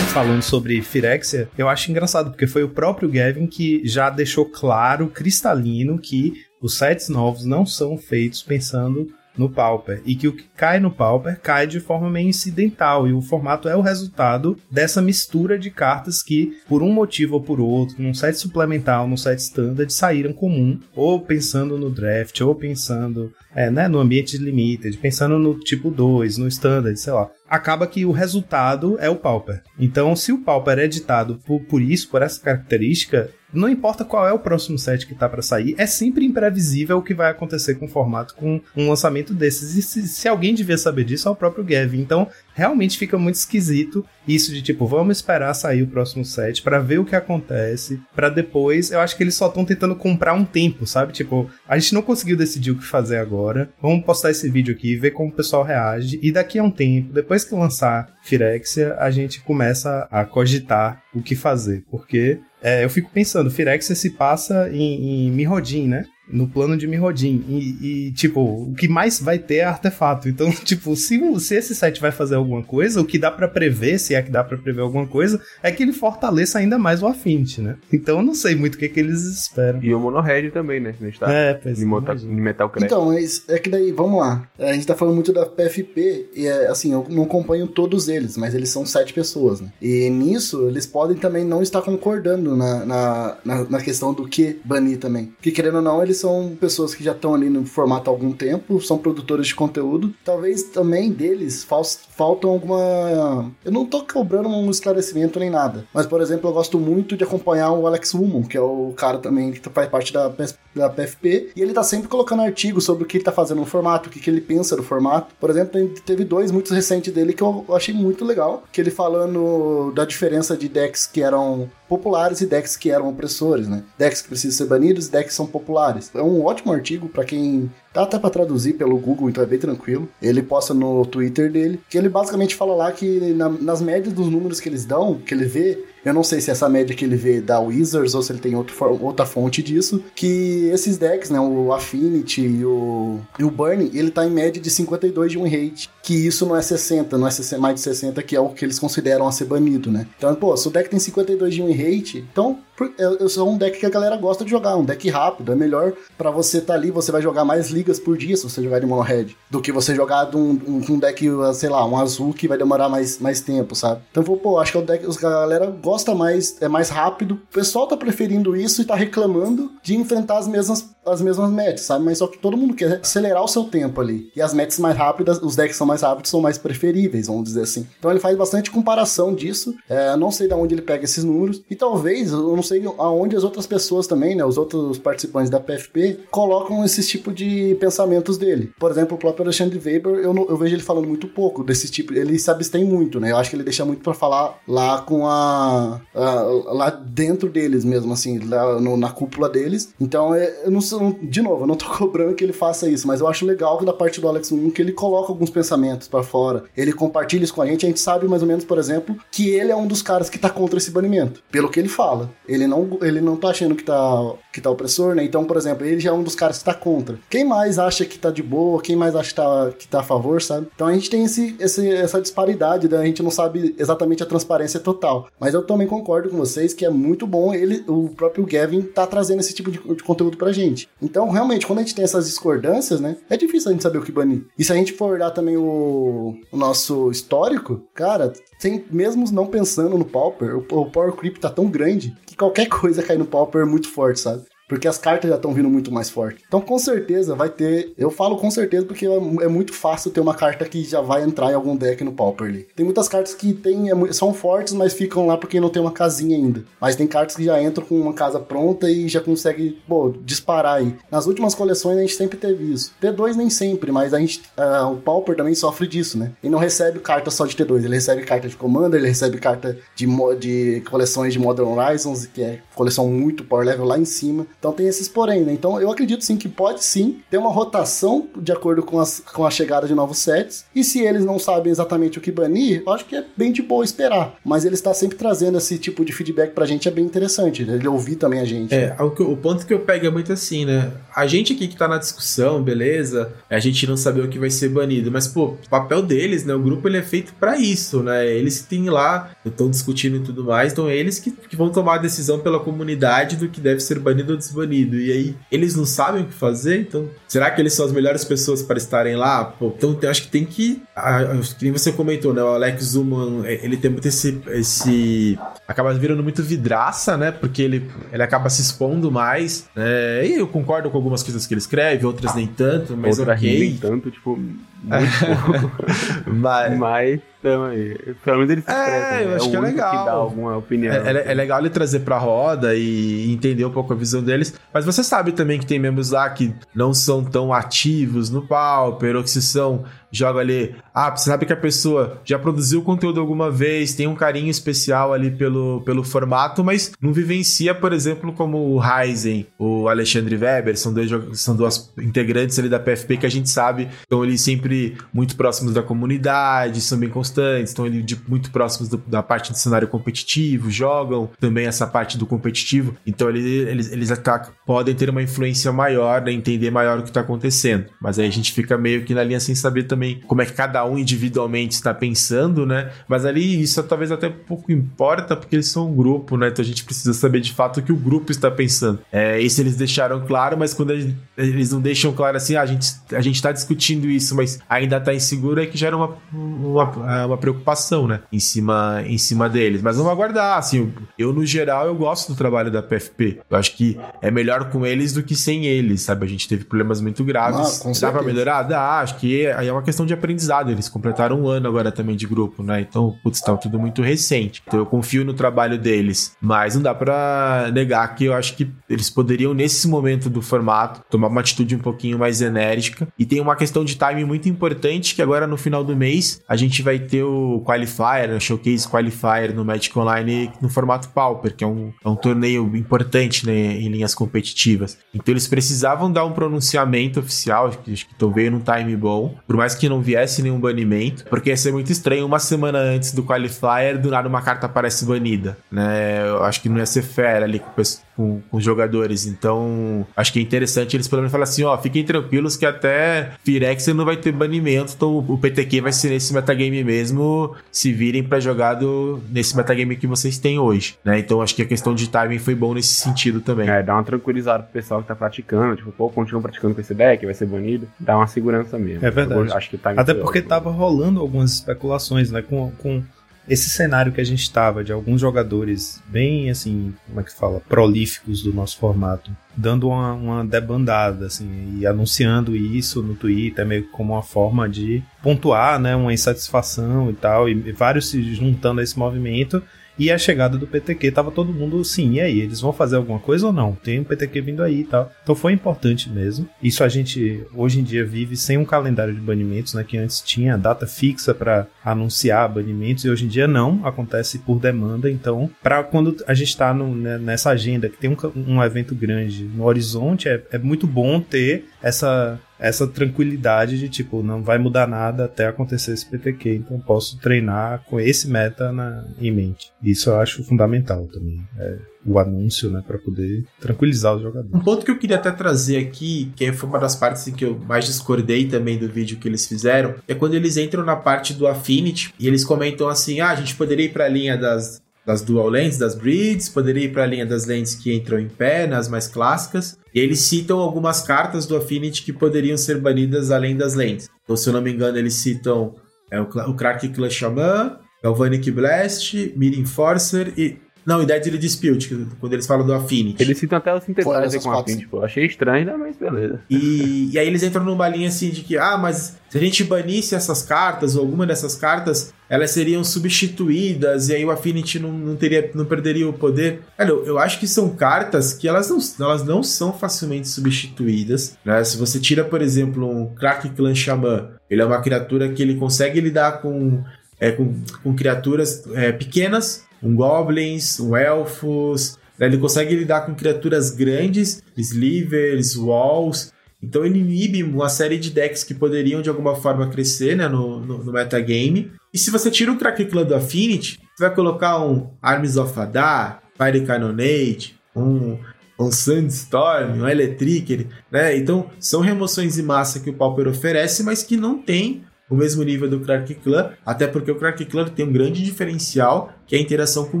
Falando 0.14 0.42
sobre 0.42 0.80
Firexia, 0.80 1.48
eu 1.58 1.68
acho 1.68 1.90
engraçado, 1.90 2.30
porque 2.30 2.46
foi 2.46 2.62
o 2.62 2.68
próprio 2.68 3.10
Gavin 3.10 3.48
que 3.48 3.82
já 3.84 4.08
deixou 4.08 4.44
claro, 4.44 5.08
cristalino, 5.08 5.98
que 5.98 6.44
os 6.62 6.74
sets 6.74 7.08
novos 7.08 7.44
não 7.44 7.66
são 7.66 7.98
feitos 7.98 8.40
pensando 8.40 9.12
no 9.36 9.48
Pauper. 9.48 10.02
E 10.04 10.14
que 10.14 10.28
o 10.28 10.32
que 10.34 10.44
cai 10.56 10.80
no 10.80 10.90
Pauper 10.90 11.40
cai 11.40 11.66
de 11.66 11.80
forma 11.80 12.10
meio 12.10 12.28
incidental. 12.28 13.06
E 13.06 13.12
o 13.12 13.20
formato 13.20 13.68
é 13.68 13.76
o 13.76 13.80
resultado 13.80 14.56
dessa 14.70 15.02
mistura 15.02 15.58
de 15.58 15.70
cartas 15.70 16.22
que, 16.22 16.58
por 16.68 16.82
um 16.82 16.92
motivo 16.92 17.34
ou 17.34 17.42
por 17.42 17.60
outro, 17.60 18.02
num 18.02 18.14
set 18.14 18.38
suplementar 18.38 19.06
num 19.06 19.16
set 19.16 19.38
standard, 19.38 19.92
saíram 19.92 20.32
comum. 20.32 20.78
Ou 20.94 21.20
pensando 21.20 21.78
no 21.78 21.90
draft, 21.90 22.40
ou 22.40 22.54
pensando 22.54 23.32
é, 23.54 23.70
né, 23.70 23.88
no 23.88 24.00
ambiente 24.00 24.36
limited, 24.36 24.96
pensando 24.98 25.38
no 25.38 25.58
tipo 25.58 25.90
2, 25.90 26.38
no 26.38 26.48
standard, 26.48 26.98
sei 26.98 27.12
lá. 27.12 27.30
Acaba 27.48 27.86
que 27.86 28.04
o 28.04 28.10
resultado 28.10 28.96
é 28.98 29.08
o 29.08 29.16
Pauper. 29.16 29.62
Então, 29.78 30.16
se 30.16 30.32
o 30.32 30.42
Pauper 30.42 30.78
é 30.78 30.84
editado 30.84 31.40
por, 31.46 31.60
por 31.62 31.80
isso, 31.80 32.08
por 32.08 32.22
essa 32.22 32.40
característica, 32.40 33.30
não 33.54 33.68
importa 33.68 34.04
qual 34.04 34.26
é 34.26 34.32
o 34.32 34.38
próximo 34.38 34.78
set 34.78 35.06
que 35.06 35.14
tá 35.14 35.28
para 35.28 35.42
sair, 35.42 35.74
é 35.78 35.86
sempre 35.86 36.24
imprevisível 36.24 36.98
o 36.98 37.02
que 37.02 37.14
vai 37.14 37.30
acontecer 37.30 37.76
com 37.76 37.86
o 37.86 37.88
formato 37.88 38.34
com 38.34 38.60
um 38.76 38.88
lançamento 38.88 39.32
desses. 39.32 39.76
E 39.76 39.82
se, 39.82 40.06
se 40.08 40.28
alguém 40.28 40.54
devia 40.54 40.76
saber 40.76 41.04
disso, 41.04 41.28
é 41.28 41.30
o 41.30 41.36
próprio 41.36 41.64
Gavin. 41.64 42.00
Então, 42.00 42.28
realmente 42.54 42.96
fica 42.96 43.18
muito 43.18 43.34
esquisito 43.36 44.04
isso 44.26 44.52
de 44.52 44.62
tipo, 44.62 44.86
vamos 44.86 45.18
esperar 45.18 45.52
sair 45.54 45.82
o 45.82 45.86
próximo 45.86 46.24
set 46.24 46.62
para 46.62 46.78
ver 46.78 46.98
o 46.98 47.04
que 47.04 47.14
acontece, 47.14 48.00
para 48.14 48.28
depois, 48.28 48.90
eu 48.90 49.00
acho 49.00 49.16
que 49.16 49.22
eles 49.22 49.34
só 49.34 49.48
estão 49.48 49.64
tentando 49.64 49.94
comprar 49.94 50.32
um 50.32 50.44
tempo, 50.44 50.86
sabe? 50.86 51.12
Tipo, 51.12 51.50
a 51.68 51.78
gente 51.78 51.94
não 51.94 52.02
conseguiu 52.02 52.36
decidir 52.36 52.70
o 52.70 52.78
que 52.78 52.84
fazer 52.84 53.18
agora. 53.18 53.70
Vamos 53.80 54.04
postar 54.04 54.30
esse 54.30 54.48
vídeo 54.48 54.74
aqui, 54.74 54.96
ver 54.96 55.10
como 55.10 55.28
o 55.28 55.32
pessoal 55.32 55.62
reage 55.62 56.18
e 56.22 56.32
daqui 56.32 56.58
a 56.58 56.62
um 56.62 56.70
tempo, 56.70 57.12
depois 57.12 57.44
que 57.44 57.54
lançar 57.54 58.14
Firexia, 58.22 58.94
a 58.98 59.10
gente 59.10 59.42
começa 59.42 60.08
a 60.10 60.24
cogitar 60.24 61.02
o 61.14 61.22
que 61.22 61.36
fazer, 61.36 61.84
porque 61.90 62.40
é, 62.62 62.82
eu 62.82 62.88
fico 62.88 63.10
pensando, 63.12 63.50
Firexia 63.50 63.94
se 63.94 64.10
passa 64.10 64.70
em, 64.72 65.26
em 65.26 65.30
Mirrodin, 65.30 65.86
né? 65.86 66.06
No 66.28 66.48
plano 66.48 66.76
de 66.76 66.86
Mirrodin. 66.86 67.44
E, 67.48 68.06
e, 68.08 68.12
tipo, 68.12 68.40
o 68.40 68.74
que 68.74 68.88
mais 68.88 69.20
vai 69.20 69.38
ter 69.38 69.56
é 69.56 69.64
artefato. 69.64 70.28
Então, 70.28 70.50
tipo, 70.64 70.94
se, 70.96 71.20
se 71.40 71.54
esse 71.54 71.74
site 71.74 72.00
vai 72.00 72.10
fazer 72.12 72.36
alguma 72.36 72.62
coisa, 72.62 73.00
o 73.00 73.04
que 73.04 73.18
dá 73.18 73.30
pra 73.30 73.46
prever, 73.48 73.98
se 73.98 74.14
é 74.14 74.22
que 74.22 74.30
dá 74.30 74.42
pra 74.42 74.56
prever 74.56 74.80
alguma 74.80 75.06
coisa, 75.06 75.40
é 75.62 75.70
que 75.70 75.82
ele 75.82 75.92
fortaleça 75.92 76.58
ainda 76.58 76.78
mais 76.78 77.02
o 77.02 77.06
Affinity, 77.06 77.60
né? 77.60 77.76
Então 77.92 78.18
eu 78.18 78.22
não 78.22 78.34
sei 78.34 78.54
muito 78.54 78.76
o 78.76 78.78
que, 78.78 78.88
que 78.88 79.00
eles 79.00 79.22
esperam. 79.24 79.82
E 79.82 79.94
o 79.94 80.00
Monohead 80.00 80.50
também, 80.50 80.80
né? 80.80 80.94
A 80.98 81.04
gente 81.04 81.20
tá 81.20 81.32
É, 81.32 81.54
pois 81.54 81.80
imagino. 81.80 82.32
em 82.32 82.40
Metal. 82.40 82.72
Então, 82.76 83.06
mas 83.06 83.44
é 83.48 83.58
que 83.58 83.68
daí, 83.68 83.92
vamos 83.92 84.18
lá. 84.20 84.48
É, 84.58 84.70
A 84.70 84.72
gente 84.72 84.86
tá 84.86 84.94
falando 84.94 85.14
muito 85.14 85.32
da 85.32 85.44
PFP, 85.46 86.30
e 86.34 86.46
é, 86.46 86.68
assim, 86.68 86.92
eu 86.92 87.06
não 87.10 87.24
acompanho 87.24 87.66
todos 87.66 88.08
eles, 88.08 88.36
mas 88.36 88.54
eles 88.54 88.70
são 88.70 88.84
sete 88.86 89.12
pessoas, 89.12 89.60
né? 89.60 89.72
E 89.80 90.08
nisso, 90.10 90.68
eles 90.68 90.86
podem 90.86 91.16
também 91.16 91.44
não 91.44 91.62
estar 91.62 91.82
concordando 91.82 92.56
na, 92.56 92.84
na, 92.84 93.36
na, 93.44 93.64
na 93.64 93.80
questão 93.82 94.12
do 94.12 94.26
que 94.26 94.58
banir 94.64 94.98
também. 94.98 95.26
Porque, 95.26 95.50
querendo 95.50 95.76
ou 95.76 95.82
não, 95.82 96.02
eles 96.02 96.13
são 96.14 96.56
pessoas 96.58 96.94
que 96.94 97.02
já 97.04 97.12
estão 97.12 97.34
ali 97.34 97.48
no 97.50 97.64
formato 97.66 98.08
há 98.08 98.12
algum 98.12 98.32
tempo, 98.32 98.80
são 98.80 98.96
produtores 98.98 99.48
de 99.48 99.54
conteúdo. 99.54 100.12
Talvez 100.24 100.62
também 100.64 101.10
deles 101.12 101.64
fal- 101.64 101.84
faltam 101.84 102.50
alguma. 102.50 103.50
Eu 103.64 103.72
não 103.72 103.84
tô 103.86 104.02
cobrando 104.04 104.48
um 104.48 104.70
esclarecimento 104.70 105.38
nem 105.38 105.50
nada. 105.50 105.84
Mas, 105.92 106.06
por 106.06 106.20
exemplo, 106.20 106.48
eu 106.48 106.54
gosto 106.54 106.78
muito 106.78 107.16
de 107.16 107.24
acompanhar 107.24 107.72
o 107.72 107.86
Alex 107.86 108.14
Woman, 108.14 108.42
que 108.42 108.56
é 108.56 108.60
o 108.60 108.92
cara 108.96 109.18
também 109.18 109.52
que 109.52 109.60
faz 109.70 109.88
parte 109.88 110.12
da, 110.12 110.32
da 110.74 110.88
PFP. 110.88 111.50
E 111.56 111.62
ele 111.62 111.72
tá 111.72 111.82
sempre 111.82 112.08
colocando 112.08 112.42
artigos 112.42 112.84
sobre 112.84 113.04
o 113.04 113.06
que 113.06 113.16
ele 113.18 113.24
tá 113.24 113.32
fazendo 113.32 113.58
no 113.60 113.66
formato, 113.66 114.08
o 114.08 114.12
que, 114.12 114.20
que 114.20 114.30
ele 114.30 114.40
pensa 114.40 114.76
do 114.76 114.82
formato. 114.82 115.34
Por 115.40 115.50
exemplo, 115.50 115.88
teve 116.04 116.24
dois 116.24 116.50
muito 116.50 116.72
recentes 116.72 117.12
dele 117.12 117.32
que 117.32 117.42
eu 117.42 117.64
achei 117.70 117.94
muito 117.94 118.24
legal. 118.24 118.64
Que 118.72 118.80
ele 118.80 118.90
falando 118.90 119.92
da 119.94 120.04
diferença 120.04 120.56
de 120.56 120.68
decks 120.68 121.06
que 121.06 121.22
eram 121.22 121.70
populares 121.96 122.40
e 122.40 122.46
decks 122.46 122.76
que 122.76 122.90
eram 122.90 123.08
opressores, 123.08 123.68
né? 123.68 123.84
Decks 123.96 124.22
que 124.22 124.28
precisam 124.28 124.56
ser 124.56 124.68
banidos 124.68 125.06
e 125.06 125.10
decks 125.10 125.30
que 125.30 125.34
são 125.34 125.46
populares. 125.46 126.10
É 126.14 126.22
um 126.22 126.44
ótimo 126.44 126.72
artigo 126.72 127.08
para 127.08 127.24
quem 127.24 127.70
Dá 127.94 128.02
até 128.02 128.18
pra 128.18 128.28
traduzir 128.28 128.74
pelo 128.74 128.96
Google, 128.98 129.28
então 129.30 129.42
é 129.42 129.46
bem 129.46 129.58
tranquilo. 129.58 130.08
Ele 130.20 130.42
posta 130.42 130.74
no 130.74 131.06
Twitter 131.06 131.50
dele, 131.50 131.78
que 131.88 131.96
ele 131.96 132.08
basicamente 132.08 132.54
fala 132.56 132.74
lá 132.74 132.90
que 132.90 133.06
na- 133.34 133.48
nas 133.48 133.80
médias 133.80 134.12
dos 134.12 134.28
números 134.28 134.58
que 134.60 134.68
eles 134.68 134.84
dão, 134.84 135.14
que 135.24 135.32
ele 135.32 135.44
vê, 135.44 135.84
eu 136.04 136.12
não 136.12 136.24
sei 136.24 136.40
se 136.40 136.50
essa 136.50 136.68
média 136.68 136.94
que 136.94 137.04
ele 137.04 137.16
vê 137.16 137.40
da 137.40 137.60
Wizards 137.60 138.14
ou 138.14 138.22
se 138.22 138.32
ele 138.32 138.40
tem 138.40 138.54
outro, 138.56 138.74
outra 139.00 139.24
fonte 139.24 139.62
disso, 139.62 140.02
que 140.14 140.68
esses 140.72 140.98
decks, 140.98 141.30
né, 141.30 141.38
o 141.40 141.72
Affinity 141.72 142.42
e 142.42 142.64
o, 142.64 143.20
e 143.38 143.44
o 143.44 143.50
Burning, 143.50 143.90
ele 143.94 144.10
tá 144.10 144.26
em 144.26 144.30
média 144.30 144.60
de 144.60 144.68
52 144.70 145.30
de 145.32 145.38
win 145.38 145.48
rate, 145.48 145.88
que 146.02 146.14
isso 146.14 146.44
não 146.44 146.56
é 146.56 146.62
60, 146.62 147.16
não 147.16 147.26
é 147.28 147.30
60 147.30 147.60
mais 147.62 147.76
de 147.76 147.80
60, 147.82 148.22
que 148.22 148.34
é 148.34 148.40
o 148.40 148.48
que 148.48 148.64
eles 148.64 148.78
consideram 148.78 149.26
a 149.28 149.32
ser 149.32 149.44
banido, 149.44 149.90
né? 149.90 150.06
Então, 150.18 150.34
pô, 150.34 150.56
se 150.56 150.66
o 150.66 150.70
deck 150.70 150.90
tem 150.90 150.98
52 150.98 151.54
de 151.54 151.62
win 151.62 151.72
rate, 151.72 152.24
então 152.32 152.58
eu, 152.98 153.28
sou 153.28 153.50
um 153.50 153.56
deck 153.56 153.78
que 153.78 153.86
a 153.86 153.90
galera 153.90 154.16
gosta 154.16 154.44
de 154.44 154.50
jogar, 154.50 154.76
um 154.76 154.84
deck 154.84 155.08
rápido, 155.08 155.52
é 155.52 155.54
melhor 155.54 155.92
pra 156.18 156.30
você 156.30 156.60
tá 156.60 156.74
ali, 156.74 156.90
você 156.90 157.12
vai 157.12 157.22
jogar 157.22 157.44
mais 157.44 157.70
ligas 157.70 157.98
por 157.98 158.16
dia 158.16 158.36
se 158.36 158.42
você 158.44 158.62
jogar 158.62 158.80
de 158.80 158.86
mono 158.86 159.04
do 159.50 159.60
que 159.60 159.70
você 159.70 159.94
jogar 159.94 160.24
de 160.24 160.36
um, 160.36 160.50
um, 160.66 160.82
um 160.88 160.98
deck, 160.98 161.24
sei 161.54 161.68
lá, 161.68 161.84
um 161.86 161.96
azul 161.96 162.32
que 162.32 162.48
vai 162.48 162.58
demorar 162.58 162.88
mais, 162.88 163.18
mais 163.18 163.40
tempo, 163.40 163.74
sabe? 163.74 164.00
Então, 164.10 164.24
pô, 164.24 164.58
acho 164.58 164.72
que 164.72 164.78
é 164.78 164.80
o 164.80 164.84
deck, 164.84 165.06
a 165.06 165.20
galera 165.20 165.66
gosta 165.66 166.14
mais, 166.14 166.60
é 166.60 166.68
mais 166.68 166.88
rápido, 166.88 167.34
o 167.34 167.54
pessoal 167.54 167.86
tá 167.86 167.96
preferindo 167.96 168.56
isso 168.56 168.82
e 168.82 168.84
tá 168.84 168.94
reclamando 168.94 169.70
de 169.82 169.94
enfrentar 169.96 170.38
as 170.38 170.48
mesmas, 170.48 170.88
as 171.06 171.20
mesmas 171.20 171.50
matches, 171.50 171.82
sabe? 171.82 172.04
Mas 172.04 172.18
só 172.18 172.26
que 172.26 172.38
todo 172.38 172.56
mundo 172.56 172.74
quer 172.74 173.00
acelerar 173.02 173.42
o 173.42 173.48
seu 173.48 173.64
tempo 173.64 174.00
ali. 174.00 174.30
E 174.34 174.40
as 174.42 174.52
matches 174.54 174.78
mais 174.78 174.96
rápidas, 174.96 175.40
os 175.42 175.56
decks 175.56 175.76
são 175.76 175.86
mais 175.86 176.02
rápidos, 176.02 176.30
são 176.30 176.40
mais 176.40 176.58
preferíveis, 176.58 177.26
vamos 177.26 177.44
dizer 177.44 177.62
assim. 177.62 177.86
Então 177.98 178.10
ele 178.10 178.20
faz 178.20 178.36
bastante 178.36 178.70
comparação 178.70 179.34
disso. 179.34 179.74
É, 179.88 180.16
não 180.16 180.30
sei 180.30 180.48
de 180.48 180.54
onde 180.54 180.74
ele 180.74 180.82
pega 180.82 181.04
esses 181.04 181.24
números. 181.24 181.62
E 181.70 181.74
talvez, 181.74 182.30
eu 182.32 182.54
não 182.56 182.62
sei 182.62 182.82
aonde 182.98 183.36
as 183.36 183.44
outras 183.44 183.66
pessoas 183.66 184.06
também, 184.06 184.34
né? 184.34 184.44
Os 184.44 184.56
outros 184.58 184.98
participantes 184.98 185.50
da 185.50 185.60
PFP 185.60 186.20
colocam 186.30 186.84
esse 186.84 187.02
tipo 187.06 187.32
de 187.32 187.76
pensamentos 187.80 188.38
dele. 188.38 188.72
Por 188.78 188.90
exemplo, 188.90 189.16
o 189.16 189.18
próprio 189.18 189.44
Alexandre 189.44 189.78
Weber, 189.78 190.14
eu, 190.16 190.32
não- 190.34 190.46
eu 190.48 190.56
vejo 190.56 190.74
ele 190.74 190.82
falando 190.82 191.06
muito 191.08 191.26
pouco 191.28 191.62
desse 191.64 191.90
tipo. 191.90 192.12
Ele 192.14 192.38
se 192.38 192.50
abstém 192.50 192.84
muito, 192.84 193.18
né? 193.20 193.30
Eu 193.30 193.36
acho 193.36 193.50
que 193.50 193.56
ele 193.56 193.62
deixa 193.64 193.84
muito 193.84 194.02
pra 194.02 194.14
falar 194.14 194.58
lá 194.66 195.02
com 195.02 195.26
a. 195.26 196.00
a- 196.14 196.42
lá 196.72 196.90
dentro 196.90 197.48
deles 197.48 197.84
mesmo, 197.84 198.12
assim, 198.12 198.38
lá 198.38 198.80
no- 198.80 198.96
na 198.96 199.10
cúpula 199.10 199.48
deles. 199.48 199.92
Então, 200.00 200.34
é, 200.34 200.62
eu 200.64 200.70
não 200.70 200.80
sei, 200.80 200.93
de 201.22 201.42
novo, 201.42 201.62
eu 201.62 201.66
não 201.66 201.74
tô 201.76 201.86
cobrando 201.96 202.34
que 202.34 202.44
ele 202.44 202.52
faça 202.52 202.88
isso, 202.88 203.06
mas 203.06 203.20
eu 203.20 203.28
acho 203.28 203.44
legal 203.46 203.78
que 203.78 203.84
da 203.84 203.92
parte 203.92 204.20
do 204.20 204.28
Alex 204.28 204.50
Moon 204.50 204.70
que 204.70 204.80
ele 204.82 204.92
coloca 204.92 205.30
alguns 205.32 205.50
pensamentos 205.50 206.08
pra 206.08 206.22
fora. 206.22 206.64
Ele 206.76 206.92
compartilha 206.92 207.44
isso 207.44 207.54
com 207.54 207.62
a 207.62 207.66
gente, 207.66 207.84
a 207.84 207.88
gente 207.88 208.00
sabe 208.00 208.26
mais 208.28 208.42
ou 208.42 208.48
menos, 208.48 208.64
por 208.64 208.78
exemplo, 208.78 209.16
que 209.30 209.50
ele 209.50 209.70
é 209.72 209.76
um 209.76 209.86
dos 209.86 210.02
caras 210.02 210.28
que 210.30 210.38
tá 210.38 210.48
contra 210.50 210.78
esse 210.78 210.90
banimento. 210.90 211.42
Pelo 211.50 211.68
que 211.70 211.78
ele 211.80 211.88
fala. 211.88 212.30
Ele 212.48 212.66
não, 212.66 212.98
ele 213.02 213.20
não 213.20 213.36
tá 213.36 213.48
achando 213.48 213.74
que 213.74 213.82
tá, 213.84 214.32
que 214.52 214.60
tá 214.60 214.70
opressor, 214.70 215.14
né? 215.14 215.24
Então, 215.24 215.44
por 215.44 215.56
exemplo, 215.56 215.84
ele 215.86 216.00
já 216.00 216.10
é 216.10 216.12
um 216.12 216.22
dos 216.22 216.34
caras 216.34 216.58
que 216.58 216.64
tá 216.64 216.74
contra. 216.74 217.18
Quem 217.30 217.44
mais 217.44 217.78
acha 217.78 218.04
que 218.04 218.18
tá 218.18 218.30
de 218.30 218.42
boa? 218.42 218.80
Quem 218.82 218.96
mais 218.96 219.14
acha 219.16 219.30
que 219.30 219.34
tá, 219.36 219.72
que 219.78 219.88
tá 219.88 220.00
a 220.00 220.02
favor, 220.02 220.40
sabe? 220.42 220.66
Então 220.74 220.86
a 220.86 220.92
gente 220.92 221.08
tem 221.10 221.24
esse, 221.24 221.54
esse- 221.58 221.88
essa 221.90 222.20
disparidade, 222.20 222.88
né? 222.88 222.98
A 222.98 223.04
gente 223.04 223.22
não 223.22 223.30
sabe 223.30 223.74
exatamente 223.78 224.22
a 224.22 224.26
transparência 224.26 224.80
total. 224.80 225.28
Mas 225.38 225.54
eu 225.54 225.62
também 225.62 225.86
concordo 225.86 226.28
com 226.28 226.36
vocês 226.36 226.72
que 226.74 226.84
é 226.84 226.90
muito 226.90 227.26
bom 227.26 227.54
ele, 227.54 227.84
o 227.88 228.08
próprio 228.08 228.44
Gavin 228.46 228.82
tá 228.82 229.06
trazendo 229.06 229.40
esse 229.40 229.54
tipo 229.54 229.70
de, 229.70 229.78
de 229.78 230.02
conteúdo 230.02 230.36
pra 230.36 230.52
gente. 230.52 230.83
Então, 231.00 231.30
realmente, 231.30 231.66
quando 231.66 231.80
a 231.80 231.82
gente 231.82 231.94
tem 231.94 232.04
essas 232.04 232.26
discordâncias, 232.26 233.00
né? 233.00 233.16
É 233.28 233.36
difícil 233.36 233.68
a 233.68 233.72
gente 233.72 233.82
saber 233.82 233.98
o 233.98 234.02
que 234.02 234.12
banir. 234.12 234.46
E 234.58 234.64
se 234.64 234.72
a 234.72 234.76
gente 234.76 234.92
for 234.92 235.12
olhar 235.12 235.30
também 235.30 235.56
o, 235.56 236.36
o 236.50 236.56
nosso 236.56 237.10
histórico, 237.10 237.82
cara, 237.94 238.32
sem, 238.58 238.84
mesmo 238.90 239.30
não 239.32 239.46
pensando 239.46 239.98
no 239.98 240.04
Pauper, 240.04 240.56
o, 240.56 240.80
o 240.80 240.90
Power 240.90 241.12
Creep 241.12 241.38
tá 241.38 241.50
tão 241.50 241.66
grande 241.68 242.14
que 242.26 242.36
qualquer 242.36 242.66
coisa 242.70 243.02
cair 243.02 243.18
no 243.18 243.26
Pauper 243.26 243.62
é 243.62 243.66
muito 243.66 243.88
forte, 243.88 244.20
sabe? 244.20 244.44
Porque 244.68 244.88
as 244.88 244.98
cartas 244.98 245.30
já 245.30 245.36
estão 245.36 245.52
vindo 245.52 245.68
muito 245.68 245.92
mais 245.92 246.08
forte. 246.10 246.42
Então, 246.46 246.60
com 246.60 246.78
certeza, 246.78 247.34
vai 247.34 247.48
ter. 247.48 247.92
Eu 247.98 248.10
falo 248.10 248.36
com 248.36 248.50
certeza 248.50 248.86
porque 248.86 249.06
é 249.06 249.44
é 249.44 249.48
muito 249.48 249.72
fácil 249.72 250.10
ter 250.10 250.20
uma 250.20 250.34
carta 250.34 250.64
que 250.64 250.82
já 250.84 251.00
vai 251.00 251.22
entrar 251.22 251.50
em 251.50 251.54
algum 251.54 251.76
deck 251.76 252.02
no 252.04 252.12
Pauper 252.12 252.48
ali. 252.48 252.66
Tem 252.74 252.84
muitas 252.84 253.08
cartas 253.08 253.34
que 253.34 253.52
tem, 253.52 253.90
é 253.90 254.12
são 254.12 254.32
fortes, 254.32 254.72
mas 254.72 254.92
ficam 254.92 255.26
lá 255.26 255.36
porque 255.36 255.60
não 255.60 255.70
tem 255.70 255.80
uma 255.80 255.92
casinha 255.92 256.36
ainda. 256.36 256.64
Mas 256.80 256.96
tem 256.96 257.06
cartas 257.06 257.36
que 257.36 257.44
já 257.44 257.62
entram 257.62 257.86
com 257.86 257.98
uma 257.98 258.12
casa 258.12 258.40
pronta 258.40 258.90
e 258.90 259.08
já 259.08 259.20
consegue, 259.20 259.78
pô, 259.88 260.12
disparar 260.24 260.78
aí. 260.78 260.94
Nas 261.10 261.26
últimas 261.26 261.54
coleções 261.54 261.98
a 261.98 262.00
gente 262.00 262.14
sempre 262.14 262.36
teve 262.36 262.72
isso. 262.72 262.92
T2 263.00 263.34
nem 263.34 263.50
sempre, 263.50 263.92
mas 263.92 264.12
a 264.12 264.18
gente. 264.18 264.42
ah, 264.56 264.88
o 264.88 264.96
Pauper 264.96 265.36
também 265.36 265.54
sofre 265.54 265.86
disso, 265.86 266.18
né? 266.18 266.32
Ele 266.42 266.52
não 266.52 266.58
recebe 266.58 266.98
carta 267.00 267.30
só 267.30 267.46
de 267.46 267.56
T2, 267.56 267.84
ele 267.84 267.94
recebe 267.94 268.22
carta 268.22 268.48
de 268.48 268.56
Commander, 268.56 268.98
ele 268.98 269.08
recebe 269.08 269.38
carta 269.38 269.76
de, 269.94 270.06
de 270.38 270.82
coleções 270.88 271.32
de 271.32 271.38
Modern 271.38 271.68
Horizons, 271.68 272.26
que 272.26 272.42
é 272.42 272.60
coleção 272.74 273.08
muito 273.08 273.44
power 273.44 273.66
level 273.66 273.84
lá 273.84 273.98
em 273.98 274.04
cima. 274.04 274.46
Então 274.64 274.72
tem 274.72 274.86
esses 274.88 275.06
porém, 275.08 275.44
né? 275.44 275.52
Então 275.52 275.78
eu 275.78 275.90
acredito 275.90 276.24
sim 276.24 276.38
que 276.38 276.48
pode 276.48 276.82
sim 276.82 277.18
ter 277.30 277.36
uma 277.36 277.50
rotação 277.52 278.26
de 278.34 278.50
acordo 278.50 278.82
com, 278.82 278.98
as, 278.98 279.20
com 279.20 279.44
a 279.44 279.50
chegada 279.50 279.86
de 279.86 279.94
novos 279.94 280.16
sets. 280.16 280.64
E 280.74 280.82
se 280.82 281.00
eles 281.02 281.22
não 281.22 281.38
sabem 281.38 281.70
exatamente 281.70 282.16
o 282.16 282.20
que 282.22 282.32
banir, 282.32 282.82
eu 282.86 282.90
acho 282.94 283.04
que 283.04 283.14
é 283.14 283.24
bem 283.36 283.52
de 283.52 283.60
boa 283.60 283.84
esperar. 283.84 284.36
Mas 284.42 284.64
ele 284.64 284.74
está 284.74 284.94
sempre 284.94 285.18
trazendo 285.18 285.58
esse 285.58 285.76
tipo 285.76 286.02
de 286.02 286.14
feedback 286.14 286.52
pra 286.54 286.64
gente, 286.64 286.88
é 286.88 286.90
bem 286.90 287.04
interessante. 287.04 287.62
né? 287.62 287.74
Ele 287.74 287.86
ouvir 287.88 288.16
também 288.16 288.40
a 288.40 288.44
gente. 288.46 288.74
É, 288.74 288.96
o, 288.98 289.10
que- 289.10 289.22
o 289.22 289.36
ponto 289.36 289.66
que 289.66 289.74
eu 289.74 289.80
pego 289.80 290.06
é 290.06 290.10
muito 290.10 290.32
assim, 290.32 290.64
né? 290.64 290.92
A 291.14 291.26
gente 291.26 291.52
aqui 291.52 291.68
que 291.68 291.76
tá 291.76 291.86
na 291.86 291.98
discussão, 291.98 292.62
beleza, 292.62 293.32
a 293.50 293.58
gente 293.58 293.86
não 293.86 293.98
saber 293.98 294.22
o 294.22 294.28
que 294.28 294.38
vai 294.38 294.48
ser 294.50 294.70
banido, 294.70 295.12
mas, 295.12 295.28
pô, 295.28 295.44
o 295.64 295.68
papel 295.68 296.00
deles, 296.00 296.42
né? 296.46 296.54
O 296.54 296.62
grupo 296.62 296.88
ele 296.88 296.96
é 296.96 297.02
feito 297.02 297.34
pra 297.38 297.58
isso, 297.58 298.02
né? 298.02 298.26
Eles 298.26 298.60
que 298.62 298.68
têm 298.68 298.88
lá, 298.88 299.30
estão 299.44 299.68
discutindo 299.68 300.16
e 300.16 300.20
tudo 300.20 300.42
mais, 300.44 300.72
então 300.72 300.90
eles 300.90 301.18
que, 301.18 301.30
que 301.30 301.54
vão 301.54 301.68
tomar 301.70 301.96
a 301.96 301.98
decisão 301.98 302.38
pela 302.38 302.58
comunidade 302.58 303.36
do 303.36 303.46
que 303.48 303.60
deve 303.60 303.80
ser 303.80 303.98
banido 303.98 304.32
ou 304.32 304.38
desbanido. 304.54 304.96
E 304.98 305.10
aí, 305.10 305.34
eles 305.50 305.74
não 305.74 305.84
sabem 305.84 306.22
o 306.22 306.26
que 306.26 306.32
fazer, 306.32 306.80
então, 306.80 307.08
será 307.26 307.50
que 307.50 307.60
eles 307.60 307.72
são 307.72 307.84
as 307.84 307.92
melhores 307.92 308.24
pessoas 308.24 308.62
para 308.62 308.78
estarem 308.78 309.16
lá? 309.16 309.44
Pô, 309.44 309.72
então 309.76 309.98
eu 310.00 310.10
acho 310.10 310.22
que 310.22 310.28
tem 310.28 310.44
que. 310.44 310.82
ah, 310.94 311.20
que 311.58 311.64
nem 311.64 311.72
você 311.72 311.92
comentou, 311.92 312.32
né? 312.32 312.42
O 312.42 312.48
Alex 312.48 312.84
Zuman, 312.84 313.44
ele 313.46 313.76
tem 313.76 313.90
muito 313.90 314.06
esse. 314.06 314.40
esse 314.48 315.38
acaba 315.66 315.92
virando 315.94 316.22
muito 316.22 316.42
vidraça, 316.42 317.16
né? 317.16 317.30
Porque 317.30 317.62
ele, 317.62 317.90
ele 318.12 318.22
acaba 318.22 318.48
se 318.48 318.62
expondo 318.62 319.10
mais. 319.10 319.66
né? 319.74 320.26
E 320.26 320.34
eu 320.34 320.46
concordo 320.46 320.90
com 320.90 320.96
algumas 320.96 321.22
coisas 321.22 321.46
que 321.46 321.54
ele 321.54 321.60
escreve, 321.60 322.06
outras 322.06 322.34
nem 322.34 322.46
tanto, 322.46 322.96
mas 322.96 323.18
Outra 323.18 323.34
ok. 323.34 323.60
nem 323.60 323.76
tanto, 323.76 324.10
tipo, 324.10 324.38
muito 324.84 325.50
pouco. 325.50 326.30
Mas, 326.30 326.78
Mas, 326.78 327.20
então, 327.40 327.64
aí, 327.64 327.96
pelo 328.24 328.38
menos 328.38 328.52
ele 328.52 328.62
se 328.62 328.70
É, 328.70 328.74
expressa. 328.74 329.22
eu 329.22 329.28
né? 329.30 329.36
acho 329.36 329.46
o 329.46 329.50
que 329.50 329.56
é 329.56 329.60
legal. 329.60 329.90
que 329.98 330.04
dá 330.04 330.12
alguma 330.12 330.56
opinião. 330.56 330.92
É, 330.94 331.12
é- 331.12 331.30
é 331.32 331.34
legal 331.34 331.58
ele 331.60 331.70
trazer 331.70 332.00
pra 332.00 332.16
roda 332.18 332.74
e 332.74 333.32
entender 333.32 333.64
um 333.64 333.70
pouco 333.70 333.92
a 333.92 333.96
visão 333.96 334.22
deles. 334.22 334.54
Mas 334.72 334.84
você 334.84 335.02
sabe 335.04 335.32
também 335.32 335.58
que 335.58 335.66
tem 335.66 335.78
membros 335.78 336.10
lá 336.10 336.28
que 336.30 336.54
não 336.74 336.92
são 336.94 337.22
tão 337.24 337.52
ativos 337.52 338.30
no 338.30 338.42
Pauper, 338.46 339.16
ou 339.16 339.22
que 339.22 339.30
se 339.30 339.42
são, 339.42 339.84
joga 340.16 340.40
ali. 340.40 340.74
Ah, 340.94 341.10
você 341.14 341.30
sabe 341.30 341.46
que 341.46 341.52
a 341.52 341.56
pessoa 341.56 342.20
já 342.24 342.38
produziu 342.38 342.82
conteúdo 342.82 343.20
alguma 343.20 343.50
vez, 343.50 343.94
tem 343.94 344.06
um 344.06 344.14
carinho 344.14 344.50
especial 344.50 345.12
ali 345.12 345.30
pelo, 345.30 345.82
pelo 345.82 346.04
formato, 346.04 346.62
mas 346.62 346.92
não 347.00 347.12
vivencia, 347.12 347.74
por 347.74 347.92
exemplo, 347.92 348.32
como 348.32 348.58
o 348.58 348.78
Ryzen, 348.78 349.46
o 349.58 349.88
Alexandre 349.88 350.36
Weber, 350.36 350.76
são 350.78 350.92
dois, 350.92 351.10
são 351.34 351.56
duas 351.56 351.92
integrantes 351.98 352.58
ali 352.58 352.68
da 352.68 352.78
PFP 352.78 353.16
que 353.16 353.26
a 353.26 353.30
gente 353.30 353.50
sabe, 353.50 353.88
estão 354.02 354.22
ali 354.22 354.38
sempre 354.38 354.96
muito 355.12 355.36
próximos 355.36 355.74
da 355.74 355.82
comunidade, 355.82 356.80
são 356.80 356.98
bem 356.98 357.08
constantes, 357.08 357.70
estão 357.70 357.84
ali 357.84 358.02
de- 358.02 358.18
muito 358.28 358.50
próximos 358.50 358.88
do- 358.88 359.02
da 359.06 359.22
parte 359.22 359.50
do 359.52 359.58
cenário 359.58 359.88
competitivo, 359.88 360.70
jogam 360.70 361.28
também 361.40 361.66
essa 361.66 361.86
parte 361.86 362.16
do 362.16 362.26
competitivo, 362.26 362.94
então 363.06 363.28
ele- 363.28 363.40
eles, 363.68 363.90
eles 363.92 364.10
até 364.10 364.34
podem 364.66 364.94
ter 364.94 365.10
uma 365.10 365.22
influência 365.22 365.72
maior, 365.72 366.22
né, 366.22 366.32
entender 366.32 366.70
maior 366.70 366.98
o 366.98 367.02
que 367.02 367.08
está 367.08 367.20
acontecendo, 367.20 367.86
mas 368.00 368.18
aí 368.18 368.26
a 368.26 368.30
gente 368.30 368.52
fica 368.52 368.76
meio 368.78 369.04
que 369.04 369.14
na 369.14 369.22
linha 369.24 369.40
sem 369.40 369.54
saber 369.54 369.84
também 369.84 370.03
como 370.26 370.42
é 370.42 370.46
que 370.46 370.52
cada 370.52 370.84
um 370.84 370.98
individualmente 370.98 371.74
está 371.74 371.92
pensando, 371.94 372.64
né, 372.66 372.90
mas 373.08 373.24
ali 373.24 373.60
isso 373.62 373.82
talvez 373.82 374.10
até 374.12 374.28
pouco 374.28 374.70
importa, 374.72 375.36
porque 375.36 375.56
eles 375.56 375.68
são 375.68 375.90
um 375.90 375.94
grupo, 375.94 376.36
né, 376.36 376.48
então 376.48 376.62
a 376.62 376.66
gente 376.66 376.84
precisa 376.84 377.12
saber 377.14 377.40
de 377.40 377.52
fato 377.52 377.80
o 377.80 377.82
que 377.82 377.92
o 377.92 377.96
grupo 377.96 378.30
está 378.30 378.50
pensando. 378.50 378.98
É, 379.12 379.40
isso 379.40 379.60
eles 379.60 379.76
deixaram 379.76 380.24
claro, 380.26 380.56
mas 380.58 380.74
quando 380.74 380.90
eles- 380.92 381.70
não 381.72 381.80
deixam 381.80 382.12
claro 382.12 382.36
assim, 382.36 382.56
ah, 382.56 382.62
a 382.62 382.66
gente 382.66 382.92
a 383.12 383.20
gente 383.20 383.40
tá 383.40 383.52
discutindo 383.52 384.08
isso, 384.08 384.34
mas 384.34 384.58
ainda 384.68 385.00
tá 385.00 385.12
inseguro, 385.14 385.60
é 385.60 385.66
que 385.66 385.76
gera 385.78 385.96
uma, 385.96 386.16
uma, 386.32 387.26
uma 387.26 387.36
preocupação, 387.38 388.06
né, 388.06 388.20
em 388.32 388.38
cima, 388.40 389.02
em 389.06 389.18
cima 389.18 389.48
deles. 389.48 389.82
Mas 389.82 389.96
vamos 389.96 390.10
aguardar, 390.12 390.58
assim, 390.58 390.92
eu 391.18 391.32
no 391.32 391.44
geral 391.46 391.86
eu 391.86 391.94
gosto 391.94 392.32
do 392.32 392.36
trabalho 392.36 392.70
da 392.70 392.82
PFP. 392.82 393.40
Eu 393.48 393.56
acho 393.56 393.76
que 393.76 393.98
é 394.20 394.30
melhor 394.30 394.70
com 394.70 394.84
eles 394.86 395.12
do 395.12 395.22
que 395.22 395.34
sem 395.36 395.66
eles, 395.66 396.02
sabe? 396.02 396.24
A 396.24 396.28
gente 396.28 396.48
teve 396.48 396.64
problemas 396.64 397.00
muito 397.00 397.22
graves. 397.24 397.58
Ah, 397.60 397.84
Dá 397.84 397.84
pra 397.84 397.94
certeza. 397.94 398.24
melhorar? 398.24 398.62
Dá, 398.62 399.00
acho 399.00 399.16
que 399.18 399.46
aí 399.46 399.68
é 399.68 399.72
uma 399.72 399.82
questão 399.82 399.93
questão 399.94 400.04
de 400.04 400.12
aprendizado. 400.12 400.70
Eles 400.70 400.88
completaram 400.88 401.40
um 401.40 401.48
ano 401.48 401.68
agora 401.68 401.92
também 401.92 402.16
de 402.16 402.26
grupo, 402.26 402.62
né? 402.62 402.80
Então, 402.80 403.16
putz, 403.22 403.40
tá 403.40 403.56
tudo 403.56 403.78
muito 403.78 404.02
recente. 404.02 404.62
Então 404.66 404.80
eu 404.80 404.86
confio 404.86 405.24
no 405.24 405.32
trabalho 405.32 405.78
deles. 405.78 406.36
Mas 406.40 406.74
não 406.74 406.82
dá 406.82 406.94
pra 406.94 407.70
negar 407.72 408.14
que 408.14 408.24
eu 408.24 408.34
acho 408.34 408.56
que 408.56 408.70
eles 408.90 409.08
poderiam, 409.08 409.54
nesse 409.54 409.86
momento 409.86 410.28
do 410.28 410.42
formato, 410.42 411.00
tomar 411.08 411.28
uma 411.28 411.40
atitude 411.40 411.76
um 411.76 411.78
pouquinho 411.78 412.18
mais 412.18 412.40
enérgica. 412.40 413.06
E 413.18 413.24
tem 413.24 413.40
uma 413.40 413.54
questão 413.54 413.84
de 413.84 413.96
timing 413.96 414.24
muito 414.24 414.48
importante, 414.48 415.14
que 415.14 415.22
agora 415.22 415.46
no 415.46 415.56
final 415.56 415.84
do 415.84 415.96
mês 415.96 416.42
a 416.48 416.56
gente 416.56 416.82
vai 416.82 416.98
ter 416.98 417.22
o 417.22 417.62
Qualifier, 417.64 418.30
o 418.30 418.40
Showcase 418.40 418.88
Qualifier 418.88 419.54
no 419.54 419.64
Magic 419.64 419.96
Online 419.96 420.50
no 420.60 420.68
formato 420.68 421.08
Pauper, 421.10 421.54
que 421.54 421.62
é 421.62 421.66
um, 421.66 421.92
é 422.04 422.08
um 422.08 422.16
torneio 422.16 422.64
importante 422.76 423.46
né, 423.46 423.52
em 423.52 423.88
linhas 423.88 424.14
competitivas. 424.14 424.98
Então 425.14 425.32
eles 425.32 425.46
precisavam 425.46 426.10
dar 426.10 426.24
um 426.24 426.32
pronunciamento 426.32 427.20
oficial, 427.20 427.68
acho 427.68 427.78
que, 427.78 427.92
acho 427.92 428.06
que 428.08 428.14
veio 428.34 428.50
num 428.50 428.60
time 428.60 428.96
bom, 428.96 429.34
por 429.46 429.56
mais 429.56 429.73
que 429.74 429.88
não 429.88 430.00
viesse 430.00 430.42
nenhum 430.42 430.58
banimento, 430.58 431.24
porque 431.24 431.50
ia 431.50 431.56
ser 431.56 431.72
muito 431.72 431.90
estranho 431.90 432.26
uma 432.26 432.38
semana 432.38 432.78
antes 432.78 433.12
do 433.12 433.22
Qualifier, 433.22 433.98
do 433.98 434.10
nada 434.10 434.28
uma 434.28 434.42
carta 434.42 434.66
aparece 434.66 435.04
banida, 435.04 435.56
né? 435.70 436.22
Eu 436.26 436.44
acho 436.44 436.60
que 436.60 436.68
não 436.68 436.78
ia 436.78 436.86
ser 436.86 437.02
fair 437.02 437.42
ali 437.42 437.58
com, 437.58 437.82
com, 438.16 438.40
com 438.50 438.56
os 438.56 438.64
jogadores. 438.64 439.26
Então, 439.26 440.06
acho 440.16 440.32
que 440.32 440.38
é 440.38 440.42
interessante 440.42 440.96
eles 440.96 441.08
pelo 441.08 441.22
menos 441.22 441.32
falar 441.32 441.44
assim, 441.44 441.64
ó, 441.64 441.76
fiquem 441.78 442.04
tranquilos 442.04 442.56
que 442.56 442.66
até 442.66 443.32
Firex 443.44 443.86
não 443.88 444.04
vai 444.04 444.16
ter 444.16 444.32
banimento, 444.32 444.92
então 444.96 445.18
o 445.18 445.38
PTQ 445.38 445.80
vai 445.80 445.92
ser 445.92 446.10
nesse 446.10 446.32
metagame 446.32 446.82
mesmo, 446.82 447.54
se 447.70 447.92
virem 447.92 448.22
pra 448.22 448.40
jogar 448.40 448.74
do, 448.74 449.20
nesse 449.30 449.56
metagame 449.56 449.96
que 449.96 450.06
vocês 450.06 450.38
têm 450.38 450.58
hoje, 450.58 450.96
né? 451.04 451.18
Então, 451.18 451.40
acho 451.42 451.54
que 451.54 451.62
a 451.62 451.66
questão 451.66 451.94
de 451.94 452.08
timing 452.08 452.38
foi 452.38 452.54
bom 452.54 452.74
nesse 452.74 452.94
sentido 452.94 453.40
também. 453.40 453.68
É, 453.68 453.82
dá 453.82 453.94
uma 453.94 454.04
tranquilizada 454.04 454.62
pro 454.62 454.72
pessoal 454.72 455.02
que 455.02 455.08
tá 455.08 455.14
praticando. 455.14 455.76
Tipo, 455.76 455.92
pô, 455.92 456.08
continua 456.10 456.42
praticando 456.42 456.74
com 456.74 456.80
esse 456.80 456.94
deck, 456.94 457.24
vai 457.24 457.34
ser 457.34 457.46
banido. 457.46 457.88
Dá 457.98 458.16
uma 458.16 458.26
segurança 458.26 458.78
mesmo. 458.78 459.04
É 459.04 459.10
verdade. 459.10 459.50
Eu 459.50 459.56
acho 459.56 459.70
que 459.70 459.76
o 459.76 459.78
timing 459.78 460.00
Até 460.00 460.14
porque 460.14 460.38
ótimo. 460.38 460.48
tava 460.48 460.70
rolando 460.70 461.20
algumas 461.20 461.52
especulações, 461.52 462.30
né? 462.30 462.42
Com, 462.42 462.70
com 462.78 463.02
esse 463.48 463.68
cenário 463.68 464.12
que 464.12 464.20
a 464.20 464.24
gente 464.24 464.50
tava, 464.50 464.82
de 464.82 464.92
alguns 464.92 465.20
jogadores 465.20 466.02
bem, 466.06 466.50
assim, 466.50 466.94
como 467.06 467.20
é 467.20 467.22
que 467.22 467.32
fala? 467.32 467.60
Prolíficos 467.60 468.42
do 468.42 468.52
nosso 468.52 468.78
formato, 468.78 469.30
dando 469.56 469.88
uma, 469.88 470.12
uma 470.14 470.44
debandada, 470.44 471.26
assim, 471.26 471.78
e 471.78 471.86
anunciando 471.86 472.56
isso 472.56 473.02
no 473.02 473.14
Twitter, 473.14 473.66
meio 473.66 473.82
que 473.84 473.90
como 473.90 474.14
uma 474.14 474.22
forma 474.22 474.68
de 474.68 475.02
pontuar, 475.22 475.78
né? 475.78 475.94
Uma 475.94 476.12
insatisfação 476.12 477.10
e 477.10 477.14
tal, 477.14 477.48
e 477.48 477.72
vários 477.72 478.08
se 478.08 478.34
juntando 478.34 478.80
a 478.80 478.84
esse 478.84 478.98
movimento. 478.98 479.62
E 479.98 480.10
a 480.10 480.18
chegada 480.18 480.58
do 480.58 480.66
PTQ, 480.66 481.12
tava 481.12 481.30
todo 481.30 481.52
mundo, 481.52 481.84
sim, 481.84 482.14
e 482.14 482.20
aí, 482.20 482.40
eles 482.40 482.60
vão 482.60 482.72
fazer 482.72 482.96
alguma 482.96 483.18
coisa 483.18 483.46
ou 483.46 483.52
não? 483.52 483.74
Tem 483.74 484.00
um 484.00 484.04
PTQ 484.04 484.40
vindo 484.40 484.62
aí 484.62 484.80
e 484.80 484.84
tal. 484.84 485.10
Então 485.22 485.34
foi 485.34 485.52
importante 485.52 486.10
mesmo. 486.10 486.48
Isso 486.62 486.82
a 486.82 486.88
gente, 486.88 487.44
hoje 487.54 487.80
em 487.80 487.84
dia, 487.84 488.04
vive 488.04 488.36
sem 488.36 488.58
um 488.58 488.64
calendário 488.64 489.14
de 489.14 489.20
banimentos, 489.20 489.74
né? 489.74 489.84
Que 489.86 489.96
antes 489.96 490.20
tinha 490.20 490.58
data 490.58 490.86
fixa 490.86 491.32
para 491.32 491.66
anunciar 491.84 492.48
banimentos, 492.48 493.04
e 493.04 493.10
hoje 493.10 493.24
em 493.24 493.28
dia 493.28 493.46
não, 493.46 493.86
acontece 493.86 494.38
por 494.40 494.58
demanda. 494.58 495.10
Então, 495.10 495.50
para 495.62 495.82
quando 495.84 496.16
a 496.26 496.34
gente 496.34 496.56
tá 496.56 496.74
no- 496.74 496.94
né, 496.94 497.18
nessa 497.18 497.50
agenda, 497.50 497.88
que 497.88 497.96
tem 497.96 498.10
um, 498.10 498.16
um 498.54 498.62
evento 498.62 498.94
grande 498.94 499.44
no 499.44 499.64
horizonte, 499.64 500.28
é, 500.28 500.42
é 500.50 500.58
muito 500.58 500.86
bom 500.86 501.20
ter 501.20 501.66
essa 501.82 502.38
essa 502.64 502.86
tranquilidade 502.86 503.78
de 503.78 503.88
tipo, 503.90 504.22
não 504.22 504.42
vai 504.42 504.56
mudar 504.56 504.86
nada 504.86 505.26
até 505.26 505.46
acontecer 505.46 505.92
esse 505.92 506.06
PTQ, 506.06 506.54
então 506.56 506.80
posso 506.80 507.18
treinar 507.18 507.82
com 507.84 508.00
esse 508.00 508.26
meta 508.26 508.72
na, 508.72 509.04
em 509.20 509.30
mente. 509.30 509.70
Isso 509.82 510.08
eu 510.08 510.18
acho 510.18 510.42
fundamental 510.44 511.06
também. 511.08 511.46
É, 511.58 511.76
o 512.06 512.18
anúncio, 512.18 512.70
né, 512.70 512.82
para 512.86 512.98
poder 512.98 513.44
tranquilizar 513.60 514.14
os 514.14 514.20
Um 514.20 514.24
jogadores. 514.24 514.64
ponto 514.64 514.84
que 514.84 514.90
eu 514.90 514.98
queria 514.98 515.16
até 515.16 515.30
trazer 515.30 515.76
aqui, 515.78 516.32
que 516.36 516.52
foi 516.52 516.68
uma 516.68 516.78
das 516.78 516.94
partes 516.96 517.26
em 517.28 517.32
que 517.32 517.44
eu 517.44 517.58
mais 517.58 517.84
discordei 517.86 518.46
também 518.46 518.78
do 518.78 518.88
vídeo 518.88 519.18
que 519.18 519.28
eles 519.28 519.46
fizeram, 519.46 519.94
é 520.06 520.14
quando 520.14 520.34
eles 520.34 520.56
entram 520.56 520.84
na 520.84 520.96
parte 520.96 521.32
do 521.34 521.46
Affinity 521.46 522.14
e 522.18 522.26
eles 522.26 522.44
comentam 522.44 522.88
assim: 522.88 523.20
ah, 523.20 523.30
a 523.30 523.34
gente 523.36 523.54
poderia 523.56 523.86
ir 523.86 523.92
para 523.92 524.04
a 524.04 524.08
linha 524.08 524.36
das, 524.36 524.82
das 525.06 525.22
Dual 525.22 525.50
Lands, 525.50 525.78
das 525.78 525.94
Breeds, 525.94 526.48
poderia 526.48 526.84
ir 526.84 526.92
para 526.92 527.02
a 527.02 527.06
linha 527.06 527.26
das 527.26 527.46
Lands 527.46 527.74
que 527.74 527.94
entram 527.94 528.18
em 528.18 528.28
pé, 528.28 528.66
nas 528.66 528.88
mais 528.88 529.06
clássicas. 529.06 529.78
E 529.94 530.00
eles 530.00 530.20
citam 530.20 530.58
algumas 530.58 531.02
cartas 531.02 531.46
do 531.46 531.56
Affinity 531.56 532.02
que 532.02 532.12
poderiam 532.12 532.56
ser 532.56 532.78
banidas 532.80 533.30
além 533.30 533.56
das 533.56 533.74
Lands. 533.74 534.08
Então, 534.24 534.36
se 534.36 534.48
eu 534.48 534.52
não 534.52 534.62
me 534.62 534.72
engano, 534.72 534.96
eles 534.96 535.14
citam 535.14 535.74
é, 536.10 536.20
o, 536.20 536.24
o 536.24 536.54
Crack 536.54 536.88
Clan 536.88 537.10
Shaman, 537.10 537.78
Galvanic 538.02 538.50
Blast, 538.50 539.32
Mir 539.36 539.58
Enforcer 539.58 540.32
e. 540.38 540.58
Não, 540.86 541.02
e 541.02 541.06
Deadly 541.06 541.38
Dispute, 541.38 542.06
quando 542.20 542.32
eles 542.32 542.46
falam 542.46 542.66
do 542.66 542.74
Affinity. 542.74 543.22
Eles 543.22 543.38
citam 543.38 543.58
até 543.58 543.72
o 543.72 543.80
Synthesizer 543.80 544.42
com 544.42 544.50
quatro. 544.50 544.62
Affinity, 544.62 544.88
pô. 544.88 545.02
Achei 545.02 545.24
estranho, 545.24 545.64
né? 545.64 545.76
Mas 545.76 545.96
beleza. 545.96 546.40
E, 546.50 547.10
e 547.12 547.18
aí 547.18 547.26
eles 547.26 547.42
entram 547.42 547.64
numa 547.64 547.88
linha 547.88 548.08
assim 548.08 548.30
de 548.30 548.42
que, 548.42 548.58
ah, 548.58 548.76
mas 548.76 549.16
se 549.30 549.38
a 549.38 549.40
gente 549.40 549.64
banisse 549.64 550.14
essas 550.14 550.42
cartas, 550.42 550.94
ou 550.94 551.02
alguma 551.02 551.26
dessas 551.26 551.56
cartas, 551.56 552.12
elas 552.28 552.50
seriam 552.50 552.84
substituídas, 552.84 554.08
e 554.08 554.14
aí 554.14 554.24
o 554.24 554.30
Affinity 554.30 554.78
não, 554.78 554.92
não, 554.92 555.16
teria, 555.16 555.50
não 555.54 555.64
perderia 555.64 556.08
o 556.08 556.12
poder. 556.12 556.60
Cara, 556.76 556.90
eu, 556.90 557.04
eu 557.04 557.18
acho 557.18 557.40
que 557.40 557.48
são 557.48 557.70
cartas 557.70 558.32
que 558.32 558.46
elas 558.46 558.68
não, 558.70 559.06
elas 559.06 559.24
não 559.24 559.42
são 559.42 559.72
facilmente 559.72 560.28
substituídas. 560.28 561.36
Né? 561.44 561.64
Se 561.64 561.76
você 561.76 561.98
tira, 561.98 562.24
por 562.24 562.42
exemplo, 562.42 562.88
um 562.88 563.14
Crack 563.14 563.48
Clan 563.50 563.74
Shaman, 563.74 564.30
ele 564.48 564.62
é 564.62 564.64
uma 564.64 564.80
criatura 564.80 565.28
que 565.28 565.42
ele 565.42 565.56
consegue 565.56 566.00
lidar 566.00 566.40
com, 566.40 566.82
é, 567.18 567.32
com, 567.32 567.54
com 567.82 567.94
criaturas 567.94 568.64
é, 568.74 568.92
pequenas, 568.92 569.64
um 569.84 569.94
Goblins, 569.94 570.80
um 570.80 570.96
Elfos, 570.96 571.98
né? 572.18 572.26
ele 572.26 572.38
consegue 572.38 572.74
lidar 572.74 573.02
com 573.02 573.14
criaturas 573.14 573.70
grandes, 573.70 574.42
Slivers, 574.56 575.56
Walls. 575.56 576.32
Então 576.62 576.84
ele 576.84 576.98
inibe 576.98 577.42
uma 577.42 577.68
série 577.68 577.98
de 577.98 578.10
decks 578.10 578.42
que 578.42 578.54
poderiam 578.54 579.02
de 579.02 579.10
alguma 579.10 579.36
forma 579.36 579.68
crescer 579.68 580.16
né, 580.16 580.26
no, 580.26 580.58
no, 580.58 580.82
no 580.82 580.92
metagame. 580.92 581.70
E 581.92 581.98
se 581.98 582.10
você 582.10 582.30
tira 582.30 582.50
o 582.50 582.56
Crack 582.56 582.82
do 582.84 583.14
Affinity, 583.14 583.78
você 583.94 584.06
vai 584.06 584.14
colocar 584.14 584.58
um 584.64 584.90
Arms 585.02 585.36
of 585.36 585.58
Adar, 585.60 586.22
Fire 586.36 586.64
Cannonade, 586.64 587.54
um, 587.76 588.18
um 588.58 588.72
Sandstorm, 588.72 589.82
um 589.82 589.88
Electric, 589.88 590.66
né? 590.90 591.16
Então 591.16 591.50
são 591.60 591.80
remoções 591.80 592.38
em 592.38 592.42
massa 592.42 592.80
que 592.80 592.90
o 592.90 592.94
Pauper 592.94 593.28
oferece, 593.28 593.82
mas 593.82 594.02
que 594.02 594.16
não 594.16 594.38
tem 594.38 594.84
o 595.10 595.14
mesmo 595.14 595.42
nível 595.42 595.68
do 595.68 595.80
Crack 595.80 596.14
Clan, 596.14 596.50
até 596.64 596.86
porque 596.86 597.10
o 597.10 597.16
Crack 597.16 597.44
Clan 597.44 597.66
tem 597.66 597.86
um 597.86 597.92
grande 597.92 598.22
diferencial, 598.22 599.12
que 599.26 599.36
é 599.36 599.38
a 599.38 599.42
interação 599.42 599.84
com 599.84 599.98
o 599.98 600.00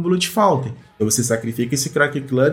Blood 0.00 0.28
Fountain. 0.28 0.72
Então 0.94 1.10
você 1.10 1.22
sacrifica 1.22 1.74
esse 1.74 1.90
Crack 1.90 2.20
Clan, 2.22 2.52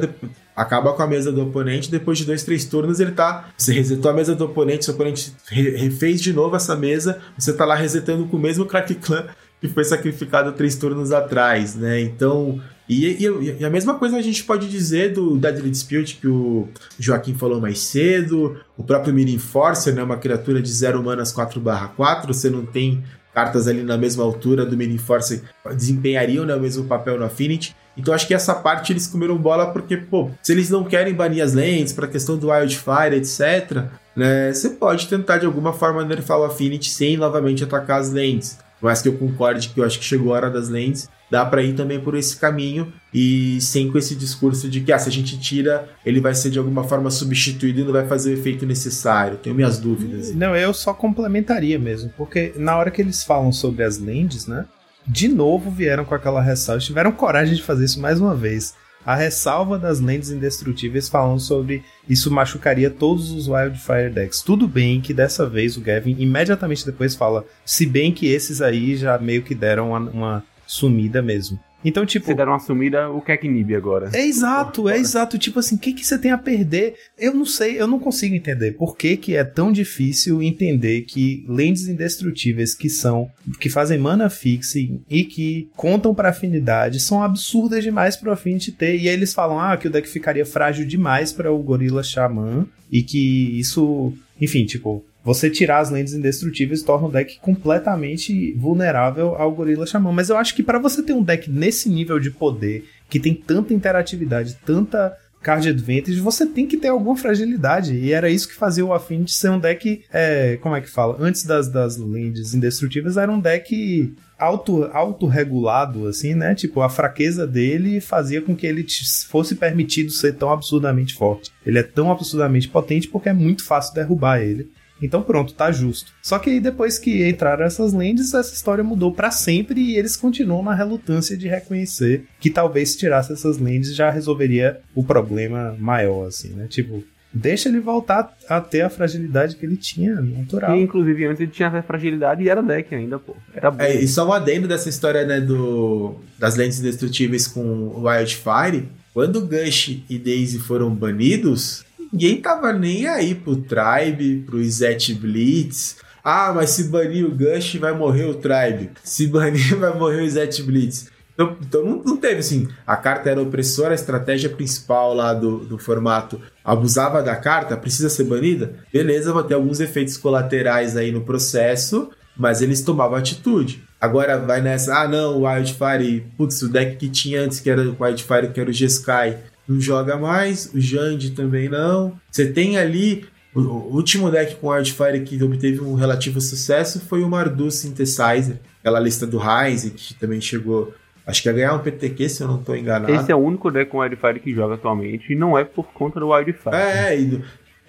acaba 0.56 0.93
com 0.93 1.02
a 1.02 1.08
mesa 1.08 1.32
do 1.32 1.43
oponente, 1.43 1.89
depois 1.89 2.18
de 2.18 2.26
dois, 2.26 2.43
três 2.43 2.66
turnos 2.66 2.99
ele 2.99 3.12
tá. 3.12 3.49
Você 3.58 3.74
resetou 3.74 4.12
a 4.12 4.14
mesa 4.14 4.36
do 4.36 4.45
oponente, 4.45 4.86
seu 4.86 4.93
oponente 4.93 5.34
re- 5.47 5.78
refez 5.78 6.22
de 6.22 6.34
novo 6.34 6.56
essa 6.56 6.76
mesa, 6.76 7.20
você 7.38 7.54
tá 7.54 7.64
lá 7.66 7.76
resetando 7.76 8.26
com 8.28 8.38
o 8.38 8.39
mesmo 8.39 8.66
Crack 8.66 8.95
Clan 8.95 9.28
que 9.62 9.68
foi 9.68 9.84
sacrificado 9.84 10.52
três 10.54 10.76
turnos 10.76 11.12
atrás, 11.12 11.76
né? 11.76 12.02
Então. 12.02 12.60
E, 12.94 13.26
e- 13.26 13.56
e 13.62 13.64
a 13.66 13.70
mesma 13.70 13.96
coisa 13.96 14.18
a 14.18 14.22
gente 14.22 14.44
pode 14.44 14.68
dizer 14.68 15.14
do 15.14 15.38
Deadly 15.38 15.70
Dispute 15.70 16.18
que 16.20 16.28
o 16.28 16.68
Joaquim 17.00 17.34
falou 17.34 17.62
mais 17.62 17.80
cedo, 17.80 18.58
o 18.78 18.84
próprio 18.84 19.14
Mirim 19.14 19.38
Forcer, 19.38 19.94
né? 19.96 20.04
Uma 20.04 20.18
criatura 20.18 20.62
de 20.62 20.70
0 20.70 21.02
manas 21.02 21.32
4/4, 21.32 22.28
você 22.34 22.50
não 22.50 22.66
tem 22.66 23.02
cartas 23.34 23.66
ali 23.70 23.82
na 23.82 23.98
mesma 23.98 24.26
altura 24.26 24.66
do 24.66 24.76
Mirim 24.76 24.98
Forcer 24.98 25.42
desempenhariam 25.74 26.44
né, 26.46 26.54
o 26.54 26.60
mesmo 26.60 26.84
papel 26.84 27.18
no 27.18 27.24
Affinity. 27.24 27.74
Então 27.96 28.14
acho 28.14 28.28
que 28.28 28.34
essa 28.34 28.54
parte 28.54 28.92
eles 28.92 29.08
comeram 29.08 29.38
bola 29.38 29.68
porque, 29.72 29.96
pô, 29.96 30.30
se 30.44 30.52
eles 30.52 30.70
não 30.70 30.84
querem 30.84 31.14
banir 31.14 31.42
as 31.42 31.54
lentes 31.54 31.94
pra 31.94 32.08
questão 32.08 32.38
do 32.38 32.50
Wildfire, 32.50 33.16
etc, 33.16 33.86
né, 34.16 34.52
você 34.54 34.72
pode 34.72 35.08
tentar 35.08 35.38
de 35.38 35.46
alguma 35.46 35.72
forma 35.72 36.04
nerfar 36.04 36.39
o 36.39 36.44
Affinity 36.44 36.89
sem 36.89 37.16
novamente 37.16 37.64
atacar 37.64 38.02
as 38.02 38.12
lentes. 38.12 38.58
Mais 38.82 39.02
que 39.02 39.08
eu 39.08 39.14
concorde 39.14 39.70
que 39.70 39.80
eu 39.80 39.86
acho 39.86 39.98
que 40.00 40.04
chegou 40.06 40.34
a 40.34 40.38
hora 40.38 40.50
das 40.50 40.68
lentes, 40.68 41.08
dá 41.32 41.46
pra 41.46 41.64
ir 41.64 41.74
também 41.74 41.98
por 41.98 42.14
esse 42.14 42.36
caminho 42.36 42.92
e 43.14 43.60
sem 43.62 43.90
com 43.90 43.98
esse 43.98 44.14
discurso 44.14 44.70
de 44.70 44.82
que 44.82 44.92
ah, 44.92 45.00
se 45.00 45.08
a 45.08 45.12
gente 45.12 45.40
tira, 45.40 45.90
ele 46.06 46.20
vai 46.20 46.36
ser 46.36 46.50
de 46.50 46.60
alguma 46.60 46.84
forma 46.84 47.10
substituído 47.10 47.80
e 47.80 47.84
não 47.86 47.94
vai 47.94 48.06
fazer 48.06 48.32
o 48.32 48.34
efeito 48.38 48.66
necessário. 48.66 49.38
Tenho 49.38 49.56
minhas 49.56 49.80
dúvidas. 49.80 50.36
Não, 50.36 50.54
eu 50.54 50.74
só 50.74 50.94
complementaria 50.94 51.80
mesmo, 51.80 52.12
porque 52.18 52.52
na 52.58 52.78
hora 52.78 52.92
que 52.92 53.02
eles 53.02 53.24
falam 53.24 53.54
sobre 53.54 53.84
as 53.84 53.98
lands, 53.98 54.46
né? 54.46 54.66
De 55.08 55.30
novo 55.30 55.72
vieram 55.72 56.04
com 56.04 56.14
aquela 56.14 56.42
ressalva, 56.42 56.82
tiveram 56.82 57.12
coragem 57.14 57.56
de 57.56 57.64
fazer 57.64 57.86
isso 57.86 58.02
mais 58.02 58.20
uma 58.20 58.36
vez. 58.36 58.76
A 59.04 59.16
ressalva 59.16 59.80
das 59.80 60.00
lentes 60.00 60.30
indestrutíveis 60.30 61.10
falando 61.10 61.40
sobre 61.40 61.84
isso 62.08 62.30
machucaria 62.30 62.90
todos 62.90 63.32
os 63.32 63.48
Wildfire 63.48 64.12
decks. 64.12 64.42
Tudo 64.42 64.68
bem 64.68 65.02
que 65.02 65.12
dessa 65.12 65.48
vez 65.48 65.76
o 65.76 65.82
Gavin 65.82 66.16
imediatamente 66.20 66.86
depois 66.86 67.16
fala, 67.16 67.44
se 67.66 67.88
bem 67.88 68.12
que 68.12 68.28
esses 68.28 68.62
aí 68.62 68.96
já 68.96 69.18
meio 69.18 69.42
que 69.42 69.56
deram 69.56 69.90
uma, 69.90 70.00
uma 70.00 70.44
sumida 70.72 71.22
mesmo. 71.22 71.60
Então, 71.84 72.06
tipo. 72.06 72.28
Se 72.28 72.34
deram 72.34 72.54
uma 72.54 72.60
sumida, 72.60 73.10
o 73.10 73.22
que 73.22 73.32
é 73.32 73.38
que 73.38 73.48
inibe 73.48 73.76
agora? 73.76 74.10
É 74.14 74.24
exato, 74.24 74.88
é 74.88 74.98
exato. 74.98 75.38
Tipo 75.38 75.60
assim, 75.60 75.76
o 75.76 75.80
que, 75.80 75.94
que 75.94 76.06
você 76.06 76.18
tem 76.18 76.32
a 76.32 76.38
perder? 76.38 76.96
Eu 77.18 77.34
não 77.34 77.46
sei, 77.46 77.82
eu 77.82 77.88
não 77.88 78.00
consigo 78.00 78.36
entender 78.36 78.74
por 78.74 78.96
que, 78.96 79.18
que 79.18 79.36
é 79.36 79.44
tão 79.44 79.72
difícil 79.72 80.42
entender 80.42 81.02
que 81.02 81.44
lentes 81.50 81.88
indestrutíveis 81.88 82.76
que 82.76 82.90
são, 82.90 83.30
que 83.60 83.70
fazem 83.70 83.98
mana 83.98 84.30
fixe 84.30 85.02
e 85.10 85.24
que 85.24 85.70
contam 85.76 86.14
pra 86.14 86.30
afinidade 86.30 87.00
são 87.00 87.24
absurdas 87.24 87.84
demais 87.84 88.16
pro 88.16 88.32
Affinity 88.32 88.72
ter. 88.72 88.96
E 88.98 89.10
aí 89.10 89.14
eles 89.14 89.34
falam, 89.34 89.60
ah, 89.60 89.76
que 89.76 89.88
o 89.88 89.92
deck 89.92 90.08
ficaria 90.08 90.46
frágil 90.46 90.86
demais 90.86 91.34
para 91.34 91.52
o 91.52 91.62
Gorila 91.62 92.04
Xamã 92.04 92.66
e 92.92 93.02
que 93.02 93.60
isso. 93.60 94.14
Enfim, 94.40 94.66
tipo, 94.66 95.04
você 95.24 95.50
tirar 95.50 95.80
as 95.80 95.90
lentes 95.90 96.14
indestrutíveis 96.14 96.82
torna 96.82 97.08
o 97.08 97.12
deck 97.12 97.40
completamente 97.40 98.54
vulnerável 98.54 99.36
ao 99.36 99.52
Gorila 99.52 99.86
Xamã. 99.86 100.12
Mas 100.12 100.30
eu 100.30 100.38
acho 100.38 100.56
que 100.56 100.64
para 100.64 100.80
você 100.80 101.04
ter 101.04 101.14
um 101.14 101.24
deck 101.24 101.50
nesse 101.50 101.90
nível 101.90 102.20
de 102.20 102.32
poder, 102.32 102.86
que 103.10 103.20
tem 103.20 103.34
tanta 103.34 103.74
interatividade, 103.74 104.58
tanta 104.66 105.16
card 105.42 105.68
advantage, 105.70 106.20
você 106.20 106.46
tem 106.46 106.68
que 106.68 106.78
ter 106.78 106.90
alguma 106.90 107.18
fragilidade. 107.18 107.96
E 107.96 108.14
era 108.14 108.30
isso 108.30 108.48
que 108.48 108.56
fazia 108.56 108.86
o 108.86 108.94
Affinity 108.94 109.34
ser 109.34 109.50
um 109.50 109.60
deck. 109.60 110.04
É, 110.12 110.58
como 110.62 110.76
é 110.76 110.82
que 110.82 110.90
fala? 110.90 111.18
Antes 111.20 111.44
das, 111.44 111.68
das 111.68 111.98
lentes 111.98 112.54
indestrutíveis, 112.54 113.18
era 113.18 113.32
um 113.32 113.40
deck 113.40 114.14
auto, 114.38 114.86
autorregulado, 114.94 116.08
assim, 116.08 116.34
né? 116.36 116.56
Tipo, 116.56 116.82
a 116.82 116.90
fraqueza 116.90 117.46
dele 117.46 118.00
fazia 118.00 118.42
com 118.42 118.56
que 118.56 118.68
ele 118.68 118.86
fosse 119.28 119.56
permitido 119.56 120.12
ser 120.12 120.34
tão 120.34 120.52
absurdamente 120.52 121.14
forte. 121.14 121.52
Ele 121.66 121.80
é 121.80 121.84
tão 121.84 122.12
absurdamente 122.12 122.68
potente 122.68 123.08
porque 123.08 123.30
é 123.30 123.34
muito 123.34 123.64
fácil 123.64 123.94
derrubar 123.94 124.42
ele. 124.42 124.70
Então 125.02 125.22
pronto, 125.22 125.54
tá 125.54 125.72
justo. 125.72 126.12
Só 126.22 126.38
que 126.39 126.49
aí 126.49 126.60
depois 126.60 126.99
que 126.99 127.28
entraram 127.28 127.66
essas 127.66 127.93
lentes, 127.93 128.34
essa 128.34 128.54
história 128.54 128.84
mudou 128.84 129.12
pra 129.12 129.32
sempre 129.32 129.82
e 129.82 129.97
eles 129.97 130.16
continuam 130.16 130.64
na 130.64 130.76
relutância 130.76 131.38
de 131.38 131.47
reconhecer 131.47 132.26
que 132.39 132.49
talvez 132.49 132.91
se 132.91 132.97
tirasse 132.99 133.34
essas 133.34 133.58
lentes 133.58 133.95
já 133.95 134.10
resolveria 134.10 134.80
o 134.93 135.04
problema 135.04 135.76
maior, 135.80 136.28
assim, 136.28 136.50
né? 136.50 136.67
Tipo, 136.70 137.04
deixa 137.34 137.70
ele 137.70 137.80
voltar 137.80 138.36
a 138.47 138.59
ter 138.59 138.82
a 138.82 138.89
fragilidade 138.89 139.55
que 139.55 139.66
ele 139.66 139.78
tinha 139.78 140.16
natural. 140.16 140.76
E, 140.76 140.82
inclusive, 140.82 141.26
antes 141.26 141.42
ele 141.42 141.51
tinha 141.51 141.70
essa 141.70 141.82
fragilidade 141.82 142.43
e 142.43 142.50
era 142.50 142.62
deck 142.62 142.93
ainda, 142.93 143.17
pô. 143.17 143.36
Era 143.54 143.71
bom. 143.71 143.84
É, 143.84 143.96
e 143.96 144.08
só 144.08 144.28
um 144.28 144.34
adendo 144.34 144.67
dessa 144.67 144.89
história, 144.89 145.26
né, 145.26 145.39
do, 145.39 146.16
das 146.38 146.55
lentes 146.55 146.80
indestrutíveis 146.80 147.47
com 147.47 147.62
o 147.62 148.08
Wildfire. 148.08 148.88
Quando 149.13 149.42
Gush 149.42 150.04
e 150.09 150.17
Daisy 150.17 150.59
foram 150.59 150.89
banidos, 150.89 151.84
ninguém 152.12 152.42
tava 152.42 152.74
nem 152.74 153.08
aí 153.08 153.36
pro 153.36 153.55
Tribe, 153.55 154.43
pro 154.46 154.63
Zet 154.63 155.13
Blitz. 155.13 155.97
Ah, 156.24 156.51
mas 156.54 156.71
se 156.71 156.86
banir 156.86 157.25
o 157.25 157.32
Gush, 157.32 157.75
vai 157.75 157.93
morrer 157.93 158.25
o 158.25 158.36
Tribe. 158.36 158.92
Se 159.04 159.28
banir, 159.28 159.75
vai 159.78 159.97
morrer 159.97 160.21
o 160.21 160.29
Zet 160.29 160.62
Blitz. 160.63 161.09
Então, 161.33 161.58
então 161.62 161.83
não, 161.83 162.04
não 162.04 162.17
teve 162.17 162.39
assim. 162.39 162.67
A 162.86 162.96
carta 162.96 163.29
era 163.29 163.42
opressora, 163.42 163.92
a 163.92 163.96
estratégia 163.96 164.50
principal 164.50 165.13
lá 165.13 165.33
do, 165.33 165.59
do 165.59 165.78
formato 165.78 166.39
abusava 166.63 167.24
da 167.24 167.36
carta, 167.36 167.78
precisa 167.78 168.09
ser 168.09 168.25
banida? 168.25 168.75
Beleza, 168.93 169.33
vai 169.33 169.43
ter 169.43 169.55
alguns 169.55 169.79
efeitos 169.79 170.17
colaterais 170.17 170.96
aí 170.96 171.12
no 171.12 171.21
processo, 171.21 172.12
mas 172.38 172.62
eles 172.62 172.82
tomavam 172.82 173.17
atitude. 173.17 173.83
Agora 174.00 174.38
vai 174.38 174.62
nessa, 174.62 174.96
ah 174.96 175.08
não, 175.08 175.38
o 175.38 175.47
Wildfire, 175.47 176.25
putz, 176.38 176.62
o 176.62 176.70
deck 176.70 176.97
que 176.97 177.09
tinha 177.09 177.42
antes, 177.42 177.59
que 177.59 177.70
era 177.70 177.82
o 177.82 177.96
Wildfire, 178.00 178.51
que 178.51 178.59
era 178.59 178.70
o 178.70 178.74
Jeskai, 178.74 179.38
não 179.67 179.79
joga 179.79 180.17
mais, 180.17 180.71
o 180.74 180.79
Jand 180.79 181.20
também 181.36 181.70
não. 181.70 182.13
Você 182.29 182.51
tem 182.51 182.78
ali, 182.78 183.25
o, 183.54 183.59
último 183.62 184.29
deck 184.32 184.55
com 184.55 184.67
Wildfire 184.70 185.21
que 185.21 185.42
obteve 185.43 185.79
um 185.82 185.93
relativo 185.93 186.39
sucesso 186.42 187.00
foi 187.01 187.24
o 187.24 187.29
Mardu 187.29 187.70
Synthesizer, 187.71 188.58
aquela 188.79 189.00
lista 189.00 189.25
do 189.28 189.39
Heinz, 189.39 189.89
que 189.96 190.13
também 190.16 190.42
chegou, 190.42 190.93
acho 191.25 191.42
que 191.42 191.50
ia 191.50 191.54
ganhar 191.54 191.74
um 191.75 191.79
PTQ, 191.79 192.29
se 192.29 192.42
eu 192.43 192.47
não 192.47 192.59
estou 192.59 192.75
enganado. 192.75 193.13
Esse 193.13 193.32
é 193.32 193.36
o 193.36 193.39
único 193.39 193.70
deck 193.71 193.89
com 193.92 194.00
Wildfire 194.00 194.39
que 194.39 194.54
joga 194.54 194.75
atualmente 194.75 195.32
e 195.32 195.36
não 195.36 195.58
é 195.58 195.63
por 195.63 195.86
conta 195.93 196.20
do 196.20 196.29
Wildfire. 196.29 196.75
É, 196.75 197.20
e, 197.20 197.25
do- 197.25 197.43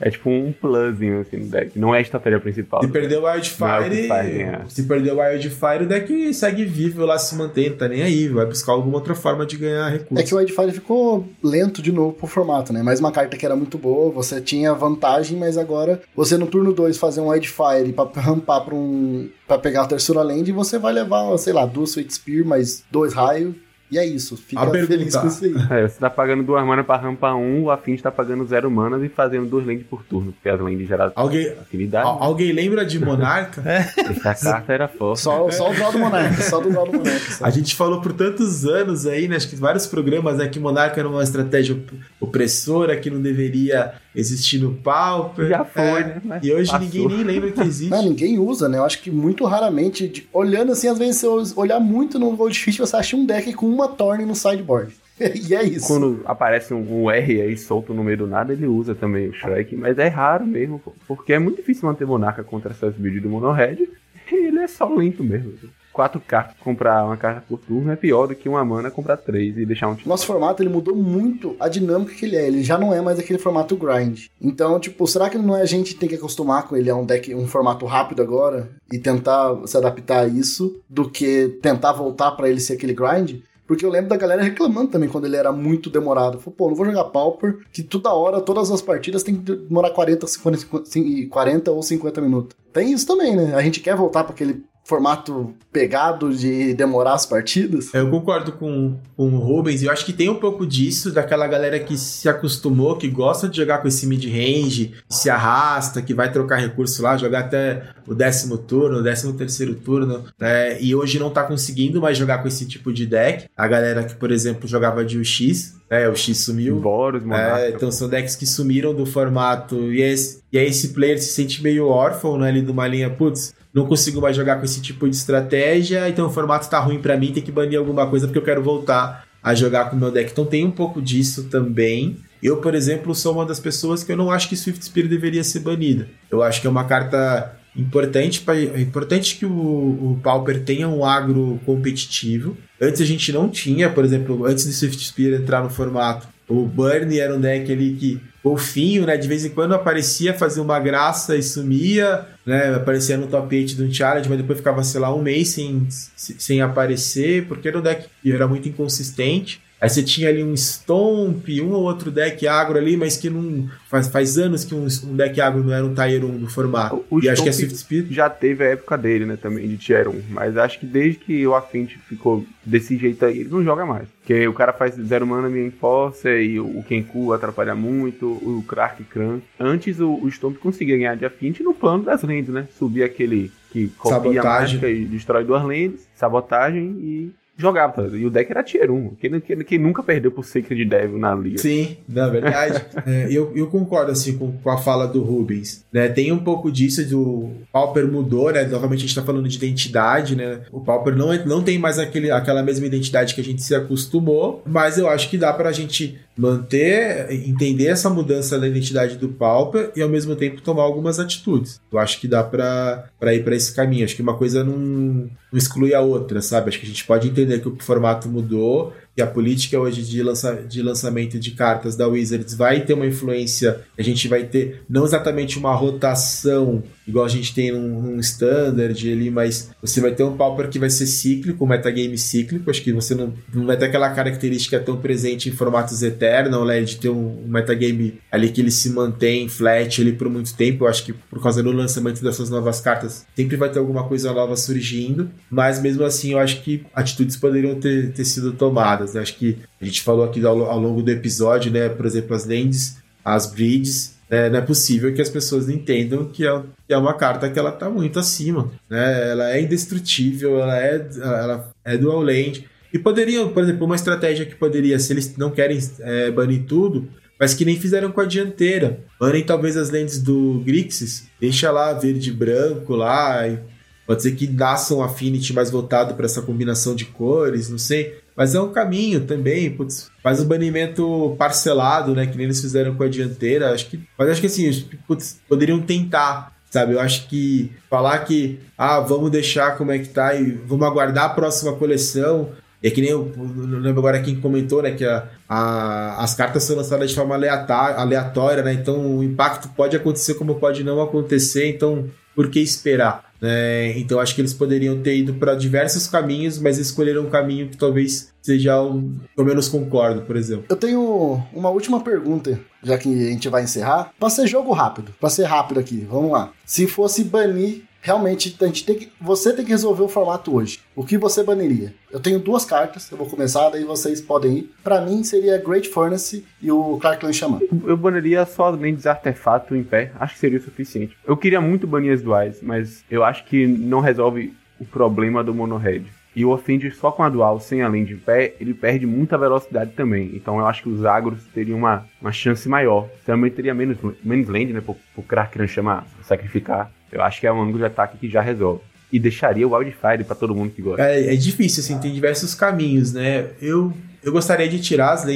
É 0.04 0.10
tipo 0.10 0.28
um 0.28 0.52
plusinho 0.52 1.20
assim 1.20 1.36
no 1.36 1.46
deck. 1.46 1.78
Não 1.78 1.94
é 1.94 1.98
a 1.98 2.00
estratégia 2.00 2.40
principal. 2.40 2.82
se 2.82 2.88
perder 2.88 3.18
o 3.18 3.28
é 3.28 3.34
Wildfire, 3.34 3.86
o 3.86 3.90
que 3.90 4.08
faz 4.08 4.34
ganhar. 4.34 4.68
se 4.68 4.82
perder 4.82 5.12
o 5.12 5.20
Wildfire, 5.20 5.84
o 5.84 5.86
deck 5.86 6.34
segue 6.34 6.64
vivo 6.64 7.06
lá, 7.06 7.16
se 7.18 7.36
mantém, 7.36 7.70
não 7.70 7.76
tá 7.76 7.86
nem 7.86 8.02
aí, 8.02 8.26
vai 8.26 8.44
buscar 8.44 8.72
alguma 8.72 8.96
outra 8.96 9.14
forma 9.14 9.46
de 9.46 9.56
ganhar 9.56 9.88
recursos. 9.88 10.18
É 10.18 10.22
que 10.24 10.34
o 10.34 10.38
Wildfire 10.38 10.72
ficou 10.72 11.28
lento 11.40 11.80
de 11.80 11.92
novo 11.92 12.14
pro 12.14 12.26
formato, 12.26 12.72
né? 12.72 12.82
Mais 12.82 12.98
uma 12.98 13.12
carta 13.12 13.36
que 13.36 13.46
era 13.46 13.54
muito 13.54 13.78
boa, 13.78 14.10
você 14.10 14.40
tinha 14.40 14.74
vantagem, 14.74 15.38
mas 15.38 15.56
agora 15.56 16.02
você 16.16 16.36
no 16.36 16.48
turno 16.48 16.72
2 16.72 16.98
fazer 16.98 17.20
um 17.20 17.28
Wildfire 17.28 17.92
pra 17.92 18.20
rampar 18.20 18.64
pra 18.64 18.74
um. 18.74 19.28
para 19.46 19.58
pegar 19.58 19.82
a 19.82 19.86
terceira 19.86 20.22
land, 20.22 20.50
você 20.50 20.80
vai 20.80 20.92
levar, 20.92 21.36
sei 21.38 21.52
lá, 21.52 21.64
duas 21.64 21.90
Sweet 21.90 22.14
Spear, 22.14 22.44
mais 22.44 22.82
dois 22.90 23.14
raios. 23.14 23.54
E 23.92 23.98
é 23.98 24.06
isso. 24.06 24.36
Fica 24.38 24.62
A 24.62 24.66
pergunta. 24.70 24.92
feliz 24.96 25.14
com 25.14 25.26
isso 25.26 25.44
aí. 25.44 25.52
É, 25.70 25.86
você 25.86 25.98
tá 26.00 26.08
pagando 26.08 26.42
duas 26.42 26.64
manas 26.66 26.84
pra 26.86 26.96
rampar 26.96 27.36
um, 27.36 27.64
o 27.64 27.70
Afins 27.70 28.00
tá 28.00 28.10
pagando 28.10 28.44
zero 28.46 28.70
manas 28.70 29.02
e 29.02 29.08
fazendo 29.08 29.46
duas 29.46 29.66
lands 29.66 29.84
por 29.88 30.02
turno, 30.02 30.32
porque 30.32 30.48
as 30.48 30.58
lands 30.58 30.88
geram 30.88 31.12
Alguém, 31.14 31.50
afinidade. 31.60 32.06
al- 32.06 32.22
alguém 32.22 32.52
lembra 32.52 32.84
de 32.86 32.98
Monarca? 32.98 33.62
Essa 34.24 34.34
carta 34.52 34.72
era 34.72 34.88
forte. 34.88 35.20
Só, 35.20 35.50
só 35.50 35.70
o 35.70 35.74
draw 35.74 35.92
do 35.92 35.98
Monark, 35.98 36.42
só 36.42 36.58
do 36.60 36.70
Monark. 36.70 37.32
só. 37.32 37.44
A 37.44 37.50
gente 37.50 37.74
falou 37.76 38.00
por 38.00 38.12
tantos 38.14 38.64
anos 38.64 39.06
aí, 39.06 39.28
né? 39.28 39.36
Acho 39.36 39.48
que 39.50 39.56
vários 39.56 39.86
programas, 39.86 40.38
né? 40.38 40.48
Que 40.48 40.58
Monarca 40.58 40.98
era 40.98 41.08
uma 41.08 41.22
estratégia 41.22 41.74
op- 41.74 41.92
opressora, 42.20 42.96
que 42.96 43.10
não 43.10 43.20
deveria 43.20 43.92
existir 44.14 44.58
no 44.58 44.74
Pauper. 44.74 45.48
Já 45.48 45.64
foi, 45.64 45.82
É, 45.82 46.04
né? 46.04 46.22
Mas 46.24 46.44
E 46.44 46.52
hoje 46.52 46.70
passou. 46.70 46.86
ninguém 46.86 47.08
nem 47.08 47.22
lembra 47.24 47.52
que 47.52 47.60
existe. 47.66 47.90
Não, 47.90 48.02
ninguém 48.02 48.38
usa, 48.38 48.68
né? 48.68 48.78
Eu 48.78 48.84
acho 48.84 49.00
que 49.02 49.10
muito 49.10 49.44
raramente, 49.44 50.08
de- 50.08 50.28
olhando 50.32 50.72
assim, 50.72 50.88
às 50.88 50.98
vezes 50.98 51.16
se 51.16 51.26
eu 51.26 51.42
olhar 51.56 51.80
muito 51.80 52.18
no 52.18 52.30
Goldfish, 52.36 52.78
você 52.78 52.96
acha 52.96 53.16
um 53.16 53.24
deck 53.24 53.52
com 53.54 53.66
uma 53.66 53.88
Thorn 53.88 54.24
no 54.24 54.34
sideboard. 54.34 54.92
e 55.20 55.54
é 55.54 55.62
isso. 55.62 55.86
Quando 55.86 56.20
aparece 56.24 56.72
um, 56.74 57.04
um 57.04 57.10
R 57.10 57.40
aí 57.42 57.56
solto 57.56 57.94
no 57.94 58.02
meio 58.02 58.16
do 58.18 58.26
nada, 58.26 58.52
ele 58.52 58.66
usa 58.66 58.94
também 58.94 59.28
o 59.28 59.32
Shrek, 59.34 59.76
mas 59.76 59.98
é 59.98 60.08
raro 60.08 60.46
mesmo, 60.46 60.80
porque 61.06 61.32
é 61.32 61.38
muito 61.38 61.56
difícil 61.56 61.86
manter 61.88 62.06
Monarca 62.06 62.42
contra 62.42 62.72
essas 62.72 62.94
builds 62.94 63.22
do 63.22 63.28
Mono 63.28 63.52
Red, 63.52 63.76
e 64.32 64.34
ele 64.48 64.58
é 64.58 64.66
só 64.66 64.88
lento 64.92 65.22
mesmo. 65.22 65.52
Quatro 65.92 66.20
cartas, 66.20 66.56
comprar 66.60 67.04
uma 67.04 67.16
carta 67.16 67.44
por 67.46 67.58
turno 67.58 67.92
é 67.92 67.96
pior 67.96 68.26
do 68.26 68.34
que 68.34 68.48
uma 68.48 68.64
mana 68.64 68.90
comprar 68.90 69.16
três 69.18 69.56
e 69.58 69.66
deixar 69.66 69.88
um 69.88 69.94
time. 69.94 70.08
Nosso 70.08 70.26
formato, 70.26 70.62
ele 70.62 70.70
mudou 70.70 70.96
muito 70.96 71.54
a 71.60 71.68
dinâmica 71.68 72.14
que 72.14 72.24
ele 72.24 72.36
é. 72.36 72.46
Ele 72.46 72.62
já 72.62 72.78
não 72.78 72.94
é 72.94 73.00
mais 73.00 73.18
aquele 73.18 73.38
formato 73.38 73.76
grind. 73.76 74.26
Então, 74.40 74.80
tipo, 74.80 75.06
será 75.06 75.28
que 75.28 75.36
não 75.36 75.56
é 75.56 75.62
a 75.62 75.66
gente 75.66 75.94
tem 75.94 76.08
que 76.08 76.14
acostumar 76.14 76.66
com 76.66 76.76
ele 76.76 76.88
a 76.88 76.96
um 76.96 77.04
deck, 77.04 77.34
um 77.34 77.46
formato 77.46 77.84
rápido 77.84 78.22
agora 78.22 78.70
e 78.90 78.98
tentar 78.98 79.54
se 79.66 79.76
adaptar 79.76 80.20
a 80.20 80.26
isso 80.26 80.80
do 80.88 81.10
que 81.10 81.58
tentar 81.60 81.92
voltar 81.92 82.32
pra 82.32 82.48
ele 82.48 82.60
ser 82.60 82.74
aquele 82.74 82.94
grind? 82.94 83.40
Porque 83.66 83.86
eu 83.86 83.90
lembro 83.90 84.10
da 84.10 84.16
galera 84.16 84.42
reclamando 84.42 84.90
também 84.90 85.08
quando 85.08 85.24
ele 85.24 85.36
era 85.36 85.52
muito 85.52 85.88
demorado. 85.88 86.38
Falou, 86.38 86.54
pô, 86.54 86.68
não 86.68 86.74
vou 86.74 86.84
jogar 86.84 87.04
Pauper, 87.04 87.58
que 87.72 87.82
toda 87.82 88.12
hora, 88.12 88.40
todas 88.40 88.70
as 88.70 88.82
partidas 88.82 89.22
tem 89.22 89.34
que 89.34 89.56
demorar 89.56 89.90
40, 89.90 90.26
50, 90.26 90.84
50, 90.84 91.28
40 91.30 91.70
ou 91.70 91.82
50 91.82 92.20
minutos. 92.20 92.56
Tem 92.72 92.92
isso 92.92 93.06
também, 93.06 93.36
né? 93.36 93.54
A 93.54 93.62
gente 93.62 93.80
quer 93.80 93.96
voltar 93.96 94.24
pra 94.24 94.34
aquele 94.34 94.62
formato 94.84 95.54
pegado 95.72 96.34
de 96.34 96.74
demorar 96.74 97.14
as 97.14 97.24
partidas. 97.24 97.92
Eu 97.94 98.10
concordo 98.10 98.52
com, 98.52 98.96
com 99.16 99.28
o 99.28 99.38
Rubens, 99.38 99.80
e 99.80 99.86
eu 99.86 99.92
acho 99.92 100.04
que 100.04 100.12
tem 100.12 100.28
um 100.28 100.34
pouco 100.34 100.66
disso, 100.66 101.12
daquela 101.12 101.46
galera 101.46 101.78
que 101.78 101.96
se 101.96 102.28
acostumou, 102.28 102.96
que 102.96 103.08
gosta 103.08 103.48
de 103.48 103.56
jogar 103.56 103.78
com 103.78 103.88
esse 103.88 104.06
mid-range, 104.06 104.92
se 105.08 105.30
arrasta, 105.30 106.02
que 106.02 106.12
vai 106.12 106.30
trocar 106.30 106.56
recurso 106.56 107.02
lá, 107.02 107.16
jogar 107.16 107.40
até 107.40 107.82
o 108.06 108.14
décimo 108.14 108.58
turno, 108.58 108.98
o 108.98 109.02
décimo 109.02 109.32
terceiro 109.32 109.74
turno, 109.74 110.24
né? 110.38 110.80
E 110.80 110.94
hoje 110.94 111.18
não 111.18 111.30
tá 111.30 111.44
conseguindo 111.44 112.00
mais 112.00 112.18
jogar 112.18 112.38
com 112.38 112.48
esse 112.48 112.66
tipo 112.66 112.92
de 112.92 113.06
deck. 113.06 113.46
A 113.56 113.68
galera 113.68 114.04
que, 114.04 114.14
por 114.14 114.30
exemplo, 114.30 114.66
jogava 114.66 115.04
de 115.04 115.18
UX, 115.18 115.74
né? 115.90 116.08
O 116.08 116.16
X 116.16 116.38
sumiu. 116.38 116.80
Boros. 116.80 117.22
É, 117.30 117.70
então 117.70 117.92
são 117.92 118.08
decks 118.08 118.34
que 118.34 118.46
sumiram 118.46 118.94
do 118.94 119.06
formato 119.06 119.92
e, 119.92 120.02
esse, 120.02 120.42
e 120.52 120.58
aí 120.58 120.66
esse 120.66 120.88
player 120.88 121.20
se 121.20 121.32
sente 121.32 121.62
meio 121.62 121.86
órfão, 121.86 122.36
né? 122.36 122.48
Ali 122.48 122.62
de 122.62 122.70
uma 122.70 122.88
linha, 122.88 123.08
putz, 123.10 123.54
não 123.74 123.86
consigo 123.86 124.20
mais 124.20 124.36
jogar 124.36 124.56
com 124.56 124.64
esse 124.64 124.80
tipo 124.80 125.08
de 125.08 125.16
estratégia, 125.16 126.08
então 126.08 126.26
o 126.26 126.30
formato 126.30 126.68
tá 126.68 126.78
ruim 126.78 127.00
pra 127.00 127.16
mim, 127.16 127.32
tem 127.32 127.42
que 127.42 127.52
banir 127.52 127.78
alguma 127.78 128.06
coisa 128.06 128.26
porque 128.26 128.38
eu 128.38 128.44
quero 128.44 128.62
voltar 128.62 129.24
a 129.42 129.54
jogar 129.54 129.90
com 129.90 129.96
o 129.96 129.98
meu 129.98 130.10
deck. 130.10 130.30
Então 130.30 130.44
tem 130.44 130.64
um 130.64 130.70
pouco 130.70 131.00
disso 131.00 131.44
também. 131.44 132.18
Eu, 132.42 132.58
por 132.58 132.74
exemplo, 132.74 133.14
sou 133.14 133.34
uma 133.34 133.46
das 133.46 133.58
pessoas 133.58 134.04
que 134.04 134.12
eu 134.12 134.16
não 134.16 134.30
acho 134.30 134.48
que 134.48 134.56
Swift 134.56 134.84
Spear 134.84 135.08
deveria 135.08 135.42
ser 135.42 135.60
banida. 135.60 136.08
Eu 136.30 136.42
acho 136.42 136.60
que 136.60 136.66
é 136.66 136.70
uma 136.70 136.84
carta 136.84 137.56
importante 137.74 138.40
pra, 138.42 138.56
é 138.56 138.80
importante 138.80 139.36
que 139.36 139.46
o, 139.46 139.50
o 139.50 140.20
Pauper 140.22 140.62
tenha 140.62 140.88
um 140.88 141.04
agro 141.04 141.58
competitivo. 141.64 142.56
Antes 142.80 143.00
a 143.00 143.04
gente 143.04 143.32
não 143.32 143.48
tinha, 143.48 143.88
por 143.88 144.04
exemplo, 144.04 144.44
antes 144.44 144.64
de 144.64 144.72
Swift 144.72 145.02
Spear 145.06 145.40
entrar 145.40 145.62
no 145.62 145.70
formato, 145.70 146.28
o 146.48 146.66
Burn 146.66 147.18
era 147.18 147.34
um 147.34 147.40
deck 147.40 147.72
ali 147.72 147.94
que 147.94 148.20
fofinho, 148.42 149.06
né? 149.06 149.16
De 149.16 149.28
vez 149.28 149.44
em 149.44 149.50
quando 149.50 149.74
aparecia, 149.74 150.34
fazia 150.34 150.62
uma 150.62 150.78
graça 150.78 151.36
e 151.36 151.42
sumia, 151.42 152.26
né? 152.44 152.74
Aparecia 152.74 153.16
no 153.16 153.26
top 153.26 153.54
8 153.56 153.74
do 153.76 153.92
challenge, 153.92 154.28
mas 154.28 154.38
depois 154.38 154.58
ficava, 154.58 154.82
sei 154.82 155.00
lá, 155.00 155.14
um 155.14 155.22
mês 155.22 155.48
sem, 155.48 155.86
sem 156.16 156.60
aparecer, 156.60 157.46
porque 157.46 157.68
um 157.68 157.80
deck 157.80 158.06
era 158.24 158.46
muito 158.46 158.68
inconsistente. 158.68 159.60
Aí 159.82 159.90
você 159.90 160.02
tinha 160.02 160.28
ali 160.28 160.44
um 160.44 160.56
Stomp, 160.56 161.48
um 161.60 161.72
ou 161.72 161.82
outro 161.82 162.10
deck 162.10 162.46
agro 162.46 162.78
ali, 162.78 162.96
mas 162.96 163.16
que 163.16 163.28
não. 163.28 163.68
Faz, 163.88 164.08
faz 164.08 164.38
anos 164.38 164.64
que 164.64 164.74
um, 164.74 164.86
um 165.04 165.16
deck 165.16 165.40
agro 165.40 165.62
não 165.62 165.72
era 165.72 165.84
um 165.84 165.92
Tier 165.94 166.24
1 166.24 166.38
do 166.38 166.48
formato. 166.48 167.04
O 167.10 167.20
e 167.20 167.28
acho 167.28 167.42
que 167.42 167.48
a 167.48 167.52
Stomp 167.52 167.70
Swift 167.70 167.78
Speed. 167.78 168.12
já 168.12 168.30
teve 168.30 168.64
a 168.64 168.68
época 168.68 168.96
dele, 168.96 169.26
né, 169.26 169.36
também, 169.36 169.68
de 169.68 169.76
Tier 169.76 170.08
1. 170.08 170.22
Mas 170.30 170.56
acho 170.56 170.78
que 170.78 170.86
desde 170.86 171.18
que 171.18 171.46
o 171.46 171.54
Affinity 171.54 171.98
ficou 171.98 172.46
desse 172.64 172.96
jeito 172.96 173.24
aí, 173.24 173.40
ele 173.40 173.50
não 173.50 173.62
joga 173.62 173.84
mais. 173.84 174.08
Porque 174.20 174.46
o 174.46 174.54
cara 174.54 174.72
faz 174.72 174.94
zero 174.94 175.26
mana 175.26 175.50
main 175.50 175.70
force 175.70 176.28
e 176.28 176.60
o 176.60 176.82
o 176.82 176.82
Kenku 176.84 177.32
atrapalha 177.32 177.74
muito, 177.74 178.26
o 178.26 178.64
Krak 178.66 179.04
Kran. 179.04 179.40
Antes 179.58 180.00
o, 180.00 180.14
o 180.14 180.30
Stomp 180.30 180.58
conseguia 180.58 180.96
ganhar 180.96 181.16
de 181.16 181.24
Affinity 181.24 181.62
no 181.62 181.74
plano 181.74 182.04
das 182.04 182.22
lentes, 182.22 182.52
né? 182.52 182.66
Subir 182.78 183.02
aquele 183.02 183.50
que 183.70 183.88
copia 183.98 184.16
a 184.16 184.20
Sabotagem. 184.20 184.42
mágica 184.44 184.90
e 184.90 185.04
destrói 185.04 185.44
duas 185.44 185.64
lentes, 185.64 186.06
sabotagem 186.14 186.96
e 187.00 187.32
jogava. 187.56 188.08
E 188.16 188.24
o 188.24 188.30
deck 188.30 188.50
era 188.50 188.62
tier 188.62 188.90
1. 188.90 189.16
Quem, 189.20 189.40
quem, 189.40 189.58
quem 189.58 189.78
nunca 189.78 190.02
perdeu 190.02 190.30
pro 190.30 190.42
Sacred 190.42 190.84
Devil 190.84 191.18
na 191.18 191.34
liga? 191.34 191.58
Sim, 191.58 191.96
na 192.08 192.28
verdade. 192.28 192.84
é, 193.06 193.26
eu, 193.30 193.52
eu 193.54 193.66
concordo 193.68 194.10
assim 194.12 194.36
com, 194.36 194.52
com 194.52 194.70
a 194.70 194.78
fala 194.78 195.06
do 195.06 195.22
Rubens. 195.22 195.84
Né? 195.92 196.08
Tem 196.08 196.32
um 196.32 196.38
pouco 196.38 196.70
disso 196.70 197.04
do 197.08 197.50
Pauper 197.72 198.06
mudou, 198.06 198.50
né? 198.52 198.64
Novamente 198.64 199.00
a 199.00 199.02
gente 199.02 199.14
tá 199.14 199.22
falando 199.22 199.48
de 199.48 199.56
identidade, 199.56 200.34
né? 200.36 200.60
O 200.70 200.80
Pauper 200.80 201.16
não, 201.16 201.32
é- 201.32 201.44
não 201.44 201.62
tem 201.62 201.78
mais 201.78 201.98
aquele, 201.98 202.30
aquela 202.30 202.62
mesma 202.62 202.86
identidade 202.86 203.34
que 203.34 203.40
a 203.40 203.44
gente 203.44 203.62
se 203.62 203.74
acostumou, 203.74 204.62
mas 204.66 204.98
eu 204.98 205.08
acho 205.08 205.28
que 205.28 205.38
dá 205.38 205.52
pra 205.52 205.72
gente 205.72 206.18
manter, 206.36 207.30
entender 207.46 207.86
essa 207.86 208.08
mudança 208.08 208.58
da 208.58 208.66
identidade 208.66 209.16
do 209.16 209.28
Pauper 209.28 209.90
e 209.94 210.02
ao 210.02 210.08
mesmo 210.08 210.34
tempo 210.34 210.62
tomar 210.62 210.82
algumas 210.82 211.18
atitudes. 211.18 211.80
Eu 211.92 211.98
acho 211.98 212.20
que 212.20 212.26
dá 212.28 212.42
pra 212.42 213.04
pra 213.20 213.34
ir 213.34 213.44
pra 213.44 213.54
esse 213.54 213.74
caminho. 213.74 214.04
Acho 214.04 214.16
que 214.16 214.22
uma 214.22 214.36
coisa 214.36 214.64
não, 214.64 214.76
não 214.76 215.30
exclui 215.52 215.94
a 215.94 216.00
outra, 216.00 216.40
sabe? 216.42 216.68
Acho 216.68 216.80
que 216.80 216.86
a 216.86 216.88
gente 216.88 217.04
pode 217.04 217.28
entender 217.28 217.41
que 217.70 217.82
o 217.82 217.84
formato 217.84 218.28
mudou 218.28 218.92
e 219.16 219.22
a 219.22 219.26
política 219.26 219.78
hoje 219.78 220.02
de, 220.02 220.22
lança, 220.22 220.54
de 220.54 220.82
lançamento 220.82 221.38
de 221.38 221.50
cartas 221.50 221.96
da 221.96 222.08
Wizards 222.08 222.54
vai 222.54 222.80
ter 222.80 222.94
uma 222.94 223.06
influência, 223.06 223.80
a 223.98 224.02
gente 224.02 224.26
vai 224.28 224.44
ter 224.44 224.82
não 224.88 225.04
exatamente 225.04 225.58
uma 225.58 225.74
rotação 225.74 226.82
igual 227.06 227.24
a 227.24 227.28
gente 227.28 227.54
tem 227.54 227.72
num, 227.72 228.00
num 228.00 228.20
standard 228.20 229.12
ali, 229.12 229.30
mas 229.30 229.70
você 229.80 230.00
vai 230.00 230.12
ter 230.12 230.22
um 230.22 230.36
pauper 230.36 230.68
que 230.68 230.78
vai 230.78 230.88
ser 230.88 231.06
cíclico, 231.06 231.64
um 231.64 231.68
metagame 231.68 232.16
cíclico, 232.16 232.70
acho 232.70 232.82
que 232.82 232.92
você 232.92 233.14
não, 233.14 233.32
não 233.52 233.66
vai 233.66 233.76
ter 233.76 233.86
aquela 233.86 234.10
característica 234.10 234.78
tão 234.78 234.96
presente 234.96 235.48
em 235.48 235.52
formatos 235.52 236.02
Eternal, 236.02 236.64
né, 236.64 236.80
de 236.80 236.96
ter 236.96 237.08
um, 237.08 237.44
um 237.44 237.48
metagame 237.48 238.20
ali 238.30 238.50
que 238.50 238.60
ele 238.60 238.70
se 238.70 238.90
mantém 238.90 239.48
flat 239.48 240.00
ali 240.00 240.12
por 240.12 240.28
muito 240.28 240.54
tempo, 240.54 240.84
eu 240.84 240.88
acho 240.88 241.04
que 241.04 241.12
por 241.12 241.42
causa 241.42 241.62
do 241.62 241.72
lançamento 241.72 242.22
dessas 242.22 242.48
novas 242.48 242.80
cartas, 242.80 243.26
sempre 243.34 243.56
vai 243.56 243.70
ter 243.70 243.78
alguma 243.78 244.04
coisa 244.04 244.32
nova 244.32 244.56
surgindo, 244.56 245.30
mas 245.50 245.80
mesmo 245.80 246.04
assim 246.04 246.32
eu 246.32 246.38
acho 246.38 246.62
que 246.62 246.84
atitudes 246.94 247.36
poderiam 247.36 247.74
ter, 247.78 248.12
ter 248.12 248.24
sido 248.24 248.52
tomadas, 248.52 249.01
né? 249.14 249.20
acho 249.20 249.36
que 249.36 249.58
a 249.80 249.84
gente 249.84 250.02
falou 250.02 250.24
aqui 250.24 250.44
ao, 250.44 250.64
ao 250.64 250.78
longo 250.78 251.02
do 251.02 251.10
episódio, 251.10 251.70
né, 251.70 251.88
por 251.88 252.06
exemplo, 252.06 252.34
as 252.34 252.44
lands, 252.46 252.98
as 253.24 253.46
breeds, 253.46 254.14
né, 254.30 254.48
não 254.48 254.58
é 254.58 254.62
possível 254.62 255.12
que 255.12 255.20
as 255.20 255.28
pessoas 255.28 255.68
entendam 255.68 256.24
que 256.24 256.46
é, 256.46 256.62
que 256.86 256.94
é 256.94 256.96
uma 256.96 257.14
carta 257.14 257.50
que 257.50 257.58
ela 257.58 257.70
tá 257.70 257.90
muito 257.90 258.18
acima, 258.18 258.70
né? 258.88 259.30
Ela 259.30 259.50
é 259.50 259.60
indestrutível, 259.60 260.58
ela 260.58 260.78
é, 260.78 261.06
ela 261.16 261.70
é 261.84 261.98
dual 261.98 262.22
land. 262.22 262.66
E 262.92 262.98
poderiam, 262.98 263.48
por 263.50 263.62
exemplo, 263.62 263.84
uma 263.84 263.94
estratégia 263.94 264.46
que 264.46 264.54
poderia, 264.54 264.98
se 264.98 265.12
eles 265.12 265.36
não 265.36 265.50
querem 265.50 265.78
é, 266.00 266.30
banir 266.30 266.64
tudo, 266.64 267.08
mas 267.42 267.54
que 267.54 267.64
nem 267.64 267.76
fizeram 267.76 268.12
com 268.12 268.20
a 268.20 268.24
dianteira. 268.24 269.00
Banem 269.18 269.42
talvez 269.42 269.76
as 269.76 269.90
lentes 269.90 270.18
do 270.18 270.62
Grixis, 270.64 271.26
deixa 271.40 271.70
lá 271.70 271.92
verde 271.92 272.30
e 272.30 272.32
branco 272.32 272.94
lá, 272.94 273.48
e 273.48 273.58
pode 274.06 274.22
ser 274.22 274.32
que 274.32 274.46
nasça 274.46 274.94
um 274.94 275.02
Affinity 275.02 275.52
mais 275.52 275.68
voltado 275.68 276.14
para 276.14 276.26
essa 276.26 276.40
combinação 276.40 276.94
de 276.94 277.04
cores, 277.04 277.68
não 277.68 277.78
sei. 277.78 278.18
Mas 278.36 278.54
é 278.54 278.60
um 278.60 278.72
caminho 278.72 279.20
também, 279.26 279.70
putz, 279.70 280.10
faz 280.22 280.40
o 280.40 280.46
banimento 280.46 281.34
parcelado, 281.38 282.14
né? 282.14 282.26
Que 282.26 282.36
nem 282.36 282.44
eles 282.44 282.60
fizeram 282.60 282.94
com 282.94 283.02
a 283.02 283.08
dianteira. 283.08 283.72
Acho 283.72 283.86
que, 283.88 284.00
mas 284.18 284.28
acho 284.30 284.40
que 284.40 284.46
assim, 284.46 284.88
putz, 285.06 285.38
poderiam 285.48 285.80
tentar, 285.80 286.52
sabe? 286.70 286.94
Eu 286.94 287.00
acho 287.00 287.28
que 287.28 287.70
falar 287.90 288.18
que, 288.20 288.58
ah, 288.78 289.00
vamos 289.00 289.30
deixar 289.30 289.76
como 289.76 289.92
é 289.92 289.98
que 289.98 290.08
tá 290.08 290.34
e 290.34 290.52
vamos 290.66 290.86
aguardar 290.86 291.24
a 291.26 291.28
próxima 291.30 291.72
coleção. 291.74 292.50
É 292.84 292.90
que 292.90 293.00
nem 293.00 293.10
eu 293.10 293.32
não 293.36 293.78
lembro 293.78 294.00
agora 294.00 294.20
quem 294.20 294.40
comentou, 294.40 294.82
né? 294.82 294.90
Que 294.92 295.04
a, 295.04 295.28
a- 295.48 296.16
as 296.24 296.34
cartas 296.34 296.64
são 296.64 296.74
lançadas 296.74 297.10
de 297.10 297.14
forma 297.16 297.34
aleatória, 297.34 297.96
aleatória, 297.96 298.62
né? 298.64 298.72
Então 298.72 299.18
o 299.18 299.22
impacto 299.22 299.68
pode 299.76 299.94
acontecer 299.96 300.34
como 300.34 300.56
pode 300.56 300.82
não 300.82 301.00
acontecer. 301.00 301.68
Então, 301.68 302.08
por 302.34 302.48
que 302.50 302.58
esperar? 302.60 303.30
Né? 303.42 303.98
então 303.98 304.20
acho 304.20 304.34
que 304.34 304.40
eles 304.40 304.54
poderiam 304.54 305.02
ter 305.02 305.16
ido 305.16 305.34
para 305.34 305.56
diversos 305.56 306.06
caminhos, 306.06 306.58
mas 306.58 306.78
escolheram 306.78 307.22
um 307.22 307.30
caminho 307.30 307.68
que 307.68 307.76
talvez 307.76 308.32
seja 308.40 308.80
um 308.80 309.16
eu 309.36 309.44
menos 309.44 309.68
concordo, 309.68 310.22
por 310.22 310.36
exemplo. 310.36 310.64
Eu 310.68 310.76
tenho 310.76 311.42
uma 311.52 311.68
última 311.68 312.00
pergunta, 312.00 312.58
já 312.82 312.96
que 312.96 313.08
a 313.08 313.30
gente 313.30 313.48
vai 313.48 313.64
encerrar. 313.64 314.12
Pra 314.18 314.30
ser 314.30 314.46
jogo 314.46 314.72
rápido, 314.72 315.12
pra 315.20 315.28
ser 315.28 315.44
rápido 315.44 315.80
aqui, 315.80 316.06
vamos 316.08 316.30
lá. 316.30 316.52
Se 316.64 316.86
fosse 316.86 317.24
banir, 317.24 317.82
realmente 318.02 318.54
a 318.60 318.66
gente 318.66 318.84
tem 318.84 318.96
que, 318.96 319.12
você 319.20 319.54
tem 319.54 319.64
que 319.64 319.70
resolver 319.70 320.02
o 320.02 320.08
formato 320.08 320.54
hoje. 320.54 320.80
O 320.94 321.06
que 321.06 321.16
você 321.16 321.42
baniria? 321.42 321.94
Eu 322.10 322.20
tenho 322.20 322.38
duas 322.38 322.64
cartas, 322.64 323.10
eu 323.10 323.16
vou 323.16 323.28
começar, 323.28 323.70
daí 323.70 323.84
vocês 323.84 324.20
podem 324.20 324.58
ir. 324.58 324.70
Pra 324.82 325.00
mim 325.00 325.22
seria 325.24 325.56
Great 325.56 325.88
Furnace 325.88 326.44
e 326.60 326.70
o 326.70 326.98
Clarkland 326.98 327.34
Shaman. 327.34 327.60
Eu 327.86 327.96
baniria 327.96 328.46
lentes 328.78 329.06
artefato 329.06 329.74
em 329.74 329.84
pé. 329.84 330.12
Acho 330.18 330.34
que 330.34 330.40
seria 330.40 330.58
o 330.58 330.62
suficiente. 330.62 331.16
Eu 331.24 331.36
queria 331.36 331.60
muito 331.60 331.86
banir 331.86 332.12
as 332.12 332.20
duais, 332.20 332.58
mas 332.60 333.04
eu 333.08 333.24
acho 333.24 333.44
que 333.44 333.66
não 333.66 334.00
resolve 334.00 334.52
o 334.80 334.84
problema 334.84 335.44
do 335.44 335.54
mono 335.54 335.76
red. 335.76 336.04
E 336.34 336.44
o 336.44 336.50
Offend 336.50 336.90
só 336.92 337.12
com 337.12 337.22
a 337.22 337.28
dual, 337.28 337.60
sem 337.60 337.82
a 337.82 337.88
lente 337.88 338.14
em 338.14 338.18
pé, 338.18 338.54
ele 338.58 338.72
perde 338.72 339.06
muita 339.06 339.36
velocidade 339.36 339.92
também. 339.92 340.30
Então 340.34 340.58
eu 340.58 340.66
acho 340.66 340.82
que 340.82 340.88
os 340.88 341.04
agros 341.04 341.44
teriam 341.54 341.78
uma, 341.78 342.06
uma 342.20 342.32
chance 342.32 342.66
maior. 342.68 343.08
Também 343.24 343.50
teria 343.50 343.74
menos, 343.74 343.98
menos 344.24 344.48
land, 344.48 344.72
né? 344.72 344.80
Pro, 344.80 344.96
pro 345.14 345.22
Kraken 345.22 345.66
chamar, 345.66 346.06
sacrificar. 346.22 346.90
Eu 347.12 347.22
acho 347.22 347.40
que 347.40 347.46
é 347.46 347.52
um 347.52 347.60
ângulo 347.60 347.78
de 347.78 347.84
ataque 347.84 348.16
que 348.16 348.28
já 348.28 348.40
resolve. 348.40 348.80
E 349.12 349.20
deixaria 349.20 349.68
o 349.68 349.76
Wildfire 349.76 350.24
pra 350.24 350.34
todo 350.34 350.54
mundo 350.54 350.70
que 350.70 350.80
gosta. 350.80 351.04
É, 351.04 351.34
é 351.34 351.36
difícil, 351.36 351.82
assim, 351.82 351.98
tem 351.98 352.12
diversos 352.14 352.54
caminhos, 352.54 353.12
né? 353.12 353.50
Eu, 353.60 353.92
eu 354.22 354.32
gostaria 354.32 354.66
de 354.66 354.80
tirar 354.80 355.12
as, 355.12 355.26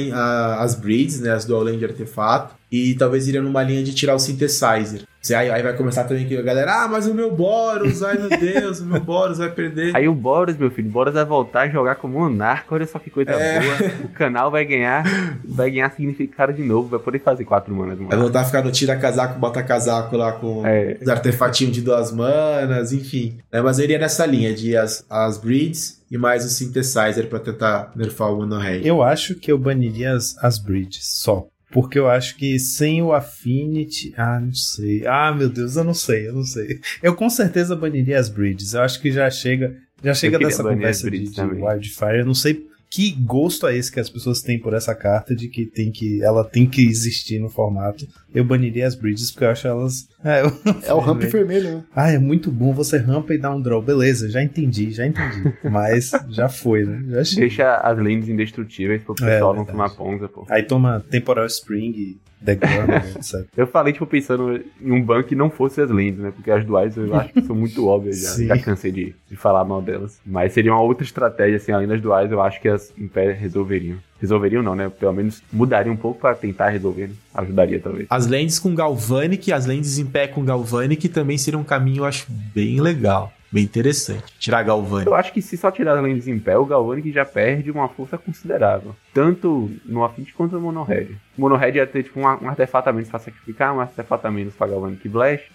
as 0.59 0.75
né? 1.21 1.31
As 1.31 1.45
dual 1.45 1.61
land 1.61 1.77
de 1.77 1.85
artefato. 1.85 2.55
E 2.71 2.95
talvez 2.95 3.27
iria 3.27 3.41
numa 3.41 3.63
linha 3.63 3.81
de 3.83 3.93
tirar 3.93 4.13
o 4.15 4.19
synthesizer. 4.19 5.01
Aí, 5.29 5.49
aí 5.51 5.61
vai 5.61 5.73
começar 5.75 6.05
também 6.05 6.25
que 6.25 6.37
a 6.37 6.41
galera, 6.41 6.83
ah, 6.83 6.87
mas 6.87 7.05
o 7.05 7.13
meu 7.13 7.29
Boros, 7.35 8.01
ai 8.01 8.17
meu 8.17 8.29
Deus, 8.29 8.79
o 8.79 8.85
meu 8.85 9.01
Boros 9.01 9.37
vai 9.39 9.49
perder. 9.49 9.93
Aí 9.93 10.07
o 10.07 10.13
Boros, 10.15 10.55
meu 10.55 10.71
filho, 10.71 10.87
o 10.87 10.91
Boros 10.91 11.13
vai 11.13 11.25
voltar 11.25 11.61
a 11.63 11.69
jogar 11.69 11.95
como 11.95 12.17
monarca, 12.19 12.73
olha 12.73 12.85
só 12.87 12.97
que 12.97 13.09
coisa 13.09 13.31
É. 13.31 13.59
boa. 13.59 13.91
O 14.05 14.09
canal 14.09 14.49
vai 14.49 14.63
ganhar, 14.63 15.03
vai 15.45 15.69
ganhar 15.69 15.91
significado 15.91 16.53
de 16.53 16.61
novo, 16.63 16.87
vai 16.87 16.99
poder 16.99 17.19
fazer 17.19 17.43
quatro 17.43 17.75
manas, 17.75 17.97
Vai 17.97 18.17
voltar 18.17 18.41
a 18.41 18.45
ficar 18.45 18.63
no 18.63 18.71
tira 18.71 18.95
casaco, 18.95 19.37
bota 19.37 19.61
casaco 19.63 20.15
lá 20.15 20.31
com 20.31 20.65
É. 20.65 20.97
os 21.01 21.07
artefatinhos 21.09 21.73
de 21.73 21.81
duas 21.81 22.09
manas, 22.13 22.93
enfim. 22.93 23.37
É, 23.51 23.61
mas 23.61 23.79
eu 23.79 23.83
iria 23.85 23.99
nessa 23.99 24.25
linha 24.25 24.53
de 24.53 24.77
as, 24.77 25.05
as 25.09 25.37
breeds 25.37 26.01
e 26.09 26.17
mais 26.17 26.45
o 26.45 26.49
synthesizer 26.49 27.27
pra 27.27 27.39
tentar 27.39 27.91
nerfar 27.97 28.31
o 28.31 28.37
Mono 28.37 28.57
Red. 28.57 28.81
Eu 28.87 29.03
acho 29.03 29.35
que 29.35 29.51
eu 29.51 29.57
baniria 29.57 30.13
as, 30.13 30.37
as 30.41 30.57
bridges 30.57 31.03
só. 31.17 31.47
Porque 31.69 31.99
eu 31.99 32.09
acho 32.09 32.37
que 32.37 32.57
sem 32.57 33.01
o 33.01 33.13
Affinity. 33.13 34.13
Ah, 34.15 34.39
não 34.39 34.53
sei. 34.53 35.05
Ah, 35.05 35.33
meu 35.33 35.49
Deus, 35.49 35.75
eu 35.75 35.83
não 35.83 35.93
sei, 35.93 36.27
eu 36.27 36.33
não 36.33 36.43
sei. 36.43 36.79
Eu 37.03 37.13
com 37.13 37.29
certeza 37.29 37.75
baniria 37.75 38.19
as 38.19 38.29
bridges. 38.29 38.73
Eu 38.73 38.81
acho 38.81 39.01
que 39.01 39.11
já 39.11 39.29
chega. 39.29 39.75
Já 40.03 40.13
chega 40.13 40.39
dessa 40.39 40.63
conversa 40.63 41.09
de, 41.11 41.27
de. 41.27 41.41
Wildfire. 41.41 42.19
Eu 42.19 42.25
não 42.25 42.35
sei 42.35 42.65
que 42.89 43.11
gosto 43.11 43.67
é 43.67 43.75
esse 43.77 43.91
que 43.91 43.99
as 43.99 44.09
pessoas 44.09 44.41
têm 44.41 44.59
por 44.59 44.73
essa 44.73 44.95
carta 44.95 45.35
de 45.35 45.47
que 45.49 45.65
tem 45.65 45.91
que. 45.91 46.23
Ela 46.23 46.43
tem 46.43 46.65
que 46.65 46.81
existir 46.87 47.39
no 47.39 47.49
formato. 47.49 48.07
Eu 48.33 48.45
baniria 48.45 48.87
as 48.87 48.95
bridges 48.95 49.31
porque 49.31 49.45
eu 49.45 49.49
acho 49.49 49.67
elas. 49.67 50.07
É, 50.23 50.41
eu 50.45 50.51
não 50.65 50.81
É 50.83 50.93
o 50.93 50.99
ramp 50.99 51.21
vermelho, 51.23 51.75
né? 51.77 51.83
Ah, 51.95 52.11
é 52.11 52.17
muito 52.17 52.49
bom. 52.51 52.73
Você 52.73 52.97
rampa 52.97 53.33
e 53.33 53.37
dá 53.37 53.53
um 53.53 53.61
draw. 53.61 53.81
Beleza, 53.81 54.29
já 54.29 54.41
entendi, 54.41 54.91
já 54.91 55.05
entendi. 55.05 55.53
Mas 55.69 56.11
já 56.29 56.47
foi, 56.47 56.85
né? 56.85 57.23
Já. 57.23 57.39
Deixa 57.39 57.75
as 57.77 57.97
lentes 57.97 58.29
indestrutíveis 58.29 59.01
pro 59.03 59.15
É, 59.21 59.33
pessoal 59.33 59.53
não 59.53 59.65
verdade. 59.65 59.71
tomar 59.71 59.89
ponza, 59.89 60.27
pô. 60.29 60.45
Aí 60.49 60.63
toma 60.63 61.03
Temporal 61.09 61.45
Spring, 61.45 62.17
The 62.43 62.55
Glamour, 62.55 63.03
etc. 63.15 63.45
Eu 63.55 63.67
falei, 63.67 63.93
tipo, 63.93 64.05
pensando 64.05 64.61
em 64.81 64.91
um 64.91 65.01
ban 65.01 65.23
que 65.23 65.35
não 65.35 65.49
fosse 65.49 65.81
as 65.81 65.89
lentes, 65.89 66.19
né? 66.19 66.31
Porque 66.31 66.51
as 66.51 66.63
duais 66.63 66.95
eu 66.95 67.13
acho 67.15 67.33
que 67.33 67.41
são 67.41 67.55
muito 67.55 67.87
óbvias 67.87 68.21
já. 68.21 68.29
Sim. 68.29 68.47
Já 68.47 68.57
cansei 68.57 68.91
de, 68.91 69.15
de 69.29 69.35
falar 69.35 69.63
mal 69.65 69.81
delas. 69.81 70.19
Mas 70.25 70.53
seria 70.53 70.71
uma 70.71 70.81
outra 70.81 71.03
estratégia, 71.03 71.57
assim, 71.57 71.71
além 71.71 71.87
das 71.87 72.01
duais, 72.01 72.31
eu 72.31 72.41
acho 72.41 72.61
que 72.61 72.67
as 72.67 72.93
em 72.97 73.07
pé 73.07 73.31
resolveriam. 73.31 73.97
Resolveriam 74.19 74.63
não, 74.63 74.75
né? 74.75 74.89
Pelo 74.89 75.13
menos 75.13 75.43
mudaria 75.51 75.91
um 75.91 75.97
pouco 75.97 76.19
pra 76.19 76.33
tentar 76.33 76.69
resolver, 76.69 77.07
né? 77.07 77.13
Ajudaria, 77.33 77.79
talvez. 77.79 78.07
As 78.09 78.27
lentes 78.27 78.57
com 78.57 78.73
Galvanic, 78.73 79.51
as 79.51 79.65
lentes 79.65 79.99
em 79.99 80.05
pé 80.05 80.27
com 80.27 80.43
Galvanic 80.43 81.07
também 81.09 81.37
seria 81.37 81.59
um 81.59 81.63
caminho, 81.63 81.99
eu 81.99 82.05
acho, 82.05 82.25
bem 82.29 82.81
legal. 82.81 83.31
Bem 83.51 83.63
interessante. 83.63 84.23
Tirar 84.39 84.63
Galvanic. 84.63 85.07
Eu 85.07 85.15
acho 85.15 85.31
que 85.31 85.41
se 85.41 85.55
só 85.57 85.71
tirar 85.71 85.97
as 85.97 86.03
lentes 86.03 86.27
em 86.27 86.37
pé, 86.37 86.57
o 86.57 86.65
Galvanic 86.65 87.11
já 87.11 87.25
perde 87.25 87.71
uma 87.71 87.87
força 87.87 88.17
considerável. 88.17 88.95
Tanto 89.13 89.71
no 89.85 90.03
Affinity 90.03 90.33
quanto 90.33 90.55
no 90.55 90.61
Mono 90.61 90.83
Red. 90.83 91.15
O 91.37 91.41
Mono 91.41 91.55
Red 91.55 91.73
ia 91.73 91.87
ter 91.87 92.03
tipo 92.03 92.19
um, 92.19 92.23
um 92.23 92.49
artefato 92.49 92.89
a 92.89 92.93
menos 92.93 93.09
pra 93.09 93.19
sacrificar, 93.19 93.73
um 93.73 93.79
artefato 93.79 94.27
a 94.27 94.31
menos 94.31 94.53
pra 94.53 94.67
Galvanic 94.67 95.07
Blast. 95.07 95.49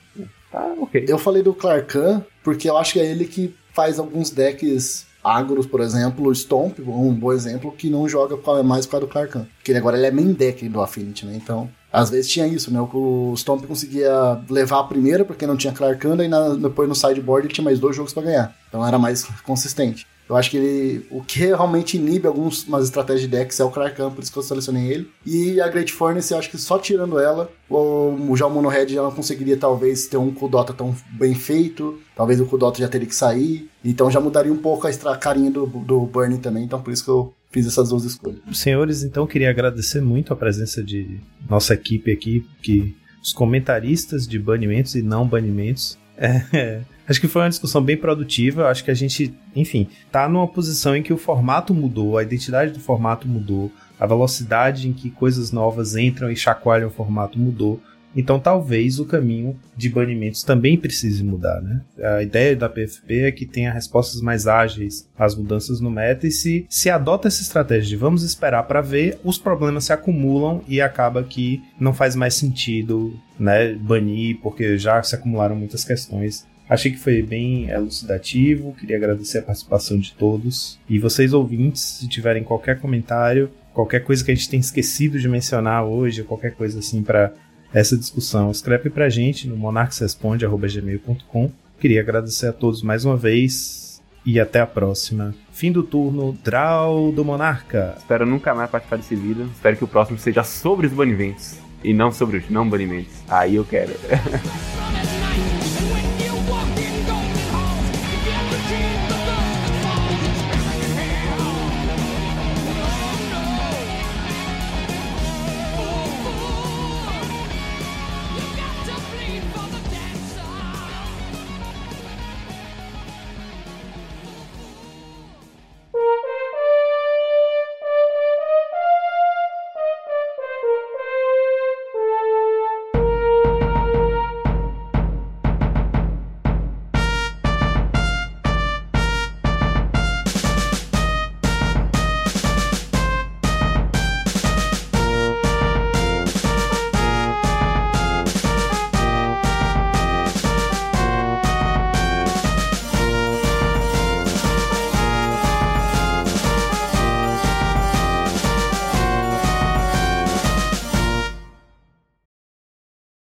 Tá 0.51 0.75
ok. 0.79 1.05
Eu 1.07 1.19
falei 1.19 1.43
do 1.43 1.55
Clarkan 1.55 2.25
porque 2.43 2.69
eu 2.69 2.77
acho 2.77 2.95
que 2.95 3.01
é 3.01 3.07
ele 3.07 3.27
que 3.27 3.55
faz 3.73 3.99
alguns 3.99 4.31
decks 4.31 5.07
agros, 5.23 5.67
por 5.67 5.81
exemplo, 5.81 6.27
o 6.27 6.35
Stomp, 6.35 6.81
um 6.81 7.15
bom 7.15 7.33
exemplo, 7.33 7.73
que 7.73 7.89
não 7.89 8.09
joga 8.09 8.37
mais 8.63 8.87
por 8.87 8.93
causa 8.93 9.07
do 9.07 9.13
Clarkan. 9.13 9.47
Porque 9.57 9.71
ele 9.71 9.79
agora 9.79 9.97
ele 9.97 10.07
é 10.07 10.11
main 10.11 10.33
deck 10.33 10.69
do 10.69 10.81
Affinity, 10.81 11.27
né? 11.27 11.35
Então, 11.37 11.71
às 11.93 12.09
vezes 12.09 12.31
tinha 12.31 12.47
isso, 12.47 12.73
né? 12.73 12.81
O 12.81 13.35
Stomp 13.37 13.67
conseguia 13.67 14.41
levar 14.49 14.81
a 14.81 14.85
primeira 14.85 15.25
porque 15.25 15.47
não 15.47 15.57
tinha 15.57 15.73
Clarkan, 15.73 16.25
e 16.25 16.29
na, 16.29 16.51
depois 16.51 16.89
no 16.89 16.95
sideboard 16.95 17.47
ele 17.47 17.55
tinha 17.55 17.65
mais 17.65 17.79
dois 17.79 17.95
jogos 17.95 18.13
pra 18.13 18.23
ganhar. 18.23 18.57
Então 18.69 18.87
era 18.87 18.99
mais 18.99 19.25
consistente. 19.45 20.07
Eu 20.29 20.37
acho 20.37 20.51
que 20.51 20.57
ele. 20.57 21.07
O 21.11 21.23
que 21.23 21.41
realmente 21.41 21.99
inibe 21.99 22.27
algumas 22.27 22.85
estratégias 22.85 23.23
de 23.23 23.37
decks 23.37 23.61
é 23.61 23.65
o 23.65 23.71
Kraken, 23.71 24.11
por 24.11 24.23
isso 24.23 24.33
que 24.33 24.39
eu 24.39 24.43
selecionei 24.43 24.91
ele. 24.91 25.11
E 25.27 25.61
a 25.61 25.69
Great 25.69 25.93
Furnace, 25.93 26.33
eu 26.33 26.39
acho 26.39 26.49
que 26.49 26.57
só 26.57 26.79
tirando 26.79 27.19
ela, 27.19 27.51
o, 27.69 28.35
já 28.35 28.47
o 28.47 28.51
Mono 28.51 28.69
Red 28.69 28.89
já 28.89 29.03
não 29.03 29.11
conseguiria 29.11 29.59
talvez 29.59 30.07
ter 30.07 30.17
um 30.17 30.33
Kudota 30.33 30.73
tão 30.73 30.95
bem 31.11 31.35
feito. 31.35 31.99
Talvez 32.17 32.41
o 32.41 32.47
Kudota 32.47 32.79
já 32.79 32.89
teria 32.89 33.07
que 33.07 33.15
sair. 33.15 33.69
Então 33.85 34.11
já 34.11 34.21
mudaria 34.21 34.53
um 34.53 34.57
pouco 34.57 34.87
a 34.87 34.91
extra 34.91 35.15
carinha 35.17 35.51
do, 35.51 35.67
do 35.67 36.01
Burning 36.01 36.39
também. 36.39 36.65
Então 36.65 36.81
por 36.81 36.93
isso 36.93 37.05
que 37.05 37.11
eu 37.11 37.35
fiz 37.53 37.67
essas 37.67 37.91
duas 37.91 38.05
escolhas. 38.05 38.41
Senhores, 38.53 39.05
então 39.05 39.27
queria 39.27 39.51
agradecer 39.51 40.01
muito 40.01 40.33
a 40.33 40.37
presença 40.37 40.83
de 40.83 41.21
nossa 41.49 41.75
equipe 41.75 42.11
aqui, 42.11 42.45
que 42.63 42.97
os 43.23 43.33
comentaristas 43.33 44.27
de 44.27 44.39
banimentos 44.39 44.95
e 44.95 45.03
não 45.03 45.29
banimentos. 45.29 45.99
É, 46.17 46.81
acho 47.07 47.21
que 47.21 47.29
foi 47.29 47.43
uma 47.43 47.51
discussão 47.51 47.83
bem 47.83 47.97
produtiva. 47.97 48.69
Acho 48.69 48.83
que 48.83 48.91
a 48.91 48.95
gente, 48.95 49.33
enfim, 49.55 49.87
tá 50.11 50.29
numa 50.29 50.49
posição 50.49 50.97
em 50.97 51.03
que 51.03 51.13
o 51.13 51.19
formato 51.19 51.73
mudou, 51.73 52.19
a 52.19 52.23
identidade 52.23 52.73
do 52.73 52.81
formato 52.81 53.29
mudou, 53.29 53.71
a 54.01 54.07
velocidade 54.07 54.89
em 54.89 54.93
que 54.93 55.11
coisas 55.11 55.53
novas 55.53 55.95
entram 55.95 56.31
e 56.31 56.37
chacoalham 56.37 56.89
o 56.89 56.93
formato 56.93 57.39
mudou. 57.39 57.81
Então 58.15 58.39
talvez 58.39 58.99
o 58.99 59.05
caminho 59.05 59.59
de 59.77 59.89
banimentos 59.89 60.43
também 60.43 60.77
precise 60.77 61.25
mudar, 61.25 61.61
né? 61.61 61.81
A 62.17 62.23
ideia 62.23 62.55
da 62.55 62.69
PFP 62.69 63.21
é 63.23 63.33
que 63.33 63.47
tenha 63.47 63.73
respostas 63.73 64.21
mais 64.21 64.47
ágeis 64.47 65.09
às 65.19 65.35
mudanças 65.35 65.81
no 65.81 65.91
meta 65.91 66.27
e 66.27 66.31
se, 66.31 66.67
se 66.69 66.91
adota 66.91 67.29
essa 67.29 67.43
estratégia 67.43 67.89
de 67.89 67.97
vamos 67.97 68.23
esperar 68.23 68.65
para 68.65 68.81
ver, 68.81 69.19
os 69.25 69.39
problemas 69.39 69.85
se 69.85 69.93
acumulam 69.93 70.63
e 70.69 70.81
acaba 70.81 71.23
que 71.23 71.63
não 71.79 71.95
faz 71.95 72.15
mais 72.15 72.35
sentido, 72.35 73.15
né, 73.39 73.75
banir 73.75 74.39
porque 74.43 74.77
já 74.79 75.03
se 75.03 75.15
acumularam 75.15 75.57
muitas 75.57 75.85
questões. 75.85 76.47
Achei 76.69 76.91
que 76.91 76.99
foi 76.99 77.23
bem 77.23 77.69
elucidativo, 77.69 78.75
queria 78.75 78.97
agradecer 78.97 79.39
a 79.39 79.43
participação 79.43 79.99
de 79.99 80.15
todos. 80.15 80.79
E 80.89 80.99
vocês 80.99 81.35
ouvintes, 81.35 81.83
se 81.83 82.09
tiverem 82.09 82.43
qualquer 82.43 82.81
comentário, 82.81 83.51
qualquer 83.75 84.01
coisa 84.01 84.25
que 84.25 84.31
a 84.31 84.35
gente 84.35 84.49
tenha 84.49 84.61
esquecido 84.61 85.19
de 85.19 85.29
mencionar 85.29 85.85
hoje, 85.85 86.23
qualquer 86.23 86.55
coisa 86.55 86.79
assim 86.79 87.03
para 87.03 87.33
essa 87.73 87.97
discussão. 87.97 88.51
Escreve 88.51 88.91
pra 88.91 89.09
gente 89.09 89.49
no 89.49 89.57
monarquesresponde.gmail.com. 89.57 91.51
Queria 91.79 92.01
agradecer 92.01 92.47
a 92.47 92.53
todos 92.53 92.83
mais 92.83 93.05
uma 93.05 93.17
vez 93.17 94.01
e 94.25 94.39
até 94.39 94.61
a 94.61 94.67
próxima. 94.67 95.35
Fim 95.53 95.73
do 95.73 95.83
turno, 95.83 96.37
Draw 96.45 97.13
do 97.13 97.25
Monarca. 97.25 97.95
Espero 97.99 98.25
nunca 98.25 98.55
mais 98.55 98.71
participar 98.71 98.97
desse 98.97 99.17
vídeo. 99.17 99.51
Espero 99.53 99.77
que 99.77 99.85
o 99.85 99.89
próximo 99.89 100.19
seja 100.19 100.45
sobre 100.45 100.87
os 100.87 100.93
banimentos 100.93 101.59
e 101.83 101.93
não 101.93 102.13
sobre 102.13 102.39
os 102.39 102.49
não 102.49 102.69
banimentos. 102.69 103.15
Aí 103.29 103.57
eu 103.57 103.65
quero. 103.65 103.93